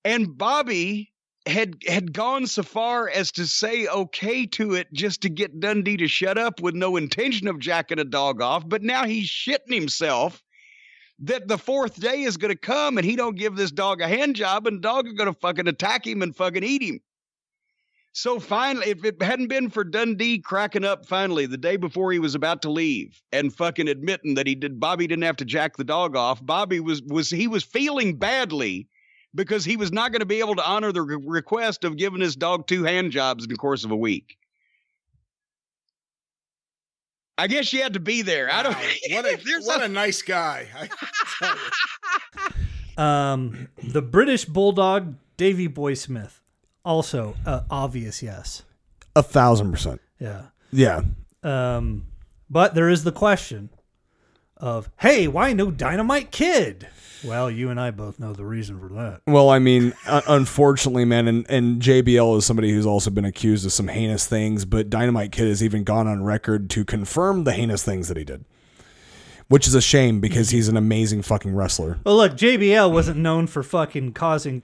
And 0.03 0.37
Bobby 0.37 1.11
had 1.47 1.75
had 1.87 2.13
gone 2.13 2.45
so 2.47 2.63
far 2.63 3.09
as 3.09 3.31
to 3.31 3.47
say 3.47 3.87
okay 3.87 4.45
to 4.45 4.73
it 4.75 4.87
just 4.93 5.21
to 5.21 5.29
get 5.29 5.59
Dundee 5.59 5.97
to 5.97 6.07
shut 6.07 6.37
up 6.37 6.59
with 6.61 6.75
no 6.75 6.97
intention 6.97 7.47
of 7.47 7.59
jacking 7.59 7.99
a 7.99 8.03
dog 8.03 8.41
off, 8.41 8.67
but 8.67 8.83
now 8.83 9.05
he's 9.05 9.29
shitting 9.29 9.73
himself 9.73 10.43
that 11.19 11.47
the 11.47 11.57
fourth 11.57 11.99
day 11.99 12.23
is 12.23 12.37
going 12.37 12.53
to 12.53 12.59
come 12.59 12.97
and 12.97 13.05
he 13.05 13.15
don't 13.15 13.37
give 13.37 13.55
this 13.55 13.71
dog 13.71 14.01
a 14.01 14.07
hand 14.07 14.35
job 14.35 14.67
and 14.67 14.77
the 14.77 14.81
dog 14.81 15.07
is 15.07 15.13
going 15.13 15.31
to 15.31 15.39
fucking 15.39 15.67
attack 15.67 16.05
him 16.05 16.21
and 16.21 16.35
fucking 16.35 16.63
eat 16.63 16.81
him. 16.81 16.99
So 18.13 18.39
finally, 18.41 18.87
if 18.89 19.05
it 19.05 19.21
hadn't 19.21 19.47
been 19.47 19.69
for 19.69 19.85
Dundee 19.85 20.39
cracking 20.39 20.83
up 20.83 21.05
finally 21.05 21.45
the 21.45 21.57
day 21.57 21.77
before 21.77 22.11
he 22.11 22.19
was 22.19 22.35
about 22.35 22.61
to 22.63 22.69
leave 22.69 23.21
and 23.31 23.53
fucking 23.55 23.87
admitting 23.87 24.33
that 24.35 24.47
he 24.47 24.53
did 24.55 24.79
Bobby 24.81 25.07
didn't 25.07 25.23
have 25.23 25.37
to 25.37 25.45
jack 25.45 25.77
the 25.77 25.83
dog 25.85 26.15
off, 26.15 26.45
Bobby 26.45 26.79
was 26.81 27.01
was 27.03 27.29
he 27.29 27.47
was 27.47 27.63
feeling 27.63 28.17
badly 28.17 28.87
because 29.33 29.63
he 29.63 29.77
was 29.77 29.93
not 29.93 30.11
going 30.11 30.19
to 30.19 30.25
be 30.25 30.39
able 30.39 30.55
to 30.55 30.69
honor 30.69 30.91
the 30.91 31.01
re- 31.01 31.17
request 31.25 31.85
of 31.85 31.95
giving 31.95 32.19
his 32.19 32.35
dog 32.35 32.67
two 32.67 32.83
hand 32.83 33.11
jobs 33.11 33.45
in 33.45 33.49
the 33.49 33.55
course 33.55 33.85
of 33.85 33.91
a 33.91 33.95
week. 33.95 34.35
I 37.37 37.47
guess 37.47 37.71
you 37.71 37.81
had 37.81 37.93
to 37.93 37.99
be 38.01 38.21
there. 38.23 38.51
I 38.51 38.61
don't. 38.61 38.75
What 39.11 39.25
a, 39.25 39.37
what 39.63 39.81
a- 39.81 39.85
a 39.85 39.87
nice 39.87 40.21
guy. 40.21 40.67
I 40.77 40.89
tell 41.39 41.55
you. 41.55 41.61
Um, 42.97 43.69
the 43.81 44.01
British 44.01 44.43
Bulldog, 44.45 45.15
Davy 45.37 45.67
Boy 45.67 45.93
Smith. 45.93 46.40
Also, 46.83 47.35
uh, 47.45 47.61
obvious 47.69 48.23
yes. 48.23 48.63
A 49.15 49.23
thousand 49.23 49.71
percent. 49.71 50.01
Yeah. 50.19 50.43
Yeah. 50.71 51.01
Um, 51.43 52.07
but 52.49 52.75
there 52.75 52.89
is 52.89 53.03
the 53.03 53.11
question 53.11 53.69
of, 54.57 54.89
hey, 54.99 55.27
why 55.27 55.53
no 55.53 55.71
Dynamite 55.71 56.31
Kid? 56.31 56.87
Well, 57.23 57.51
you 57.51 57.69
and 57.69 57.79
I 57.79 57.91
both 57.91 58.19
know 58.19 58.33
the 58.33 58.45
reason 58.45 58.79
for 58.79 58.89
that. 58.95 59.21
Well, 59.27 59.49
I 59.49 59.59
mean, 59.59 59.93
unfortunately, 60.07 61.05
man, 61.05 61.27
and, 61.27 61.45
and 61.49 61.81
JBL 61.81 62.37
is 62.37 62.45
somebody 62.45 62.71
who's 62.71 62.85
also 62.85 63.11
been 63.11 63.25
accused 63.25 63.65
of 63.65 63.71
some 63.71 63.87
heinous 63.87 64.25
things, 64.25 64.65
but 64.65 64.89
Dynamite 64.89 65.31
Kid 65.31 65.47
has 65.47 65.63
even 65.63 65.83
gone 65.83 66.07
on 66.07 66.23
record 66.23 66.69
to 66.71 66.83
confirm 66.83 67.43
the 67.43 67.53
heinous 67.53 67.83
things 67.83 68.07
that 68.07 68.17
he 68.17 68.23
did. 68.23 68.45
Which 69.49 69.67
is 69.67 69.75
a 69.75 69.81
shame 69.81 70.21
because 70.21 70.49
he's 70.49 70.69
an 70.69 70.77
amazing 70.77 71.23
fucking 71.23 71.53
wrestler. 71.53 71.99
Well, 72.05 72.15
look, 72.15 72.33
JBL 72.33 72.91
wasn't 72.91 73.19
known 73.19 73.47
for 73.47 73.63
fucking 73.63 74.13
causing 74.13 74.63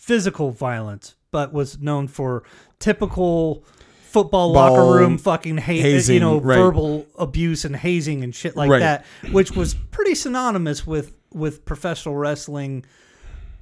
physical 0.00 0.50
violence, 0.50 1.14
but 1.30 1.52
was 1.52 1.78
known 1.78 2.08
for 2.08 2.42
typical 2.78 3.62
football 4.00 4.52
Ball 4.54 4.70
locker 4.70 4.96
room 4.98 5.18
fucking 5.18 5.58
hate, 5.58 6.08
you 6.08 6.18
know, 6.18 6.40
right. 6.40 6.56
verbal 6.56 7.06
abuse 7.18 7.66
and 7.66 7.76
hazing 7.76 8.24
and 8.24 8.34
shit 8.34 8.56
like 8.56 8.70
Right. 8.70 8.78
that, 8.80 9.04
which 9.30 9.52
was 9.52 9.74
pretty 9.74 10.14
synonymous 10.14 10.86
with 10.86 11.14
with 11.32 11.64
professional 11.66 12.16
wrestling 12.16 12.84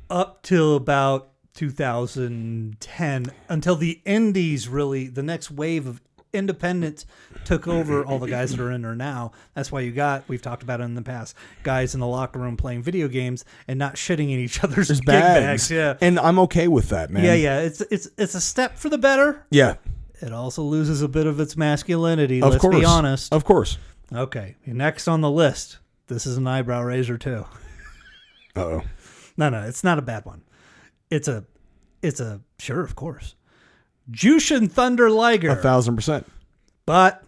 up 0.09 0.43
till 0.43 0.77
about 0.77 1.33
2010 1.55 3.27
until 3.49 3.77
the 3.77 4.01
indies 4.05 4.69
really 4.69 5.09
the 5.09 5.23
next 5.23 5.51
wave 5.51 5.87
of 5.87 6.01
independence 6.33 7.07
took 7.45 7.67
over 7.67 8.05
all 8.05 8.19
the 8.19 8.27
guys 8.29 8.51
that 8.51 8.61
are 8.61 8.71
in 8.71 8.83
there 8.83 8.95
now 8.95 9.33
that's 9.55 9.73
why 9.73 9.81
you 9.81 9.91
got 9.91 10.29
we've 10.29 10.43
talked 10.43 10.63
about 10.63 10.81
it 10.81 10.85
in 10.85 10.95
the 10.95 11.03
past 11.03 11.35
guys 11.63 11.95
in 11.95 12.01
the 12.01 12.07
locker 12.07 12.39
room 12.39 12.57
playing 12.57 12.83
video 12.83 13.09
games 13.09 13.45
and 13.67 13.79
not 13.79 13.95
shitting 13.95 14.25
in 14.31 14.39
each 14.39 14.63
other's 14.65 14.89
There's 14.89 15.01
bags. 15.01 15.69
bags 15.69 15.71
yeah 15.71 15.95
And 16.01 16.19
I'm 16.19 16.39
okay 16.41 16.69
with 16.69 16.91
that, 16.91 17.11
man. 17.11 17.25
yeah 17.25 17.35
yeah 17.35 17.61
it's 17.61 17.81
it's 17.81 18.09
it's 18.19 18.35
a 18.35 18.41
step 18.41 18.77
for 18.77 18.89
the 18.89 18.99
better 18.99 19.45
Yeah. 19.51 19.77
it 20.21 20.33
also 20.33 20.63
loses 20.63 21.01
a 21.03 21.09
bit 21.09 21.27
of 21.27 21.41
its 21.41 21.57
masculinity 21.57 22.43
Of 22.43 22.51
let's 22.51 22.61
course. 22.63 22.77
be 22.77 22.85
honest 22.85 23.33
Of 23.33 23.45
course. 23.45 23.79
okay 24.13 24.57
next 24.67 25.09
on 25.09 25.21
the 25.23 25.31
list 25.31 25.79
this 26.09 26.27
is 26.27 26.37
an 26.37 26.47
eyebrow 26.47 26.83
raiser 26.83 27.17
too 27.19 27.47
Uh 28.57 28.61
oh. 28.61 28.83
No, 29.37 29.49
no, 29.51 29.63
it's 29.63 29.85
not 29.85 29.99
a 30.01 30.03
bad 30.03 30.25
one. 30.25 30.43
It's 31.11 31.29
a, 31.29 31.45
it's 32.03 32.19
a 32.19 32.41
sure, 32.59 32.81
of 32.81 32.97
course. 32.97 33.37
Jushin 34.11 34.71
Thunder 34.71 35.11
Liger, 35.11 35.51
A 35.51 35.57
thousand 35.57 35.97
percent. 35.97 36.27
but 36.87 37.23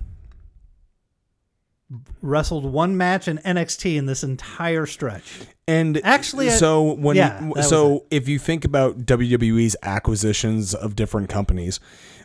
wrestled 2.22 2.64
one 2.64 2.96
match 2.96 3.26
in 3.26 3.38
NXT 3.38 3.96
in 3.96 4.06
this 4.06 4.22
entire 4.22 4.86
stretch. 4.86 5.40
And 5.66 6.00
Actually, 6.04 6.48
I- 6.48 6.52
so 6.52 6.92
when 6.94 7.16
yeah, 7.16 7.42
was 7.48 7.68
so 7.68 8.06
if 8.10 8.28
you 8.28 8.38
think 8.38 8.64
about 8.64 8.98
WWE's 9.00 9.76
acquisitions 9.82 10.74
of 10.74 10.94
different 10.96 11.28
companies, 11.28 11.80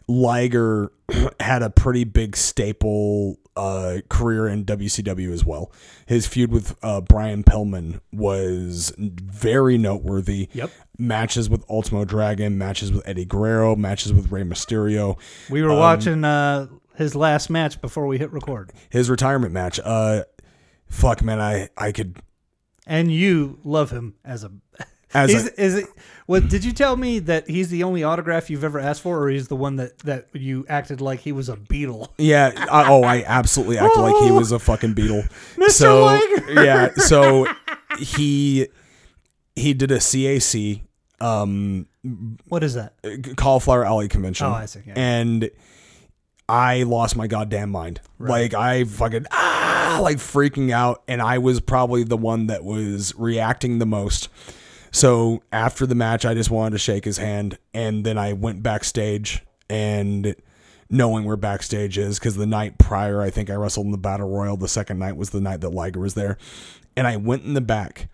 Liger 0.07 0.91
had 1.40 1.64
a 1.64 1.69
pretty 1.69 2.03
big 2.03 2.36
staple 2.36 3.38
uh, 3.56 3.99
career 4.10 4.48
in 4.48 4.65
WCW 4.65 5.32
as 5.32 5.45
well. 5.45 5.72
His 6.06 6.27
feud 6.27 6.52
with 6.52 6.76
uh, 6.84 7.02
Brian 7.02 7.44
Pillman 7.44 8.02
was 8.11 8.94
very 8.98 9.77
noteworthy. 9.77 10.49
Yep. 10.53 10.72
Matches 10.98 11.49
with 11.49 11.64
Ultimo 11.69 12.06
Dragon, 12.06 12.57
matches 12.57 12.91
with 12.91 13.07
Eddie 13.07 13.26
Guerrero, 13.26 13.76
matches 13.76 14.14
with 14.14 14.32
Rey 14.32 14.44
Mysterio. 14.44 15.18
We 15.49 15.61
were 15.61 15.73
watching 15.76 16.23
uh, 16.23 16.68
his 16.95 17.15
last 17.15 17.49
match 17.49 17.82
before 17.82 18.07
we 18.07 18.18
hit 18.18 18.32
record. 18.32 18.72
his 18.90 19.10
retirement 19.10 19.53
match. 19.53 19.80
Uh, 19.84 20.23
fuck, 20.90 21.22
man, 21.23 21.40
I 21.41 21.69
I 21.77 21.91
could. 21.91 22.18
and 22.88 23.11
you 23.11 23.60
love 23.64 23.91
him 23.91 24.15
as 24.23 24.44
a. 24.44 24.52
As 25.14 25.34
a- 25.34 25.61
is 25.61 25.76
it? 25.76 25.86
What 26.27 26.49
did 26.49 26.65
you 26.65 26.72
tell 26.72 26.97
me 26.97 27.19
that 27.19 27.47
he's 27.47 27.69
the 27.69 27.84
only 27.84 28.03
autograph 28.03 28.49
you've 28.49 28.64
ever 28.64 28.80
asked 28.80 29.02
for, 29.02 29.23
or 29.23 29.30
he's 29.30 29.47
the 29.47 29.56
one 29.56 29.76
that 29.76 29.99
that 29.99 30.27
you 30.34 30.65
acted 30.68 30.99
like 30.99 31.19
he 31.19 31.31
was 31.31 31.49
a 31.49 31.56
beetle? 31.56 32.14
Yeah. 32.18 32.52
I, 32.72 32.89
oh, 32.89 33.03
I 33.03 33.23
absolutely 33.26 33.77
acted 33.77 34.02
like 34.02 34.15
he 34.23 34.31
was 34.31 34.52
a 34.52 34.57
fucking 34.57 34.93
beetle. 34.93 35.23
Mr. 35.56 35.69
So 35.69 36.19
yeah. 36.49 36.93
So 36.95 37.45
he 37.99 38.68
he 39.56 39.73
did 39.76 39.91
a 39.91 39.97
CAC 39.97 40.81
um 41.22 41.88
What 42.47 42.64
is 42.64 42.73
that? 42.73 42.93
cauliflower 43.38 43.85
alley 43.85 44.07
convention. 44.07 44.47
Oh, 44.47 44.53
I 44.53 44.65
see, 44.65 44.81
yeah. 44.85 44.93
And 44.95 45.52
I 46.49 46.84
lost 46.84 47.15
my 47.15 47.27
goddamn 47.27 47.69
mind. 47.69 48.02
Like 48.18 48.56
I 48.56 48.84
fucking 48.85 49.27
ah 49.30 49.99
like 50.02 50.18
freaking 50.18 50.72
out 50.72 51.03
and 51.07 51.22
I 51.22 51.38
was 51.38 51.60
probably 51.60 52.03
the 52.03 52.18
one 52.18 52.47
that 52.47 52.64
was 52.64 53.14
reacting 53.15 53.77
the 53.77 53.85
most. 53.85 54.27
So 54.95 55.43
after 55.51 55.85
the 55.85 55.93
match 55.93 56.26
I 56.26 56.34
just 56.34 56.49
wanted 56.49 56.72
to 56.72 56.77
shake 56.77 57.03
his 57.03 57.17
hand 57.17 57.57
and 57.73 58.05
then 58.05 58.17
I 58.17 58.31
went 58.31 58.63
backstage 58.63 59.43
and 59.69 60.38
knowing 60.89 61.26
where 61.26 61.35
backstage 61.35 61.97
is 61.97 62.17
cuz 62.17 62.35
the 62.35 62.45
night 62.45 62.77
prior 62.77 63.22
I 63.22 63.30
think 63.30 63.49
I 63.49 63.55
wrestled 63.55 63.88
in 63.88 63.91
the 63.91 63.97
Battle 63.97 64.30
Royal. 64.30 64.55
The 64.55 64.69
second 64.69 64.99
night 64.99 65.17
was 65.17 65.31
the 65.31 65.41
night 65.41 65.59
that 65.59 65.72
Liger 65.72 65.99
was 65.99 66.13
there. 66.13 66.38
And 66.95 67.07
I 67.07 67.17
went 67.17 67.43
in 67.43 67.55
the 67.55 67.59
back 67.59 68.07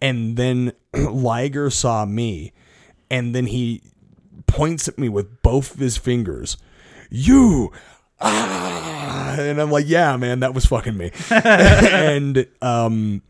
and 0.00 0.38
then 0.38 0.72
Liger 0.94 1.68
saw 1.68 2.06
me 2.06 2.54
and 3.10 3.34
then 3.34 3.44
he 3.44 3.82
points 4.46 4.88
at 4.88 4.96
me 4.96 5.10
with 5.10 5.42
both 5.42 5.74
of 5.74 5.78
his 5.78 5.98
fingers. 5.98 6.56
You 7.10 7.70
ah, 8.18 9.36
and 9.38 9.60
I'm 9.60 9.70
like, 9.70 9.84
yeah, 9.86 10.16
man, 10.16 10.40
that 10.40 10.54
was 10.54 10.64
fucking 10.64 10.96
me. 10.96 11.10
and 11.30 12.46
um 12.62 13.20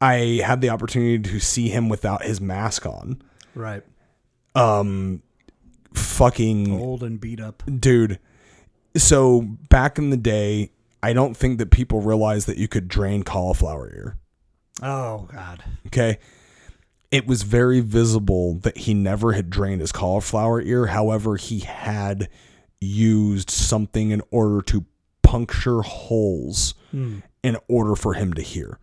I 0.00 0.40
had 0.44 0.60
the 0.60 0.70
opportunity 0.70 1.18
to 1.18 1.40
see 1.40 1.68
him 1.68 1.88
without 1.88 2.22
his 2.22 2.40
mask 2.40 2.86
on. 2.86 3.20
Right. 3.54 3.82
Um 4.54 5.22
fucking 5.94 6.80
Old 6.80 7.02
and 7.02 7.20
beat 7.20 7.40
up. 7.40 7.62
dude. 7.78 8.18
So 8.96 9.40
back 9.42 9.98
in 9.98 10.10
the 10.10 10.16
day, 10.16 10.70
I 11.02 11.12
don't 11.12 11.36
think 11.36 11.58
that 11.58 11.70
people 11.70 12.00
realized 12.00 12.46
that 12.48 12.58
you 12.58 12.68
could 12.68 12.88
drain 12.88 13.22
cauliflower 13.22 13.88
ear. 13.92 14.18
Oh 14.82 15.28
God. 15.32 15.62
Okay. 15.86 16.18
It 17.10 17.26
was 17.26 17.42
very 17.42 17.80
visible 17.80 18.54
that 18.60 18.76
he 18.78 18.92
never 18.94 19.32
had 19.32 19.48
drained 19.50 19.80
his 19.80 19.92
cauliflower 19.92 20.60
ear. 20.60 20.86
However, 20.86 21.36
he 21.36 21.60
had 21.60 22.28
used 22.80 23.50
something 23.50 24.10
in 24.10 24.22
order 24.30 24.60
to 24.62 24.84
puncture 25.22 25.82
holes 25.82 26.74
Hmm. 26.90 27.18
in 27.42 27.56
order 27.68 27.94
for 27.96 28.14
him 28.14 28.32
to 28.34 28.42
hear. 28.42 28.78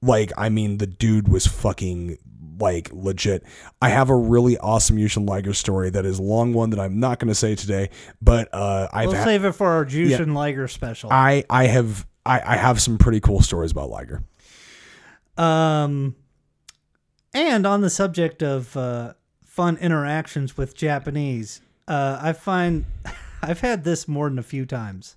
Like, 0.00 0.32
I 0.36 0.48
mean, 0.48 0.78
the 0.78 0.86
dude 0.86 1.28
was 1.28 1.46
fucking 1.46 2.18
like 2.60 2.90
legit. 2.92 3.44
I 3.80 3.88
have 3.90 4.10
a 4.10 4.16
really 4.16 4.58
awesome 4.58 4.96
Jushin 4.96 5.28
Liger 5.28 5.54
story 5.54 5.90
that 5.90 6.04
is 6.04 6.18
a 6.18 6.22
long 6.22 6.52
one 6.52 6.70
that 6.70 6.80
I'm 6.80 6.98
not 6.98 7.18
going 7.18 7.28
to 7.28 7.34
say 7.34 7.54
today, 7.54 7.90
but 8.20 8.48
uh, 8.52 8.88
I've 8.92 9.08
we'll 9.08 9.16
ha- 9.16 9.24
save 9.24 9.44
it 9.44 9.52
for 9.52 9.66
our 9.68 9.84
Juice 9.84 10.10
Yeah. 10.10 10.22
Liger 10.26 10.66
special. 10.68 11.10
I 11.12 11.44
I 11.48 11.66
have 11.66 12.06
I, 12.26 12.40
I 12.44 12.56
have 12.56 12.80
some 12.80 12.98
pretty 12.98 13.20
cool 13.20 13.40
stories 13.40 13.70
about 13.72 13.90
Liger. 13.90 14.22
Um, 15.36 16.16
and 17.32 17.66
on 17.66 17.80
the 17.80 17.90
subject 17.90 18.42
of 18.42 18.76
uh, 18.76 19.14
fun 19.44 19.76
interactions 19.76 20.56
with 20.56 20.74
Japanese, 20.76 21.60
uh, 21.86 22.18
I 22.20 22.32
find 22.32 22.84
I've 23.42 23.60
had 23.60 23.84
this 23.84 24.08
more 24.08 24.28
than 24.28 24.38
a 24.38 24.42
few 24.42 24.66
times. 24.66 25.16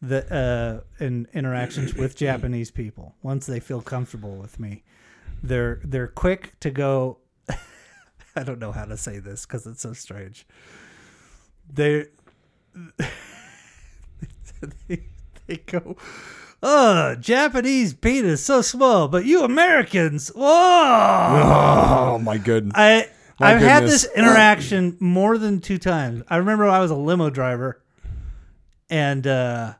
The 0.00 0.82
uh, 1.00 1.04
in 1.04 1.26
interactions 1.32 1.94
with 1.94 2.16
Japanese 2.26 2.70
people, 2.70 3.16
once 3.22 3.46
they 3.46 3.58
feel 3.58 3.80
comfortable 3.80 4.36
with 4.36 4.60
me, 4.60 4.84
they're 5.42 5.80
they're 5.84 6.06
quick 6.06 6.58
to 6.60 6.70
go. 6.70 7.18
I 8.36 8.44
don't 8.44 8.60
know 8.60 8.72
how 8.72 8.84
to 8.84 8.96
say 8.96 9.18
this 9.18 9.44
because 9.44 9.66
it's 9.66 9.82
so 9.82 9.92
strange. 9.92 10.46
They 11.72 12.06
they, 14.88 15.04
they 15.46 15.56
go, 15.66 15.96
oh, 16.62 17.14
Japanese 17.16 17.94
penis 17.94 18.44
so 18.44 18.62
small, 18.62 19.08
but 19.08 19.24
you 19.24 19.42
Americans, 19.42 20.28
whoa! 20.28 20.44
Oh 20.44 22.18
my 22.22 22.38
goodness. 22.38 22.74
I 22.76 23.08
My 23.40 23.54
I've 23.54 23.60
had 23.60 23.84
this 23.84 24.08
interaction 24.16 24.96
more 25.00 25.38
than 25.38 25.60
two 25.60 25.78
times. 25.78 26.22
I 26.28 26.36
remember 26.36 26.68
I 26.68 26.80
was 26.80 26.90
a 26.90 26.96
limo 26.96 27.30
driver, 27.30 27.82
and 28.90 29.26
uh, 29.26 29.74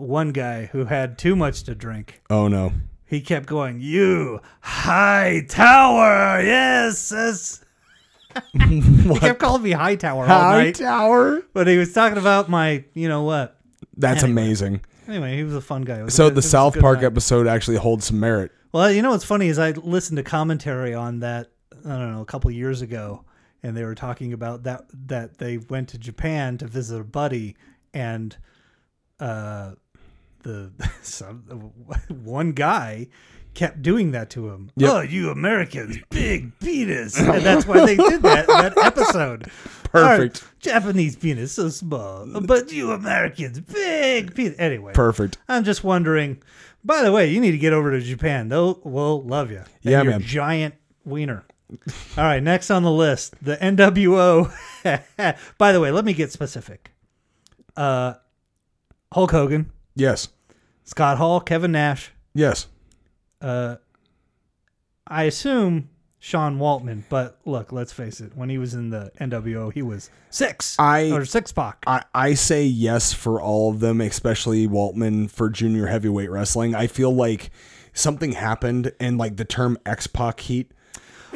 one 0.00 0.30
guy 0.32 0.66
who 0.66 0.86
had 0.86 1.18
too 1.18 1.36
much 1.36 1.62
to 1.64 1.74
drink. 1.74 2.22
Oh 2.30 2.48
no. 2.48 2.72
He 3.06 3.20
kept 3.20 3.46
going, 3.46 3.80
"You 3.80 4.40
high 4.60 5.44
tower, 5.48 6.40
yes." 6.42 7.12
yes." 7.14 7.64
he 8.52 9.18
kept 9.18 9.40
calling 9.40 9.62
me 9.62 9.72
high 9.72 9.96
tower 9.96 10.22
all 10.22 10.28
High 10.28 10.64
night. 10.64 10.74
tower. 10.76 11.42
But 11.52 11.66
he 11.66 11.76
was 11.78 11.92
talking 11.92 12.16
about 12.18 12.48
my, 12.48 12.84
you 12.94 13.08
know 13.08 13.24
what? 13.24 13.56
That's 13.96 14.22
Anyway. 14.22 14.42
amazing. 14.42 14.80
Anyway, 15.08 15.36
he 15.36 15.42
was 15.42 15.56
a 15.56 15.60
fun 15.60 15.82
guy. 15.82 15.98
It 15.98 16.04
was 16.04 16.14
a 16.14 16.16
So 16.16 16.24
good- 16.24 16.26
it 16.28 16.34
the 16.34 16.38
was 16.38 16.44
a 16.46 16.48
South 16.48 16.74
good 16.74 16.80
Park 16.82 16.98
night. 17.00 17.06
episode 17.06 17.48
actually 17.48 17.78
holds 17.78 18.04
some 18.06 18.20
merit. 18.20 18.52
Well, 18.72 18.92
you 18.92 19.02
know 19.02 19.10
what's 19.10 19.24
funny 19.24 19.48
is 19.48 19.58
I 19.58 19.72
listened 19.72 20.18
to 20.18 20.22
commentary 20.22 20.94
on 20.94 21.18
that. 21.20 21.48
I 21.84 21.88
don't 21.88 22.12
know 22.12 22.20
a 22.20 22.24
couple 22.26 22.48
years 22.52 22.82
ago, 22.82 23.24
and 23.64 23.76
they 23.76 23.84
were 23.84 23.96
talking 23.96 24.32
about 24.32 24.62
that 24.62 24.84
that 25.08 25.38
they 25.38 25.58
went 25.58 25.88
to 25.88 25.98
Japan 25.98 26.56
to 26.58 26.68
visit 26.68 27.00
a 27.00 27.04
buddy, 27.04 27.56
and 27.92 28.36
uh, 29.18 29.72
the 30.42 30.70
some, 31.02 31.38
one 32.08 32.52
guy 32.52 33.08
kept 33.54 33.82
doing 33.82 34.12
that 34.12 34.30
to 34.30 34.48
him. 34.48 34.70
Yep. 34.76 34.90
Oh, 34.90 35.00
you 35.00 35.30
Americans, 35.30 35.98
big 36.10 36.58
penis, 36.60 37.18
and 37.18 37.42
that's 37.44 37.66
why 37.66 37.84
they 37.86 37.96
did 37.96 38.22
that 38.22 38.46
that 38.46 38.78
episode. 38.78 39.50
Perfect. 39.84 40.42
Our 40.42 40.50
Japanese 40.60 41.16
penis 41.16 41.52
so 41.52 41.68
small, 41.68 42.26
but 42.42 42.70
you 42.72 42.92
Americans, 42.92 43.60
big 43.60 44.34
penis. 44.34 44.54
Anyway, 44.58 44.92
Perfect. 44.92 45.38
I'm 45.48 45.64
just 45.64 45.84
wondering. 45.84 46.42
By 46.82 47.02
the 47.02 47.12
way, 47.12 47.28
you 47.30 47.40
need 47.40 47.50
to 47.50 47.58
get 47.58 47.74
over 47.74 47.90
to 47.90 48.00
Japan. 48.00 48.48
They'll 48.48 48.80
will 48.84 49.22
love 49.22 49.50
you. 49.50 49.64
Yeah, 49.82 50.02
man. 50.02 50.22
Giant 50.22 50.74
wiener. 51.04 51.44
All 52.16 52.24
right, 52.24 52.42
next 52.42 52.70
on 52.70 52.82
the 52.82 52.90
list, 52.90 53.34
the 53.42 53.56
NWO. 53.56 54.50
By 55.58 55.72
the 55.72 55.80
way, 55.80 55.90
let 55.90 56.04
me 56.04 56.14
get 56.14 56.32
specific. 56.32 56.90
Uh, 57.76 58.14
Hulk 59.12 59.30
Hogan, 59.30 59.70
Yes. 60.00 60.28
Scott 60.84 61.18
Hall, 61.18 61.40
Kevin 61.40 61.72
Nash. 61.72 62.10
Yes. 62.34 62.66
Uh, 63.40 63.76
I 65.06 65.24
assume 65.24 65.88
Sean 66.18 66.58
Waltman, 66.58 67.02
but 67.08 67.38
look, 67.44 67.72
let's 67.72 67.92
face 67.92 68.20
it. 68.20 68.36
When 68.36 68.48
he 68.48 68.58
was 68.58 68.74
in 68.74 68.90
the 68.90 69.10
NWO, 69.20 69.72
he 69.72 69.82
was 69.82 70.10
six 70.30 70.76
I- 70.78 71.10
or 71.12 71.24
six 71.24 71.52
pack. 71.52 71.84
I, 71.86 72.02
I 72.14 72.34
say 72.34 72.64
yes 72.64 73.12
for 73.12 73.40
all 73.40 73.70
of 73.70 73.80
them, 73.80 74.00
especially 74.00 74.66
Waltman 74.66 75.30
for 75.30 75.50
junior 75.50 75.86
heavyweight 75.86 76.30
wrestling. 76.30 76.74
I 76.74 76.86
feel 76.86 77.14
like 77.14 77.50
something 77.92 78.32
happened 78.32 78.92
and 79.00 79.18
like 79.18 79.36
the 79.36 79.44
term 79.44 79.78
X 79.86 80.06
Pac 80.06 80.40
heat. 80.40 80.72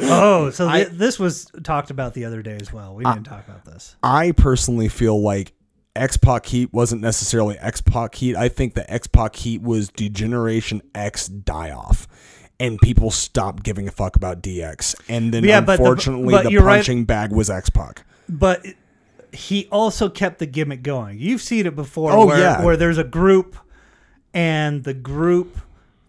Oh, 0.01 0.51
so 0.51 0.69
I- 0.69 0.85
this 0.85 1.19
was 1.19 1.51
talked 1.63 1.91
about 1.91 2.15
the 2.15 2.25
other 2.25 2.43
day 2.43 2.59
as 2.61 2.73
well. 2.73 2.95
We 2.95 3.05
didn't 3.05 3.25
talk 3.25 3.47
about 3.47 3.65
this. 3.65 3.97
I 4.03 4.33
personally 4.33 4.89
feel 4.89 5.21
like 5.21 5.53
X 5.97 6.17
Pac 6.17 6.47
heat 6.47 6.73
wasn't 6.73 7.01
necessarily 7.03 7.57
X 7.59 7.81
Pac 7.81 8.15
heat. 8.17 8.37
I 8.37 8.49
think 8.49 8.75
the 8.75 8.91
X 8.93 9.07
Pac 9.07 9.37
heat 9.37 9.63
was 9.63 9.89
Degeneration 9.89 10.83
X 10.95 11.29
die 11.29 11.71
off. 11.71 12.09
And 12.61 12.79
people 12.81 13.11
stopped 13.11 13.63
giving 13.65 13.89
a 13.89 13.91
fuck 13.91 14.15
about 14.17 14.41
DX. 14.43 14.95
And 15.09 15.35
then 15.35 15.45
Yeah, 15.45 15.61
but 15.61 15.77
the- 15.77 15.83
unfortunately 15.83 16.33
but 16.33 16.45
the 16.45 16.51
you're 16.53 16.63
right. 16.63 16.77
punching 16.77 17.05
bag 17.05 17.33
was 17.33 17.51
X 17.51 17.69
Pac. 17.71 18.05
but 18.29 18.65
he 19.33 19.67
also 19.73 20.09
kept 20.09 20.39
the 20.39 20.47
gimmick 20.47 20.83
going. 20.85 21.19
You've 21.19 21.43
seen 21.43 21.67
it 21.67 21.75
before, 21.75 22.13
Oh, 22.13 22.27
where, 22.27 22.39
yeah. 22.39 22.65
where 22.65 22.77
there's 22.77 22.99
a 22.99 23.05
group, 23.05 23.57
and 24.33 24.85
the 24.85 24.95
group 24.95 25.59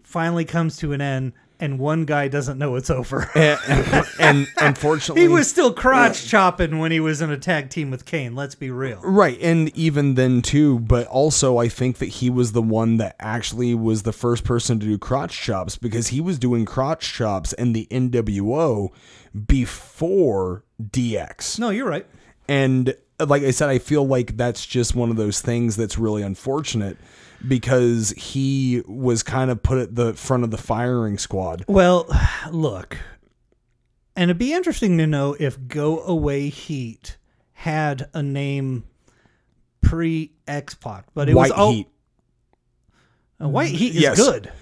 finally 0.04 0.44
comes 0.44 0.76
to 0.78 0.92
an 0.92 1.00
end, 1.00 1.32
and 1.60 1.78
one 1.78 2.04
guy 2.04 2.28
doesn't 2.28 2.58
know 2.58 2.76
it's 2.76 2.90
over. 2.90 3.30
And, 3.36 3.60
and, 3.68 4.06
and 4.18 4.46
unfortunately 4.58 5.22
he 5.22 5.28
was 5.28 5.48
still 5.48 5.72
crotch 5.72 6.26
chopping 6.26 6.78
when 6.78 6.90
he 6.90 7.00
was 7.00 7.20
in 7.20 7.30
a 7.30 7.36
tag 7.36 7.70
team 7.70 7.90
with 7.90 8.04
Kane. 8.04 8.34
Let's 8.34 8.54
be 8.54 8.70
real. 8.70 9.00
Right, 9.02 9.38
and 9.40 9.68
even 9.76 10.14
then 10.14 10.42
too, 10.42 10.80
but 10.80 11.06
also 11.06 11.58
I 11.58 11.68
think 11.68 11.98
that 11.98 12.06
he 12.06 12.30
was 12.30 12.52
the 12.52 12.62
one 12.62 12.96
that 12.96 13.14
actually 13.20 13.74
was 13.74 14.02
the 14.02 14.12
first 14.12 14.42
person 14.44 14.80
to 14.80 14.86
do 14.86 14.98
crotch 14.98 15.40
chops 15.40 15.76
because 15.76 16.08
he 16.08 16.20
was 16.20 16.38
doing 16.38 16.64
crotch 16.64 17.12
chops 17.12 17.52
in 17.52 17.72
the 17.72 17.86
NWO 17.90 18.90
before 19.46 20.64
DX. 20.82 21.58
No, 21.58 21.70
you're 21.70 21.88
right. 21.88 22.06
And 22.48 22.94
uh, 23.20 23.26
like 23.26 23.42
I 23.42 23.50
said, 23.50 23.68
I 23.68 23.78
feel 23.78 24.06
like 24.06 24.36
that's 24.36 24.64
just 24.64 24.94
one 24.94 25.10
of 25.10 25.16
those 25.16 25.40
things 25.40 25.76
that's 25.76 25.98
really 25.98 26.22
unfortunate 26.22 26.96
because 27.46 28.10
he 28.16 28.82
was 28.86 29.22
kind 29.22 29.50
of 29.50 29.62
put 29.62 29.78
at 29.78 29.94
the 29.94 30.14
front 30.14 30.44
of 30.44 30.50
the 30.50 30.58
firing 30.58 31.18
squad. 31.18 31.64
Well, 31.68 32.06
look, 32.50 32.98
and 34.14 34.30
it'd 34.30 34.38
be 34.38 34.52
interesting 34.52 34.98
to 34.98 35.06
know 35.06 35.36
if 35.38 35.66
Go 35.68 36.00
Away 36.02 36.48
Heat 36.48 37.16
had 37.54 38.08
a 38.14 38.22
name 38.22 38.84
pre 39.82 40.32
X 40.46 40.74
Pac, 40.74 41.06
but 41.14 41.28
it 41.28 41.34
White 41.34 41.50
was 41.50 41.58
all, 41.58 41.72
Heat. 41.72 41.88
Uh, 43.42 43.48
White 43.48 43.70
Heat 43.72 43.94
is 43.96 44.00
Yes. 44.02 44.16
good. 44.18 44.52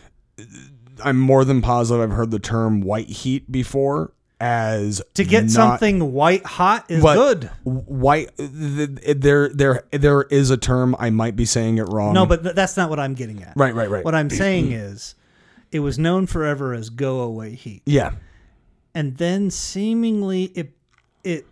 I'm 1.05 1.19
more 1.19 1.45
than 1.45 1.61
positive 1.61 2.03
I've 2.03 2.17
heard 2.17 2.31
the 2.31 2.39
term 2.39 2.81
white 2.81 3.09
heat 3.09 3.51
before 3.51 4.13
as 4.41 5.01
To 5.15 5.25
get 5.25 5.45
not- 5.45 5.51
something 5.53 6.13
white 6.13 6.45
hot 6.45 6.85
is 6.91 7.03
good. 7.03 7.51
White 7.65 8.37
th- 8.37 8.97
th- 8.97 9.17
there 9.19 9.49
there 9.49 9.85
there 9.93 10.23
is 10.23 10.51
a 10.51 10.57
term 10.57 10.97
I 10.99 11.11
might 11.11 11.37
be 11.37 11.45
saying 11.45 11.79
it 11.79 11.85
wrong. 11.89 12.15
No, 12.15 12.27
but 12.27 12.43
th- 12.43 12.55
that's 12.55 12.77
not 12.77 12.91
what 12.91 12.99
I'm 13.01 13.15
getting 13.15 13.43
at. 13.43 13.53
Right, 13.57 13.75
right, 13.75 13.89
right. 13.89 14.05
What 14.05 14.15
I'm 14.15 14.31
saying 14.45 14.73
is, 14.73 15.15
it 15.73 15.81
was 15.81 15.99
known 15.99 16.27
forever 16.27 16.75
as 16.75 16.91
go 16.91 17.21
away 17.21 17.55
heat. 17.55 17.83
yeah. 17.87 18.13
and 18.95 19.17
then 19.17 19.51
seemingly 19.51 20.45
it 20.55 20.73
it 21.23 21.47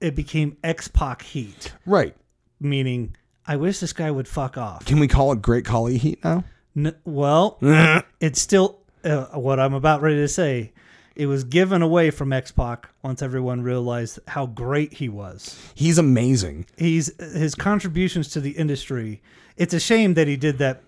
it 0.00 0.14
became 0.14 0.56
X 0.64 0.88
Pac 0.88 1.22
heat, 1.22 1.72
Right. 1.86 2.16
meaning 2.60 3.14
I 3.46 3.56
wish 3.56 3.80
this 3.80 3.92
guy 3.92 4.10
would 4.10 4.26
fuck 4.28 4.56
off. 4.56 4.84
Can 4.84 4.98
we 5.00 5.08
call 5.08 5.32
it 5.32 5.42
Great 5.42 5.64
Khali 5.64 5.98
Heat 5.98 6.22
now? 6.24 6.44
N- 6.76 6.94
well, 7.04 7.58
it's 8.20 8.40
still 8.40 8.78
uh, 9.04 9.26
what 9.34 9.58
I'm 9.60 9.74
about 9.74 10.00
ready 10.00 10.16
to 10.16 10.28
say. 10.28 10.72
It 11.14 11.26
was 11.26 11.44
given 11.44 11.82
away 11.82 12.10
from 12.10 12.32
X 12.32 12.50
Pac 12.52 12.88
once 13.02 13.20
everyone 13.22 13.62
realized 13.62 14.18
how 14.28 14.46
great 14.46 14.94
he 14.94 15.08
was. 15.08 15.58
He's 15.74 15.98
amazing. 15.98 16.66
He's 16.76 17.14
his 17.20 17.54
contributions 17.54 18.28
to 18.30 18.40
the 18.40 18.52
industry. 18.52 19.20
It's 19.56 19.74
a 19.74 19.80
shame 19.80 20.14
that 20.14 20.26
he 20.28 20.36
did 20.36 20.58
that. 20.58 20.82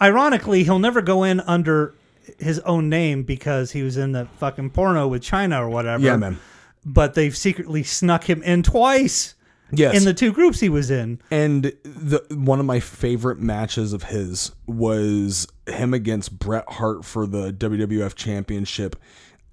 Ironically, 0.00 0.64
he'll 0.64 0.78
never 0.78 1.00
go 1.00 1.24
in 1.24 1.40
under 1.40 1.94
his 2.38 2.58
own 2.60 2.88
name 2.88 3.22
because 3.22 3.72
he 3.72 3.82
was 3.82 3.96
in 3.96 4.12
the 4.12 4.26
fucking 4.38 4.70
porno 4.70 5.08
with 5.08 5.22
Chyna 5.22 5.60
or 5.60 5.68
whatever. 5.68 6.02
Yeah, 6.04 6.16
man. 6.16 6.38
But 6.84 7.14
they've 7.14 7.36
secretly 7.36 7.82
snuck 7.82 8.28
him 8.28 8.42
in 8.42 8.62
twice 8.62 9.34
Yes. 9.72 9.96
in 9.96 10.04
the 10.04 10.14
two 10.14 10.32
groups 10.32 10.60
he 10.60 10.68
was 10.68 10.90
in. 10.90 11.20
and 11.30 11.72
the 11.82 12.22
one 12.30 12.60
of 12.60 12.66
my 12.66 12.80
favorite 12.80 13.40
matches 13.40 13.92
of 13.94 14.04
his 14.04 14.52
was 14.66 15.48
him 15.66 15.94
against 15.94 16.38
Bret 16.38 16.64
Hart 16.68 17.04
for 17.04 17.26
the 17.26 17.50
WWF 17.52 18.14
Championship, 18.14 18.94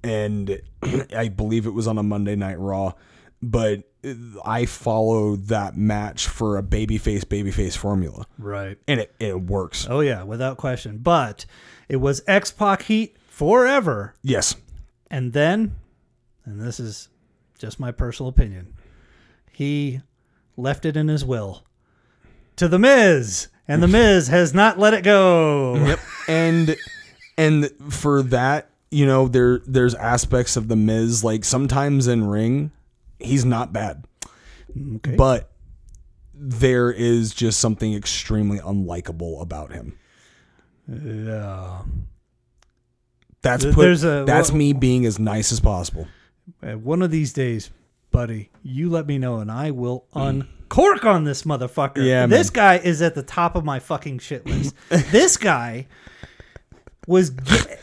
and 0.03 0.61
I 1.15 1.27
believe 1.29 1.65
it 1.65 1.71
was 1.71 1.87
on 1.87 1.97
a 1.97 2.03
Monday 2.03 2.35
Night 2.35 2.59
Raw. 2.59 2.93
But 3.43 3.83
I 4.45 4.65
followed 4.65 5.47
that 5.47 5.75
match 5.75 6.27
for 6.27 6.57
a 6.57 6.63
babyface 6.63 7.23
babyface 7.25 7.75
formula, 7.75 8.25
Right. 8.37 8.77
and 8.87 8.99
it 8.99 9.15
it 9.19 9.41
works. 9.41 9.87
Oh 9.89 9.99
yeah, 10.01 10.21
without 10.23 10.57
question. 10.57 10.99
But 10.99 11.45
it 11.89 11.95
was 11.97 12.21
X 12.27 12.51
Pac 12.51 12.83
heat 12.83 13.17
forever, 13.27 14.15
Yes, 14.21 14.55
and 15.09 15.33
then, 15.33 15.75
and 16.45 16.59
this 16.61 16.79
is 16.79 17.09
just 17.57 17.79
my 17.79 17.91
personal 17.91 18.29
opinion, 18.29 18.73
he 19.51 20.01
left 20.57 20.85
it 20.85 20.95
in 20.97 21.07
his 21.07 21.25
will 21.25 21.63
to 22.57 22.67
the 22.67 22.77
Miz, 22.79 23.47
and 23.67 23.81
the 23.81 23.87
Miz 23.99 24.27
has 24.27 24.53
not 24.53 24.77
let 24.77 24.93
it 24.93 25.03
go. 25.03 25.75
Yep. 25.77 25.99
and 26.27 26.75
and 27.37 27.71
for 27.89 28.21
that, 28.23 28.69
you 28.91 29.05
know, 29.05 29.27
there 29.27 29.59
there's 29.65 29.95
aspects 29.95 30.55
of 30.57 30.67
the 30.67 30.75
Miz 30.75 31.23
like 31.23 31.43
sometimes 31.45 32.07
in 32.07 32.27
ring, 32.27 32.71
he's 33.19 33.45
not 33.45 33.73
bad. 33.73 34.05
Okay. 34.97 35.15
But 35.15 35.49
there 36.33 36.91
is 36.91 37.33
just 37.33 37.59
something 37.59 37.93
extremely 37.93 38.59
unlikable 38.59 39.41
about 39.41 39.71
him. 39.71 39.97
Yeah. 40.87 41.81
That's 43.41 43.65
put, 43.65 43.75
there's 43.77 44.03
a- 44.03 44.23
that's 44.25 44.49
well- 44.49 44.57
me 44.57 44.73
being 44.73 45.05
as 45.05 45.17
nice 45.19 45.51
as 45.51 45.59
possible. 45.59 46.07
Uh, 46.61 46.73
One 46.73 47.01
of 47.01 47.11
these 47.11 47.33
days, 47.33 47.69
buddy, 48.11 48.49
you 48.63 48.89
let 48.89 49.07
me 49.07 49.17
know, 49.17 49.39
and 49.39 49.51
I 49.51 49.71
will 49.71 50.05
uncork 50.13 51.05
on 51.05 51.23
this 51.23 51.43
motherfucker. 51.43 52.05
Yeah, 52.05 52.25
this 52.27 52.47
man. 52.53 52.53
guy 52.53 52.75
is 52.83 53.01
at 53.01 53.15
the 53.15 53.23
top 53.23 53.55
of 53.55 53.63
my 53.63 53.79
fucking 53.79 54.19
shit 54.19 54.45
list. 54.45 54.75
this 54.89 55.37
guy 55.37 55.87
was 57.11 57.31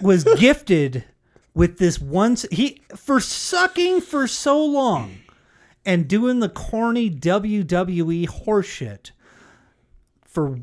was 0.01 0.25
gifted 0.39 1.05
with 1.55 1.79
this 1.79 2.01
once 2.01 2.47
he 2.51 2.81
for 2.97 3.21
sucking 3.21 4.01
for 4.01 4.27
so 4.27 4.65
long 4.65 5.19
and 5.85 6.09
doing 6.09 6.41
the 6.41 6.49
corny 6.49 7.11
WWE 7.11 8.27
horseshit 8.27 9.11
for 10.25 10.59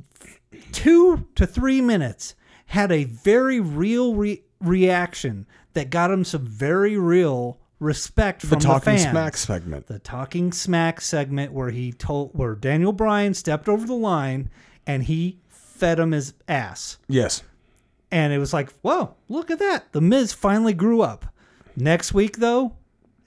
two 0.71 1.27
to 1.35 1.45
three 1.45 1.79
minutes 1.81 2.35
had 2.67 2.91
a 2.91 3.03
very 3.03 3.59
real 3.59 4.15
re- 4.15 4.43
reaction 4.59 5.45
that 5.73 5.89
got 5.89 6.09
him 6.11 6.23
some 6.23 6.45
very 6.45 6.97
real 6.97 7.59
respect 7.79 8.41
The 8.41 8.47
from 8.47 8.59
the, 8.59 8.65
talking 8.65 8.83
fans. 8.97 9.03
smack 9.03 9.37
segment. 9.37 9.87
The 9.87 9.99
talking 9.99 10.51
smack 10.51 11.01
segment 11.01 11.51
where 11.51 11.69
he 11.69 11.91
told 11.91 12.31
where 12.33 12.55
Daniel 12.55 12.93
Bryan 12.93 13.33
stepped 13.33 13.67
over 13.69 13.85
the 13.85 13.93
line 13.93 14.49
and 14.87 15.03
he 15.03 15.39
fed 15.49 15.99
him 15.99 16.11
his 16.13 16.33
ass. 16.47 16.97
Yes. 17.07 17.43
And 18.15 18.31
it 18.31 18.37
was 18.37 18.53
like, 18.53 18.71
whoa, 18.79 19.13
look 19.27 19.51
at 19.51 19.59
that. 19.59 19.91
The 19.91 19.99
Miz 19.99 20.31
finally 20.31 20.73
grew 20.73 21.01
up. 21.01 21.25
Next 21.75 22.13
week, 22.13 22.37
though, 22.37 22.71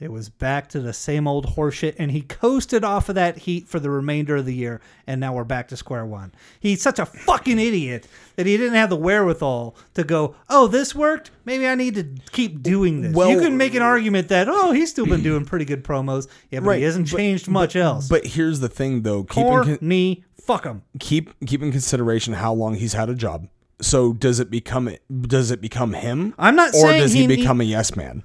it 0.00 0.10
was 0.10 0.30
back 0.30 0.66
to 0.70 0.80
the 0.80 0.94
same 0.94 1.28
old 1.28 1.44
horseshit, 1.56 1.96
and 1.98 2.10
he 2.10 2.22
coasted 2.22 2.84
off 2.84 3.10
of 3.10 3.14
that 3.16 3.36
heat 3.36 3.68
for 3.68 3.78
the 3.78 3.90
remainder 3.90 4.36
of 4.36 4.46
the 4.46 4.54
year, 4.54 4.80
and 5.06 5.20
now 5.20 5.34
we're 5.34 5.44
back 5.44 5.68
to 5.68 5.76
square 5.76 6.06
one. 6.06 6.32
He's 6.58 6.80
such 6.80 6.98
a 6.98 7.04
fucking 7.04 7.58
idiot 7.58 8.08
that 8.36 8.46
he 8.46 8.56
didn't 8.56 8.76
have 8.76 8.88
the 8.88 8.96
wherewithal 8.96 9.76
to 9.92 10.04
go, 10.04 10.36
oh, 10.48 10.68
this 10.68 10.94
worked? 10.94 11.32
Maybe 11.44 11.66
I 11.68 11.74
need 11.74 11.94
to 11.96 12.04
keep 12.32 12.62
doing 12.62 13.02
this. 13.02 13.14
Well- 13.14 13.28
you 13.30 13.40
can 13.40 13.58
make 13.58 13.74
an 13.74 13.82
argument 13.82 14.28
that, 14.28 14.48
oh, 14.48 14.72
he's 14.72 14.88
still 14.88 15.04
been 15.04 15.22
doing 15.22 15.44
pretty 15.44 15.66
good 15.66 15.84
promos. 15.84 16.28
Yeah, 16.50 16.60
but 16.60 16.78
he 16.78 16.84
hasn't 16.84 17.10
but- 17.10 17.18
changed 17.18 17.46
much 17.48 17.74
but- 17.74 17.80
else. 17.80 18.08
But 18.08 18.24
here's 18.26 18.60
the 18.60 18.70
thing 18.70 19.02
though, 19.02 19.24
keep 19.24 19.44
Core, 19.44 19.68
in, 19.68 19.78
con- 19.80 20.24
fuck 20.40 20.64
him. 20.64 20.80
keep 20.98 21.34
keep 21.44 21.60
in 21.62 21.72
consideration 21.72 22.32
how 22.32 22.54
long 22.54 22.76
he's 22.76 22.94
had 22.94 23.10
a 23.10 23.14
job. 23.14 23.48
So 23.80 24.12
does 24.12 24.40
it 24.40 24.50
become 24.50 24.90
does 25.22 25.50
it 25.50 25.60
become 25.60 25.92
him? 25.92 26.34
I'm 26.38 26.56
not 26.56 26.70
or 26.70 26.80
saying 26.80 27.00
does 27.00 27.12
he 27.12 27.22
he 27.22 27.26
become 27.26 27.60
a 27.60 27.64
yes 27.64 27.94
man? 27.96 28.24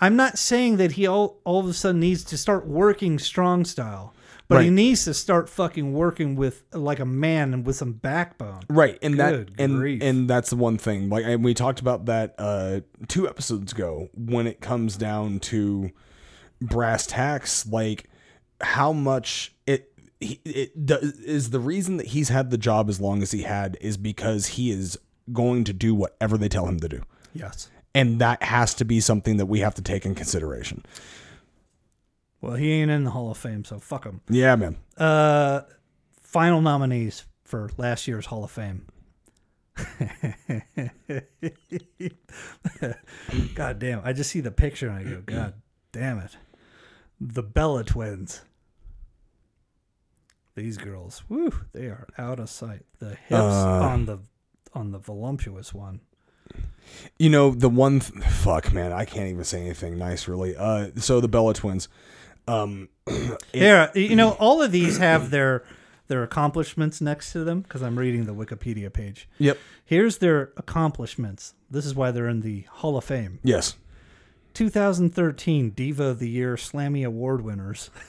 I'm 0.00 0.16
not 0.16 0.38
saying 0.38 0.76
that 0.78 0.92
he 0.92 1.06
all, 1.06 1.40
all 1.44 1.60
of 1.60 1.66
a 1.66 1.72
sudden 1.72 2.00
needs 2.00 2.24
to 2.24 2.36
start 2.36 2.66
working 2.66 3.18
strong 3.18 3.64
style, 3.64 4.12
but 4.48 4.62
he 4.62 4.70
needs 4.70 5.04
to 5.04 5.14
start 5.14 5.48
fucking 5.48 5.92
working 5.92 6.36
with 6.36 6.64
like 6.72 6.98
a 6.98 7.04
man 7.04 7.54
and 7.54 7.66
with 7.66 7.76
some 7.76 7.92
backbone. 7.92 8.60
Right, 8.68 8.98
and 9.02 9.16
Good 9.16 9.48
that 9.48 9.62
and 9.62 9.76
grief. 9.76 10.02
and 10.02 10.28
that's 10.28 10.50
the 10.50 10.56
one 10.56 10.78
thing. 10.78 11.08
Like, 11.08 11.24
and 11.24 11.44
we 11.44 11.54
talked 11.54 11.80
about 11.80 12.06
that 12.06 12.34
uh, 12.38 12.80
two 13.08 13.28
episodes 13.28 13.72
ago. 13.72 14.10
When 14.14 14.46
it 14.46 14.60
comes 14.60 14.96
down 14.96 15.40
to 15.40 15.90
brass 16.60 17.06
tacks, 17.06 17.66
like 17.66 18.10
how 18.60 18.92
much 18.92 19.54
it 19.66 19.93
he, 20.20 20.40
it 20.44 20.86
does 20.86 21.18
is 21.20 21.50
the 21.50 21.60
reason 21.60 21.96
that 21.98 22.06
he's 22.08 22.28
had 22.28 22.50
the 22.50 22.58
job 22.58 22.88
as 22.88 23.00
long 23.00 23.22
as 23.22 23.30
he 23.32 23.42
had 23.42 23.76
is 23.80 23.96
because 23.96 24.46
he 24.46 24.70
is 24.70 24.98
going 25.32 25.64
to 25.64 25.72
do 25.72 25.94
whatever 25.94 26.36
they 26.38 26.48
tell 26.48 26.66
him 26.66 26.78
to 26.80 26.88
do, 26.88 27.02
Yes. 27.34 27.68
and 27.94 28.20
that 28.20 28.42
has 28.42 28.74
to 28.74 28.84
be 28.84 29.00
something 29.00 29.36
that 29.38 29.46
we 29.46 29.60
have 29.60 29.74
to 29.74 29.82
take 29.82 30.04
in 30.06 30.14
consideration. 30.14 30.84
Well, 32.40 32.54
he 32.56 32.72
ain't 32.72 32.90
in 32.90 33.04
the 33.04 33.10
Hall 33.10 33.30
of 33.30 33.38
Fame, 33.38 33.64
so 33.64 33.78
fuck 33.78 34.04
him. 34.04 34.20
Yeah, 34.28 34.54
man. 34.56 34.76
Uh, 34.98 35.62
final 36.22 36.60
nominees 36.60 37.24
for 37.44 37.70
last 37.78 38.06
year's 38.06 38.26
Hall 38.26 38.44
of 38.44 38.50
Fame. 38.50 38.86
God 43.54 43.78
damn! 43.78 44.00
I 44.04 44.12
just 44.12 44.30
see 44.30 44.40
the 44.40 44.50
picture 44.50 44.88
and 44.88 44.96
I 44.98 45.02
go, 45.10 45.20
God 45.26 45.54
damn 45.92 46.18
it! 46.18 46.36
The 47.20 47.42
Bella 47.42 47.84
twins. 47.84 48.42
These 50.56 50.76
girls, 50.78 51.22
woo, 51.28 51.52
they 51.72 51.86
are 51.86 52.06
out 52.16 52.38
of 52.38 52.48
sight. 52.48 52.82
The 53.00 53.10
hips 53.10 53.32
Uh. 53.32 53.80
on 53.82 54.06
the 54.06 54.18
on 54.72 54.90
the 54.92 54.98
voluptuous 54.98 55.72
one. 55.74 56.00
You 57.18 57.30
know 57.30 57.50
the 57.52 57.68
one 57.68 58.00
th- 58.00 58.22
fuck 58.24 58.72
man, 58.72 58.92
I 58.92 59.04
can't 59.04 59.28
even 59.30 59.44
say 59.44 59.60
anything 59.62 59.98
nice 59.98 60.28
really. 60.28 60.54
Uh, 60.56 60.90
so 60.96 61.20
the 61.20 61.28
Bella 61.28 61.54
twins. 61.54 61.88
Um, 62.46 62.88
it- 63.06 63.40
Yeah, 63.52 63.90
you 63.94 64.14
know, 64.16 64.32
all 64.32 64.62
of 64.62 64.70
these 64.72 64.98
have 64.98 65.30
their 65.30 65.64
their 66.06 66.22
accomplishments 66.22 67.00
next 67.00 67.32
to 67.32 67.42
them 67.44 67.62
because 67.62 67.82
I'm 67.82 67.98
reading 67.98 68.26
the 68.26 68.34
Wikipedia 68.34 68.92
page. 68.92 69.26
Yep. 69.38 69.58
Here's 69.84 70.18
their 70.18 70.52
accomplishments. 70.58 71.54
This 71.70 71.86
is 71.86 71.94
why 71.94 72.10
they're 72.10 72.28
in 72.28 72.42
the 72.42 72.62
Hall 72.70 72.96
of 72.98 73.04
Fame. 73.04 73.38
Yes. 73.42 73.76
2013 74.52 75.70
Diva 75.70 76.04
of 76.04 76.18
the 76.18 76.28
Year 76.28 76.56
Slammy 76.56 77.04
Award 77.06 77.40
winners. 77.42 77.90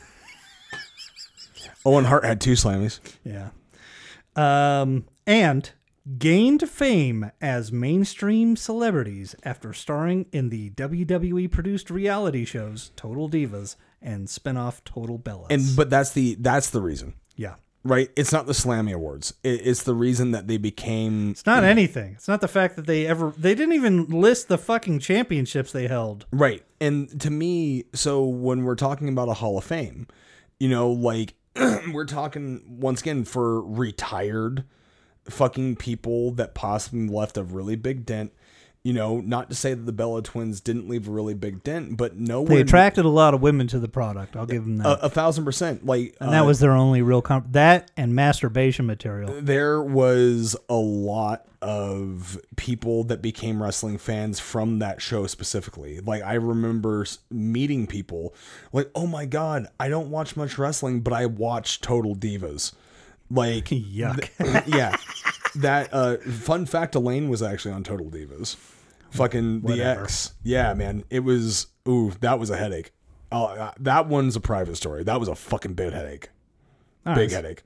Owen 1.86 2.06
Hart 2.06 2.26
had 2.26 2.41
two 2.41 2.53
Slammies. 2.53 2.99
Yeah. 3.24 3.49
Um, 4.36 5.06
and 5.26 5.72
gained 6.18 6.70
fame 6.70 7.32
as 7.41 7.72
mainstream 7.72 8.56
celebrities 8.56 9.36
after 9.44 9.74
starring 9.74 10.26
in 10.32 10.49
the 10.49 10.70
WWE 10.72 11.49
produced 11.49 11.90
reality 11.90 12.45
shows 12.45 12.91
Total 12.95 13.30
Divas 13.30 13.76
and 14.02 14.30
spin-off 14.30 14.84
Total 14.84 15.18
Bellas. 15.18 15.48
And 15.49 15.64
but 15.76 15.90
that's 15.90 16.12
the 16.12 16.36
that's 16.40 16.70
the 16.70 16.82
reason, 16.82 17.14
yeah. 17.36 17.56
right? 17.84 18.10
It's 18.16 18.32
not 18.32 18.45
the 18.45 18.53
Slammy 18.53 18.94
Awards. 18.94 19.34
It, 19.44 19.66
it's 19.66 19.84
the 19.84 19.95
reason 19.95 20.32
that 20.32 20.48
they 20.48 20.57
became 20.57 21.32
It's 21.32 21.45
not 21.45 21.64
anything. 21.64 22.14
It's 22.14 22.28
not 22.28 22.41
the 22.41 22.48
fact 22.48 22.76
that 22.76 22.86
they 22.86 23.07
ever 23.07 23.34
they 23.38 23.56
didn't 23.56 23.74
even 23.74 24.07
list 24.07 24.48
the 24.48 24.57
fucking 24.57 24.99
championships 24.99 25.72
they 25.72 25.88
held. 25.88 26.26
right. 26.32 26.64
And 26.82 27.20
to 27.22 27.32
me, 27.32 27.86
so 27.94 28.26
when 28.26 28.64
we're 28.64 28.76
talking 28.76 29.07
about 29.07 29.30
a 29.30 29.34
Hall 29.34 29.57
of 29.57 29.64
Fame, 29.64 30.07
you 30.60 30.70
know, 30.70 30.91
like 30.91 31.34
we're 31.94 32.06
talking 32.06 32.61
once 32.68 33.02
again 33.02 33.23
for 33.23 33.61
retired 33.61 34.65
fucking 35.30 35.76
people 35.76 36.32
that 36.32 36.53
possibly 36.53 37.07
left 37.07 37.38
a 37.38 37.44
really 37.44 37.76
big 37.76 38.06
dent 38.06 38.34
You 38.86 38.94
know, 38.94 39.20
not 39.20 39.49
to 39.49 39.56
say 39.56 39.74
that 39.74 39.84
the 39.88 39.91
Bella 39.91 40.22
twins 40.22 40.62
didn't 40.62 40.88
leave 40.88 41.07
a 41.07 41.12
really 41.12 41.34
big 41.34 41.64
dent, 41.64 41.98
but 41.98 42.18
no 42.18 42.45
They 42.45 42.62
attracted 42.62 43.03
a 43.03 43.10
lot 43.10 43.34
of 43.34 43.41
women 43.41 43.66
to 43.70 43.80
the 43.80 43.88
product. 43.88 44.36
I'll 44.36 44.45
give 44.45 44.64
them 44.64 44.78
that. 44.78 44.86
a, 44.86 45.06
a 45.06 45.10
thousand 45.10 45.44
percent. 45.44 45.88
Like 45.88 46.16
and 46.22 46.32
that 46.32 46.44
uh, 46.44 46.45
was 46.45 46.60
their 46.60 46.74
only 46.74 47.02
real 47.02 47.24
comp. 47.24 47.48
That 47.53 47.90
and 47.98 48.14
masturbation 48.14 48.86
material. 48.86 49.41
there 49.41 49.82
was 49.82 50.56
a 50.70 50.76
lot 50.76 51.48
of 51.64 52.40
people 52.57 53.03
that 53.06 53.24
became 53.24 53.64
wrestling 53.64 53.98
fans 53.98 54.40
from 54.40 54.78
that 54.78 55.02
show 55.02 55.26
specifically. 55.26 55.99
Like 55.99 56.22
I 56.22 56.36
remember 56.36 57.07
meeting 57.32 57.88
people 57.88 58.36
like, 58.72 58.91
"Oh 58.94 59.07
my 59.07 59.26
god, 59.26 59.66
I 59.80 59.90
don't 59.90 60.12
watch 60.12 60.38
much 60.38 60.60
wrestling, 60.60 61.02
but 61.02 61.12
I 61.12 61.26
watch 61.26 61.82
Total 61.82 62.16
Divas." 62.16 62.74
Like 63.32 63.66
Yuck. 63.70 64.30
th- 64.38 64.68
yeah. 64.68 64.95
That 65.56 65.90
uh 65.91 66.18
fun 66.18 66.68
fact 66.68 66.94
Elaine 66.94 67.30
was 67.30 67.41
actually 67.41 67.74
on 67.74 67.84
Total 67.84 68.06
Divas. 68.12 68.57
Fucking 69.15 69.61
the 69.61 69.81
X. 69.83 70.33
Yeah, 70.43 70.73
man. 70.73 71.03
It 71.09 71.21
was 71.21 71.67
ooh, 71.87 72.11
that 72.21 72.39
was 72.39 72.49
a 72.49 72.57
headache. 72.57 72.91
Oh, 73.31 73.45
uh, 73.45 73.71
that 73.79 74.07
one's 74.07 74.35
a 74.35 74.39
private 74.39 74.75
story. 74.77 75.03
That 75.03 75.19
was 75.19 75.27
a 75.27 75.35
fucking 75.35 75.73
big 75.73 75.93
headache. 75.93 76.29
All 77.05 77.15
Big 77.15 77.31
right. 77.31 77.35
headache. 77.43 77.63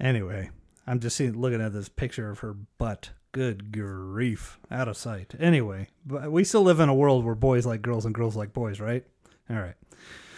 Anyway, 0.00 0.50
I'm 0.86 1.00
just 1.00 1.16
seeing, 1.16 1.38
looking 1.38 1.60
at 1.60 1.72
this 1.72 1.88
picture 1.88 2.30
of 2.30 2.38
her 2.40 2.54
butt. 2.78 3.10
Good 3.32 3.70
grief, 3.70 4.58
out 4.72 4.88
of 4.88 4.96
sight. 4.96 5.34
Anyway, 5.38 5.86
but 6.04 6.32
we 6.32 6.42
still 6.42 6.62
live 6.62 6.80
in 6.80 6.88
a 6.88 6.94
world 6.94 7.24
where 7.24 7.36
boys 7.36 7.64
like 7.64 7.80
girls 7.80 8.04
and 8.04 8.12
girls 8.12 8.34
like 8.34 8.52
boys, 8.52 8.80
right? 8.80 9.04
All 9.48 9.56
right. 9.56 9.76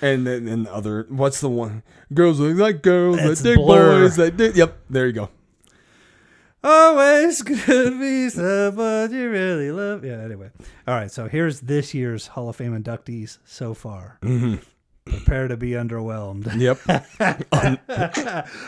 And 0.03 0.27
then 0.27 0.47
and 0.47 0.67
other, 0.69 1.07
what's 1.09 1.41
the 1.41 1.49
one? 1.49 1.85
Girls 2.13 2.39
like 2.39 2.83
girls, 2.83 3.17
that 3.17 3.41
dig 3.43 3.57
Blur. 3.57 4.03
boys, 4.03 4.17
that 4.17 4.37
dig. 4.37 4.57
Yep, 4.57 4.77
there 4.91 5.07
you 5.07 5.13
go. 5.15 5.31
Always 6.65 7.43
could 7.43 7.99
be 7.99 8.29
somebody 8.29 9.15
you 9.17 9.31
really 9.31 9.73
love. 9.73 10.05
Yeah, 10.05 10.19
anyway. 10.23 10.51
All 10.87 10.95
right, 10.95 11.11
so 11.11 11.27
here's 11.29 11.61
this 11.61 11.93
year's 11.93 12.29
Hall 12.29 12.49
of 12.49 12.57
Fame 12.57 12.81
inductees 12.81 13.39
so 13.45 13.75
far. 13.75 14.19
Mm-hmm. 14.23 14.57
Prepare 15.05 15.49
to 15.49 15.57
be 15.57 15.71
underwhelmed. 15.71 16.47
Yep. 16.57 16.79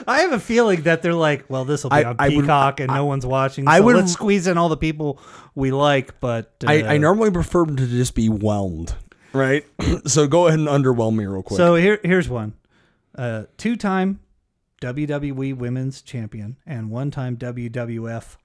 I 0.08 0.20
have 0.20 0.32
a 0.32 0.40
feeling 0.40 0.82
that 0.82 1.02
they're 1.02 1.14
like, 1.14 1.44
well, 1.48 1.64
this 1.64 1.84
will 1.84 1.90
be 1.90 1.96
I- 1.96 2.04
on 2.04 2.16
I 2.18 2.28
would- 2.30 2.40
Peacock 2.40 2.80
and 2.80 2.90
I- 2.90 2.96
no 2.96 3.06
one's 3.06 3.24
watching. 3.24 3.68
I 3.68 3.78
would- 3.78 3.94
let's 3.96 4.12
squeeze 4.12 4.48
in 4.48 4.58
all 4.58 4.68
the 4.68 4.76
people 4.76 5.20
we 5.54 5.70
like, 5.70 6.18
but 6.20 6.52
uh, 6.66 6.70
I, 6.70 6.94
I 6.94 6.98
normally 6.98 7.30
prefer 7.30 7.64
them 7.64 7.76
to 7.76 7.86
just 7.86 8.16
be 8.16 8.28
whelmed, 8.28 8.94
right? 9.32 9.64
so 10.06 10.26
go 10.26 10.48
ahead 10.48 10.58
and 10.58 10.66
underwhelm 10.68 11.14
me 11.16 11.24
real 11.26 11.44
quick. 11.44 11.56
So 11.58 11.76
here, 11.76 12.00
here's 12.02 12.28
one: 12.28 12.54
uh, 13.16 13.44
two-time 13.56 14.18
WWE 14.84 15.56
Women's 15.56 16.02
Champion 16.02 16.58
and 16.66 16.90
one-time 16.90 17.36
WWF 17.38 18.36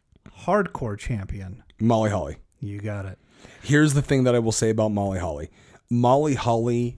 Hardcore 0.46 0.98
Champion. 0.98 1.64
Molly 1.82 2.10
Holly. 2.10 2.38
You 2.62 2.80
got 2.80 3.06
it. 3.06 3.18
Here's 3.62 3.94
the 3.94 4.02
thing 4.02 4.24
that 4.24 4.36
I 4.36 4.40
will 4.40 4.52
say 4.54 4.70
about 4.70 4.90
Molly 4.90 5.20
Holly. 5.20 5.50
Molly 5.90 6.36
Holly, 6.36 6.98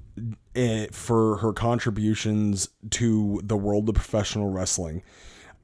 eh, 0.56 0.88
for 0.92 1.38
her 1.38 1.54
contributions 1.54 2.70
to 2.92 3.42
the 3.44 3.58
world 3.58 3.90
of 3.90 3.96
professional 3.96 4.50
wrestling, 4.52 5.02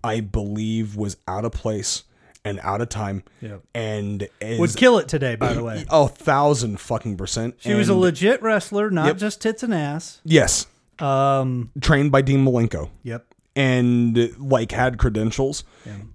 I 0.03 0.21
believe 0.21 0.95
was 0.95 1.17
out 1.27 1.45
of 1.45 1.51
place 1.51 2.03
and 2.45 2.59
out 2.63 2.81
of 2.81 2.89
time. 2.89 3.23
Yep. 3.41 3.61
And 3.75 4.27
is, 4.41 4.59
Would 4.59 4.75
kill 4.75 4.97
it 4.97 5.07
today, 5.07 5.35
by 5.35 5.53
the 5.53 5.63
way. 5.63 5.85
a 5.91 6.07
thousand 6.07 6.79
fucking 6.79 7.17
percent. 7.17 7.55
She 7.59 7.73
was 7.75 7.89
a 7.89 7.95
legit 7.95 8.41
wrestler, 8.41 8.89
not 8.89 9.05
Yep. 9.07 9.17
just 9.17 9.41
tits 9.41 9.61
and 9.63 9.73
ass. 9.73 10.21
yes, 10.23 10.65
Um, 10.99 11.71
trained 11.81 12.11
by 12.11 12.21
Dean 12.23 12.43
Malenko. 12.45 12.89
yep. 13.03 13.25
And 13.57 14.37
like 14.39 14.71
had 14.71 14.97
credentials 14.97 15.63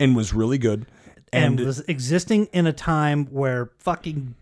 and 0.00 0.16
was 0.16 0.32
really 0.32 0.56
good. 0.58 0.86
And, 1.32 1.58
And, 1.58 1.66
was 1.66 1.80
existing 1.80 2.46
in 2.52 2.66
a 2.66 2.72
time 2.72 3.26
where 3.26 3.70
fucking 3.78 4.34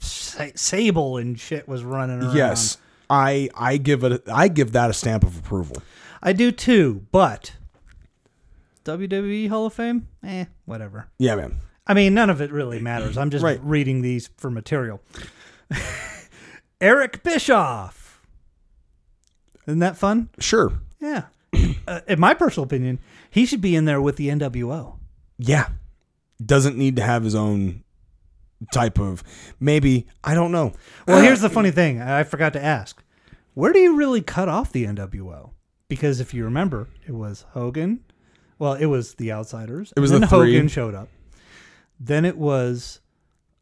Sable 0.00 1.16
and 1.16 1.38
shit 1.38 1.68
was 1.68 1.84
running 1.84 2.22
around. 2.22 2.36
yes, 2.36 2.78
I 3.08 3.48
I 3.54 3.76
give 3.76 4.02
it 4.04 4.22
I 4.28 4.48
give 4.48 4.72
that 4.72 4.90
a 4.90 4.92
stamp 4.92 5.22
of 5.24 5.38
approval. 5.38 5.76
I 6.22 6.32
do 6.32 6.50
too, 6.50 7.06
but 7.12 7.52
WWE 8.84 9.48
Hall 9.48 9.66
of 9.66 9.72
Fame? 9.74 10.08
Eh, 10.24 10.46
whatever. 10.64 11.06
Yeah, 11.18 11.36
man. 11.36 11.60
I 11.86 11.94
mean, 11.94 12.12
none 12.12 12.28
of 12.28 12.40
it 12.40 12.50
really 12.52 12.80
matters. 12.80 13.16
I'm 13.16 13.30
just 13.30 13.44
Right. 13.44 13.60
reading 13.62 14.02
these 14.02 14.28
for 14.36 14.50
material. 14.50 15.00
Eric 16.80 17.22
Bischoff. 17.22 18.20
Isn't 19.66 19.80
that 19.80 19.96
fun? 19.96 20.28
Sure. 20.38 20.72
Yeah. 21.00 21.24
Uh, 21.86 22.00
in 22.06 22.20
my 22.20 22.34
personal 22.34 22.64
opinion, 22.64 22.98
he 23.30 23.46
should 23.46 23.60
be 23.60 23.74
in 23.76 23.84
there 23.84 24.00
with 24.00 24.16
the 24.16 24.28
NWO. 24.28 24.98
Yeah. 25.38 25.68
Doesn't 26.44 26.76
need 26.76 26.96
to 26.96 27.02
have 27.02 27.24
his 27.24 27.34
own 27.34 27.82
type 28.72 28.98
of 28.98 29.22
maybe 29.60 30.06
I 30.24 30.34
don't 30.34 30.52
know. 30.52 30.72
Well, 31.06 31.22
here's 31.22 31.40
the 31.40 31.50
funny 31.50 31.70
thing. 31.70 32.00
I 32.00 32.24
forgot 32.24 32.52
to 32.54 32.62
ask. 32.64 33.02
Where 33.54 33.72
do 33.72 33.78
you 33.78 33.96
really 33.96 34.20
cut 34.20 34.48
off 34.48 34.72
the 34.72 34.84
NWO? 34.84 35.50
Because 35.88 36.20
if 36.20 36.34
you 36.34 36.44
remember, 36.44 36.88
it 37.06 37.12
was 37.12 37.44
Hogan. 37.50 38.04
Well, 38.58 38.74
it 38.74 38.86
was 38.86 39.14
the 39.14 39.32
Outsiders. 39.32 39.92
It 39.96 40.00
was 40.00 40.10
and 40.10 40.22
the 40.22 40.26
then 40.26 40.38
three. 40.38 40.54
Hogan 40.54 40.68
showed 40.68 40.94
up. 40.94 41.08
Then 41.98 42.24
it 42.24 42.36
was. 42.36 43.00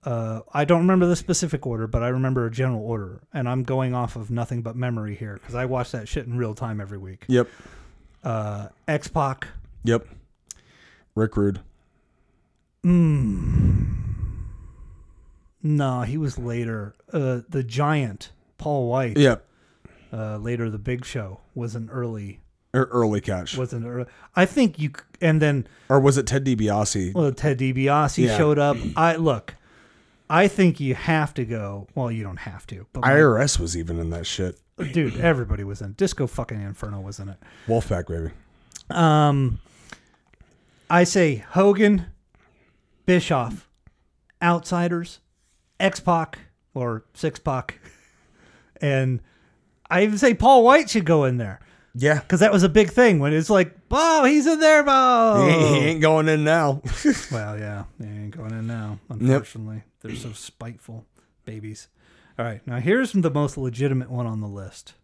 Uh, 0.05 0.41
I 0.53 0.65
don't 0.65 0.83
remember 0.83 1.07
the 1.07 1.17
specific 1.17 1.67
order, 1.67 1.87
but 1.89 2.03
I 2.03 2.09
remember 2.09 2.47
a 2.47 2.51
general 2.51 2.83
order, 2.83 3.23
and 3.33 3.49
I'm 3.49 3.65
going 3.65 3.93
off 3.93 4.15
of 4.15 4.31
nothing 4.31 4.63
but 4.63 4.77
memory 4.77 5.17
here 5.17 5.35
because 5.35 5.57
I 5.57 5.65
watch 5.65 5.91
that 5.93 6.07
shit 6.07 6.27
in 6.27 6.37
real 6.37 6.55
time 6.55 6.81
every 6.81 6.99
week. 6.99 7.25
Yep. 7.27 7.49
Uh, 8.25 8.69
X 8.89 9.09
Pac, 9.09 9.47
Yep. 9.85 10.07
Rick 11.15 11.37
Rude. 11.37 11.61
no, 15.63 16.03
he 16.03 16.17
was 16.19 16.39
later. 16.39 16.95
Uh, 17.13 17.41
the 17.49 17.63
Giant, 17.63 18.31
Paul 18.59 18.89
White. 18.89 19.17
Yep. 19.17 19.45
Uh, 20.13 20.37
later, 20.39 20.71
the 20.71 20.79
Big 20.79 21.05
Show 21.05 21.41
was 21.55 21.75
an 21.75 21.89
early 21.91 22.41
Er, 22.75 22.89
early 22.93 23.21
catch. 23.21 23.57
was 23.57 23.73
an 23.73 23.85
early. 23.87 24.07
I 24.35 24.45
think 24.47 24.79
you 24.79 24.91
c- 24.91 25.03
and 25.21 25.41
then 25.43 25.67
Or 25.89 25.99
was 26.01 26.17
it 26.19 26.27
Ted 26.27 26.45
DiBiase? 26.45 27.15
well 27.15 27.33
Ted 27.33 27.59
DiBiase 27.59 28.19
Yeah. 28.27 28.37
showed 28.37 28.59
up. 28.59 28.77
I 28.97 29.17
look. 29.17 29.55
I 30.29 30.49
think 30.49 30.81
you 30.81 30.95
have 30.95 31.33
to 31.35 31.45
go. 31.45 31.87
Well, 31.95 32.11
you 32.11 32.23
don't 32.23 32.39
have 32.39 32.67
to, 32.69 32.87
but 32.93 33.03
my- 33.03 33.13
IRS 33.13 33.59
was 33.59 33.77
even 33.77 33.99
in 33.99 34.11
that 34.11 34.27
shit. 34.27 34.59
Dude, 34.93 35.19
everybody 35.21 35.65
was 35.65 35.81
in. 35.81 35.93
Disco 35.93 36.27
fucking 36.27 36.61
Inferno 36.61 37.01
was 37.01 37.19
in 37.19 37.29
it. 37.29 37.37
Wolfpack 37.67 38.07
baby. 38.09 38.33
Um, 38.91 39.59
I 40.89 41.05
say 41.05 41.37
Hogan, 41.51 42.07
Bischoff, 43.07 43.69
Outsiders, 44.43 45.21
X 45.81 46.01
Pac 46.01 46.39
or 46.75 47.05
Six 47.15 47.39
Pac, 47.41 47.81
and 48.81 49.21
I 49.91 50.03
even 50.05 50.19
say 50.19 50.35
Paul 50.35 50.63
White 50.65 50.91
should 50.91 51.05
go 51.07 51.25
in 51.25 51.39
there 51.39 51.61
Yeah. 51.95 52.21
because 52.21 52.41
that 52.41 52.53
was 52.53 52.63
a 52.63 52.69
big 52.69 52.91
thing 52.91 53.19
when 53.19 53.33
it's 53.33 53.51
like, 53.51 53.75
oh, 53.91 54.25
he's 54.25 54.47
in 54.47 54.61
there, 54.61 54.83
Bo. 54.83 55.47
He, 55.49 55.53
he 55.81 55.85
ain't 55.87 56.01
going 56.01 56.29
in 56.29 56.45
now. 56.45 56.83
Well, 57.33 57.59
yeah, 57.59 57.85
he 57.99 58.05
ain't 58.07 58.37
going 58.37 58.53
in 58.53 58.67
now. 58.67 58.99
Unfortunately, 59.09 59.83
they're 60.01 60.15
so 60.15 60.33
spiteful 60.33 61.07
babies. 61.45 61.89
All 62.39 62.45
right, 62.45 62.65
now 62.67 62.79
here's 62.81 63.13
the 63.13 63.31
most 63.31 63.57
legitimate 63.57 64.11
one 64.11 64.27
on 64.27 64.41
the 64.41 64.47
list. 64.49 64.95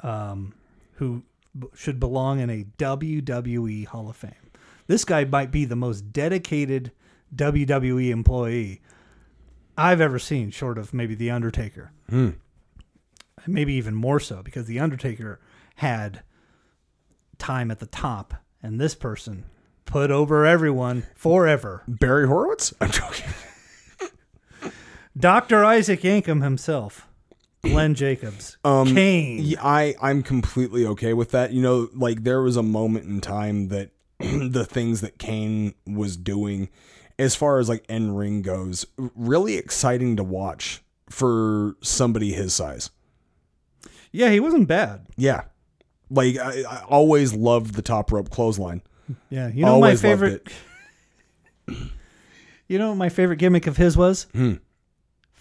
Um, 0.00 0.54
who 0.94 1.22
b- 1.58 1.66
should 1.74 1.98
belong 1.98 2.38
in 2.40 2.50
a 2.50 2.64
WWE 2.78 3.86
Hall 3.86 4.08
of 4.08 4.16
Fame? 4.16 4.32
This 4.86 5.04
guy 5.04 5.24
might 5.24 5.50
be 5.50 5.64
the 5.64 5.76
most 5.76 6.12
dedicated 6.12 6.92
WWE 7.34 8.10
employee 8.10 8.80
I've 9.76 10.00
ever 10.00 10.18
seen, 10.20 10.50
short 10.50 10.78
of 10.78 10.94
maybe 10.94 11.14
the 11.16 11.30
Undertaker. 11.30 11.90
Maybe 13.46 13.74
even 13.74 13.94
more 13.94 14.20
so 14.20 14.42
because 14.42 14.66
the 14.66 14.78
Undertaker 14.78 15.40
had 15.76 16.22
time 17.38 17.70
at 17.72 17.80
the 17.80 17.86
top, 17.86 18.34
and 18.62 18.80
this 18.80 18.94
person 18.94 19.44
put 19.84 20.10
over 20.12 20.46
everyone 20.46 21.06
forever. 21.16 21.82
Barry 21.88 22.28
Horowitz? 22.28 22.72
I'm 22.80 22.90
joking. 22.90 23.26
Dr. 25.16 25.64
Isaac 25.64 26.00
Yankem 26.02 26.42
himself, 26.42 27.06
Glenn 27.62 27.94
Jacobs, 27.94 28.56
Kane. 28.64 29.38
Um, 29.38 29.44
Yeah, 29.44 29.58
I 29.62 29.94
I'm 30.02 30.22
completely 30.22 30.86
okay 30.86 31.12
with 31.14 31.30
that. 31.30 31.52
You 31.52 31.62
know, 31.62 31.88
like 31.94 32.24
there 32.24 32.42
was 32.42 32.56
a 32.56 32.62
moment 32.62 33.06
in 33.06 33.20
time 33.20 33.68
that 33.68 33.90
the 34.18 34.64
things 34.64 35.00
that 35.02 35.18
Kane 35.18 35.74
was 35.86 36.16
doing, 36.16 36.68
as 37.18 37.36
far 37.36 37.58
as 37.58 37.68
like 37.68 37.84
end 37.88 38.18
ring 38.18 38.42
goes, 38.42 38.86
really 38.96 39.56
exciting 39.56 40.16
to 40.16 40.24
watch 40.24 40.82
for 41.08 41.76
somebody 41.80 42.32
his 42.32 42.52
size. 42.54 42.90
Yeah, 44.10 44.30
he 44.30 44.40
wasn't 44.40 44.68
bad. 44.68 45.06
Yeah, 45.16 45.42
like 46.10 46.36
I, 46.38 46.62
I 46.68 46.82
always 46.88 47.34
loved 47.34 47.74
the 47.74 47.82
top 47.82 48.10
rope 48.12 48.30
clothesline. 48.30 48.82
Yeah, 49.30 49.48
you 49.48 49.64
know 49.64 49.74
always 49.74 50.02
my 50.02 50.08
favorite. 50.08 50.48
You 52.66 52.78
know 52.78 52.88
what 52.88 52.94
my 52.96 53.10
favorite 53.10 53.36
gimmick 53.36 53.66
of 53.66 53.76
his 53.76 53.94
was? 53.94 54.26
Hmm. 54.32 54.54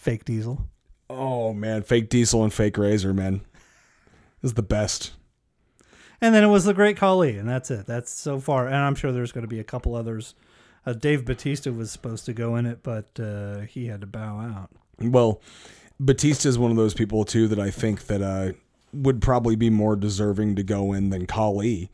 Fake 0.03 0.25
Diesel. 0.25 0.67
Oh 1.09 1.53
man, 1.53 1.81
fake 1.83 2.09
Diesel 2.09 2.43
and 2.43 2.51
fake 2.53 2.77
Razor, 2.77 3.13
man, 3.13 3.41
is 4.41 4.53
the 4.55 4.61
best. 4.63 5.13
And 6.19 6.33
then 6.33 6.43
it 6.43 6.47
was 6.47 6.65
the 6.65 6.73
Great 6.73 6.97
Khali, 6.97 7.37
and 7.37 7.47
that's 7.47 7.69
it. 7.71 7.85
That's 7.85 8.11
so 8.11 8.39
far. 8.39 8.67
And 8.67 8.75
I'm 8.75 8.95
sure 8.95 9.11
there's 9.11 9.31
going 9.31 9.43
to 9.43 9.47
be 9.49 9.59
a 9.59 9.63
couple 9.63 9.95
others 9.95 10.35
Uh, 10.85 10.91
Dave 10.93 11.23
Batista 11.23 11.71
was 11.71 11.91
supposed 11.91 12.25
to 12.25 12.33
go 12.33 12.57
in 12.57 12.65
it, 12.65 12.79
but 12.83 13.17
uh, 13.19 13.61
he 13.61 13.87
had 13.87 14.01
to 14.01 14.07
bow 14.07 14.39
out. 14.41 14.69
Well, 14.99 15.41
Batista 15.99 16.49
is 16.49 16.57
one 16.59 16.71
of 16.71 16.77
those 16.77 16.93
people 16.93 17.23
too 17.23 17.47
that 17.47 17.59
I 17.59 17.71
think 17.71 18.07
that 18.07 18.21
uh, 18.21 18.51
would 18.91 19.21
probably 19.21 19.55
be 19.55 19.69
more 19.69 19.95
deserving 19.95 20.55
to 20.57 20.63
go 20.63 20.91
in 20.91 21.09
than 21.09 21.25
Khali. 21.25 21.89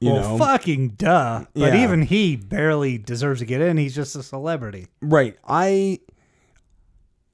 You 0.00 0.12
well, 0.12 0.38
know, 0.38 0.44
fucking 0.44 0.90
duh. 0.90 1.44
But 1.54 1.74
Yeah. 1.74 1.82
even 1.82 2.02
he 2.02 2.36
barely 2.36 2.98
deserves 2.98 3.40
to 3.40 3.46
get 3.46 3.60
in. 3.60 3.76
He's 3.78 3.94
just 3.96 4.14
a 4.16 4.22
celebrity. 4.22 4.86
Right. 5.02 5.36
I 5.46 5.98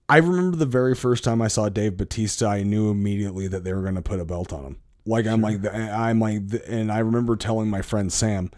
I 0.09 0.19
remember 0.19 0.57
the 0.57 0.67
very 0.67 0.95
first 0.95 1.25
time 1.25 1.43
I 1.43 1.49
saw 1.49 1.69
Dave 1.69 1.97
Batista, 1.97 2.47
I 2.49 2.63
knew 2.63 2.91
immediately 2.91 3.49
that 3.49 3.65
they 3.65 3.73
were 3.73 3.83
going 3.83 3.97
to 3.97 4.03
put 4.03 4.21
a 4.21 4.25
belt 4.25 4.53
on 4.53 4.65
him. 4.65 4.77
Like 5.09 5.27
I'm 5.27 5.41
like 5.41 5.61
I'm 5.73 6.19
like 6.19 6.43
and 6.67 6.91
I 6.91 6.99
remember 6.99 7.37
telling 7.37 7.69
my 7.71 7.81
friend 7.81 8.13
Sam, 8.13 8.51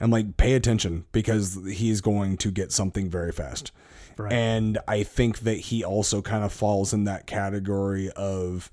I'm 0.00 0.10
like 0.10 0.36
pay 0.36 0.52
attention 0.54 1.06
because 1.12 1.58
he's 1.66 2.02
going 2.02 2.36
to 2.38 2.50
get 2.50 2.72
something 2.72 3.08
very 3.08 3.32
fast. 3.32 3.72
Right. 4.18 4.30
And 4.32 4.78
I 4.86 5.02
think 5.02 5.40
that 5.40 5.54
he 5.58 5.82
also 5.82 6.20
kind 6.20 6.44
of 6.44 6.52
falls 6.52 6.92
in 6.92 7.04
that 7.04 7.26
category 7.26 8.10
of 8.10 8.70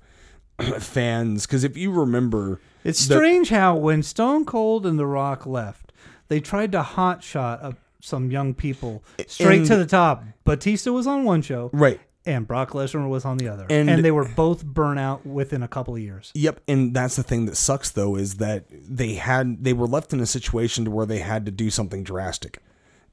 fans 0.78 1.46
cuz 1.46 1.64
if 1.64 1.76
you 1.76 1.90
remember 1.90 2.60
It's 2.84 3.06
the- 3.06 3.14
strange 3.14 3.48
how 3.48 3.76
when 3.76 4.02
Stone 4.02 4.44
Cold 4.44 4.84
and 4.86 4.98
The 4.98 5.06
Rock 5.06 5.46
left, 5.46 5.92
they 6.28 6.38
tried 6.40 6.72
to 6.72 6.82
hotshot 6.82 7.64
uh, 7.64 7.72
some 8.00 8.30
young 8.30 8.52
people 8.52 9.02
straight 9.26 9.58
And- 9.60 9.66
to 9.68 9.76
the 9.76 9.86
top. 9.86 10.22
Batista 10.44 10.92
was 10.92 11.06
on 11.06 11.24
one 11.24 11.40
show, 11.40 11.70
Right. 11.72 11.98
And 12.24 12.46
Brock 12.46 12.70
Lesnar 12.70 13.08
was 13.08 13.24
on 13.24 13.36
the 13.36 13.48
other, 13.48 13.66
And- 13.68 13.90
and, 13.90 14.04
they 14.04 14.10
were 14.10 14.24
both 14.28 14.64
burnout 14.64 15.24
within 15.26 15.62
a 15.62 15.68
couple 15.68 15.94
of 15.96 16.00
years. 16.00 16.30
Yep, 16.34 16.60
and 16.68 16.94
that's 16.94 17.16
the 17.16 17.22
thing 17.22 17.46
that 17.46 17.56
sucks 17.56 17.90
though 17.90 18.16
is 18.16 18.36
that 18.36 18.64
they 18.70 19.14
had 19.14 19.64
they 19.64 19.72
were 19.72 19.86
left 19.88 20.12
in 20.12 20.20
a 20.20 20.26
situation 20.26 20.84
to 20.84 20.90
where 20.90 21.06
they 21.06 21.18
had 21.18 21.44
to 21.46 21.52
do 21.52 21.68
something 21.70 22.04
drastic. 22.04 22.58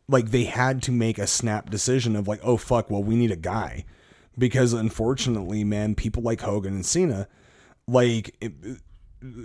Like 0.07 0.31
they 0.31 0.45
had 0.45 0.81
to 0.83 0.91
make 0.91 1.17
a 1.17 1.27
snap 1.27 1.69
decision 1.69 2.15
of 2.15 2.27
like, 2.27 2.39
oh 2.43 2.57
fuck, 2.57 2.89
well 2.89 3.03
we 3.03 3.15
need 3.15 3.31
a 3.31 3.35
guy. 3.35 3.85
Because 4.37 4.73
unfortunately, 4.73 5.63
man, 5.63 5.95
people 5.95 6.23
like 6.23 6.41
Hogan 6.41 6.75
and 6.75 6.85
Cena, 6.85 7.27
like 7.87 8.35
it- 8.39 8.53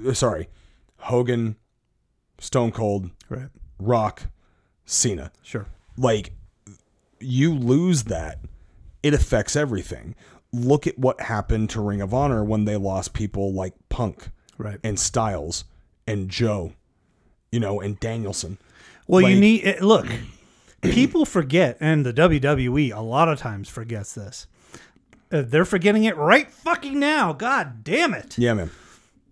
uh, 0.07 0.13
sorry, 0.15 0.49
Hogan, 0.99 1.57
Stone 2.39 2.73
Cold, 2.73 3.11
Right. 3.29 3.49
Rock, 3.79 4.25
Cena. 4.85 5.33
Sure. 5.43 5.67
Like 5.97 6.33
you 7.21 7.55
lose 7.55 8.05
that, 8.05 8.39
it 9.05 9.15
affects 9.15 9.55
everything. 9.55 10.17
Look 10.53 10.87
at 10.87 10.99
what 10.99 11.21
happened 11.21 11.71
to 11.71 11.81
Ring 11.81 12.01
of 12.01 12.13
Honor 12.15 12.43
when 12.43 12.65
they 12.65 12.77
lost 12.77 13.13
people 13.13 13.53
like 13.53 13.75
Punk 13.89 14.31
Right. 14.57 14.79
and 14.83 14.99
Styles 14.99 15.65
and 16.07 16.29
Joe, 16.29 16.73
you 17.53 17.61
know, 17.61 17.81
and 17.81 17.99
Danielson. 18.01 18.59
Well, 19.07 19.21
you 19.29 19.39
need 19.39 19.65
eh, 19.65 19.79
look. 19.81 20.07
People 20.81 21.25
forget, 21.25 21.77
and 21.81 22.05
the 22.07 22.13
WWE 22.13 22.95
a 22.95 23.01
lot 23.01 23.29
of 23.29 23.39
times 23.39 23.69
forgets 23.69 24.15
this. 24.15 24.47
Uh, 25.33 25.43
they're 25.43 25.65
forgetting 25.65 26.05
it 26.05 26.17
right 26.17 26.51
fucking 26.51 26.99
now. 26.99 27.33
God 27.33 27.83
damn 27.85 28.15
it! 28.15 28.39
Yeah, 28.39 28.55
man. 28.55 28.71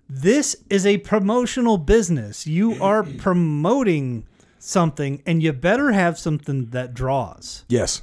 This 0.08 0.56
is 0.68 0.84
a 0.84 0.98
promotional 0.98 1.78
business. 1.78 2.46
You 2.46 2.82
are 2.82 3.02
promoting 3.02 4.26
something, 4.58 5.22
and 5.24 5.42
you 5.42 5.52
better 5.52 5.92
have 5.92 6.18
something 6.18 6.70
that 6.70 6.94
draws. 6.94 7.64
Yes. 7.68 8.02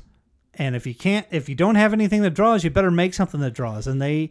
And 0.60 0.76
if 0.76 0.86
you 0.86 0.94
can't, 0.94 1.26
if 1.31 1.49
you 1.49 1.56
don't 1.56 1.76
have 1.76 1.94
anything 1.94 2.22
that 2.22 2.31
draws, 2.36 2.64
you 2.64 2.69
better 2.69 2.91
make 2.91 3.14
something 3.15 3.40
that 3.40 3.53
draws. 3.53 3.88
And 3.88 3.99
they, 4.02 4.30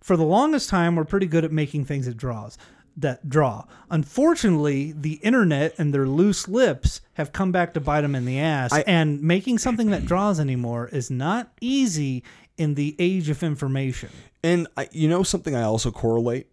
for 0.00 0.16
the 0.16 0.24
longest 0.24 0.68
time, 0.68 0.96
were 0.96 1.04
pretty 1.04 1.26
good 1.26 1.44
at 1.44 1.52
making 1.52 1.84
things 1.86 2.06
that 2.06 2.16
draws, 2.16 2.58
that 2.96 3.28
draw. 3.28 3.64
Unfortunately, 3.88 4.92
the 4.92 5.14
internet 5.22 5.74
and 5.78 5.94
their 5.94 6.06
loose 6.06 6.48
lips 6.48 7.00
have 7.14 7.32
come 7.32 7.52
back 7.52 7.72
to 7.74 7.80
bite 7.80 8.00
them 8.00 8.14
in 8.14 8.24
the 8.24 8.38
ass. 8.40 8.72
I- 8.72 8.82
and 8.86 9.22
making 9.22 9.58
something 9.58 9.90
that 9.90 10.04
draws 10.04 10.40
anymore 10.40 10.88
is 10.92 11.10
not 11.10 11.52
easy 11.60 12.24
in 12.58 12.74
the 12.74 12.96
age 12.98 13.28
of 13.30 13.42
information. 13.42 14.10
And 14.42 14.66
I, 14.76 14.88
you 14.92 15.08
know 15.08 15.22
something 15.22 15.54
I 15.54 15.62
also 15.62 15.90
correlate. 15.90 16.48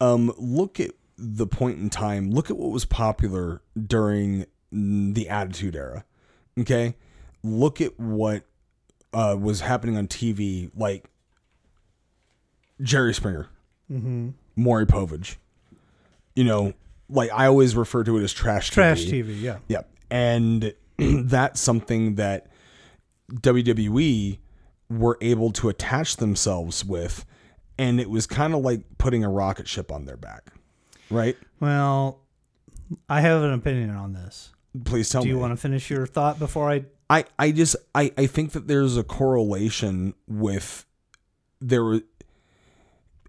Um, 0.00 0.34
look 0.36 0.80
at 0.80 0.90
the 1.16 1.46
point 1.46 1.78
in 1.78 1.88
time. 1.88 2.30
Look 2.32 2.50
at 2.50 2.56
what 2.56 2.72
was 2.72 2.84
popular 2.84 3.62
during 3.80 4.46
mm, 4.74 5.14
the 5.14 5.28
Attitude 5.28 5.76
Era. 5.76 6.04
Okay, 6.58 6.96
look 7.42 7.80
at 7.80 7.98
what 8.00 8.44
uh, 9.16 9.34
was 9.40 9.60
happening 9.62 9.96
on 9.96 10.06
TV, 10.06 10.70
like 10.76 11.04
Jerry 12.82 13.14
Springer, 13.14 13.48
Mhm. 13.90 14.34
Maury 14.56 14.86
Povich. 14.86 15.36
You 16.34 16.44
know, 16.44 16.74
like 17.08 17.30
I 17.32 17.46
always 17.46 17.74
refer 17.74 18.04
to 18.04 18.18
it 18.18 18.22
as 18.22 18.32
trash. 18.32 18.70
Trash 18.70 19.04
TV. 19.06 19.22
TV, 19.24 19.40
yeah. 19.40 19.58
Yep. 19.68 19.88
And 20.10 20.74
that's 20.98 21.60
something 21.60 22.16
that 22.16 22.48
WWE 23.32 24.38
were 24.90 25.18
able 25.20 25.50
to 25.52 25.68
attach 25.68 26.16
themselves 26.16 26.84
with. 26.84 27.24
And 27.78 28.00
it 28.00 28.10
was 28.10 28.26
kind 28.26 28.54
of 28.54 28.60
like 28.60 28.82
putting 28.98 29.24
a 29.24 29.28
rocket 29.30 29.66
ship 29.68 29.90
on 29.92 30.04
their 30.04 30.16
back. 30.16 30.50
Right? 31.10 31.36
Well, 31.60 32.20
I 33.08 33.20
have 33.20 33.42
an 33.42 33.52
opinion 33.52 33.90
on 33.90 34.12
this. 34.12 34.52
Please 34.84 35.08
tell 35.08 35.22
Do 35.22 35.26
me. 35.28 35.32
Do 35.32 35.36
you 35.36 35.40
want 35.40 35.52
to 35.52 35.56
finish 35.56 35.88
your 35.90 36.06
thought 36.06 36.38
before 36.38 36.70
I? 36.70 36.84
I, 37.08 37.24
I 37.38 37.52
just 37.52 37.76
I, 37.94 38.12
I 38.18 38.26
think 38.26 38.52
that 38.52 38.66
there's 38.68 38.96
a 38.96 39.04
correlation 39.04 40.14
with 40.26 40.84
there 41.60 41.84
were 41.84 42.00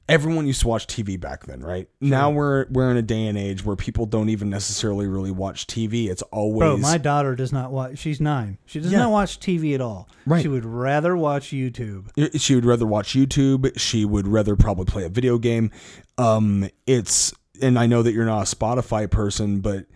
everyone 0.10 0.48
used 0.48 0.62
to 0.62 0.68
watch 0.68 0.88
TV 0.88 1.20
back 1.20 1.46
then, 1.46 1.60
right? 1.62 1.88
Now 2.00 2.30
we're 2.30 2.66
we're 2.70 2.90
in 2.90 2.98
a 2.98 3.02
day 3.02 3.28
and 3.28 3.38
age 3.38 3.64
where 3.66 3.76
people 3.76 4.06
don't 4.06 4.30
even 4.30 4.50
necessarily 4.50 5.06
really 5.06 5.32
watch 5.32 5.68
TV. 5.68 6.10
It's 6.10 6.22
always 6.24 6.60
Bro, 6.60 6.78
my 6.78 6.98
daughter 6.98 7.36
does 7.36 7.52
not 7.52 7.72
watch. 7.72 7.98
She's 8.00 8.20
nine. 8.22 8.58
She 8.66 8.80
does 8.80 8.92
Yeah. 8.92 9.00
not 9.00 9.12
watch 9.12 9.40
TV 9.40 9.76
at 9.76 9.82
all. 9.82 10.10
Right. 10.26 10.42
She 10.42 10.48
would 10.48 10.66
rather 10.66 11.16
watch 11.18 11.50
YouTube. 11.50 12.10
She 12.40 12.56
would 12.56 12.66
rather 12.66 12.86
watch 12.86 13.14
YouTube. 13.14 13.78
She 13.78 14.06
would 14.06 14.28
rather 14.28 14.56
probably 14.56 14.86
play 14.86 15.04
a 15.04 15.10
video 15.10 15.38
game. 15.38 15.72
Um, 16.18 16.70
it's 16.86 17.34
and 17.62 17.78
I 17.78 17.86
know 17.88 18.02
that 18.04 18.14
you're 18.14 18.26
not 18.26 18.52
a 18.52 18.56
Spotify 18.56 19.10
person, 19.10 19.60
but 19.60 19.88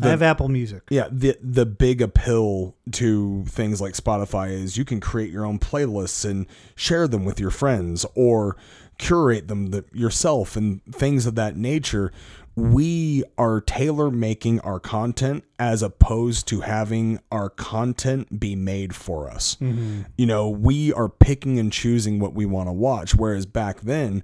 I 0.00 0.08
have 0.08 0.22
Apple 0.22 0.48
Music. 0.48 0.82
Yeah, 0.90 1.08
the 1.10 1.36
the 1.42 1.66
big 1.66 2.02
appeal 2.02 2.74
to 2.92 3.44
things 3.46 3.80
like 3.80 3.94
Spotify 3.94 4.50
is 4.50 4.76
you 4.76 4.84
can 4.84 5.00
create 5.00 5.30
your 5.30 5.44
own 5.44 5.58
playlists 5.58 6.28
and 6.28 6.46
share 6.74 7.06
them 7.06 7.24
with 7.24 7.38
your 7.38 7.50
friends 7.50 8.04
or 8.14 8.56
curate 8.98 9.48
them 9.48 9.66
the, 9.70 9.84
yourself 9.92 10.56
and 10.56 10.80
things 10.92 11.26
of 11.26 11.34
that 11.36 11.56
nature. 11.56 12.12
We 12.56 13.24
are 13.36 13.60
tailor 13.60 14.12
making 14.12 14.60
our 14.60 14.78
content 14.78 15.42
as 15.58 15.82
opposed 15.82 16.46
to 16.48 16.60
having 16.60 17.18
our 17.32 17.50
content 17.50 18.38
be 18.38 18.54
made 18.54 18.94
for 18.94 19.28
us. 19.28 19.56
Mhm. 19.60 20.06
You 20.16 20.26
know, 20.26 20.48
we 20.48 20.92
are 20.92 21.08
picking 21.08 21.58
and 21.58 21.72
choosing 21.72 22.20
what 22.20 22.32
we 22.32 22.46
want 22.46 22.68
to 22.68 22.72
watch. 22.72 23.16
Whereas 23.16 23.44
back 23.44 23.80
then, 23.80 24.22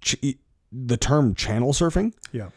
ch- 0.00 0.36
the 0.72 0.96
term 0.96 1.34
channel 1.34 1.74
surfing, 1.74 2.14
Yeah. 2.32 2.48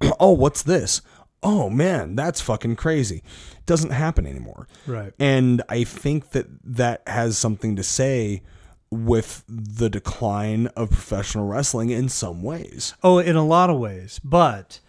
oh, 0.20 0.32
what's 0.32 0.62
this? 0.62 1.00
Oh 1.44 1.68
man, 1.68 2.16
that's 2.16 2.40
fucking 2.40 2.76
crazy. 2.76 3.18
It 3.18 3.66
Doesn't 3.66 3.90
happen 3.90 4.26
anymore. 4.26 4.66
Right. 4.86 5.12
And 5.18 5.62
I 5.68 5.84
think 5.84 6.30
that 6.30 6.46
that 6.64 7.02
has 7.06 7.38
something 7.38 7.76
to 7.76 7.82
say 7.82 8.42
with 8.90 9.44
the 9.46 9.90
decline 9.90 10.68
of 10.68 10.90
professional 10.90 11.46
wrestling 11.46 11.90
in 11.90 12.08
some 12.08 12.42
ways. 12.42 12.94
Oh, 13.02 13.18
in 13.18 13.36
a 13.36 13.44
lot 13.44 13.68
of 13.68 13.78
ways, 13.78 14.20
but 14.24 14.80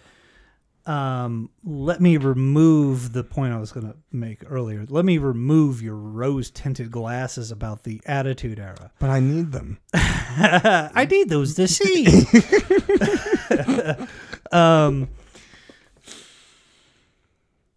um, 0.86 1.50
let 1.64 2.00
me 2.00 2.18
remove 2.18 3.14
the 3.14 3.24
point 3.24 3.54
I 3.54 3.58
was 3.58 3.72
going 3.72 3.88
to 3.88 3.98
make 4.12 4.44
earlier. 4.50 4.86
Let 4.88 5.04
me 5.04 5.18
remove 5.18 5.82
your 5.82 5.96
rose 5.96 6.52
tinted 6.52 6.92
glasses 6.92 7.52
about 7.52 7.84
the 7.84 8.02
Attitude 8.06 8.60
Era. 8.60 8.92
But 9.00 9.10
I 9.10 9.20
need 9.20 9.52
them. 9.52 9.80
I 9.94 11.08
need 11.10 11.30
those 11.30 11.56
to 11.56 11.68
see. 11.68 12.06
um, 14.52 15.10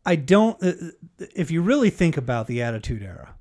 I 0.08 0.16
don't. 0.16 0.56
uh, 0.62 0.72
If 1.36 1.50
you 1.50 1.60
really 1.62 1.90
think 1.90 2.16
about 2.16 2.46
the 2.46 2.62
Attitude 2.62 3.02
Era, 3.02 3.34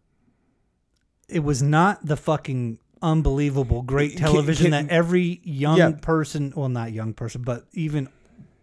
it 1.30 1.40
was 1.44 1.62
not 1.62 2.06
the 2.06 2.18
fucking 2.18 2.80
unbelievable 3.02 3.84
great 3.84 4.12
Can- 4.14 4.22
television 4.22 4.72
can- 4.72 4.88
that 4.88 4.92
every 4.94 5.40
young 5.44 5.78
Yeah. 5.78 5.92
person, 6.02 6.52
well, 6.56 6.68
not 6.70 6.92
young 6.92 7.14
person, 7.14 7.42
but 7.44 7.66
even 7.74 8.10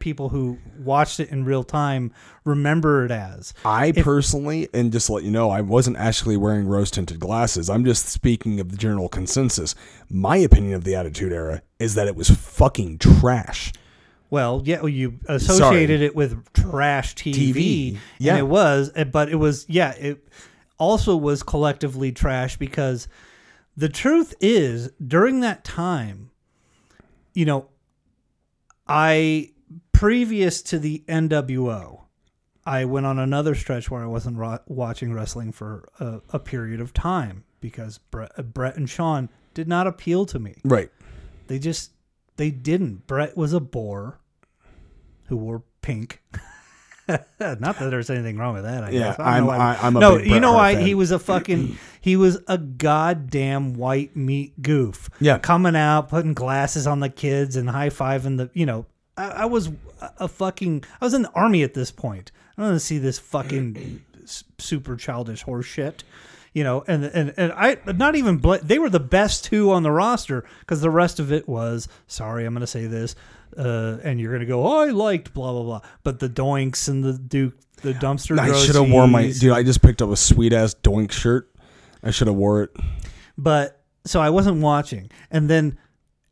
people 0.00 0.28
who 0.28 0.58
watched 0.78 1.18
it 1.18 1.30
in 1.30 1.44
real 1.46 1.64
time 1.64 2.12
remember 2.44 3.06
it 3.06 3.10
as. 3.10 3.54
I 3.64 3.86
If- 3.86 4.04
personally, 4.04 4.68
and 4.74 4.92
just 4.92 5.06
to 5.06 5.14
let 5.14 5.24
you 5.24 5.30
know, 5.30 5.48
I 5.50 5.62
wasn't 5.62 5.96
actually 5.96 6.36
wearing 6.36 6.66
rose 6.66 6.90
tinted 6.90 7.20
glasses. 7.20 7.70
I'm 7.70 7.84
just 7.86 8.08
speaking 8.10 8.60
of 8.60 8.70
the 8.70 8.76
general 8.76 9.08
consensus. 9.08 9.74
My 10.10 10.36
opinion 10.36 10.74
of 10.74 10.84
the 10.84 10.94
Attitude 10.94 11.32
Era 11.32 11.62
is 11.78 11.94
that 11.94 12.06
it 12.06 12.16
was 12.16 12.28
fucking 12.28 12.98
trash. 12.98 13.72
Well, 14.34 14.62
yeah, 14.64 14.80
well, 14.80 14.88
you 14.88 15.20
associated 15.28 16.02
it 16.02 16.16
with 16.16 16.52
trash 16.54 17.14
TV, 17.14 17.54
TV, 17.54 17.88
and 17.90 17.98
yeah. 18.18 18.36
it 18.36 18.48
was, 18.48 18.90
eh, 18.96 19.04
but 19.04 19.28
it 19.28 19.36
was, 19.36 19.64
yeah, 19.68 19.92
it 19.92 20.26
also 20.76 21.16
was 21.16 21.44
collectively 21.44 22.10
trash 22.10 22.56
because 22.56 23.06
the 23.76 23.88
truth 23.88 24.34
is, 24.40 24.90
during 25.06 25.38
that 25.42 25.62
time, 25.62 26.32
you 27.32 27.44
know, 27.44 27.68
I 28.88 29.52
previous 29.92 30.62
to 30.62 30.80
the 30.80 31.04
NWO, 31.06 32.00
I 32.66 32.86
went 32.86 33.06
on 33.06 33.20
another 33.20 33.54
stretch 33.54 33.88
where 33.88 34.02
I 34.02 34.06
wasn't 34.06 34.36
ro- 34.36 34.58
watching 34.66 35.12
wrestling 35.12 35.52
for 35.52 35.88
a, 36.00 36.20
a 36.30 36.38
period 36.40 36.80
of 36.80 36.92
time 36.92 37.44
because 37.60 37.98
Bret, 37.98 38.32
uh, 38.36 38.42
Bret 38.42 38.74
and 38.74 38.90
Shawn 38.90 39.28
did 39.54 39.68
not 39.68 39.86
appeal 39.86 40.26
to 40.26 40.40
me. 40.40 40.56
Right. 40.64 40.90
They 41.46 41.60
just 41.60 41.92
they 42.36 42.50
didn't. 42.50 43.06
Bret 43.06 43.36
was 43.36 43.52
a 43.52 43.60
bore 43.60 44.18
who 45.26 45.36
wore 45.36 45.62
pink. 45.82 46.22
Not 47.08 47.28
that 47.38 47.90
there's 47.90 48.08
anything 48.08 48.38
wrong 48.38 48.54
with 48.54 48.64
that. 48.64 48.84
I 48.84 48.90
Yeah, 48.90 48.98
guess. 49.10 49.18
I 49.18 49.40
why- 49.42 49.56
I- 49.58 49.78
I'm 49.86 49.96
a 49.96 50.00
no. 50.00 50.16
you 50.16 50.40
know 50.40 50.54
why 50.54 50.74
he 50.76 50.94
was 50.94 51.10
a 51.10 51.18
fucking 51.18 51.76
he 52.00 52.16
was 52.16 52.38
a 52.48 52.56
goddamn 52.56 53.74
white 53.74 54.16
meat 54.16 54.60
goof. 54.62 55.10
Yeah. 55.20 55.38
coming 55.38 55.76
out, 55.76 56.08
putting 56.08 56.32
glasses 56.34 56.86
on 56.86 57.00
the 57.00 57.10
kids 57.10 57.56
and 57.56 57.68
high 57.68 57.90
fiving 57.90 58.38
the. 58.38 58.48
You 58.54 58.64
know, 58.66 58.86
I, 59.18 59.28
I 59.28 59.44
was 59.44 59.70
a- 60.18 60.28
fucking. 60.28 60.84
I 61.00 61.04
was 61.04 61.12
in 61.12 61.22
the 61.22 61.30
army 61.32 61.62
at 61.62 61.74
this 61.74 61.90
point. 61.90 62.32
I 62.56 62.62
don't 62.62 62.70
want 62.70 62.80
to 62.80 62.86
see 62.86 62.98
this 62.98 63.18
fucking 63.18 64.02
super 64.58 64.96
childish 64.96 65.42
horse 65.42 65.66
shit. 65.66 66.04
You 66.54 66.62
know, 66.64 66.84
and 66.86 67.04
and 67.04 67.34
and 67.36 67.52
I 67.52 67.76
not 67.92 68.14
even 68.16 68.38
bl- 68.38 68.54
they 68.62 68.78
were 68.78 68.88
the 68.88 69.00
best 69.00 69.44
two 69.44 69.72
on 69.72 69.82
the 69.82 69.90
roster 69.90 70.44
because 70.60 70.80
the 70.80 70.88
rest 70.90 71.18
of 71.20 71.32
it 71.32 71.48
was 71.48 71.88
sorry 72.06 72.44
I'm 72.46 72.54
going 72.54 72.60
to 72.60 72.66
say 72.68 72.86
this, 72.86 73.16
uh, 73.56 73.98
and 74.02 74.20
you're 74.20 74.30
going 74.30 74.40
to 74.40 74.46
go 74.46 74.66
oh 74.66 74.80
I 74.80 74.90
liked 74.90 75.34
blah 75.34 75.52
blah 75.52 75.62
blah, 75.62 75.80
but 76.02 76.20
the 76.20 76.28
Doinks 76.28 76.88
and 76.88 77.02
the 77.04 77.12
Duke 77.12 77.54
the 77.84 77.92
dumpster. 77.92 78.38
I 78.38 78.52
should 78.58 78.74
have 78.74 78.90
worn 78.90 79.10
my 79.10 79.30
dude. 79.30 79.52
I 79.52 79.62
just 79.62 79.82
picked 79.82 80.02
up 80.02 80.10
a 80.10 80.16
sweet 80.16 80.52
ass 80.52 80.74
Doink 80.74 81.12
shirt. 81.12 81.50
I 82.02 82.10
should 82.10 82.26
have 82.26 82.36
wore 82.36 82.62
it. 82.62 82.70
But 83.38 83.82
so 84.04 84.20
I 84.20 84.30
wasn't 84.30 84.60
watching, 84.60 85.10
and 85.30 85.48
then 85.48 85.78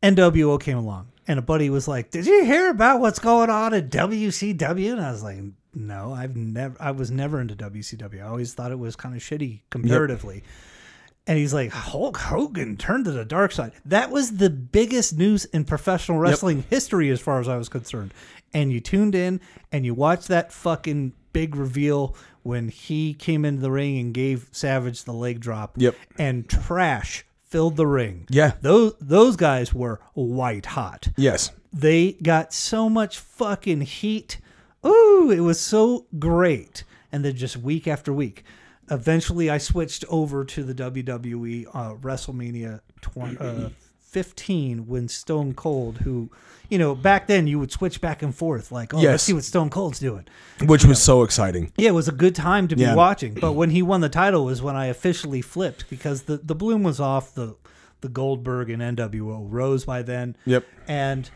NWO 0.01 0.59
came 0.59 0.77
along, 0.77 1.11
and 1.27 1.39
a 1.39 1.41
buddy 1.41 1.69
was 1.69 1.87
like, 1.87 2.11
"Did 2.11 2.25
you 2.25 2.43
hear 2.45 2.69
about 2.69 2.99
what's 2.99 3.19
going 3.19 3.49
on 3.49 3.73
at 3.73 3.89
WCW?" 3.89 4.91
And 4.91 5.01
I 5.01 5.11
was 5.11 5.23
like, 5.23 5.37
"No, 5.73 6.13
I've 6.13 6.35
never. 6.35 6.75
I 6.79 6.91
was 6.91 7.11
never 7.11 7.39
into 7.39 7.55
WCW. 7.55 8.23
I 8.23 8.27
always 8.27 8.53
thought 8.53 8.71
it 8.71 8.79
was 8.79 8.95
kind 8.95 9.15
of 9.15 9.21
shitty 9.21 9.61
comparatively." 9.69 10.43
And 11.25 11.37
he's 11.37 11.53
like, 11.53 11.71
Hulk 11.71 12.17
Hogan 12.17 12.75
turned 12.75 13.05
to 13.05 13.11
the 13.11 13.23
dark 13.23 13.53
side. 13.53 13.71
That 13.85 14.11
was 14.11 14.37
the 14.37 14.49
biggest 14.49 15.17
news 15.17 15.45
in 15.45 15.63
professional 15.63 16.19
wrestling 16.19 16.65
history, 16.69 17.09
as 17.09 17.21
far 17.21 17.39
as 17.39 17.47
I 17.47 17.55
was 17.55 17.69
concerned. 17.69 18.13
And 18.53 18.71
you 18.71 18.81
tuned 18.81 19.15
in 19.15 19.39
and 19.71 19.85
you 19.85 19.93
watched 19.93 20.27
that 20.27 20.51
fucking 20.51 21.13
big 21.31 21.55
reveal 21.55 22.15
when 22.43 22.67
he 22.67 23.13
came 23.13 23.45
into 23.45 23.61
the 23.61 23.71
ring 23.71 23.97
and 23.99 24.13
gave 24.13 24.49
Savage 24.51 25.05
the 25.05 25.13
leg 25.13 25.39
drop. 25.39 25.75
Yep. 25.77 25.95
And 26.19 26.49
trash 26.49 27.25
filled 27.41 27.77
the 27.77 27.87
ring. 27.87 28.25
Yeah. 28.29 28.53
Those 28.61 28.93
those 28.99 29.35
guys 29.35 29.73
were 29.73 30.01
white 30.13 30.65
hot. 30.65 31.07
Yes. 31.15 31.51
They 31.71 32.13
got 32.13 32.53
so 32.53 32.89
much 32.89 33.17
fucking 33.17 33.81
heat. 33.81 34.39
Ooh, 34.85 35.31
it 35.31 35.39
was 35.39 35.59
so 35.59 36.05
great. 36.19 36.83
And 37.11 37.23
then 37.23 37.35
just 37.35 37.57
week 37.57 37.87
after 37.87 38.11
week. 38.11 38.43
Eventually, 38.91 39.49
I 39.49 39.57
switched 39.57 40.03
over 40.09 40.43
to 40.45 40.63
the 40.63 40.73
WWE 40.73 41.67
uh, 41.73 41.93
WrestleMania 41.95 42.81
20, 43.01 43.37
uh, 43.37 43.69
15 44.01 44.87
when 44.87 45.07
Stone 45.07 45.53
Cold, 45.55 45.99
who, 45.99 46.29
you 46.69 46.77
know, 46.77 46.93
back 46.93 47.27
then 47.27 47.47
you 47.47 47.57
would 47.59 47.71
switch 47.71 47.99
back 48.01 48.21
and 48.21 48.35
forth, 48.35 48.71
like, 48.71 48.93
oh, 48.93 48.97
Yes. 48.99 49.09
let's 49.11 49.23
see 49.23 49.33
what 49.33 49.43
Stone 49.43 49.69
Cold's 49.69 49.99
doing. 49.99 50.25
Which 50.65 50.85
was 50.85 51.01
so 51.01 51.23
exciting. 51.23 51.71
Yeah, 51.77 51.89
it 51.89 51.93
was 51.93 52.07
a 52.07 52.11
good 52.13 52.35
time 52.35 52.67
to 52.67 52.75
be 52.75 52.81
Yeah. 52.83 52.93
watching. 52.95 53.33
But 53.33 53.53
when 53.53 53.71
he 53.71 53.81
won 53.81 54.01
the 54.01 54.09
title 54.09 54.45
was 54.45 54.61
when 54.61 54.75
I 54.75 54.87
officially 54.87 55.41
flipped 55.41 55.89
because 55.89 56.23
the, 56.23 56.37
the 56.37 56.55
bloom 56.55 56.83
was 56.83 56.99
off 56.99 57.33
the 57.33 57.55
the 58.01 58.09
Goldberg 58.09 58.69
and 58.69 58.81
NWO 58.81 59.47
rose 59.49 59.85
by 59.85 60.01
then. 60.01 60.35
Yep. 60.45 60.65
And 60.89 61.29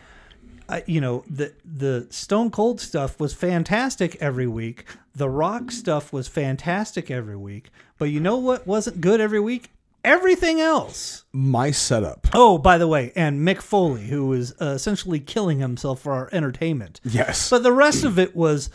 I, 0.70 0.84
you 0.86 1.02
know 1.02 1.24
the 1.30 1.54
the 1.64 2.08
Stone 2.10 2.52
Cold 2.52 2.82
stuff 2.82 3.20
was 3.20 3.34
fantastic 3.34 4.16
every 4.20 4.48
week. 4.48 4.86
The 5.16 5.30
Rock 5.30 5.72
stuff 5.72 6.14
was 6.14 6.28
fantastic 6.28 7.10
every 7.10 7.38
week. 7.38 7.70
But 7.98 8.06
you 8.06 8.20
know 8.20 8.38
what 8.38 8.68
wasn't 8.68 9.02
good 9.02 9.20
every 9.20 9.40
week? 9.40 9.72
Everything 10.04 10.62
else. 10.62 11.24
My 11.34 11.72
setup. 11.72 12.28
Oh, 12.34 12.58
by 12.58 12.78
the 12.78 12.88
way, 12.88 13.12
and 13.16 13.46
Mick 13.46 13.62
Foley, 13.62 14.08
who 14.08 14.28
was 14.28 14.54
uh, 14.62 14.68
essentially 14.68 15.20
killing 15.20 15.60
himself 15.60 16.02
for 16.02 16.14
our 16.14 16.30
entertainment. 16.32 17.02
Yes. 17.04 17.50
But 17.50 17.64
the 17.64 17.74
rest 17.74 18.04
of 18.04 18.18
it 18.18 18.36
was 18.36 18.70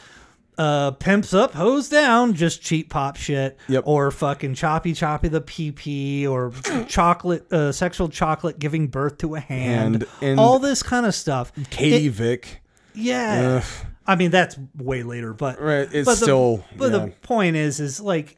uh, 0.58 0.90
pimps 0.92 1.32
up, 1.32 1.52
hose 1.54 1.88
down, 1.88 2.34
just 2.34 2.60
cheap 2.62 2.90
pop 2.90 3.16
shit, 3.16 3.58
Yep. 3.68 3.84
or 3.86 4.10
fucking 4.10 4.54
choppy 4.54 4.92
choppy 4.92 5.28
the 5.28 5.40
PP, 5.40 6.28
or 6.28 6.52
chocolate, 6.88 7.50
uh, 7.52 7.72
sexual 7.72 8.08
chocolate 8.08 8.58
giving 8.58 8.88
birth 8.88 9.18
to 9.18 9.34
a 9.34 9.40
hand, 9.40 9.94
And- 9.94 10.06
and- 10.20 10.40
all 10.40 10.58
this 10.58 10.82
kind 10.82 11.06
of 11.06 11.14
stuff. 11.14 11.52
Katie 11.70 12.06
It- 12.06 12.12
Vick. 12.12 12.62
yeah. 12.94 13.62
Ugh. 13.62 13.86
I 14.06 14.16
mean, 14.16 14.30
that's 14.32 14.58
way 14.76 15.02
later, 15.04 15.32
but 15.32 15.60
Right, 15.60 15.88
it's 15.92 16.04
but 16.06 16.12
the- 16.18 16.24
still- 16.24 16.64
But 16.76 16.92
yeah. 16.92 16.98
the 16.98 17.06
point 17.22 17.56
is, 17.56 17.78
is 17.80 18.00
like 18.00 18.36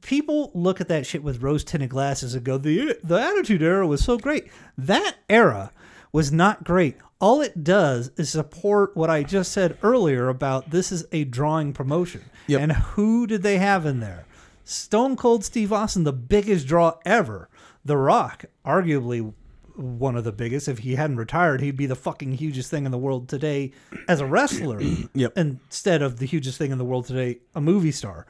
people 0.00 0.50
look 0.54 0.80
at 0.80 0.88
that 0.88 1.06
shit 1.06 1.22
with 1.22 1.42
rose 1.42 1.62
tinted 1.64 1.90
glasses 1.90 2.34
and 2.34 2.42
go, 2.44 2.56
the 2.58 2.96
the 3.04 3.20
Attitude 3.20 3.62
Era 3.62 3.86
was 3.86 4.02
so 4.02 4.16
great. 4.18 4.46
That 4.78 5.16
era 5.28 5.70
was 6.12 6.32
not 6.32 6.64
great. 6.64 6.96
All 7.22 7.40
it 7.40 7.62
does 7.62 8.10
is 8.16 8.30
support 8.30 8.96
what 8.96 9.08
I 9.08 9.22
just 9.22 9.52
said 9.52 9.78
earlier 9.84 10.28
about 10.28 10.70
this 10.70 10.90
is 10.90 11.06
a 11.12 11.22
drawing 11.22 11.72
promotion. 11.72 12.22
Yep. 12.48 12.60
And 12.60 12.72
who 12.72 13.28
did 13.28 13.44
they 13.44 13.58
have 13.58 13.86
in 13.86 14.00
there? 14.00 14.26
Stone 14.64 15.14
Cold 15.14 15.44
Steve 15.44 15.72
Austin, 15.72 16.02
the 16.02 16.12
biggest 16.12 16.66
draw 16.66 16.94
ever. 17.04 17.48
The 17.84 17.96
Rock, 17.96 18.46
arguably 18.66 19.32
one 19.76 20.16
of 20.16 20.24
the 20.24 20.32
biggest. 20.32 20.66
If 20.66 20.80
he 20.80 20.96
hadn't 20.96 21.16
retired, 21.16 21.60
he'd 21.60 21.76
be 21.76 21.86
the 21.86 21.94
fucking 21.94 22.32
hugest 22.32 22.70
thing 22.70 22.86
in 22.86 22.90
the 22.90 22.98
world 22.98 23.28
today 23.28 23.70
as 24.08 24.20
a 24.20 24.26
wrestler. 24.26 24.80
Yep. 25.14 25.38
Instead 25.38 26.02
of 26.02 26.18
the 26.18 26.26
hugest 26.26 26.58
thing 26.58 26.72
in 26.72 26.78
the 26.78 26.84
world 26.84 27.06
today, 27.06 27.38
a 27.54 27.60
movie 27.60 27.92
star. 27.92 28.26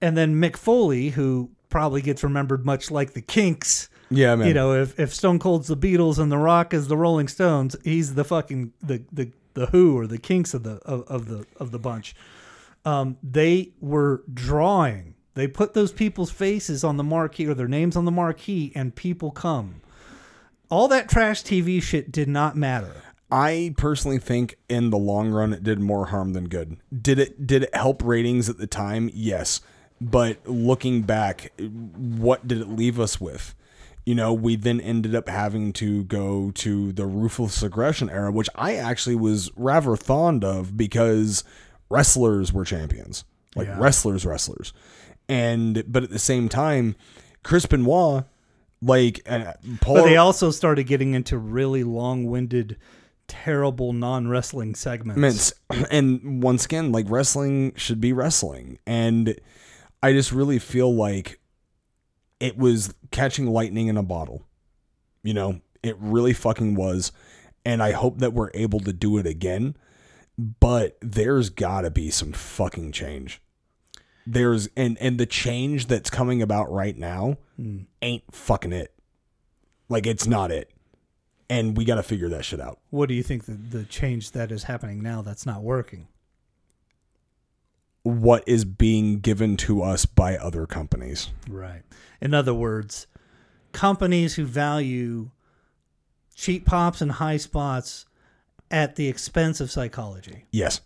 And 0.00 0.16
then 0.16 0.40
Mick 0.40 0.56
Foley, 0.56 1.10
who 1.10 1.50
probably 1.68 2.00
gets 2.00 2.22
remembered 2.22 2.64
much 2.64 2.92
like 2.92 3.12
the 3.12 3.22
Kinks. 3.22 3.88
Yeah, 4.10 4.34
man. 4.34 4.48
You 4.48 4.54
know, 4.54 4.74
if, 4.74 4.98
if 4.98 5.14
Stone 5.14 5.38
Cold's 5.38 5.68
the 5.68 5.76
Beatles 5.76 6.18
and 6.18 6.30
The 6.32 6.38
Rock 6.38 6.74
is 6.74 6.88
the 6.88 6.96
Rolling 6.96 7.28
Stones, 7.28 7.76
he's 7.84 8.14
the 8.14 8.24
fucking 8.24 8.72
the 8.82 9.02
the, 9.12 9.30
the 9.54 9.66
Who 9.66 9.96
or 9.96 10.06
the 10.06 10.18
Kinks 10.18 10.52
of 10.54 10.64
the 10.64 10.80
of, 10.84 11.02
of 11.08 11.28
the 11.28 11.46
of 11.58 11.70
the 11.70 11.78
bunch. 11.78 12.14
Um, 12.84 13.18
they 13.22 13.72
were 13.80 14.22
drawing. 14.32 15.14
They 15.34 15.46
put 15.46 15.74
those 15.74 15.92
people's 15.92 16.30
faces 16.30 16.82
on 16.82 16.96
the 16.96 17.04
marquee 17.04 17.46
or 17.46 17.54
their 17.54 17.68
names 17.68 17.96
on 17.96 18.04
the 18.04 18.10
marquee, 18.10 18.72
and 18.74 18.94
people 18.94 19.30
come. 19.30 19.80
All 20.70 20.88
that 20.88 21.08
trash 21.08 21.42
TV 21.42 21.82
shit 21.82 22.10
did 22.10 22.28
not 22.28 22.56
matter. 22.56 23.02
I 23.30 23.74
personally 23.76 24.18
think 24.18 24.56
in 24.68 24.90
the 24.90 24.98
long 24.98 25.30
run 25.30 25.52
it 25.52 25.62
did 25.62 25.78
more 25.78 26.06
harm 26.06 26.32
than 26.32 26.48
good. 26.48 26.78
Did 27.00 27.18
it 27.18 27.46
did 27.46 27.64
it 27.64 27.74
help 27.74 28.02
ratings 28.02 28.48
at 28.48 28.58
the 28.58 28.66
time? 28.66 29.10
Yes. 29.12 29.60
But 30.00 30.46
looking 30.48 31.02
back, 31.02 31.52
what 31.58 32.48
did 32.48 32.60
it 32.60 32.68
leave 32.68 32.98
us 32.98 33.20
with? 33.20 33.54
You 34.06 34.14
know, 34.14 34.32
we 34.32 34.56
then 34.56 34.80
ended 34.80 35.14
up 35.14 35.28
having 35.28 35.72
to 35.74 36.04
go 36.04 36.50
to 36.52 36.92
the 36.92 37.06
ruthless 37.06 37.62
aggression 37.62 38.08
era, 38.10 38.32
which 38.32 38.48
I 38.54 38.74
actually 38.76 39.16
was 39.16 39.50
rather 39.56 39.94
fond 39.96 40.42
of 40.44 40.76
because 40.76 41.44
wrestlers 41.90 42.52
were 42.52 42.64
champions. 42.64 43.24
Like 43.54 43.66
Yeah. 43.68 43.78
wrestlers, 43.78 44.24
wrestlers. 44.24 44.72
And 45.28 45.84
but 45.86 46.02
at 46.02 46.10
the 46.10 46.18
same 46.18 46.48
time, 46.48 46.96
Chris 47.42 47.66
Benoit, 47.66 48.24
like 48.82 49.20
uh, 49.28 49.52
Paul 49.80 49.96
But 49.96 50.04
they 50.04 50.16
also 50.16 50.50
started 50.50 50.84
getting 50.84 51.14
into 51.14 51.36
really 51.36 51.84
long-winded, 51.84 52.76
terrible 53.28 53.92
non-wrestling 53.92 54.74
segments. 54.74 55.52
And 55.90 56.42
once 56.42 56.64
again, 56.64 56.90
like 56.92 57.06
wrestling 57.08 57.74
should 57.76 58.00
be 58.00 58.12
wrestling. 58.12 58.78
And 58.86 59.38
I 60.02 60.12
just 60.12 60.32
really 60.32 60.58
feel 60.58 60.94
like 60.94 61.39
it 62.40 62.56
was 62.56 62.94
catching 63.10 63.46
lightning 63.46 63.88
in 63.88 63.96
a 63.96 64.02
bottle. 64.02 64.42
You 65.22 65.34
know, 65.34 65.60
it 65.82 65.96
really 65.98 66.32
fucking 66.32 66.74
was. 66.74 67.12
And 67.64 67.82
I 67.82 67.92
hope 67.92 68.18
that 68.18 68.32
we're 68.32 68.50
able 68.54 68.80
to 68.80 68.92
do 68.92 69.18
it 69.18 69.26
again. 69.26 69.76
But 70.38 70.96
there's 71.02 71.50
gotta 71.50 71.90
be 71.90 72.10
some 72.10 72.32
fucking 72.32 72.92
change. 72.92 73.42
There's 74.26 74.68
and 74.74 74.96
and 74.98 75.18
the 75.18 75.26
change 75.26 75.86
that's 75.86 76.08
coming 76.08 76.40
about 76.40 76.72
right 76.72 76.96
now 76.96 77.36
hmm. 77.56 77.80
ain't 78.00 78.24
fucking 78.34 78.72
it. 78.72 78.94
Like 79.90 80.06
it's 80.06 80.26
not 80.26 80.50
it. 80.50 80.70
And 81.50 81.76
we 81.76 81.84
gotta 81.84 82.02
figure 82.02 82.30
that 82.30 82.46
shit 82.46 82.60
out. 82.60 82.78
What 82.88 83.10
do 83.10 83.14
you 83.14 83.22
think 83.22 83.44
the, 83.44 83.52
the 83.52 83.84
change 83.84 84.30
that 84.30 84.50
is 84.50 84.64
happening 84.64 85.02
now 85.02 85.20
that's 85.20 85.44
not 85.44 85.62
working? 85.62 86.08
What 88.02 88.42
is 88.46 88.64
being 88.64 89.20
given 89.20 89.56
to 89.58 89.82
us 89.82 90.06
by 90.06 90.36
other 90.36 90.66
companies. 90.66 91.30
Right. 91.48 91.82
In 92.20 92.34
other 92.34 92.54
words, 92.54 93.06
companies 93.72 94.34
who 94.34 94.44
value 94.44 95.30
cheap 96.34 96.64
pops 96.64 97.00
and 97.00 97.12
high 97.12 97.36
spots 97.36 98.06
at 98.70 98.96
the 98.96 99.08
expense 99.08 99.60
of 99.60 99.70
psychology. 99.70 100.46
Yes. 100.50 100.80